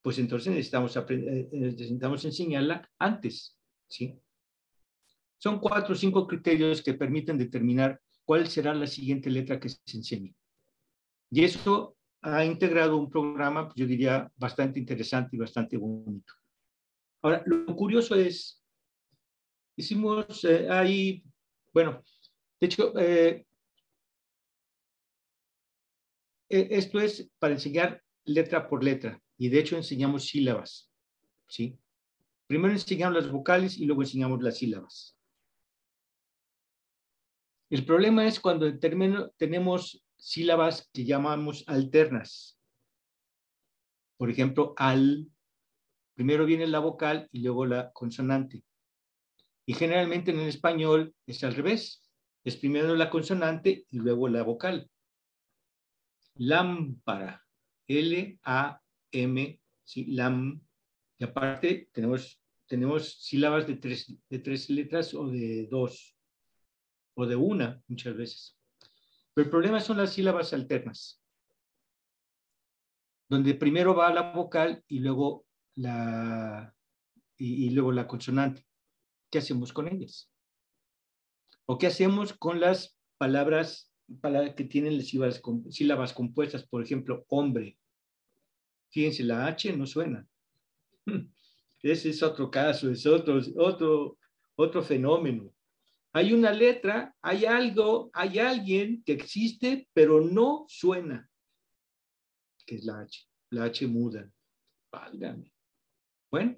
pues 0.00 0.18
entonces 0.18 0.54
necesitamos, 0.54 0.96
eh, 0.96 1.48
necesitamos 1.52 2.24
enseñarla 2.24 2.90
antes, 2.98 3.58
¿sí? 3.86 4.18
Son 5.36 5.60
cuatro 5.60 5.92
o 5.92 5.98
cinco 5.98 6.26
criterios 6.26 6.80
que 6.80 6.94
permiten 6.94 7.36
determinar 7.36 8.00
cuál 8.24 8.48
será 8.48 8.72
la 8.72 8.86
siguiente 8.86 9.28
letra 9.28 9.60
que 9.60 9.68
se 9.68 9.98
enseñe. 9.98 10.34
Y 11.34 11.42
eso 11.42 11.96
ha 12.22 12.44
integrado 12.44 12.96
un 12.96 13.10
programa, 13.10 13.66
pues, 13.66 13.74
yo 13.74 13.86
diría, 13.86 14.30
bastante 14.36 14.78
interesante 14.78 15.34
y 15.34 15.40
bastante 15.40 15.76
bonito. 15.76 16.32
Ahora, 17.22 17.42
lo 17.44 17.74
curioso 17.74 18.14
es 18.14 18.64
Hicimos 19.76 20.44
eh, 20.44 20.68
ahí, 20.70 21.24
bueno, 21.72 22.04
de 22.60 22.66
hecho, 22.66 22.96
eh, 22.96 23.44
e, 26.48 26.68
esto 26.70 27.00
es 27.00 27.28
para 27.40 27.54
enseñar 27.54 28.00
letra 28.24 28.68
por 28.68 28.84
letra 28.84 29.20
y 29.36 29.48
de 29.48 29.58
hecho 29.58 29.76
enseñamos 29.76 30.26
sílabas, 30.26 30.88
¿sí? 31.48 31.76
Primero 32.46 32.72
enseñamos 32.72 33.20
las 33.20 33.32
vocales 33.32 33.76
y 33.76 33.86
luego 33.86 34.02
enseñamos 34.02 34.40
las 34.40 34.58
sílabas. 34.58 35.18
El 37.70 37.84
problema 37.84 38.24
es 38.28 38.38
cuando 38.38 38.68
en 38.68 38.78
término, 38.78 39.30
tenemos 39.30 40.03
sílabas 40.24 40.88
que 40.90 41.04
llamamos 41.04 41.64
alternas. 41.66 42.58
Por 44.16 44.30
ejemplo, 44.30 44.72
al, 44.78 45.30
primero 46.14 46.46
viene 46.46 46.66
la 46.66 46.78
vocal 46.78 47.28
y 47.30 47.42
luego 47.42 47.66
la 47.66 47.92
consonante. 47.92 48.64
Y 49.66 49.74
generalmente 49.74 50.30
en 50.30 50.40
el 50.40 50.48
español 50.48 51.14
es 51.26 51.44
al 51.44 51.54
revés. 51.54 52.02
Es 52.42 52.56
primero 52.56 52.94
la 52.94 53.10
consonante 53.10 53.86
y 53.90 53.98
luego 53.98 54.28
la 54.28 54.42
vocal. 54.42 54.90
Lámpara. 56.36 57.44
L-A-M, 57.86 59.60
¿sí? 59.84 60.06
lam. 60.06 60.60
Y 61.18 61.24
aparte 61.24 61.90
tenemos, 61.92 62.42
tenemos 62.66 63.20
sílabas 63.22 63.66
de 63.66 63.76
tres, 63.76 64.16
de 64.30 64.38
tres 64.38 64.70
letras 64.70 65.12
o 65.12 65.26
de 65.28 65.66
dos, 65.70 66.16
o 67.14 67.26
de 67.26 67.36
una 67.36 67.82
muchas 67.88 68.16
veces. 68.16 68.58
Pero 69.34 69.44
el 69.44 69.50
problema 69.50 69.80
son 69.80 69.98
las 69.98 70.12
sílabas 70.12 70.52
alternas, 70.52 71.20
donde 73.28 73.54
primero 73.54 73.94
va 73.94 74.14
la 74.14 74.32
vocal 74.32 74.84
y 74.86 75.00
luego 75.00 75.44
la, 75.74 76.72
y 77.36 77.70
luego 77.70 77.92
la 77.92 78.06
consonante. 78.06 78.64
¿qué 79.34 79.38
hacemos 79.38 79.72
con 79.72 79.88
ellas? 79.88 80.30
¿O 81.66 81.76
qué 81.76 81.88
hacemos 81.88 82.34
con 82.34 82.60
las 82.60 82.96
palabras, 83.18 83.92
que 84.56 84.62
tienen 84.62 85.02
sílabas, 85.02 85.42
sílabas 85.70 86.12
compuestas? 86.12 86.64
Por 86.64 86.84
ejemplo, 86.84 87.24
hombre. 87.26 87.76
Fíjense, 88.90 89.24
la 89.24 89.48
H 89.48 89.76
no 89.76 89.88
suena. 89.88 90.24
Ese 91.82 92.10
es 92.10 92.22
otro 92.22 92.48
caso, 92.48 92.88
es 92.88 93.04
otro, 93.06 93.40
otro, 93.56 94.18
otro 94.54 94.82
fenómeno. 94.84 95.52
Hay 96.16 96.32
una 96.32 96.52
letra, 96.52 97.12
hay 97.20 97.44
algo, 97.44 98.10
hay 98.12 98.38
alguien 98.38 99.02
que 99.02 99.14
existe, 99.14 99.88
pero 99.92 100.20
no 100.20 100.64
suena, 100.68 101.28
que 102.64 102.76
es 102.76 102.84
la 102.84 103.00
H, 103.00 103.26
la 103.50 103.64
H 103.64 103.86
muda. 103.88 104.30
Válgame. 104.92 105.52
Bueno, 106.30 106.54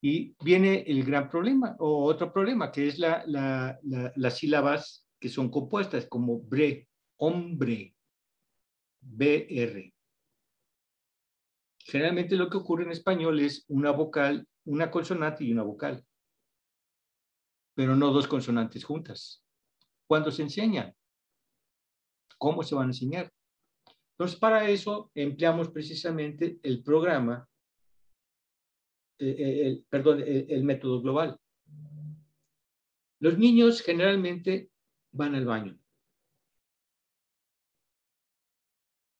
y 0.00 0.36
viene 0.44 0.84
el 0.86 1.04
gran 1.04 1.28
problema, 1.28 1.74
o 1.80 2.04
otro 2.04 2.32
problema, 2.32 2.70
que 2.70 2.86
es 2.86 2.98
la, 3.00 3.24
las 3.82 4.38
sílabas 4.38 5.04
que 5.18 5.28
son 5.28 5.50
compuestas, 5.50 6.06
como 6.06 6.40
bre, 6.40 6.88
hombre, 7.16 7.96
BR. 9.00 9.92
Generalmente 11.80 12.36
lo 12.36 12.48
que 12.48 12.58
ocurre 12.58 12.84
en 12.84 12.92
español 12.92 13.40
es 13.40 13.64
una 13.66 13.90
vocal, 13.90 14.46
una 14.64 14.92
consonante 14.92 15.42
y 15.42 15.50
una 15.50 15.64
vocal, 15.64 16.04
pero 17.74 17.96
no 17.96 18.10
dos 18.10 18.26
consonantes 18.26 18.84
juntas. 18.84 19.44
¿Cuándo 20.06 20.30
se 20.30 20.42
enseña? 20.42 20.94
¿Cómo 22.38 22.62
se 22.62 22.74
van 22.74 22.88
a 22.88 22.90
enseñar? 22.90 23.32
Entonces, 24.12 24.38
para 24.38 24.68
eso 24.68 25.10
empleamos 25.14 25.70
precisamente 25.70 26.58
el 26.62 26.82
programa 26.82 27.48
eh, 29.22 29.36
eh, 29.38 29.66
el, 29.68 29.84
perdón, 29.88 30.20
el, 30.26 30.64
método 30.64 31.00
global. 31.00 31.38
Los 33.20 33.38
niños 33.38 33.80
generalmente 33.80 34.70
van 35.12 35.36
al 35.36 35.44
baño. 35.44 35.78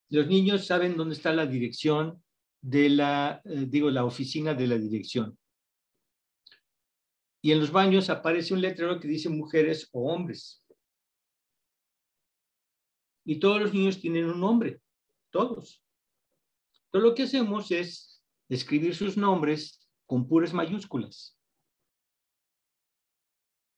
Los 0.09 0.27
niños 0.27 0.67
saben 0.67 0.97
dónde 0.97 1.15
está 1.15 1.33
la 1.33 1.47
dirección 1.47 2.21
de 2.61 2.89
la, 2.89 3.41
eh, 3.45 3.67
digo, 3.69 3.91
la 3.91 4.05
oficina 4.05 4.55
de 4.55 4.67
la 4.67 4.77
dirección. 4.77 5.39
Y 7.45 7.51
en 7.51 7.59
los 7.59 7.73
baños 7.73 8.09
aparece 8.09 8.55
un 8.55 8.61
letrero 8.61 9.01
que 9.01 9.09
dice 9.09 9.29
mujeres 9.29 9.89
o 9.93 10.13
hombres. 10.13 10.65
Y 13.25 13.41
todos 13.41 13.61
los 13.61 13.75
niños 13.75 14.01
tienen 14.01 14.27
un 14.27 14.41
nombre, 14.41 14.81
todos. 15.31 15.85
Todo 16.91 17.03
lo 17.03 17.15
que 17.15 17.25
hacemos 17.25 17.71
es 17.73 18.23
escribir 18.49 18.95
sus 18.95 19.17
nombres 19.17 19.89
con 20.07 20.29
puras 20.29 20.53
mayúsculas. 20.53 21.37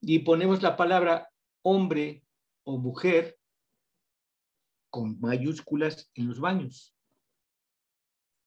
Y 0.03 0.19
ponemos 0.19 0.63
la 0.63 0.77
palabra 0.77 1.31
hombre 1.63 2.23
o 2.65 2.77
mujer 2.77 3.39
con 4.91 5.19
mayúsculas 5.21 6.11
en 6.15 6.29
los 6.29 6.39
baños. 6.39 6.95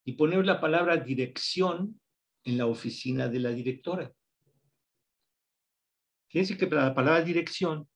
Y 0.06 0.14
ponemos 0.14 0.46
la 0.46 0.62
palabra 0.62 0.98
dirección 0.98 2.00
en 2.44 2.58
la 2.58 2.68
oficina 2.68 3.28
de 3.28 3.40
la 3.40 3.50
directora. 3.50 4.14
Fíjense 6.30 6.58
que 6.58 6.68
la 6.68 6.94
palabra 6.94 7.24
dirección 7.24 7.88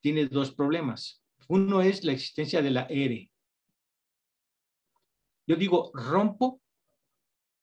tiene 0.00 0.26
dos 0.26 0.54
problemas. 0.54 1.22
Uno 1.48 1.82
es 1.82 2.04
la 2.04 2.12
existencia 2.12 2.62
de 2.62 2.70
la 2.70 2.86
R. 2.88 3.30
Yo 5.48 5.56
digo 5.56 5.90
rompo 5.94 6.60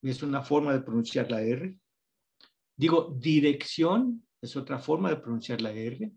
es 0.02 0.22
una 0.24 0.42
forma 0.42 0.74
de 0.74 0.82
pronunciar 0.82 1.32
la 1.32 1.42
R. 1.42 1.78
Digo 2.76 3.16
dirección, 3.18 4.28
es 4.42 4.56
otra 4.56 4.80
forma 4.80 5.10
de 5.10 5.18
pronunciar 5.18 5.62
la 5.62 5.72
R. 5.72 6.12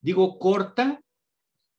Digo 0.00 0.38
corta, 0.38 1.02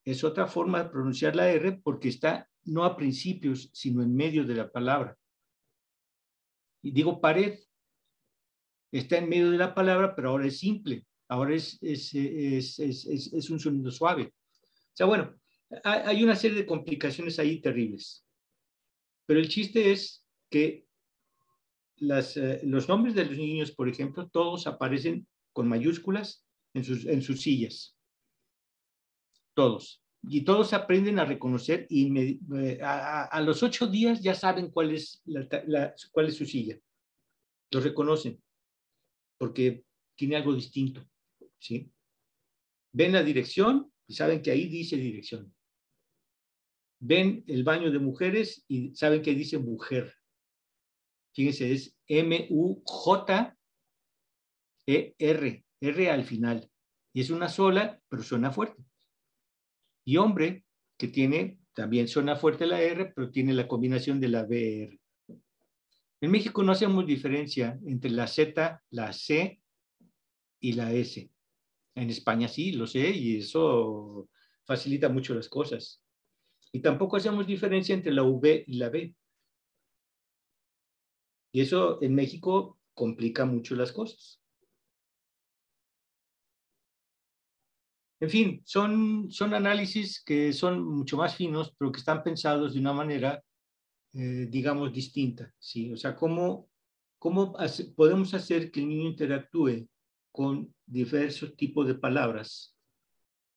es 0.06 0.24
otra 0.24 0.48
forma 0.48 0.84
de 0.84 0.90
pronunciar 0.90 1.36
la 1.36 1.50
R 1.50 1.80
porque 1.84 2.10
está 2.10 2.48
no 2.66 2.84
a 2.84 2.96
principios, 2.96 3.70
sino 3.74 4.04
en 4.04 4.16
medio 4.16 4.46
de 4.46 4.56
la 4.56 4.72
palabra. 4.72 5.18
Y 6.84 6.92
digo 6.92 7.20
pared, 7.20 7.60
está 8.92 9.18
en 9.18 9.30
medio 9.30 9.52
de 9.52 9.58
la 9.58 9.74
palabra, 9.74 10.16
pero 10.16 10.30
ahora 10.30 10.48
es 10.48 10.60
simple, 10.60 11.06
ahora 11.28 11.56
es, 11.56 11.78
es, 11.82 12.14
es, 12.14 12.80
es 12.80 13.50
un 13.50 13.60
sonido 13.60 13.92
suave. 13.92 14.24
O 14.24 14.96
sea, 14.96 15.06
bueno, 15.06 15.36
hay 15.84 16.24
una 16.24 16.36
serie 16.36 16.58
de 16.58 16.66
complicaciones 16.66 17.40
ahí 17.40 17.62
terribles. 17.62 18.26
Pero 19.26 19.40
el 19.40 19.48
chiste 19.48 19.92
es 19.92 20.26
que 20.50 20.88
las, 21.98 22.36
eh, 22.38 22.62
los 22.64 22.88
nombres 22.88 23.14
de 23.14 23.26
los 23.26 23.38
niños, 23.38 23.72
por 23.72 23.88
ejemplo, 23.88 24.28
todos 24.28 24.66
aparecen 24.68 25.28
con 25.54 25.68
mayúsculas 25.68 26.46
en 26.74 26.84
sus, 26.84 27.06
en 27.06 27.22
sus 27.22 27.42
sillas. 27.42 27.96
Todos. 29.54 30.02
Y 30.24 30.42
todos 30.42 30.74
aprenden 30.74 31.20
a 31.20 31.26
reconocer 31.26 31.86
y 31.90 32.12
eh, 32.58 32.80
a, 32.82 33.40
los 33.42 33.64
ocho 33.64 33.88
días 33.88 34.22
ya 34.22 34.34
saben 34.34 34.70
cuál 34.70 34.92
es, 34.92 35.22
la, 35.26 35.94
cuál 36.12 36.28
es 36.28 36.36
su 36.36 36.46
silla. 36.46 36.78
Lo 37.72 37.80
reconocen 37.80 38.42
porque 39.40 39.84
tiene 40.16 40.36
algo 40.36 40.54
distinto. 40.54 41.04
¿sí? 41.58 41.92
Ven 42.92 43.14
la 43.14 43.24
dirección 43.24 43.92
y 44.08 44.14
saben 44.14 44.44
que 44.44 44.52
ahí 44.52 44.68
dice 44.68 44.98
dirección. 44.98 45.52
Ven 47.02 47.44
el 47.48 47.64
baño 47.64 47.90
de 47.92 48.00
mujeres 48.00 48.66
y 48.68 48.94
saben 48.96 49.22
que 49.22 49.34
dice 49.34 49.58
mujer. 49.58 50.14
Fíjense, 51.34 51.72
es 51.72 51.98
M-U-J-E-R, 52.08 53.56
R 55.82 56.10
al 56.10 56.24
final. 56.26 56.70
Y 57.14 57.22
es 57.22 57.30
una 57.30 57.48
sola, 57.48 58.02
pero 58.10 58.22
suena 58.24 58.52
fuerte. 58.52 58.84
Y 60.06 60.18
hombre, 60.18 60.66
que 60.98 61.08
tiene, 61.08 61.60
también 61.74 62.10
suena 62.10 62.36
fuerte 62.36 62.66
la 62.66 62.82
R, 62.82 63.14
pero 63.16 63.32
tiene 63.32 63.54
la 63.54 63.68
combinación 63.68 64.20
de 64.20 64.28
la 64.28 64.44
BR. 64.44 64.99
En 66.22 66.32
México 66.32 66.64
no 66.64 66.72
hacemos 66.74 67.06
diferencia 67.06 67.80
entre 67.86 68.12
la 68.12 68.28
Z, 68.28 68.84
la 68.90 69.14
C 69.14 69.62
y 70.60 70.74
la 70.74 70.92
S. 70.94 71.32
En 71.96 72.10
España 72.10 72.48
sí, 72.48 72.74
lo 72.74 72.88
sé, 72.88 73.10
y 73.10 73.38
eso 73.38 74.28
facilita 74.66 75.10
mucho 75.10 75.34
las 75.34 75.48
cosas. 75.48 76.04
Y 76.72 76.82
tampoco 76.82 77.18
hacemos 77.18 77.48
diferencia 77.48 77.96
entre 77.96 78.12
la 78.12 78.24
V 78.24 78.66
y 78.68 78.78
la 78.78 78.90
B. 78.90 79.16
Y 81.52 81.62
eso 81.62 82.02
en 82.02 82.14
México 82.14 82.80
complica 82.94 83.46
mucho 83.46 83.76
las 83.76 83.92
cosas. 83.92 84.40
En 88.22 88.30
fin, 88.30 88.62
son, 88.66 89.32
son 89.32 89.54
análisis 89.54 90.22
que 90.22 90.52
son 90.52 90.84
mucho 90.84 91.16
más 91.16 91.36
finos, 91.36 91.74
pero 91.78 91.92
que 91.92 92.00
están 92.00 92.22
pensados 92.22 92.74
de 92.74 92.80
una 92.82 92.92
manera, 92.92 93.42
eh, 94.14 94.48
digamos, 94.50 94.94
distinta. 94.94 95.54
¿sí? 95.60 95.92
O 95.92 95.98
sea, 95.98 96.16
¿cómo, 96.16 96.70
cómo 97.18 97.56
podemos 97.96 98.34
hacer 98.34 98.72
que 98.72 98.80
el 98.80 98.90
niño 98.90 99.10
interactúe 99.10 99.88
con 100.32 100.74
diversos 100.86 101.56
tipos 101.56 101.88
de 101.88 101.96
palabras, 101.96 102.76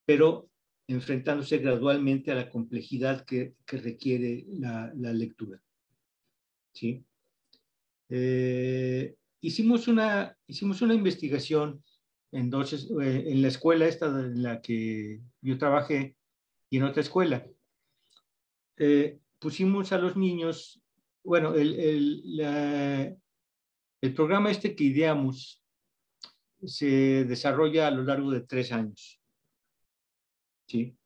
pero 0.04 0.50
enfrentándose 0.88 1.58
gradualmente 1.58 2.32
a 2.32 2.34
la 2.34 2.50
complejidad 2.50 3.24
que, 3.24 3.54
que 3.66 3.76
requiere 3.78 4.44
la, 4.48 4.92
la, 4.96 5.12
lectura. 5.12 5.62
¿sí? 6.72 7.04
Eh, 8.08 9.14
hicimos, 9.40 9.88
una, 9.88 10.36
hicimos 10.46 10.82
una 10.82 10.94
investigación 10.94 11.82
en, 12.32 12.50
dos, 12.50 12.72
eh, 12.72 13.24
en 13.28 13.42
la 13.42 13.48
escuela 13.48 13.86
esta 13.86 14.06
en 14.06 14.42
la 14.42 14.60
que 14.60 15.20
yo 15.40 15.56
trabajé 15.56 16.16
y 16.68 16.78
en 16.78 16.84
otra 16.84 17.02
escuela. 17.02 17.46
Eh, 18.76 19.18
pusimos 19.42 19.90
a 19.92 19.98
los 19.98 20.16
niños, 20.16 20.80
bueno, 21.24 21.54
el, 21.54 21.74
el, 21.74 23.18
el 24.00 24.14
programa 24.14 24.52
este 24.52 24.76
que 24.76 24.84
ideamos 24.84 25.60
se 26.64 27.24
desarrolla 27.24 27.88
a 27.88 27.90
lo 27.90 28.04
largo 28.04 28.30
de 28.30 28.42
tres 28.42 28.70
años. 28.70 29.20
¿sí? 30.68 30.96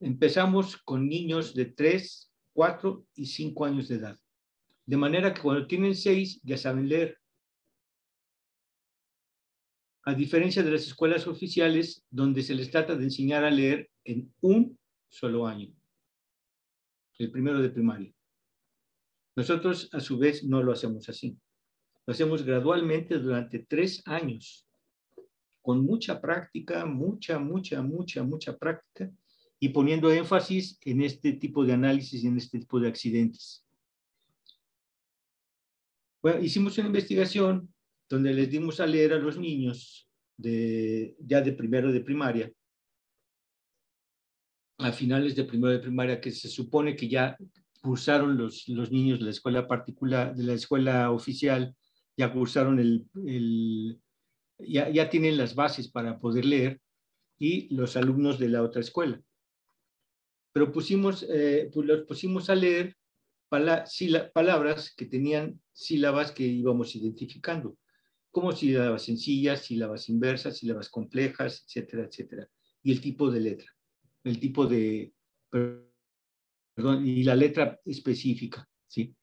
Empezamos 0.00 0.76
con 0.78 1.08
niños 1.08 1.54
de 1.54 1.66
3, 1.66 2.32
4 2.52 3.06
y 3.14 3.26
5 3.26 3.64
años 3.64 3.86
de 3.88 3.96
edad. 3.96 4.18
De 4.84 4.96
manera 4.96 5.32
que 5.32 5.40
cuando 5.40 5.68
tienen 5.68 5.94
6 5.94 6.40
ya 6.42 6.56
saben 6.56 6.88
leer. 6.88 7.16
A 10.04 10.14
diferencia 10.14 10.64
de 10.64 10.72
las 10.72 10.82
escuelas 10.82 11.28
oficiales 11.28 12.04
donde 12.10 12.42
se 12.42 12.54
les 12.54 12.70
trata 12.70 12.96
de 12.96 13.04
enseñar 13.04 13.44
a 13.44 13.50
leer 13.50 13.88
en 14.04 14.34
un 14.40 14.76
solo 15.08 15.46
año, 15.46 15.72
el 17.20 17.30
primero 17.30 17.60
de 17.60 17.70
primaria. 17.70 18.12
Nosotros, 19.36 19.88
a 19.92 20.00
su 20.00 20.18
vez, 20.18 20.42
no 20.44 20.62
lo 20.62 20.72
hacemos 20.72 21.08
así. 21.08 21.36
Lo 22.06 22.12
hacemos 22.12 22.42
gradualmente 22.42 23.18
durante 23.18 23.60
tres 23.60 24.02
años 24.06 24.66
con 25.60 25.84
mucha 25.84 26.20
práctica, 26.20 26.86
mucha, 26.86 27.38
mucha, 27.38 27.82
mucha, 27.82 28.22
mucha 28.22 28.56
práctica 28.56 29.12
y 29.58 29.68
poniendo 29.68 30.10
énfasis 30.10 30.78
en 30.82 31.02
este 31.02 31.34
tipo 31.34 31.64
de 31.64 31.74
análisis 31.74 32.24
y 32.24 32.26
en 32.26 32.38
este 32.38 32.58
tipo 32.58 32.80
de 32.80 32.88
accidentes. 32.88 33.66
Bueno, 36.22 36.40
hicimos 36.42 36.76
una 36.78 36.86
investigación 36.86 37.72
donde 38.08 38.32
les 38.32 38.50
dimos 38.50 38.80
a 38.80 38.86
leer 38.86 39.12
a 39.12 39.18
los 39.18 39.38
niños 39.38 40.08
de, 40.38 41.14
ya 41.20 41.42
de 41.42 41.52
primero 41.52 41.92
de 41.92 42.00
primaria, 42.00 42.50
a 44.80 44.92
finales 44.92 45.36
de 45.36 45.44
primero 45.44 45.72
de 45.72 45.78
primaria, 45.80 46.20
que 46.20 46.30
se 46.30 46.48
supone 46.48 46.96
que 46.96 47.08
ya 47.08 47.36
cursaron 47.82 48.36
los, 48.36 48.68
los 48.68 48.90
niños 48.90 49.18
de 49.18 49.26
la 49.26 49.30
escuela 49.30 49.66
particular, 49.66 50.34
de 50.34 50.44
la 50.44 50.54
escuela 50.54 51.10
oficial, 51.10 51.74
ya 52.16 52.32
cursaron 52.32 52.78
el, 52.78 53.06
el 53.26 54.00
ya, 54.58 55.08
tienen 55.08 55.36
las 55.36 55.54
bases 55.54 55.88
para 55.90 56.18
poder 56.18 56.44
leer 56.44 56.80
y 57.38 57.74
los 57.74 57.96
alumnos 57.96 58.38
de 58.38 58.48
la 58.48 58.62
otra 58.62 58.80
escuela. 58.80 59.20
Pero 60.52 60.72
pusimos, 60.72 61.24
eh, 61.28 61.70
pues 61.72 61.86
los 61.86 62.02
pusimos 62.02 62.50
a 62.50 62.54
leer 62.54 62.96
palabras 63.48 64.94
que 64.94 65.06
tenían 65.06 65.60
sílabas 65.72 66.32
que 66.32 66.44
íbamos 66.44 66.94
identificando, 66.94 67.78
como 68.30 68.52
sílabas 68.52 69.02
sencillas, 69.02 69.64
sílabas 69.64 70.08
inversas, 70.08 70.58
sílabas 70.58 70.88
complejas, 70.88 71.64
etcétera, 71.66 72.04
etcétera. 72.04 72.48
Y 72.82 72.92
el 72.92 73.00
tipo 73.00 73.30
de 73.30 73.40
letra, 73.40 73.70
el 74.24 74.38
tipo 74.38 74.66
de, 74.66 75.12
perdón, 75.50 77.06
y 77.06 77.22
la 77.24 77.36
letra 77.36 77.80
específica, 77.84 78.68
¿sí? 78.86 79.14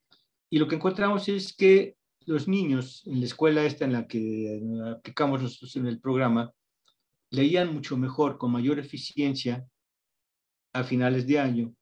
Y 0.49 0.59
lo 0.59 0.67
que 0.67 0.75
encontramos 0.75 1.27
es 1.27 1.53
que 1.55 1.97
los 2.25 2.47
niños 2.47 3.03
en 3.05 3.19
la 3.19 3.25
escuela 3.25 3.63
esta 3.63 3.85
en 3.85 3.93
la 3.93 4.07
que 4.07 4.61
aplicamos 4.95 5.41
nosotros 5.41 5.75
en 5.77 5.87
el 5.87 5.99
programa, 5.99 6.51
leían 7.29 7.73
mucho 7.73 7.97
mejor, 7.97 8.37
con 8.37 8.51
mayor 8.51 8.79
eficiencia 8.79 9.65
a 10.73 10.83
finales 10.83 11.25
de 11.25 11.39
año 11.39 11.73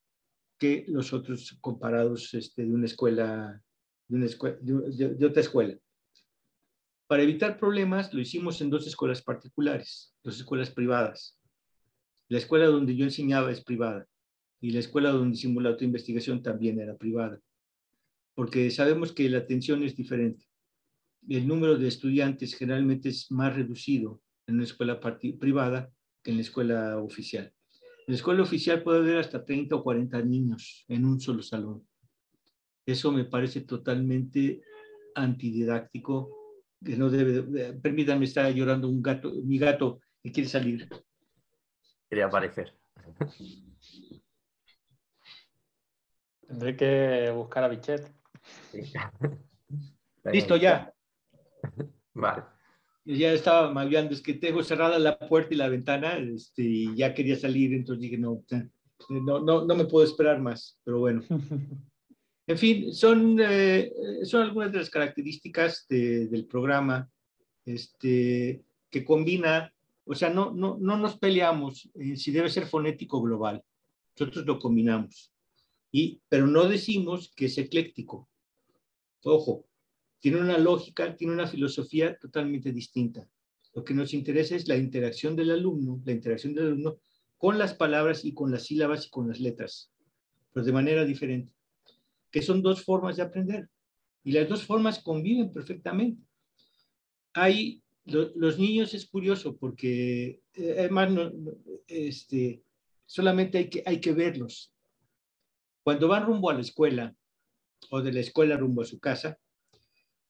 que 0.58 0.86
los 0.88 1.14
otros 1.14 1.58
comparados 1.62 2.34
este, 2.34 2.64
de 2.64 2.74
una 2.74 2.86
escuela, 2.86 3.62
de, 4.08 4.16
una 4.16 4.26
escuela 4.26 4.58
de, 4.62 5.26
otra 5.26 5.42
escuela. 5.42 5.78
Para 7.08 7.24
evitar 7.24 7.60
problemas, 7.60 8.14
lo 8.14 8.22
hicimos 8.22 8.62
en 8.62 8.70
dos 8.70 8.88
escuelas 8.88 9.22
particulares, 9.22 10.16
dos 10.24 10.38
escuelas 10.38 10.72
privadas. 10.72 11.38
La 12.30 12.38
escuela 12.38 12.66
donde 12.68 12.96
yo 12.96 13.06
enseñaba 13.06 13.52
es 13.52 13.64
privada 13.64 14.08
y 14.62 14.72
la 14.72 14.80
escuela 14.80 15.12
donde 15.12 15.36
hicimos 15.36 15.64
la 15.64 15.78
investigación 15.80 16.42
también 16.42 16.80
era 16.80 16.98
privada 16.98 17.40
porque 18.36 18.70
sabemos 18.70 19.14
que 19.14 19.30
la 19.30 19.40
atención 19.40 19.82
es 19.84 19.96
diferente. 19.96 20.46
El 21.28 21.48
número 21.48 21.78
de 21.78 21.88
estudiantes 21.88 22.54
generalmente 22.54 23.10
es 23.10 23.32
más 23.32 23.56
reducido 23.56 24.22
en 24.46 24.56
una 24.56 24.66
escuela 24.66 25.00
privada 25.00 25.90
que 26.22 26.32
en 26.32 26.38
la 26.38 26.44
escuela 26.44 27.00
oficial. 27.00 27.52
En 28.08 28.12
la 28.12 28.16
escuela 28.16 28.44
oficial 28.44 28.84
puede 28.84 29.00
haber 29.00 29.18
hasta 29.18 29.44
30 29.44 29.76
o 29.76 29.84
40 29.84 30.22
niños 30.22 30.86
en 30.88 31.06
un 31.06 31.20
solo 31.20 31.42
salón. 31.42 31.88
Eso 32.86 33.12
me 33.12 33.26
parece 33.26 33.62
totalmente 33.62 34.62
antididáctico, 35.16 36.30
que 36.84 36.98
no 36.98 37.10
debe, 37.10 37.74
permítanme 37.74 38.26
estar 38.26 38.54
llorando 38.54 38.90
un 38.90 39.02
gato, 39.02 39.34
mi 39.44 39.58
gato 39.58 40.02
que 40.22 40.32
quiere 40.32 40.50
salir. 40.50 40.88
Quería 42.10 42.26
aparecer. 42.26 42.74
Tendré 46.48 46.76
que 46.76 47.32
buscar 47.34 47.64
a 47.64 47.68
Bichet. 47.68 48.12
Listo, 50.26 50.56
ya. 50.56 50.94
Vale. 52.14 52.44
Ya 53.06 53.34
estaba 53.34 53.72
maullando, 53.72 54.14
es 54.14 54.22
que 54.22 54.34
tengo 54.34 54.64
cerrada 54.64 54.98
la 54.98 55.20
puerta 55.20 55.54
y 55.54 55.58
la 55.58 55.70
ventana 55.70 56.18
este, 56.18 56.64
y 56.64 56.96
ya 56.96 57.14
quería 57.14 57.36
salir, 57.36 57.72
entonces 57.74 58.02
dije, 58.02 58.18
no, 58.18 58.44
no, 59.10 59.40
no, 59.40 59.66
no 59.66 59.76
me 59.76 59.86
puedo 59.86 60.06
esperar 60.06 60.42
más, 60.42 60.80
pero 60.84 61.00
bueno. 61.00 61.22
En 62.48 62.60
fin, 62.60 62.94
son, 62.94 63.40
eh, 63.42 63.92
son 64.24 64.44
algunas 64.44 64.72
de 64.72 64.78
las 64.78 64.92
características 64.92 65.88
del 65.90 66.46
programa 66.46 67.10
este, 67.66 68.64
que 68.92 69.04
combina 69.04 69.74
o 70.06 70.16
sea, 70.16 70.30
no, 70.30 70.52
no, 70.52 70.78
no 70.80 70.98
nos 70.98 71.18
peleamos 71.18 71.90
eh, 71.96 72.16
si 72.16 72.32
debe 72.32 72.50
ser 72.50 72.68
fonético 72.68 73.22
global. 73.22 73.64
Nosotros 74.18 74.46
lo 74.46 74.60
combinamos. 74.60 75.34
Y, 75.92 76.22
pero 76.30 76.48
no 76.48 76.68
decimos 76.68 77.32
que 77.36 77.46
es 77.46 77.58
ecléctico. 77.58 78.30
Ojo, 79.24 79.66
tiene 80.20 80.40
una 80.40 80.58
lógica, 80.58 81.16
tiene 81.16 81.34
una 81.34 81.48
filosofía 81.48 82.18
totalmente 82.18 82.72
distinta. 82.72 83.28
Lo 83.74 83.84
que 83.84 83.94
nos 83.94 84.14
interesa 84.14 84.56
es 84.56 84.68
la 84.68 84.78
interacción 84.78 85.36
del 85.36 85.52
alumno, 85.52 86.02
la 86.06 86.14
interacción 86.14 86.54
del 86.54 86.68
alumno 86.68 86.98
con 87.38 87.58
las 87.58 87.74
palabras 87.74 88.24
y 88.24 88.34
con 88.34 88.52
las 88.52 88.64
sílabas 88.64 89.06
y 89.06 89.10
con 89.10 89.28
las 89.28 89.40
letras, 89.40 89.92
pero 90.54 90.66
de 90.66 90.72
manera 90.72 91.06
diferente, 91.06 91.54
que 92.32 92.42
son 92.42 92.62
dos 92.62 92.84
formas 92.84 93.18
de 93.18 93.24
aprender. 93.24 93.70
Y 94.24 94.32
las 94.32 94.50
dos 94.50 94.64
formas 94.64 95.00
conviven 95.00 95.52
perfectamente. 95.52 96.24
Hay, 97.34 97.84
los 98.06 98.60
niños 98.60 98.94
es 98.94 99.08
curioso 99.08 99.58
porque, 99.58 100.42
eh, 100.54 100.76
además, 100.78 101.32
este, 101.88 102.62
solamente 103.06 103.58
hay 103.58 103.70
que, 103.70 103.84
hay 103.86 104.00
que 104.00 104.14
verlos. 104.14 104.72
Cuando 105.84 106.08
van 106.08 106.26
rumbo 106.26 106.50
a 106.50 106.54
la 106.54 106.62
escuela 106.62 107.16
o 107.90 108.02
de 108.02 108.12
la 108.12 108.20
escuela 108.20 108.58
rumbo 108.58 108.82
a 108.82 108.86
su 108.86 109.00
casa, 109.00 109.38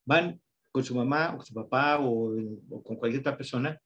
van 0.06 0.42
con 0.72 0.84
su 0.84 0.96
mamá 0.96 1.36
o 1.38 1.42
su 1.44 1.54
papá 1.54 2.00
o, 2.02 2.34
con 2.84 2.98
cualquier 2.98 3.22
otra 3.22 3.38
persona, 3.38 3.82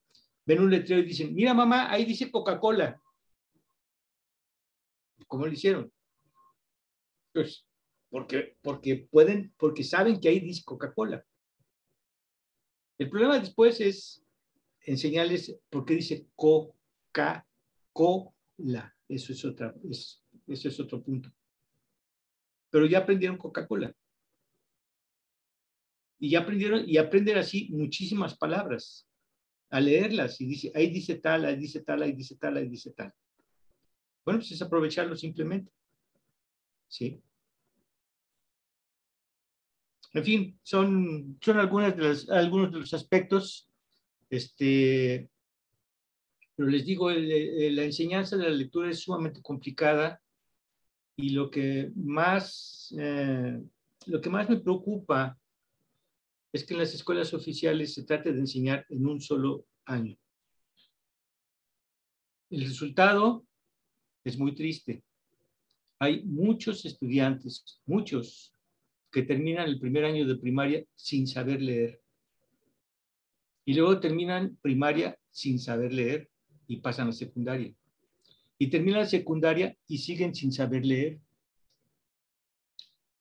ven 0.45 0.61
un 0.61 0.71
letrero 0.71 1.01
y 1.01 1.05
dicen, 1.05 1.33
mira 1.33 1.53
mamá, 1.53 1.91
ahí 1.91 2.05
dice 2.05 2.31
Coca-Cola. 2.31 2.99
¿Cómo 5.27 5.45
lo 5.45 5.51
hicieron? 5.51 5.91
Pues 7.31 7.65
porque, 8.09 8.57
porque 8.61 9.07
pueden, 9.11 9.53
porque 9.57 9.83
saben 9.83 10.19
que 10.19 10.29
ahí 10.29 10.39
dice 10.39 10.63
Coca-Cola. 10.65 11.23
El 12.99 13.09
problema 13.09 13.39
después 13.39 13.81
es 13.81 14.23
enseñarles 14.81 15.57
por 15.69 15.85
qué 15.85 15.95
dice 15.95 16.27
Coca-Cola. 16.35 17.43
Eso 19.07 19.33
es 19.33 19.43
eso 20.47 20.67
es 20.67 20.79
otro 20.79 21.01
punto. 21.01 21.31
Pero 22.69 22.85
ya 22.85 22.99
aprendieron 22.99 23.37
Coca-Cola 23.37 23.95
y 26.19 26.31
ya 26.31 26.39
aprendieron 26.41 26.83
y 26.87 26.97
aprenden 26.97 27.37
así 27.37 27.69
muchísimas 27.71 28.37
palabras 28.37 29.07
a 29.69 29.79
leerlas 29.79 30.41
y 30.41 30.45
dice, 30.45 30.71
ahí 30.75 30.89
dice 30.89 31.15
tal, 31.15 31.45
ahí 31.45 31.55
dice 31.55 31.81
tal, 31.81 32.01
ahí 32.01 32.11
dice 32.11 32.35
tal, 32.35 32.57
ahí 32.57 32.67
dice 32.67 32.91
tal. 32.91 33.13
Bueno, 34.25 34.39
pues 34.39 34.51
es 34.51 34.61
aprovecharlo 34.61 35.15
simplemente. 35.15 35.71
¿Sí? 36.87 37.21
En 40.13 40.23
fin, 40.23 40.59
son, 40.63 41.37
son 41.41 41.59
algunas 41.59 41.95
de 41.95 42.03
las, 42.03 42.29
algunos 42.29 42.71
de 42.71 42.79
los 42.79 42.93
aspectos. 42.93 43.69
Este, 44.29 45.29
pero 46.55 46.69
les 46.69 46.85
digo, 46.85 47.09
la 47.09 47.83
enseñanza 47.83 48.35
de 48.35 48.43
la 48.43 48.49
lectura 48.49 48.89
es 48.89 48.99
sumamente 48.99 49.41
complicada 49.41 50.21
y 51.15 51.29
lo 51.29 51.49
que 51.49 51.91
más, 51.95 52.93
eh, 52.97 53.61
lo 54.07 54.21
que 54.21 54.29
más 54.29 54.49
me 54.49 54.57
preocupa 54.57 55.37
es 56.51 56.65
que 56.65 56.73
en 56.73 56.79
las 56.79 56.93
escuelas 56.93 57.33
oficiales 57.33 57.93
se 57.93 58.03
trate 58.03 58.33
de 58.33 58.39
enseñar 58.39 58.85
en 58.89 59.05
un 59.05 59.21
solo 59.21 59.65
año. 59.85 60.17
El 62.49 62.61
resultado 62.61 63.45
es 64.23 64.37
muy 64.37 64.55
triste. 64.55 65.03
Hay 65.99 66.23
muchos 66.23 66.85
estudiantes, 66.85 67.81
muchos, 67.85 68.53
que 69.11 69.23
terminan 69.23 69.67
el 69.67 69.79
primer 69.79 70.05
año 70.05 70.27
de 70.27 70.35
primaria 70.35 70.85
sin 70.95 71.27
saber 71.27 71.61
leer. 71.61 72.01
Y 73.65 73.73
luego 73.73 73.99
terminan 73.99 74.57
primaria 74.61 75.17
sin 75.31 75.59
saber 75.59 75.93
leer 75.93 76.29
y 76.67 76.77
pasan 76.77 77.09
a 77.09 77.11
secundaria. 77.11 77.73
Y 78.57 78.67
terminan 78.67 79.07
secundaria 79.07 79.75
y 79.87 79.97
siguen 79.99 80.35
sin 80.35 80.51
saber 80.51 80.85
leer. 80.85 81.19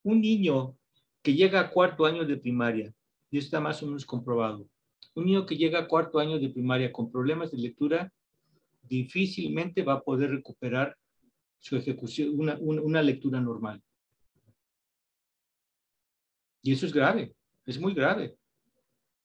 Un 0.02 0.20
niño 0.20 0.76
que 1.22 1.34
llega 1.34 1.60
a 1.60 1.70
cuarto 1.70 2.06
año 2.06 2.24
de 2.24 2.36
primaria 2.36 2.94
y 3.30 3.38
está 3.38 3.60
más 3.60 3.82
o 3.82 3.86
menos 3.86 4.06
comprobado. 4.06 4.68
Un 5.14 5.26
niño 5.26 5.46
que 5.46 5.56
llega 5.56 5.80
a 5.80 5.88
cuarto 5.88 6.18
año 6.18 6.38
de 6.38 6.48
primaria 6.48 6.92
con 6.92 7.10
problemas 7.10 7.50
de 7.50 7.58
lectura 7.58 8.12
difícilmente 8.82 9.82
va 9.82 9.94
a 9.94 10.02
poder 10.02 10.30
recuperar 10.30 10.96
su 11.58 11.76
ejecución, 11.76 12.30
una, 12.36 13.02
lectura 13.02 13.40
normal. 13.40 13.82
Y 16.62 16.72
eso 16.72 16.86
es 16.86 16.92
grave, 16.92 17.34
es 17.66 17.78
muy 17.78 17.94
grave. 17.94 18.36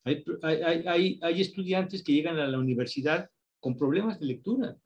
Hay, 0.03 0.23
hay, 0.41 1.19
hay, 1.21 1.41
estudiantes 1.41 2.03
que 2.03 2.11
llegan 2.11 2.37
a 2.37 2.47
la 2.47 2.59
universidad 2.59 3.29
con 3.59 3.77
problemas 3.77 4.19
de 4.19 4.25
lectura. 4.25 4.77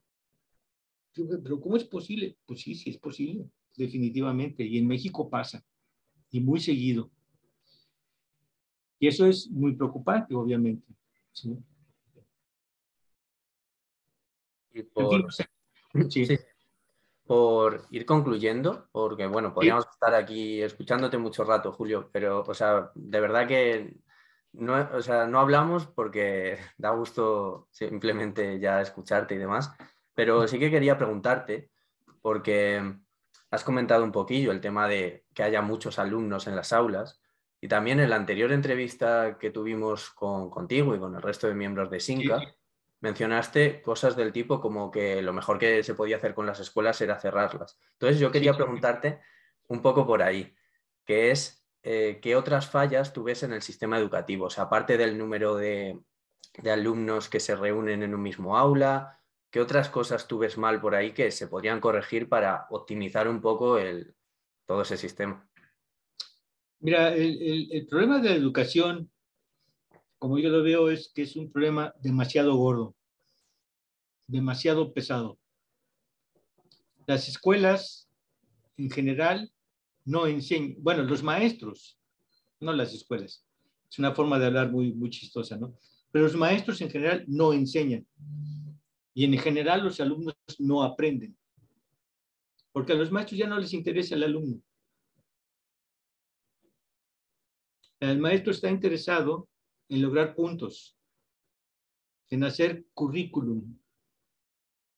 Pero 1.14 1.60
¿cómo 1.60 1.76
es 1.76 1.84
posible? 1.84 2.38
Pues 2.46 2.62
sí, 2.62 2.76
sí 2.76 2.92
es 2.92 2.98
posible, 3.00 3.50
definitivamente. 3.76 4.64
Y 4.64 4.78
en 4.78 4.86
México 4.86 5.28
pasa, 5.28 5.66
y 6.30 6.40
muy 6.40 6.60
seguido. 6.60 7.10
Y 9.00 9.08
eso 9.08 9.26
es 9.26 9.50
muy 9.50 9.76
preocupante, 9.76 10.36
obviamente. 10.36 10.86
Y 14.74 14.84
por, 14.84 15.26
ir 17.92 18.06
concluyendo, 18.06 18.88
porque 18.92 19.28
bueno, 19.28 19.54
podríamos 19.54 19.86
estar 19.92 20.14
aquí 20.16 20.62
escuchándote 20.62 21.18
mucho 21.18 21.44
rato, 21.44 21.72
Julio, 21.72 22.10
pero, 22.12 22.44
o 22.48 22.54
sea, 22.54 22.92
de 22.96 23.20
verdad 23.20 23.48
que 23.48 23.98
no, 24.54 24.90
o 24.94 25.02
sea, 25.02 25.28
no 25.28 25.40
hablamos 25.40 25.86
porque 25.88 26.58
da 26.78 26.92
gusto 26.92 27.68
simplemente 27.72 28.60
ya 28.60 28.82
escucharte 28.82 29.36
y 29.36 29.38
demás, 29.38 29.72
pero 30.14 30.48
sí 30.48 30.60
que 30.60 30.72
quería 30.72 30.98
preguntarte, 30.98 31.70
porque 32.22 32.82
has 33.52 33.64
comentado 33.64 34.04
un 34.04 34.12
poquillo 34.12 34.52
el 34.52 34.62
tema 34.62 34.88
de 34.88 35.26
que 35.34 35.44
haya 35.44 35.62
muchos 35.62 36.00
alumnos 36.00 36.48
en 36.48 36.56
las 36.56 36.74
aulas, 36.74 37.22
y 37.60 37.68
también 37.68 38.00
en 38.00 38.10
la 38.10 38.16
anterior 38.16 38.52
entrevista 38.52 39.38
que 39.40 39.50
tuvimos 39.50 40.12
con, 40.12 40.50
contigo 40.50 40.96
y 40.96 41.00
con 41.00 41.16
el 41.16 41.22
resto 41.22 41.48
de 41.48 41.56
miembros 41.56 41.90
de 41.90 42.00
SINCA, 42.00 42.40
mencionaste 43.00 43.82
cosas 43.82 44.16
del 44.16 44.32
tipo 44.32 44.60
como 44.60 44.92
que 44.92 45.22
lo 45.22 45.34
mejor 45.34 45.60
que 45.60 45.84
se 45.84 45.94
podía 45.94 46.18
hacer 46.18 46.34
con 46.34 46.46
las 46.46 46.60
escuelas 46.60 47.00
era 47.02 47.20
cerrarlas. 47.20 47.80
Entonces 47.94 48.20
yo 48.20 48.32
quería 48.32 48.56
preguntarte 48.56 49.20
un 49.68 49.82
poco 49.82 50.06
por 50.08 50.22
ahí, 50.24 50.56
que 51.06 51.32
es 51.32 51.66
eh, 51.84 52.20
qué 52.22 52.36
otras 52.36 52.70
fallas 52.70 53.14
tú 53.14 53.24
ves 53.24 53.44
en 53.44 53.54
el 53.54 53.62
sistema 53.62 53.98
educativo, 53.98 54.46
o 54.46 54.50
sea, 54.50 54.66
aparte 54.66 54.98
del 54.98 55.18
número 55.18 55.56
de, 55.56 56.00
de 56.58 56.72
alumnos 56.72 57.30
que 57.30 57.40
se 57.40 57.56
reúnen 57.56 58.04
en 58.04 58.16
un 58.16 58.22
mismo 58.22 58.58
aula, 58.58 59.22
¿qué 59.52 59.62
otras 59.62 59.90
cosas 59.90 60.28
tú 60.28 60.40
ves 60.40 60.58
mal 60.58 60.82
por 60.82 60.96
ahí 60.96 61.14
que 61.14 61.32
se 61.32 61.48
podrían 61.48 61.80
corregir 61.80 62.28
para 62.28 62.68
optimizar 62.70 63.28
un 63.28 63.42
poco 63.42 63.78
el, 63.78 64.16
todo 64.66 64.82
ese 64.82 64.98
sistema? 64.98 65.48
Mira, 66.80 67.14
el, 67.16 67.88
problema 67.90 68.20
de 68.20 68.30
la 68.30 68.36
educación, 68.36 69.10
como 70.20 70.40
yo 70.40 70.50
lo 70.50 70.64
veo, 70.64 70.90
es 70.90 71.12
que 71.14 71.24
es 71.24 71.36
un 71.36 71.52
problema 71.52 71.94
demasiado 72.02 72.56
gordo, 72.56 72.96
demasiado 74.28 74.94
pesado. 74.94 75.40
Las 77.06 77.28
escuelas, 77.28 78.10
en 78.78 78.90
general, 78.90 79.52
no 80.06 80.28
enseñan, 80.28 80.76
bueno, 80.80 81.04
los 81.04 81.24
maestros, 81.24 82.00
no 82.60 82.74
las 82.74 82.94
escuelas. 82.94 83.46
Es 83.90 84.00
una 84.00 84.14
forma 84.14 84.40
de 84.40 84.48
hablar 84.48 84.72
muy, 84.72 84.94
muy 84.94 85.10
chistosa, 85.10 85.58
¿no? 85.58 85.76
Pero 86.12 86.26
los 86.26 86.36
maestros 86.36 86.82
en 86.82 86.90
general 86.90 87.24
no 87.28 87.54
enseñan. 87.54 88.06
Y 89.14 89.26
en 89.26 89.38
general 89.38 89.84
los 89.84 90.00
alumnos 90.00 90.36
no 90.60 90.84
aprenden. 90.84 91.38
Porque 92.72 92.94
a 92.94 92.96
los 92.96 93.12
maestros 93.12 93.38
ya 93.40 93.48
no 93.48 93.58
les 93.58 93.74
interesa 93.74 94.16
el 94.16 94.24
alumno. 94.24 94.62
El 98.00 98.20
maestro 98.20 98.52
está 98.52 98.70
interesado 98.70 99.50
en 99.90 100.02
lograr 100.02 100.36
puntos, 100.36 100.98
en 102.30 102.44
hacer 102.44 102.86
currículum, 102.94 103.78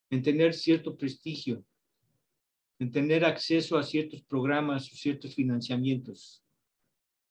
en 0.09 0.23
tener 0.23 0.53
cierto 0.53 0.97
prestigio, 0.97 1.63
en 2.79 2.91
tener 2.91 3.25
acceso 3.25 3.77
a 3.77 3.83
ciertos 3.83 4.21
programas 4.23 4.91
o 4.91 4.95
ciertos 4.95 5.35
financiamientos. 5.35 6.43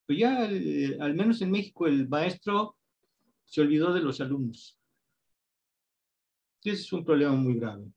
Pero 0.07 0.21
ya, 0.21 0.49
eh, 0.51 0.97
al 1.01 1.15
menos 1.15 1.43
en 1.43 1.51
México, 1.51 1.87
el 1.87 2.09
maestro 2.09 2.77
se 3.45 3.61
olvidó 3.61 3.93
de 3.93 4.01
los 4.01 4.21
alumnos. 4.21 4.79
ese 6.63 6.83
es 6.83 6.93
un 6.93 7.05
problema 7.05 7.35
muy 7.35 7.55
grave. 7.55 7.91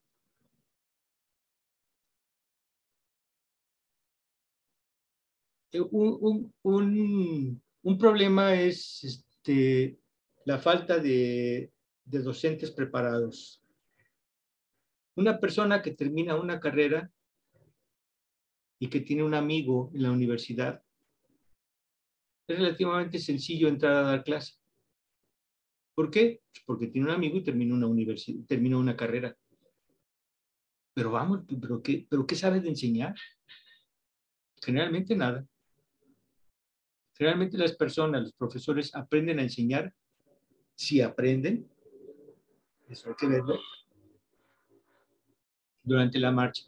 Eh, 5.73 5.81
un, 5.91 6.51
un, 6.63 7.97
problema 7.97 8.55
es 8.55 9.25
este, 9.43 9.99
la 10.45 10.59
falta 10.59 10.99
de, 10.99 11.73
docentes 12.05 12.69
preparados. 12.71 13.59
Una 15.15 15.39
persona 15.39 15.81
que 15.81 15.91
termina 15.91 16.35
una 16.35 16.59
carrera 16.59 17.11
y 18.79 18.87
que 18.87 19.01
tiene 19.01 19.23
un 19.23 19.33
amigo 19.33 19.91
en 19.95 20.03
la 20.03 20.11
universidad, 20.11 20.83
es 22.47 22.57
relativamente 22.57 23.17
sencillo 23.17 23.67
entrar 23.67 23.93
a 23.93 24.01
dar 24.01 24.23
clase. 24.23 24.55
¿Por 25.95 26.11
qué? 26.11 26.41
Pues 26.51 26.63
porque 26.65 26.87
tiene 26.87 27.07
un 27.07 27.13
amigo 27.13 27.37
y 27.37 27.43
terminó 27.43 27.75
una, 27.75 27.87
universidad, 27.87 28.45
una 28.59 28.95
carrera. 28.95 29.35
Pero 30.93 31.11
vamos, 31.11 31.45
¿pero 31.59 31.81
qué, 31.81 32.05
¿pero 32.09 32.27
qué 32.27 32.35
sabe 32.35 32.59
de 32.59 32.69
enseñar? 32.69 33.15
Generalmente 34.61 35.15
nada. 35.15 35.47
Generalmente 37.21 37.55
las 37.55 37.75
personas, 37.75 38.23
los 38.23 38.33
profesores 38.33 38.95
aprenden 38.95 39.37
a 39.37 39.43
enseñar 39.43 39.93
si 40.73 41.01
aprenden. 41.01 41.69
Eso 42.89 43.09
hay 43.09 43.15
que 43.15 43.27
verlo 43.27 43.59
durante 45.83 46.17
la 46.17 46.31
marcha. 46.31 46.63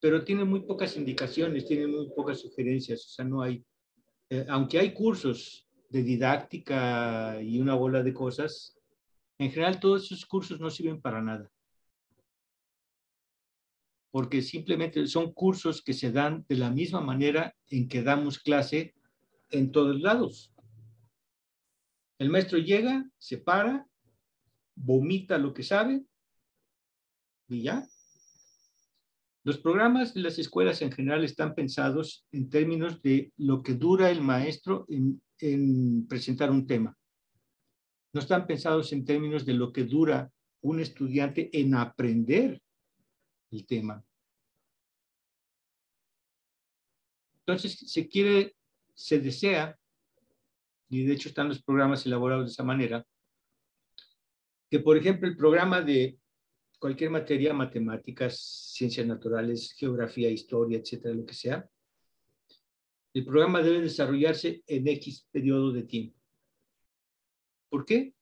Pero 0.00 0.24
tiene 0.24 0.44
muy 0.44 0.60
pocas 0.60 0.96
indicaciones, 0.96 1.66
tiene 1.66 1.86
muy 1.86 2.08
pocas 2.08 2.40
sugerencias, 2.40 3.04
o 3.04 3.08
sea, 3.10 3.24
no 3.26 3.42
hay, 3.42 3.62
eh, 4.30 4.46
aunque 4.48 4.78
hay 4.78 4.94
cursos 4.94 5.68
de 5.90 6.02
didáctica 6.02 7.38
y 7.42 7.60
una 7.60 7.74
bola 7.74 8.02
de 8.02 8.14
cosas, 8.14 8.78
en 9.36 9.50
general 9.50 9.78
todos 9.78 10.04
esos 10.06 10.24
cursos 10.24 10.58
no 10.58 10.70
sirven 10.70 11.02
para 11.02 11.20
nada. 11.20 11.50
Porque 14.14 14.42
simplemente 14.42 15.04
son 15.08 15.32
cursos 15.32 15.82
que 15.82 15.92
se 15.92 16.12
dan 16.12 16.44
de 16.48 16.54
la 16.54 16.70
misma 16.70 17.00
manera 17.00 17.52
en 17.66 17.88
que 17.88 18.00
damos 18.00 18.38
clase 18.38 18.94
en 19.50 19.72
todos 19.72 20.00
lados. 20.00 20.52
El 22.20 22.30
maestro 22.30 22.58
llega, 22.58 23.10
se 23.18 23.38
para, 23.38 23.88
vomita 24.76 25.36
lo 25.36 25.52
que 25.52 25.64
sabe 25.64 26.04
y 27.48 27.62
ya. 27.62 27.88
Los 29.42 29.58
programas 29.58 30.14
de 30.14 30.20
las 30.20 30.38
escuelas 30.38 30.80
en 30.82 30.92
general 30.92 31.24
están 31.24 31.56
pensados 31.56 32.24
en 32.30 32.48
términos 32.48 33.02
de 33.02 33.32
lo 33.36 33.64
que 33.64 33.74
dura 33.74 34.12
el 34.12 34.20
maestro 34.20 34.86
en, 34.88 36.06
presentar 36.06 36.52
un 36.52 36.68
tema. 36.68 36.96
No 38.12 38.20
están 38.20 38.46
pensados 38.46 38.92
en 38.92 39.04
términos 39.04 39.44
de 39.44 39.54
lo 39.54 39.72
que 39.72 39.82
dura 39.82 40.30
un 40.60 40.78
estudiante 40.78 41.50
en 41.52 41.74
aprender 41.74 42.62
el 43.54 43.66
tema. 43.66 44.04
Entonces, 47.40 47.78
se 47.78 48.08
quiere, 48.08 48.56
se 48.94 49.18
desea, 49.18 49.78
y 50.88 51.04
de 51.04 51.12
hecho 51.12 51.28
están 51.28 51.48
los 51.48 51.62
programas 51.62 52.06
elaborados 52.06 52.46
de 52.46 52.52
esa 52.52 52.64
manera, 52.64 53.06
que 54.70 54.80
por 54.80 54.96
ejemplo 54.96 55.28
el 55.28 55.36
programa 55.36 55.82
de 55.82 56.18
cualquier 56.78 57.10
materia, 57.10 57.52
matemáticas, 57.52 58.72
ciencias 58.74 59.06
naturales, 59.06 59.72
geografía, 59.72 60.30
historia, 60.30 60.78
etcétera, 60.78 61.14
lo 61.14 61.24
que 61.24 61.34
sea, 61.34 61.68
el 63.14 63.24
programa 63.24 63.62
debe 63.62 63.80
desarrollarse 63.80 64.62
en 64.66 64.88
X 64.88 65.26
periodo 65.30 65.70
de 65.72 65.84
tiempo. 65.84 66.18
¿Por 67.68 67.84
qué? 67.84 68.14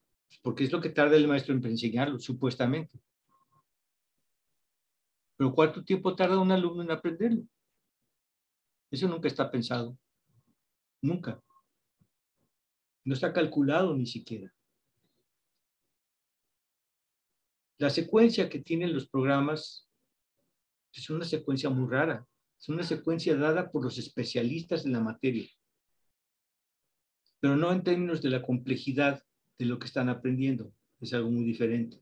Porque 0.43 0.65
es 0.65 0.73
lo 0.73 0.81
que 0.81 0.91
tarda 0.91 1.17
el 1.17 1.29
maestro 1.29 1.55
en 1.55 1.65
enseñarlo, 1.65 2.19
supuestamente. 2.19 3.01
Pero 5.43 5.57
¿cuánto 5.57 5.83
tiempo 5.83 6.15
tarda 6.15 6.39
un 6.39 6.53
alumno 6.53 6.85
en 6.85 6.93
aprenderlo? 6.93 7.43
Eso 8.93 9.09
nunca 9.09 9.27
está 9.27 9.51
pensado. 9.51 9.99
Nunca. 11.03 11.43
No 13.05 13.13
está 13.13 13.33
calculado 13.33 13.93
ni 13.97 14.07
siquiera. 14.07 14.55
La 17.77 17.91
secuencia 17.91 18.49
que 18.49 18.61
tienen 18.61 18.95
los 18.95 19.09
programas 19.09 19.91
es 20.93 21.11
una 21.11 21.25
secuencia 21.25 21.69
muy 21.71 21.91
rara. 21.91 22.25
Es 22.57 22.69
una 22.69 22.85
secuencia 22.85 23.37
dada 23.37 23.69
por 23.69 23.83
los 23.83 23.99
especialistas 23.99 24.85
de 24.85 24.91
la 24.91 25.01
materia, 25.01 25.49
pero 27.41 27.57
no 27.57 27.73
en 27.73 27.83
términos 27.83 28.23
de 28.23 28.31
la 28.31 28.43
complejidad 28.43 29.25
de 29.59 29.65
lo 29.65 29.81
que 29.81 29.87
están 29.87 30.09
aprendiendo. 30.09 30.73
Es 31.01 31.13
algo 31.13 31.33
muy 31.33 31.43
diferente. 31.43 32.01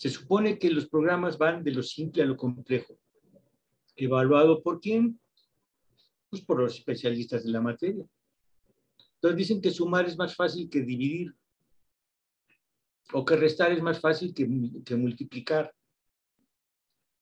Se 0.00 0.08
supone 0.08 0.58
que 0.58 0.70
los 0.70 0.88
programas 0.88 1.36
van 1.36 1.62
de 1.62 1.72
lo 1.72 1.82
simple 1.82 2.22
a 2.22 2.24
lo 2.24 2.34
complejo. 2.34 2.98
¿Evaluado 3.94 4.62
por 4.62 4.80
quién? 4.80 5.20
Pues 6.30 6.40
por 6.40 6.58
los 6.58 6.74
especialistas 6.74 7.44
de 7.44 7.50
la 7.50 7.60
materia. 7.60 8.02
Entonces 9.16 9.36
dicen 9.36 9.60
que 9.60 9.70
sumar 9.70 10.06
es 10.06 10.16
más 10.16 10.34
fácil 10.34 10.70
que 10.70 10.80
dividir 10.80 11.36
o 13.12 13.26
que 13.26 13.36
restar 13.36 13.72
es 13.72 13.82
más 13.82 14.00
fácil 14.00 14.32
que, 14.32 14.48
que 14.86 14.96
multiplicar, 14.96 15.70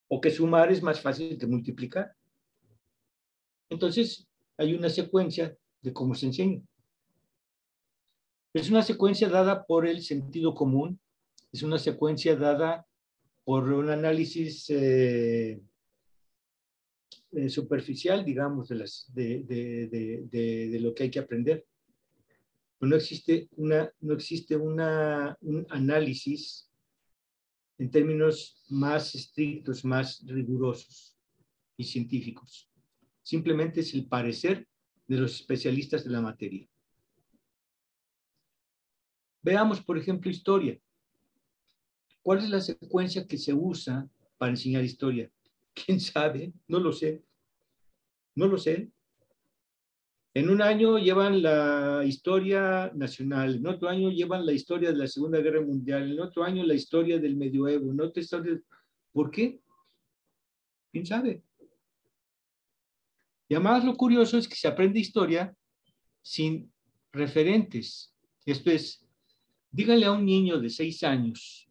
o 0.06 0.20
que 0.20 0.30
sumar 0.30 0.70
es 0.70 0.80
más 0.80 1.00
fácil 1.00 1.36
que 1.36 1.48
multiplicar. 1.48 2.14
Entonces, 3.70 4.28
hay 4.56 4.74
una 4.74 4.88
secuencia 4.88 5.52
de 5.82 5.92
cómo 5.92 6.14
se 6.14 6.26
enseña. 6.26 6.62
Es 8.55 8.70
una 8.70 8.82
secuencia 8.82 9.28
dada 9.28 9.66
por 9.66 9.84
el 9.84 10.00
sentido 10.00 10.55
común, 10.55 11.00
es 11.53 11.62
una 11.62 11.79
secuencia 11.79 12.37
dada 12.37 12.87
por 13.45 13.65
un 13.73 13.91
análisis 13.91 14.69
eh, 14.70 15.61
eh, 17.33 17.49
superficial, 17.49 18.25
digamos, 18.25 18.69
de, 18.69 18.75
las, 18.75 19.07
de, 19.15 19.43
de, 19.45 20.29
de, 20.31 20.81
lo 20.81 20.95
que 20.95 21.05
hay 21.05 21.11
que 21.11 21.19
aprender 21.19 21.66
no 22.87 22.97
existe, 22.97 23.49
una, 23.57 23.93
no 24.01 24.15
existe 24.15 24.57
una, 24.57 25.37
un 25.41 25.66
análisis 25.70 26.70
en 27.79 27.91
términos 27.91 28.62
más 28.69 29.15
estrictos, 29.15 29.85
más 29.85 30.25
rigurosos 30.27 31.16
y 31.77 31.85
científicos. 31.85 32.70
Simplemente 33.23 33.81
es 33.81 33.95
el 33.95 34.07
parecer 34.07 34.66
de 35.07 35.16
los 35.16 35.35
especialistas 35.35 36.05
de 36.05 36.11
la 36.11 36.20
materia. 36.20 36.69
Veamos, 39.43 39.81
por 39.81 39.99
ejemplo, 39.99 40.31
historia. 40.31 40.79
¿Cuál 42.28 42.40
es 42.40 42.50
la 42.50 42.60
secuencia 42.60 43.26
que 43.26 43.38
se 43.38 43.55
usa 43.55 44.06
para 44.36 44.50
enseñar 44.50 44.84
historia? 44.84 45.30
¿Quién 45.74 45.98
sabe? 45.98 46.52
No 46.66 46.78
lo 46.78 46.92
sé. 46.92 47.24
No 48.34 48.46
lo 48.46 48.59
sé. 48.59 48.90
En 50.34 50.50
un 50.50 50.60
año 50.60 50.98
llevan 50.98 51.40
la 51.40 52.05
historia 52.05 52.92
nacional, 52.94 53.55
en 53.55 53.66
otro 53.66 53.88
año 53.88 54.10
llevan 54.10 54.44
la 54.44 54.52
historia 54.52 54.90
de 54.90 54.98
la 54.98 55.06
Segunda 55.06 55.40
Guerra 55.40 55.62
Mundial, 55.62 56.12
en 56.12 56.20
otro 56.20 56.44
año 56.44 56.64
la 56.64 56.74
historia 56.74 57.18
del 57.18 57.34
medioevo, 57.34 57.92
en 57.92 58.00
otro 58.02 58.20
historia... 58.20 58.60
¿Por 59.10 59.30
qué? 59.30 59.62
¿Quién 60.92 61.06
sabe? 61.06 61.42
Y 63.48 63.55
además 63.55 63.86
lo 63.86 63.96
curioso 63.96 64.36
es 64.36 64.46
que 64.46 64.56
se 64.56 64.68
aprende 64.68 65.00
historia 65.00 65.56
sin 66.20 66.70
referentes. 67.10 68.14
Esto 68.44 68.70
es, 68.70 69.02
dígale 69.70 70.05
a 70.05 70.12
un 70.12 70.26
niño 70.26 70.60
de 70.60 70.68
seis 70.68 71.02
años 71.02 71.68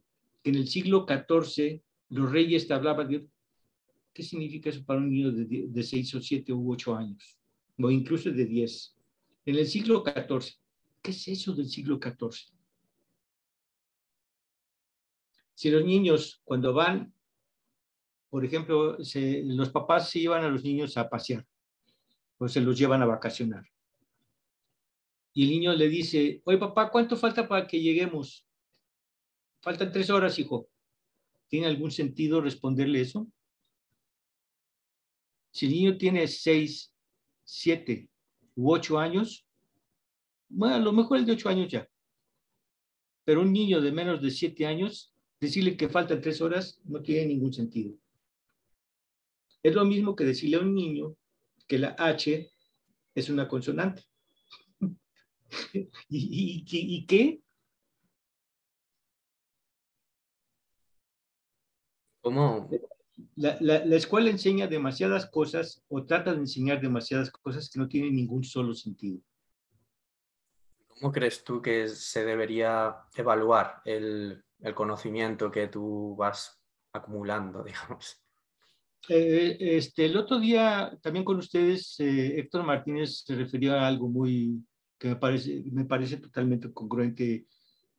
en 0.48 0.56
el 0.56 0.68
siglo 0.68 1.06
XIV 1.06 1.82
los 2.10 2.30
reyes 2.30 2.66
te 2.66 2.74
hablaban 2.74 3.08
de... 3.08 3.26
¿Qué 4.12 4.22
significa 4.22 4.70
eso 4.70 4.84
para 4.84 5.00
un 5.00 5.10
niño 5.10 5.30
de, 5.30 5.66
de 5.68 5.82
seis 5.82 6.12
o 6.14 6.20
siete 6.20 6.52
u 6.52 6.72
ocho 6.72 6.94
años? 6.94 7.38
o 7.80 7.90
incluso 7.90 8.30
de 8.30 8.44
10. 8.44 8.96
En 9.46 9.56
el 9.56 9.66
siglo 9.66 10.04
XIV, 10.04 10.58
¿qué 11.00 11.10
es 11.10 11.28
eso 11.28 11.54
del 11.54 11.68
siglo 11.68 11.98
XIV? 12.02 12.52
Si 15.54 15.70
los 15.70 15.84
niños 15.84 16.40
cuando 16.44 16.72
van, 16.72 17.12
por 18.30 18.44
ejemplo, 18.44 18.96
los 18.98 19.70
papás 19.70 20.10
se 20.10 20.20
llevan 20.20 20.44
a 20.44 20.48
los 20.48 20.62
niños 20.62 20.96
a 20.96 21.08
pasear 21.08 21.46
o 22.38 22.48
se 22.48 22.60
los 22.60 22.78
llevan 22.78 23.02
a 23.02 23.06
vacacionar. 23.06 23.64
Y 25.32 25.44
el 25.44 25.50
niño 25.50 25.74
le 25.74 25.88
dice, 25.88 26.42
oye 26.44 26.58
papá, 26.58 26.90
¿cuánto 26.90 27.16
falta 27.16 27.48
para 27.48 27.66
que 27.66 27.80
lleguemos? 27.80 28.46
Faltan 29.60 29.92
tres 29.92 30.10
horas, 30.10 30.38
hijo. 30.38 30.68
¿Tiene 31.48 31.66
algún 31.66 31.90
sentido 31.90 32.40
responderle 32.40 33.00
eso? 33.00 33.26
Si 35.50 35.66
el 35.66 35.72
niño 35.72 35.98
tiene 35.98 36.28
seis 36.28 36.92
siete 37.44 38.08
u 38.54 38.72
ocho 38.72 38.98
años, 38.98 39.46
bueno, 40.48 40.76
a 40.76 40.78
lo 40.78 40.92
mejor 40.92 41.18
el 41.18 41.26
de 41.26 41.32
ocho 41.32 41.48
años 41.48 41.68
ya, 41.68 41.88
pero 43.24 43.42
un 43.42 43.52
niño 43.52 43.80
de 43.80 43.92
menos 43.92 44.22
de 44.22 44.30
siete 44.30 44.66
años, 44.66 45.14
decirle 45.40 45.76
que 45.76 45.88
faltan 45.88 46.20
tres 46.20 46.40
horas 46.40 46.80
no 46.84 47.02
tiene 47.02 47.26
ningún 47.26 47.52
sentido. 47.52 47.94
Es 49.62 49.74
lo 49.74 49.84
mismo 49.84 50.14
que 50.14 50.24
decirle 50.24 50.56
a 50.56 50.60
un 50.60 50.74
niño 50.74 51.16
que 51.66 51.78
la 51.78 51.94
H 51.98 52.50
es 53.14 53.28
una 53.28 53.48
consonante. 53.48 54.04
¿Y, 56.08 56.64
y, 56.66 57.06
qué? 57.06 57.42
¿Cómo? 62.28 62.68
la, 63.36 63.96
escuela 63.96 64.30
enseña 64.30 64.66
demasiadas 64.66 65.26
cosas 65.26 65.82
o 65.88 66.04
trata 66.04 66.32
de 66.32 66.40
enseñar 66.40 66.80
demasiadas 66.80 67.30
cosas 67.30 67.70
que 67.70 67.78
no 67.78 67.88
tienen 67.88 68.14
ningún 68.14 68.44
solo 68.44 68.74
sentido. 68.74 69.20
¿Cómo 70.88 71.12
crees 71.12 71.44
tú 71.44 71.62
que 71.62 71.88
se 71.88 72.24
debería 72.24 72.96
evaluar 73.16 73.80
el, 73.84 74.44
conocimiento 74.74 75.50
que 75.50 75.68
tú 75.68 76.16
vas 76.16 76.60
acumulando, 76.92 77.62
digamos? 77.64 78.20
Eh, 79.08 79.56
este, 79.58 80.06
el 80.06 80.16
otro 80.16 80.38
día 80.38 80.98
también 81.00 81.24
con 81.24 81.38
ustedes, 81.38 81.98
eh, 82.00 82.38
Héctor 82.38 82.64
Martínez 82.64 83.22
se 83.24 83.34
refirió 83.36 83.74
a 83.74 83.86
algo 83.86 84.08
muy 84.08 84.62
que 84.98 85.08
me 85.08 85.16
parece, 85.16 85.62
me 85.72 85.84
parece 85.84 86.16
totalmente 86.16 86.72
congruente 86.72 87.46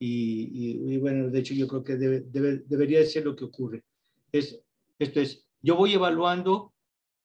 y, 0.02 0.98
bueno, 1.00 1.30
de 1.30 1.40
hecho 1.40 1.54
yo 1.54 1.68
creo 1.68 1.84
que 1.84 1.98
debe, 1.98 2.22
debe, 2.22 2.62
debería 2.66 3.06
ser 3.06 3.26
lo 3.26 3.36
que 3.36 3.46
ocurre. 3.46 3.84
Es, 4.32 4.62
esto 5.00 5.20
es, 5.20 5.48
yo 5.62 5.76
voy 5.76 5.94
evaluando 5.94 6.74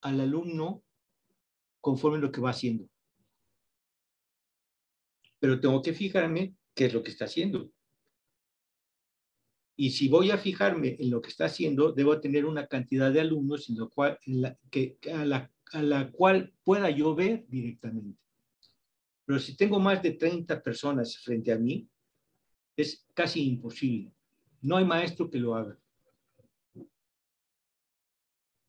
al 0.01 0.21
alumno 0.21 0.83
conforme 1.81 2.19
lo 2.19 2.33
que 2.33 2.41
va 2.41 2.51
haciendo. 2.51 2.89
Pero 5.39 5.61
tengo 5.61 5.83
que 5.83 5.93
fijarme 5.93 6.55
qué 6.75 6.87
es 6.87 6.95
lo 6.95 7.03
que 7.03 7.11
está 7.11 7.27
haciendo. 7.27 7.71
Y 9.77 9.91
si 9.91 10.09
voy 10.09 10.31
a 10.31 10.39
fijarme 10.39 10.97
en 10.99 11.11
lo 11.11 11.21
que 11.21 11.31
está 11.31 11.47
haciendo, 11.47 11.93
debo 11.93 12.21
tener 12.21 12.47
una 12.47 12.67
cantidad 12.67 13.13
de 13.13 13.21
alumnos 13.21 13.69
en 13.69 14.45
a 15.73 15.83
la 15.83 16.13
cual 16.13 16.55
pueda 16.63 16.91
yo 16.91 17.15
ver 17.15 17.45
directamente. 17.49 18.19
Pero 19.25 19.39
si 19.39 19.57
tengo 19.57 19.81
más 19.81 20.03
de 20.03 20.13
30 20.13 20.63
personas 20.63 21.19
frente 21.19 21.53
a 21.53 21.59
mí, 21.59 21.89
es 22.77 23.07
casi 23.15 23.47
imposible. 23.47 24.13
No 24.61 24.77
hay 24.77 24.85
maestro 24.85 25.31
que 25.31 25.39
lo 25.39 25.55
haga. 25.55 25.79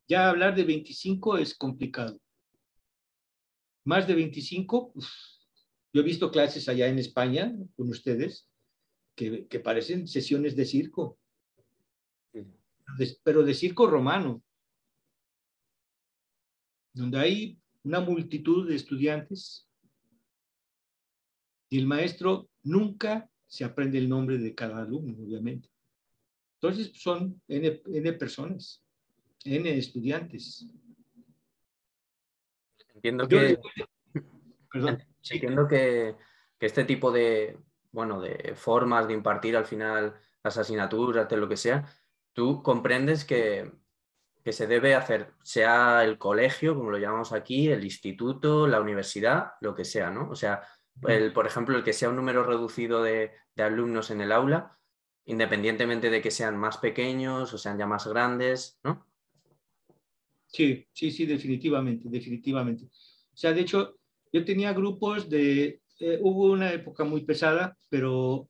Ya 0.07 0.29
hablar 0.29 0.55
de 0.55 0.63
25 0.63 1.37
es 1.37 1.57
complicado. 1.57 2.19
Más 3.85 4.07
de 4.07 4.15
25, 4.15 4.93
yo 5.93 6.01
he 6.01 6.03
visto 6.03 6.29
clases 6.29 6.69
allá 6.69 6.87
en 6.87 6.99
España 6.99 7.55
con 7.75 7.89
ustedes 7.89 8.47
que, 9.15 9.47
parecen 9.63 10.07
sesiones 10.07 10.55
de 10.55 10.65
circo, 10.65 11.17
pero 13.23 13.43
de 13.43 13.53
circo 13.53 13.87
romano, 13.87 14.43
donde 16.93 17.17
hay 17.17 17.59
una 17.83 17.99
multitud 17.99 18.67
de 18.67 18.75
estudiantes 18.75 19.67
y 21.69 21.79
el 21.79 21.87
maestro 21.87 22.49
nunca 22.63 23.29
se 23.47 23.63
aprende 23.63 23.97
el 23.97 24.09
nombre 24.09 24.37
de 24.37 24.53
cada 24.53 24.81
alumno, 24.81 25.17
obviamente. 25.23 25.69
Entonces 26.59 26.91
son 26.93 27.41
N, 27.47 27.81
N 27.85 28.13
personas, 28.13 28.84
N 29.45 29.77
estudiantes. 29.77 30.67
Entiendo 32.93 33.27
que, 33.27 33.59
perdón, 34.71 35.03
entiendo 35.29 35.67
que, 35.67 36.15
que 36.57 36.65
este 36.65 36.83
tipo 36.83 37.11
de, 37.11 37.57
bueno, 37.91 38.19
de 38.19 38.53
formas 38.55 39.07
de 39.07 39.13
impartir 39.13 39.55
al 39.55 39.65
final 39.65 40.15
las 40.43 40.57
asignaturas, 40.57 41.29
de 41.29 41.37
lo 41.37 41.47
que 41.47 41.57
sea, 41.57 41.85
tú 42.33 42.61
comprendes 42.61 43.25
que, 43.25 43.71
se 44.45 44.67
debe 44.67 44.93
hacer, 44.93 45.33
sea 45.41 46.03
el 46.03 46.19
colegio, 46.19 46.75
como 46.75 46.91
lo 46.91 46.99
llamamos 46.99 47.31
aquí, 47.31 47.69
el 47.69 47.83
instituto, 47.83 48.67
la 48.67 48.79
universidad, 48.79 49.53
lo 49.61 49.73
que 49.73 49.85
sea, 49.85 50.11
¿no? 50.11 50.29
O 50.29 50.35
sea, 50.35 50.61
el, 51.07 51.33
por 51.33 51.47
ejemplo, 51.47 51.75
el 51.75 51.83
que 51.83 51.93
sea 51.93 52.09
un 52.09 52.17
número 52.17 52.43
reducido 52.43 53.01
de, 53.01 53.31
alumnos 53.57 54.11
en 54.11 54.21
el 54.21 54.31
aula, 54.31 54.77
independientemente 55.23 56.11
de 56.11 56.21
que 56.21 56.29
sean 56.29 56.57
más 56.57 56.77
pequeños 56.77 57.51
o 57.53 57.57
sean 57.57 57.79
ya 57.79 57.87
más 57.87 58.05
grandes, 58.05 58.79
¿no? 58.83 59.07
Sí, 60.55 60.87
sí, 60.93 61.11
sí, 61.11 61.25
definitivamente, 61.25 62.07
definitivamente. 62.07 62.85
O 62.85 63.35
sea, 63.35 63.51
de 63.51 63.59
hecho, 63.59 63.99
yo 64.31 64.45
tenía 64.45 64.71
grupos 64.71 65.29
de 65.29 65.81
eh, 65.99 66.17
hubo 66.21 66.49
una 66.53 66.71
época 66.71 67.03
muy 67.03 67.25
pesada, 67.25 67.77
pero 67.89 68.49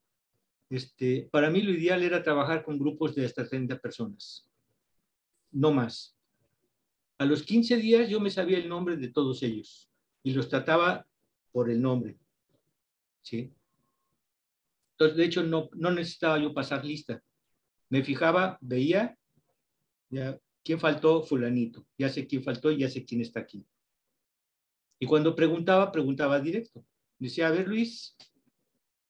este, 0.69 1.27
para 1.31 1.49
mí 1.49 1.63
lo 1.63 1.71
ideal 1.71 2.03
era 2.03 2.21
trabajar 2.21 2.63
con 2.63 2.77
grupos 2.77 3.15
de 3.15 3.25
hasta 3.25 3.47
30 3.47 3.79
personas, 3.79 4.47
no 5.51 5.71
más. 5.71 6.15
A 7.17 7.25
los 7.25 7.41
15 7.41 7.77
días 7.77 8.07
yo 8.07 8.19
me 8.19 8.29
sabía 8.29 8.59
el 8.59 8.69
nombre 8.69 8.97
de 8.97 9.07
todos 9.07 9.41
ellos 9.41 9.89
y 10.21 10.31
los 10.33 10.47
trataba 10.47 11.07
por 11.51 11.71
el 11.71 11.81
nombre. 11.81 12.19
¿sí? 13.23 13.51
Entonces, 14.91 15.17
de 15.17 15.25
hecho, 15.25 15.41
no, 15.41 15.69
no 15.73 15.89
necesitaba 15.89 16.37
yo 16.37 16.53
pasar 16.53 16.85
lista. 16.85 17.23
Me 17.89 18.03
fijaba, 18.03 18.59
veía, 18.61 19.17
ya, 20.11 20.39
¿quién 20.65 20.79
faltó? 20.79 21.21
Fulanito. 21.21 21.85
Ya 21.97 22.09
sé 22.09 22.27
quién 22.27 22.43
faltó 22.43 22.71
y 22.71 22.79
ya 22.79 22.89
sé 22.89 23.05
quién 23.05 23.21
está 23.21 23.41
aquí. 23.41 23.65
Y 24.99 25.05
cuando 25.05 25.35
preguntaba, 25.35 25.91
preguntaba 25.91 26.39
directo. 26.39 26.83
Decía, 27.19 27.47
a 27.47 27.51
ver 27.51 27.67
Luis, 27.67 28.17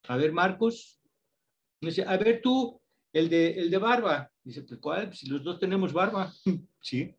a 0.07 0.17
ver 0.17 0.33
Marcos, 0.33 1.01
dice, 1.81 2.03
a 2.05 2.17
ver 2.17 2.41
tú, 2.41 2.81
el 3.13 3.29
de, 3.29 3.51
el 3.51 3.71
de 3.71 3.77
barba. 3.77 4.31
Dice, 4.43 4.63
pues 4.63 4.79
¿cuál? 4.79 5.13
Si 5.13 5.27
los 5.27 5.43
dos 5.43 5.57
tenemos 5.57 5.93
barba. 5.93 6.31
sí. 6.81 7.15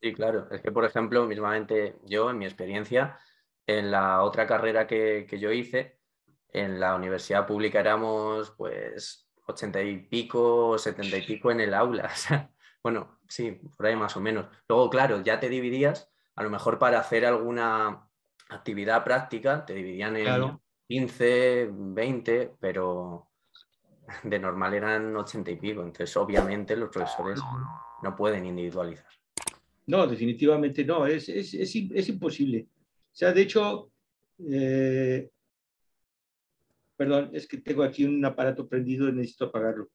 Sí, 0.00 0.12
claro. 0.14 0.48
Es 0.50 0.62
que, 0.62 0.72
por 0.72 0.84
ejemplo, 0.84 1.26
mismamente 1.26 1.98
yo, 2.04 2.30
en 2.30 2.38
mi 2.38 2.46
experiencia, 2.46 3.18
en 3.66 3.90
la 3.90 4.22
otra 4.22 4.46
carrera 4.46 4.86
que, 4.86 5.26
que 5.28 5.38
yo 5.38 5.52
hice, 5.52 5.98
en 6.48 6.80
la 6.80 6.94
universidad 6.94 7.46
pública 7.46 7.80
éramos 7.80 8.52
pues 8.56 9.25
ochenta 9.46 9.82
y 9.82 9.98
pico, 9.98 10.78
setenta 10.78 11.16
y 11.16 11.22
pico 11.22 11.50
en 11.50 11.60
el 11.60 11.74
aula. 11.74 12.10
bueno, 12.82 13.18
sí, 13.28 13.52
por 13.76 13.86
ahí 13.86 13.96
más 13.96 14.16
o 14.16 14.20
menos. 14.20 14.46
Luego, 14.68 14.90
claro, 14.90 15.22
ya 15.22 15.40
te 15.40 15.48
dividías, 15.48 16.10
a 16.34 16.42
lo 16.42 16.50
mejor 16.50 16.78
para 16.78 17.00
hacer 17.00 17.24
alguna 17.24 18.08
actividad 18.48 19.02
práctica 19.02 19.64
te 19.66 19.74
dividían 19.74 20.16
en 20.16 20.58
15, 20.88 21.70
20, 21.72 22.52
pero 22.60 23.30
de 24.22 24.38
normal 24.38 24.74
eran 24.74 25.16
80 25.16 25.50
y 25.50 25.56
pico. 25.56 25.82
Entonces, 25.82 26.16
obviamente, 26.16 26.76
los 26.76 26.90
profesores 26.90 27.40
no 28.02 28.14
pueden 28.14 28.46
individualizar. 28.46 29.06
No, 29.86 30.06
definitivamente 30.06 30.84
no, 30.84 31.06
es, 31.06 31.28
imposible. 32.08 32.68
O 33.12 33.16
sea, 33.16 33.32
de 33.32 33.42
hecho, 33.42 33.90
eh, 34.50 35.30
perdón, 36.96 37.30
es 37.32 37.46
que 37.46 37.58
tengo 37.58 37.82
aquí 37.82 38.04
un 38.04 38.24
aparato 38.24 38.68
prendido 38.68 39.08
y 39.08 39.12
necesito 39.12 39.46
apagarlo. 39.46 39.88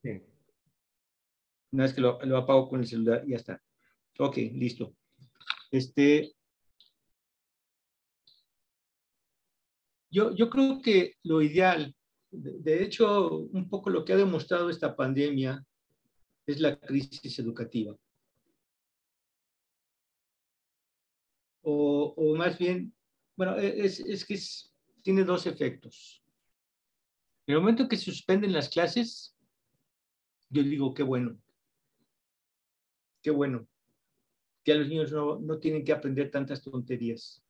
Una 1.71 1.83
vez 1.83 1.93
que 1.93 2.01
lo, 2.01 2.19
lo 2.23 2.37
apago 2.37 2.69
con 2.69 2.81
el 2.81 2.87
celular, 2.87 3.23
ya 3.27 3.37
está. 3.37 3.61
Ok, 4.19 4.37
listo. 4.53 4.95
Este, 5.71 6.33
Yo, 10.11 10.35
yo 10.35 10.49
creo 10.49 10.81
que 10.81 11.15
lo 11.23 11.41
ideal, 11.41 11.95
de, 12.31 12.83
hecho, 12.83 13.37
un 13.37 13.69
poco 13.69 13.89
lo 13.89 14.03
que 14.03 14.11
ha 14.13 14.17
demostrado 14.17 14.69
esta 14.69 14.95
pandemia 14.95 15.65
es 16.45 16.59
la 16.59 16.77
crisis 16.77 17.39
educativa. 17.39 17.95
O, 21.63 22.13
o 22.17 22.35
más 22.35 22.57
bien, 22.57 22.93
bueno, 23.37 23.57
e, 23.57 23.85
es, 23.85 24.01
es 24.01 24.25
que 24.25 24.37
tiene 25.01 25.23
dos 25.23 25.45
efectos. 25.45 26.20
En 27.51 27.55
el 27.55 27.63
momento 27.63 27.89
que 27.89 27.97
se 27.97 28.05
suspenden 28.05 28.53
las 28.53 28.69
clases, 28.69 29.35
yo 30.49 30.63
digo, 30.63 30.93
qué 30.93 31.03
bueno. 31.03 31.37
Qué 33.21 33.29
bueno. 33.29 33.67
Que 34.63 34.71
a 34.71 34.75
los 34.75 34.87
niños 34.87 35.11
no, 35.11 35.37
no 35.37 35.59
tienen 35.59 35.83
que 35.83 35.91
aprender 35.91 36.31
tantas 36.31 36.61
tonterías. 36.61 37.43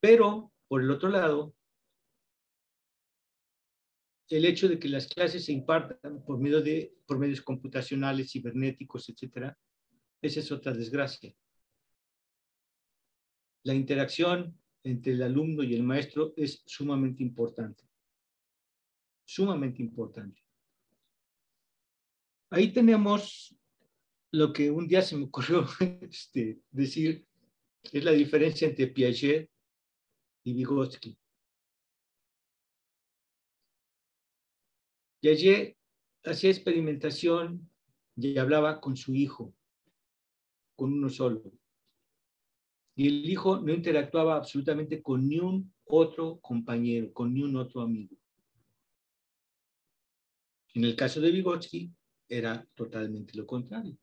Pero, 0.00 0.52
por 0.66 0.82
el 0.82 0.90
otro 0.90 1.10
lado, 1.10 1.54
el 4.28 4.44
hecho 4.44 4.68
de 4.68 4.80
que 4.80 4.88
las 4.88 5.06
clases 5.06 5.44
se 5.44 5.52
impartan 5.52 6.24
por, 6.24 6.40
medio 6.40 6.60
de, 6.60 6.92
por 7.06 7.20
medios 7.20 7.40
computacionales, 7.40 8.32
cibernéticos, 8.32 9.08
etcétera, 9.08 9.56
esa 10.20 10.40
es 10.40 10.50
otra 10.50 10.72
desgracia. 10.72 11.32
La 13.62 13.74
interacción 13.74 14.59
entre 14.82 15.12
el 15.12 15.22
alumno 15.22 15.62
y 15.62 15.74
el 15.74 15.82
maestro 15.82 16.32
es 16.36 16.62
sumamente 16.66 17.22
importante. 17.22 17.84
Sumamente 19.24 19.82
importante. 19.82 20.42
Ahí 22.50 22.72
tenemos 22.72 23.54
lo 24.32 24.52
que 24.52 24.70
un 24.70 24.88
día 24.88 25.02
se 25.02 25.16
me 25.16 25.24
ocurrió 25.24 25.64
este, 26.02 26.60
decir, 26.70 27.26
es 27.92 28.04
la 28.04 28.12
diferencia 28.12 28.68
entre 28.68 28.88
Piaget 28.88 29.50
y 30.44 30.54
Vygotsky. 30.54 31.16
allí 35.22 35.76
hacía 36.24 36.50
experimentación 36.50 37.70
y 38.16 38.38
hablaba 38.38 38.80
con 38.80 38.96
su 38.96 39.14
hijo, 39.14 39.54
con 40.76 40.92
uno 40.92 41.08
solo. 41.08 41.59
Y 43.00 43.08
el 43.08 43.30
hijo 43.30 43.58
no 43.58 43.72
interactuaba 43.72 44.36
absolutamente 44.36 45.00
con 45.00 45.26
ni 45.26 45.38
un 45.38 45.72
otro 45.86 46.38
compañero, 46.38 47.10
con 47.14 47.32
ni 47.32 47.42
un 47.42 47.56
otro 47.56 47.80
amigo. 47.80 48.14
En 50.74 50.84
el 50.84 50.94
caso 50.94 51.18
de 51.18 51.30
Vygotsky 51.30 51.90
era 52.28 52.68
totalmente 52.74 53.38
lo 53.38 53.46
contrario. 53.46 53.96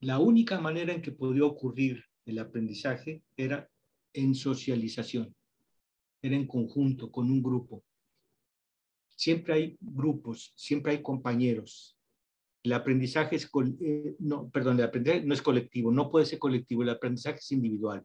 La 0.00 0.18
única 0.18 0.60
manera 0.60 0.92
en 0.92 1.00
que 1.00 1.12
podía 1.12 1.46
ocurrir 1.46 2.04
el 2.26 2.38
aprendizaje 2.40 3.22
era 3.38 3.70
en 4.12 4.34
socialización, 4.34 5.34
era 6.20 6.36
en 6.36 6.46
conjunto, 6.46 7.10
con 7.10 7.30
un 7.30 7.42
grupo. 7.42 7.82
siempre 9.14 9.54
hay 9.54 9.78
grupos, 9.80 10.52
siempre 10.54 10.92
hay 10.92 11.02
compañeros. 11.02 11.95
El 12.66 12.72
aprendizaje 12.72 13.36
es, 13.36 13.48
eh, 13.80 14.16
no, 14.18 14.50
perdón, 14.50 14.78
no 14.78 15.34
es 15.34 15.40
colectivo, 15.40 15.92
no 15.92 16.10
puede 16.10 16.26
ser 16.26 16.40
colectivo, 16.40 16.82
el 16.82 16.88
aprendizaje 16.88 17.38
es 17.38 17.52
individual, 17.52 18.04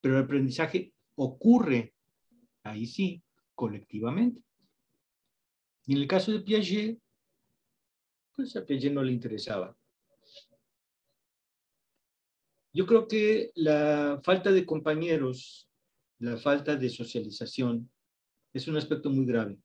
pero 0.00 0.16
el 0.16 0.22
aprendizaje 0.22 0.94
ocurre, 1.16 1.92
ahí 2.62 2.86
sí, 2.86 3.20
colectivamente. 3.56 4.40
Y 5.86 5.94
en 5.94 5.98
el 6.02 6.06
caso 6.06 6.30
de 6.30 6.42
Piaget, 6.42 6.96
pues 8.36 8.54
a 8.54 8.64
Piaget 8.64 8.92
no 8.92 9.02
le 9.02 9.10
interesaba. 9.10 9.76
Yo 12.72 12.86
creo 12.86 13.08
que 13.08 13.50
la 13.56 14.20
falta 14.22 14.52
de 14.52 14.64
compañeros, 14.64 15.68
la 16.20 16.36
falta 16.36 16.76
de 16.76 16.88
socialización, 16.88 17.90
es 18.52 18.68
un 18.68 18.76
aspecto 18.76 19.10
muy 19.10 19.26
grave. 19.26 19.58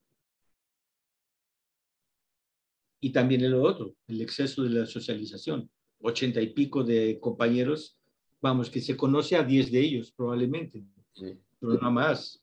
Y 3.04 3.12
también 3.12 3.42
el 3.42 3.52
otro, 3.52 3.94
el 4.06 4.22
exceso 4.22 4.62
de 4.62 4.70
la 4.70 4.86
socialización. 4.86 5.68
Ochenta 6.00 6.40
y 6.40 6.54
pico 6.54 6.82
de 6.82 7.20
compañeros, 7.20 7.98
vamos, 8.40 8.70
que 8.70 8.80
se 8.80 8.96
conoce 8.96 9.36
a 9.36 9.42
diez 9.42 9.70
de 9.70 9.78
ellos 9.78 10.10
probablemente, 10.10 10.82
pero 11.60 11.74
no 11.82 11.90
más. 11.90 12.42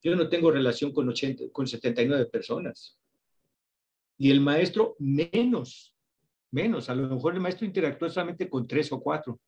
Yo 0.00 0.14
no 0.14 0.28
tengo 0.28 0.52
relación 0.52 0.92
con, 0.92 1.08
80, 1.08 1.50
con 1.50 1.66
79 1.66 2.26
personas. 2.26 2.96
Y 4.16 4.30
el 4.30 4.40
maestro 4.40 4.94
menos, 5.00 5.92
menos. 6.52 6.88
A 6.88 6.94
lo 6.94 7.08
mejor 7.08 7.34
el 7.34 7.40
maestro 7.40 7.66
interactúa 7.66 8.10
solamente 8.10 8.48
con 8.48 8.68
tres 8.68 8.92
o 8.92 9.00
cuatro. 9.00 9.40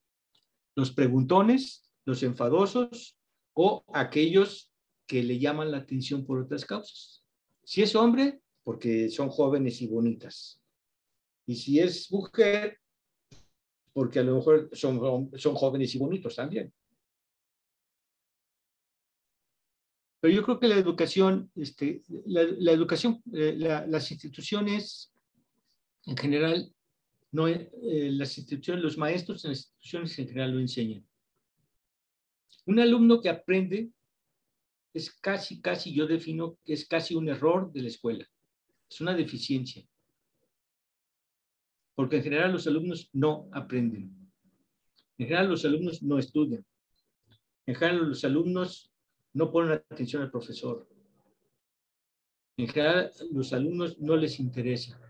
Los 0.75 0.91
preguntones, 0.91 1.89
los 2.05 2.25
enfadosos 2.25 3.17
o 3.53 3.85
aquellos 3.95 4.73
que 5.07 5.23
le 5.23 5.39
llaman 5.39 5.71
la 5.71 5.79
atención 5.79 6.27
por 6.27 6.41
otras 6.41 6.65
causas. 6.65 7.23
Si 7.63 7.81
es 7.81 7.95
hombre, 7.95 8.41
porque 8.67 9.09
son 9.11 9.29
jóvenes 9.29 9.81
y 9.81 9.87
bonitas. 9.87 10.61
Y 11.47 11.55
si 11.55 11.79
es 11.79 12.11
mujer, 12.11 12.81
porque 13.93 14.19
a 14.19 14.25
lo 14.25 14.35
mejor 14.35 14.69
son, 14.73 15.31
son 15.39 15.55
jóvenes 15.55 15.95
y 15.95 15.99
bonitos 15.99 16.35
también. 16.35 16.75
Pero 20.19 20.35
yo 20.35 20.43
creo 20.43 20.59
que 20.59 20.67
la 20.67 20.79
educación, 20.79 21.49
este, 21.55 22.03
la, 22.25 22.73
educación, 22.73 23.23
eh, 23.33 23.55
las 23.57 24.11
instituciones 24.11 25.15
en 26.05 26.17
general, 26.17 26.75
no, 27.31 27.47
eh, 27.47 27.71
las 28.11 28.37
instituciones, 28.37 28.83
los 28.83 28.99
maestros 28.99 29.45
en 29.45 29.53
las 29.53 29.61
instituciones 29.61 30.19
en 30.19 30.27
general 30.27 30.51
lo 30.51 30.59
enseñan. 30.59 31.07
Un 32.65 32.81
alumno 32.81 33.21
que 33.21 33.29
aprende 33.29 33.93
es 34.93 35.13
casi, 35.21 35.61
casi, 35.61 35.95
yo 35.95 36.09
defino 36.09 36.59
que 36.65 36.73
es 36.73 36.89
casi 36.89 37.15
un 37.15 37.29
error 37.29 37.71
de 37.71 37.83
la 37.83 37.89
escuela. 37.89 38.29
Es 38.91 39.01
una 39.01 39.15
deficiencia. 39.15 39.85
Porque 41.95 42.17
en 42.17 42.23
general 42.23 42.53
los 42.53 42.67
alumnos 42.67 43.09
no 43.13 43.49
aprenden. 43.53 44.15
En 45.19 45.27
general 45.27 45.49
los 45.49 45.65
alumnos 45.65 46.03
no 46.03 46.19
estudian. 46.19 46.65
En 47.67 47.75
general 47.75 48.09
los 48.09 48.25
alumnos 48.25 48.93
no 49.33 49.51
ponen 49.51 49.73
atención 49.73 50.23
al 50.23 50.31
profesor. 50.31 50.87
En 52.59 52.69
general 52.69 53.11
los 53.33 53.53
alumnos 53.53 53.99
no 53.99 54.17
les 54.17 54.39
interesa. 54.41 55.01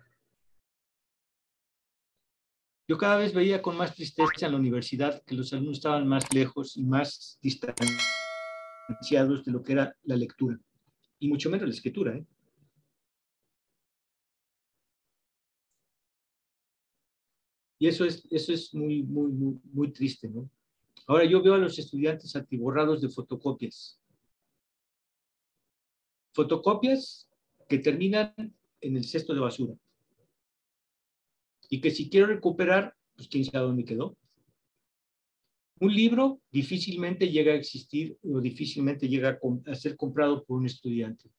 Yo 2.88 2.96
cada 2.98 3.16
vez 3.16 3.34
veía 3.34 3.60
con 3.60 3.76
más 3.76 3.96
tristeza 3.96 4.46
en 4.46 4.52
la 4.52 4.58
universidad 4.58 5.20
que 5.24 5.34
los 5.34 5.52
alumnos 5.52 5.78
estaban 5.78 6.06
más 6.06 6.32
lejos 6.32 6.76
y 6.76 6.84
más 6.84 7.36
distanciados 7.42 9.44
de 9.44 9.50
lo 9.50 9.60
que 9.60 9.72
era 9.72 9.96
la 10.04 10.14
lectura, 10.14 10.56
y 11.18 11.26
mucho 11.26 11.50
menos 11.50 11.68
la 11.68 11.74
escritura. 11.74 12.16
¿eh? 12.16 12.24
Y 17.78 17.88
eso 17.88 18.04
es, 18.04 18.26
eso 18.30 18.52
es 18.52 18.74
muy, 18.74 19.02
muy, 19.02 19.60
muy, 19.72 19.92
triste, 19.92 20.28
¿no? 20.28 20.48
Ahora 21.06 21.24
yo 21.24 21.42
veo 21.42 21.54
a 21.54 21.58
los 21.58 21.78
estudiantes 21.78 22.34
atiborrados 22.34 23.00
de 23.00 23.08
fotocopias. 23.08 24.00
Fotocopias 26.32 27.28
que 27.68 27.78
terminan 27.78 28.34
en 28.80 28.96
el 28.96 29.04
cesto 29.04 29.34
de 29.34 29.40
basura. 29.40 29.74
Y 31.68 31.80
que 31.80 31.90
si 31.90 32.08
quiero 32.08 32.28
recuperar, 32.28 32.94
pues 33.14 33.28
quién 33.28 33.44
sabe 33.44 33.66
dónde 33.66 33.84
quedó. 33.84 34.16
Un 35.78 35.94
libro 35.94 36.40
difícilmente 36.50 37.30
llega 37.30 37.52
a 37.52 37.56
existir 37.56 38.16
o 38.22 38.40
difícilmente 38.40 39.08
llega 39.08 39.30
a, 39.30 39.70
a 39.70 39.74
ser 39.74 39.96
comprado 39.96 40.42
por 40.44 40.58
un 40.58 40.66
estudiante. 40.66 41.30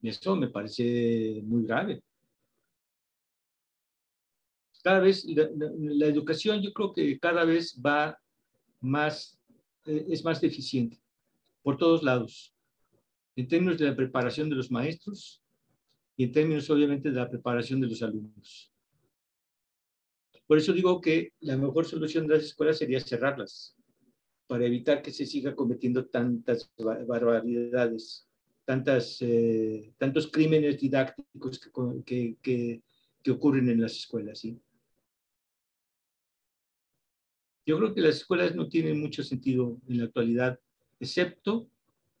Y 0.00 0.08
esto 0.08 0.34
me 0.34 0.48
parece 0.48 1.42
muy 1.44 1.64
grave 1.66 2.02
cada 4.82 5.00
vez 5.00 5.24
la, 5.24 6.06
educación 6.06 6.62
yo 6.62 6.72
creo 6.72 6.92
que 6.92 7.18
cada 7.18 7.44
vez 7.44 7.80
va 7.84 8.18
más, 8.80 9.38
eh, 9.86 10.06
es 10.08 10.24
más 10.24 10.40
deficiente 10.40 11.00
por 11.62 11.76
todos 11.76 12.02
lados, 12.02 12.54
en 13.36 13.48
términos 13.48 13.78
de 13.78 13.86
la 13.86 13.96
preparación 13.96 14.48
de 14.48 14.56
los 14.56 14.70
maestros 14.70 15.42
y 16.16 16.24
en 16.24 16.32
términos 16.32 16.68
obviamente 16.70 17.10
de 17.10 17.16
la 17.16 17.28
preparación 17.28 17.80
de 17.80 17.88
los 17.88 18.02
alumnos. 18.02 18.72
Por 20.46 20.58
eso 20.58 20.72
digo 20.72 21.00
que 21.00 21.32
la 21.40 21.56
mejor 21.56 21.86
solución 21.86 22.26
de 22.26 22.34
las 22.34 22.44
escuelas 22.44 22.78
sería 22.78 23.00
cerrarlas, 23.00 23.76
para 24.50 24.66
evitar 24.66 25.00
que 25.00 25.12
se 25.12 25.24
siga 25.26 25.54
cometiendo 25.54 26.06
tantas 26.06 26.68
barbaridades, 27.06 28.26
tantas, 28.64 29.18
eh, 29.20 29.92
tantos 29.96 30.26
crímenes 30.26 30.80
didácticos 30.80 31.60
que, 32.04 32.34
que, 32.42 32.82
que, 33.22 33.30
ocurren 33.30 33.68
en 33.68 33.80
las 33.80 33.92
escuelas. 33.92 34.40
¿sí? 34.40 34.60
Yo 37.70 37.78
creo 37.78 37.94
que 37.94 38.00
las 38.00 38.16
escuelas 38.16 38.52
no 38.56 38.68
tienen 38.68 39.00
mucho 39.00 39.22
sentido 39.22 39.80
en 39.86 39.98
la 39.98 40.06
actualidad, 40.06 40.58
excepto 40.98 41.68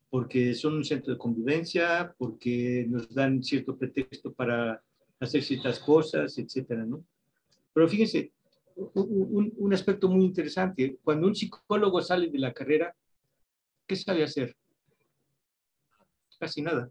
porque 0.08 0.54
son 0.54 0.74
un 0.74 0.84
centro 0.84 1.12
de 1.12 1.18
convivencia, 1.18 2.14
porque 2.16 2.86
nos 2.88 3.12
dan 3.12 3.42
cierto 3.42 3.76
pretexto 3.76 4.32
para 4.32 4.80
hacer 5.18 5.42
ciertas 5.42 5.80
cosas, 5.80 6.38
etcétera, 6.38 6.86
¿no? 6.86 7.04
Pero 7.72 7.88
fíjense, 7.88 8.30
un, 8.76 9.52
un, 9.56 9.74
aspecto 9.74 10.08
muy 10.08 10.24
interesante, 10.24 11.00
cuando 11.02 11.26
un 11.26 11.34
psicólogo 11.34 12.00
sale 12.00 12.28
de 12.28 12.38
la 12.38 12.52
carrera, 12.52 12.94
¿qué 13.88 13.96
sabe 13.96 14.22
hacer? 14.22 14.56
Casi 16.38 16.62
nada. 16.62 16.88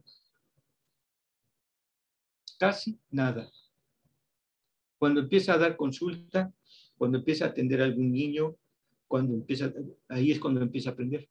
Casi 2.60 3.00
nada. 3.10 3.50
Cuando 4.98 5.22
empieza 5.22 5.54
a 5.54 5.58
dar 5.58 5.78
consulta, 5.78 6.52
cuando 7.00 7.18
empieza 7.18 7.46
a 7.46 7.48
atender 7.48 7.82
a 7.82 7.86
algún 7.86 8.12
niño, 8.12 8.58
cuando 9.08 9.34
empieza, 9.34 9.74
ahí 10.10 10.32
es 10.32 10.40
cuando 10.40 10.62
empieza 10.62 10.90
a 10.90 10.94
aprender. 10.94 11.28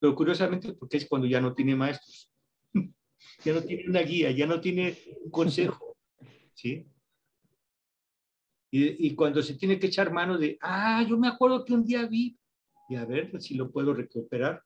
Pero 0.00 0.16
curiosamente, 0.16 0.72
porque 0.72 0.96
es 0.96 1.06
cuando 1.06 1.28
ya 1.28 1.40
no 1.40 1.54
tiene 1.54 1.76
maestros, 1.76 2.28
ya 3.44 3.52
no 3.54 3.62
tiene 3.62 3.88
una 3.88 4.00
guía, 4.00 4.32
ya 4.32 4.44
no 4.44 4.60
tiene 4.60 4.98
un 5.24 5.30
consejo, 5.30 5.96
¿sí? 6.52 6.84
Y, 8.72 9.06
y, 9.06 9.14
cuando 9.14 9.40
se 9.40 9.54
tiene 9.54 9.78
que 9.78 9.86
echar 9.86 10.12
mano 10.12 10.36
de, 10.36 10.58
ah, 10.62 11.06
yo 11.08 11.16
me 11.16 11.28
acuerdo 11.28 11.64
que 11.64 11.74
un 11.74 11.84
día 11.84 12.06
vi, 12.06 12.36
y 12.88 12.96
a 12.96 13.04
ver 13.04 13.40
si 13.40 13.54
lo 13.54 13.70
puedo 13.70 13.94
recuperar. 13.94 14.64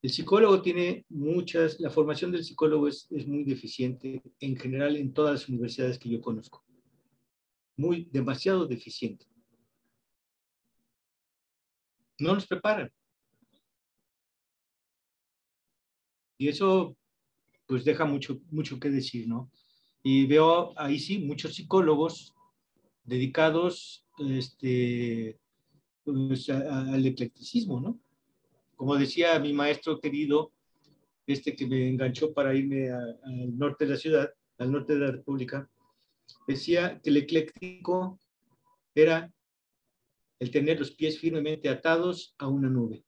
El 0.00 0.10
psicólogo 0.10 0.62
tiene 0.62 1.04
muchas, 1.08 1.80
la 1.80 1.90
formación 1.90 2.30
del 2.30 2.44
psicólogo 2.44 2.86
es, 2.86 3.08
muy 3.26 3.42
deficiente 3.42 4.22
en 4.38 4.56
general 4.56 4.96
en 4.96 5.12
todas 5.12 5.40
las 5.40 5.48
universidades 5.48 5.98
que 5.98 6.08
yo 6.08 6.20
conozco. 6.20 6.64
Muy, 7.76 8.08
demasiado 8.12 8.66
deficiente. 8.66 9.26
No 12.18 12.34
los 12.34 12.46
preparan. 12.46 12.90
Y 16.36 16.48
eso 16.48 16.96
pues 17.66 17.84
deja 17.84 18.04
mucho, 18.04 18.40
mucho 18.50 18.78
que 18.80 18.90
decir, 18.90 19.28
¿no? 19.28 19.50
Y 20.02 20.26
veo 20.26 20.72
ahí 20.78 20.98
sí 20.98 21.18
muchos 21.18 21.54
psicólogos 21.54 22.34
dedicados 23.04 24.06
este, 24.18 25.38
pues, 26.04 26.48
al 26.48 27.04
eclecticismo, 27.04 27.80
¿no? 27.80 28.00
Como 28.78 28.96
decía 28.96 29.38
mi 29.40 29.52
maestro 29.52 30.00
querido, 30.00 30.52
este 31.26 31.56
que 31.56 31.66
me 31.66 31.88
enganchó 31.88 32.32
para 32.32 32.54
irme 32.54 32.90
al 32.90 33.58
norte 33.58 33.84
de 33.84 33.90
la 33.90 33.96
ciudad, 33.96 34.32
al 34.56 34.70
norte 34.70 34.94
de 34.94 35.00
la 35.00 35.10
República, 35.10 35.68
decía 36.46 37.00
que 37.02 37.10
el 37.10 37.16
ecléctico 37.16 38.20
era 38.94 39.30
el 40.38 40.50
tener 40.52 40.78
los 40.78 40.92
pies 40.92 41.18
firmemente 41.18 41.68
atados 41.68 42.36
a 42.38 42.46
una 42.46 42.70
nube. 42.70 43.04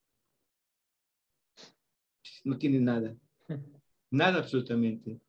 No 2.43 2.57
tiene 2.57 2.81
nada, 2.81 3.15
nada 4.09 4.39
absolutamente. 4.39 5.21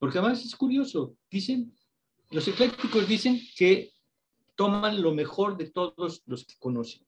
Porque 0.00 0.18
además 0.18 0.44
es 0.44 0.56
curioso, 0.56 1.16
dicen, 1.30 1.72
los 2.30 2.48
eclécticos 2.48 3.06
dicen 3.06 3.40
que 3.56 3.92
toman 4.56 5.00
lo 5.00 5.14
mejor 5.14 5.56
de 5.56 5.70
todos 5.70 6.24
los 6.26 6.44
que 6.44 6.56
conocen 6.58 7.07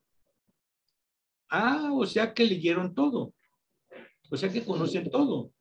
Ah, 1.51 1.91
o 1.93 2.07
sea 2.07 2.33
que 2.33 2.45
leyeron 2.45 2.95
todo. 2.95 3.35
O 4.31 4.37
sea 4.37 4.51
que 4.51 4.65
conocen 4.65 5.11
todo. 5.11 5.53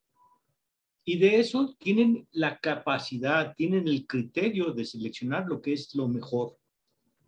Y 1.04 1.18
de 1.18 1.40
eso 1.40 1.76
tienen 1.80 2.28
la 2.32 2.60
capacidad, 2.60 3.56
tienen 3.56 3.88
el 3.88 4.06
criterio 4.06 4.72
de 4.72 4.86
seleccionar 4.86 5.48
lo 5.48 5.60
que 5.60 5.74
es 5.74 5.96
lo 5.96 6.08
mejor. 6.08 6.56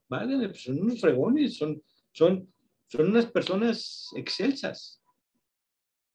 ¿Vale? 0.08 0.50
Pues 0.50 0.64
son 0.64 0.80
unos 0.80 1.02
fregones, 1.02 1.58
son, 1.58 1.82
son, 2.12 2.54
son 2.88 3.08
unas 3.08 3.26
personas 3.26 4.10
excelsas. 4.16 5.02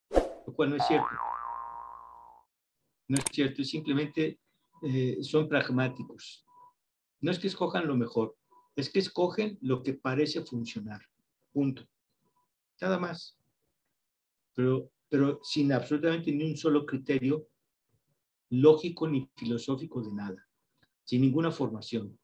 Lo 0.09 0.53
cual 0.53 0.69
no 0.69 0.75
es 0.77 0.87
cierto. 0.87 1.07
No 3.09 3.17
es 3.17 3.25
cierto, 3.31 3.63
simplemente 3.65 4.39
eh, 4.83 5.17
son 5.21 5.49
pragmáticos. 5.49 6.45
No 7.19 7.31
es 7.31 7.39
que 7.39 7.47
escojan 7.47 7.87
lo 7.87 7.97
mejor, 7.97 8.37
es 8.75 8.89
que 8.89 8.99
escogen 8.99 9.57
lo 9.59 9.83
que 9.83 9.93
parece 9.93 10.41
funcionar. 10.43 11.01
Punto. 11.51 11.83
Nada 12.81 12.99
más. 12.99 13.37
Pero, 14.53 14.91
pero 15.09 15.39
sin 15.43 15.71
absolutamente 15.71 16.31
ni 16.31 16.51
un 16.51 16.57
solo 16.57 16.85
criterio 16.85 17.47
lógico 18.49 19.07
ni 19.07 19.29
filosófico 19.35 20.01
de 20.01 20.13
nada. 20.13 20.47
Sin 21.03 21.21
ninguna 21.21 21.51
formación. 21.51 22.17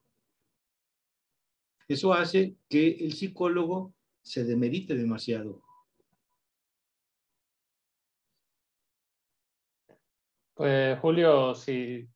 Eso 1.88 2.14
hace 2.14 2.56
que 2.70 2.90
el 2.90 3.14
psicólogo 3.14 3.94
se 4.22 4.44
demerite 4.44 4.96
demasiado. 4.96 5.62
Pues 10.56 11.00
Julio, 11.00 11.56
sí, 11.56 12.08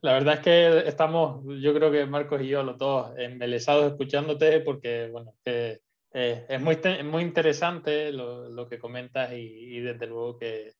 la 0.00 0.12
verdad 0.12 0.34
es 0.34 0.40
que 0.40 0.88
estamos, 0.88 1.42
yo 1.60 1.74
creo 1.74 1.90
que 1.90 2.06
Marcos 2.06 2.42
y 2.42 2.48
yo, 2.48 2.62
los 2.62 2.78
dos, 2.78 3.10
embelesados 3.18 3.92
escuchándote 3.92 4.60
porque, 4.60 5.08
bueno, 5.10 5.34
que, 5.44 5.80
eh, 6.12 6.46
es 6.48 6.60
muy, 6.60 6.78
muy 7.04 7.22
interesante 7.22 8.12
lo, 8.12 8.66
que 8.68 8.78
comentas 8.78 9.32
y, 9.32 9.80
desde 9.80 10.06
luego 10.06 10.38
que 10.38 10.74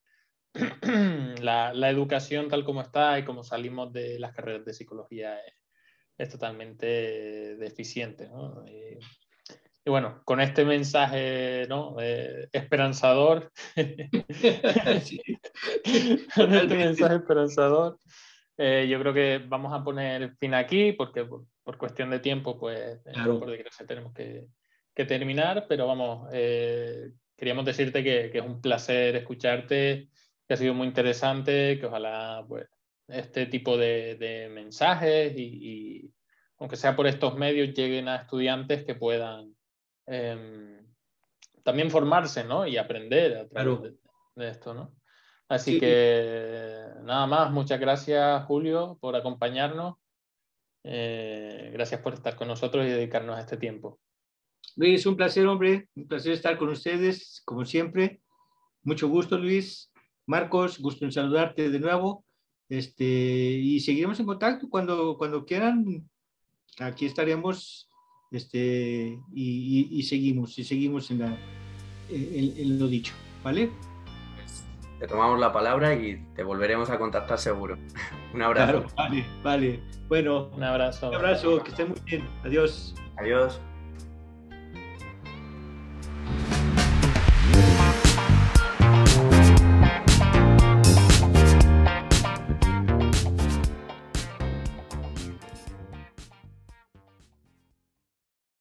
la, 1.43 1.91
educación 1.91 2.49
tal 2.49 2.65
como 2.65 2.81
está 2.81 3.19
y 3.19 3.25
como 3.25 3.45
salimos 3.45 3.93
de 3.93 4.19
las 4.19 4.33
carreras 4.35 4.65
de 4.65 4.73
psicología 4.73 5.39
es, 6.17 6.29
totalmente 6.31 7.57
deficiente. 7.57 8.29
¿no? 8.29 8.65
Y, 8.67 8.99
bueno, 9.87 10.23
con 10.25 10.41
este 10.41 10.65
mensaje 10.65 11.67
¿no? 11.69 11.97
Eh, 12.01 12.49
esperanzador, 12.53 13.53
con 16.35 16.55
este 16.55 16.75
mensaje 16.75 17.15
esperanzador, 17.17 17.99
eh, 18.57 18.87
yo 18.91 18.99
creo 18.99 19.15
que 19.15 19.39
vamos 19.47 19.73
a 19.73 19.85
poner 19.85 20.35
fin 20.37 20.53
aquí 20.53 20.93
porque 20.93 21.25
por, 21.25 21.79
cuestión 21.79 22.11
de 22.11 22.19
tiempo, 22.19 22.59
pues 22.59 23.01
claro. 23.13 23.39
por 23.39 23.51
desgracia 23.51 23.87
tenemos 23.87 24.13
que, 24.13 24.49
que, 24.99 25.05
terminar, 25.05 25.67
pero 25.69 25.87
vamos, 25.87 26.29
eh, 26.33 27.13
queríamos 27.37 27.65
decirte 27.65 28.03
que, 28.03 28.31
que, 28.31 28.39
es 28.39 28.45
un 28.45 28.61
placer 28.61 29.17
escucharte, 29.17 30.09
que 30.47 30.55
ha 30.55 30.57
sido 30.57 30.75
muy 30.75 30.87
interesante, 30.87 31.79
que 31.79 31.87
ojalá 31.87 32.45
pues, 32.49 32.67
este 33.07 33.47
tipo 33.47 33.77
de, 33.77 34.17
de 34.17 34.49
mensajes 34.49 35.33
y, 35.37 35.43
y, 35.43 36.15
aunque 36.59 36.77
sea 36.77 36.97
por 36.97 37.07
estos 37.07 37.37
medios, 37.37 37.75
lleguen 37.75 38.09
a 38.09 38.17
estudiantes 38.17 38.85
que 38.85 38.95
puedan 38.95 39.55
eh, 40.07 40.81
también 41.63 41.91
formarse 41.91 42.45
¿no? 42.45 42.67
y 42.67 42.77
aprender 42.77 43.37
a 43.37 43.49
través 43.49 43.83
de, 43.83 43.95
de, 44.35 44.49
esto. 44.49 44.75
¿no? 44.75 44.95
Así 45.49 45.79
que 45.79 46.85
nada 47.03 47.27
más, 47.27 47.51
muchas 47.51 47.79
gracias 47.79 48.45
Julio 48.45 48.99
por 49.01 49.17
acompañarnos. 49.17 49.97
Eh, 50.85 51.71
gracias 51.73 52.01
por 52.01 52.15
estar 52.15 52.37
con 52.37 52.49
nosotros 52.49 52.87
y 52.87 52.91
dedicarnos 52.91 53.37
a 53.37 53.41
este 53.41 53.57
tiempo. 53.57 54.01
Luis, 54.77 55.05
un 55.07 55.17
placer, 55.17 55.47
hombre, 55.47 55.89
un 55.95 56.07
placer 56.07 56.33
estar 56.33 56.57
con 56.57 56.69
ustedes, 56.69 57.43
como 57.45 57.65
siempre. 57.65 58.21
Mucho 58.83 59.09
gusto, 59.09 59.39
Luis. 59.39 59.91
Marcos, 60.27 60.79
gusto 60.79 61.05
en 61.05 61.13
saludarte 61.13 61.71
de 61.71 61.81
nuevo. 61.81 62.25
Este, 62.69 63.05
y 63.05 63.81
seguiremos 63.81 64.21
en 64.21 64.27
contacto 64.27 64.69
cuando, 64.69 65.17
cuando 65.17 65.45
quieran. 65.45 66.09
Aquí 66.79 67.07
estaremos 67.07 67.89
este, 68.31 69.19
y, 69.33 69.89
y, 69.91 70.03
seguimos, 70.03 70.59
y 70.59 70.65
seguimos 70.65 71.11
en, 71.11 71.21
la, 71.21 71.39
en, 72.11 72.55
en 72.57 72.79
lo 72.79 72.87
dicho. 72.87 73.15
¿Vale? 73.43 73.71
te 74.99 75.07
tomamos 75.07 75.39
la 75.39 75.53
palabra 75.53 75.95
y 75.95 76.17
te 76.35 76.43
volveremos 76.43 76.91
a 76.91 76.99
contactar 76.99 77.39
seguro. 77.39 77.79
un 78.35 78.43
abrazo. 78.43 78.85
vale, 78.97 79.25
vale. 79.43 79.81
Bueno, 80.09 80.51
un 80.55 80.63
abrazo. 80.63 81.09
Un 81.09 81.17
abrazo, 81.17 81.63
que 81.63 81.71
estén 81.71 81.91
muy 81.91 82.01
bien. 82.05 82.29
Adiós. 82.45 82.95
Adiós. 83.17 83.61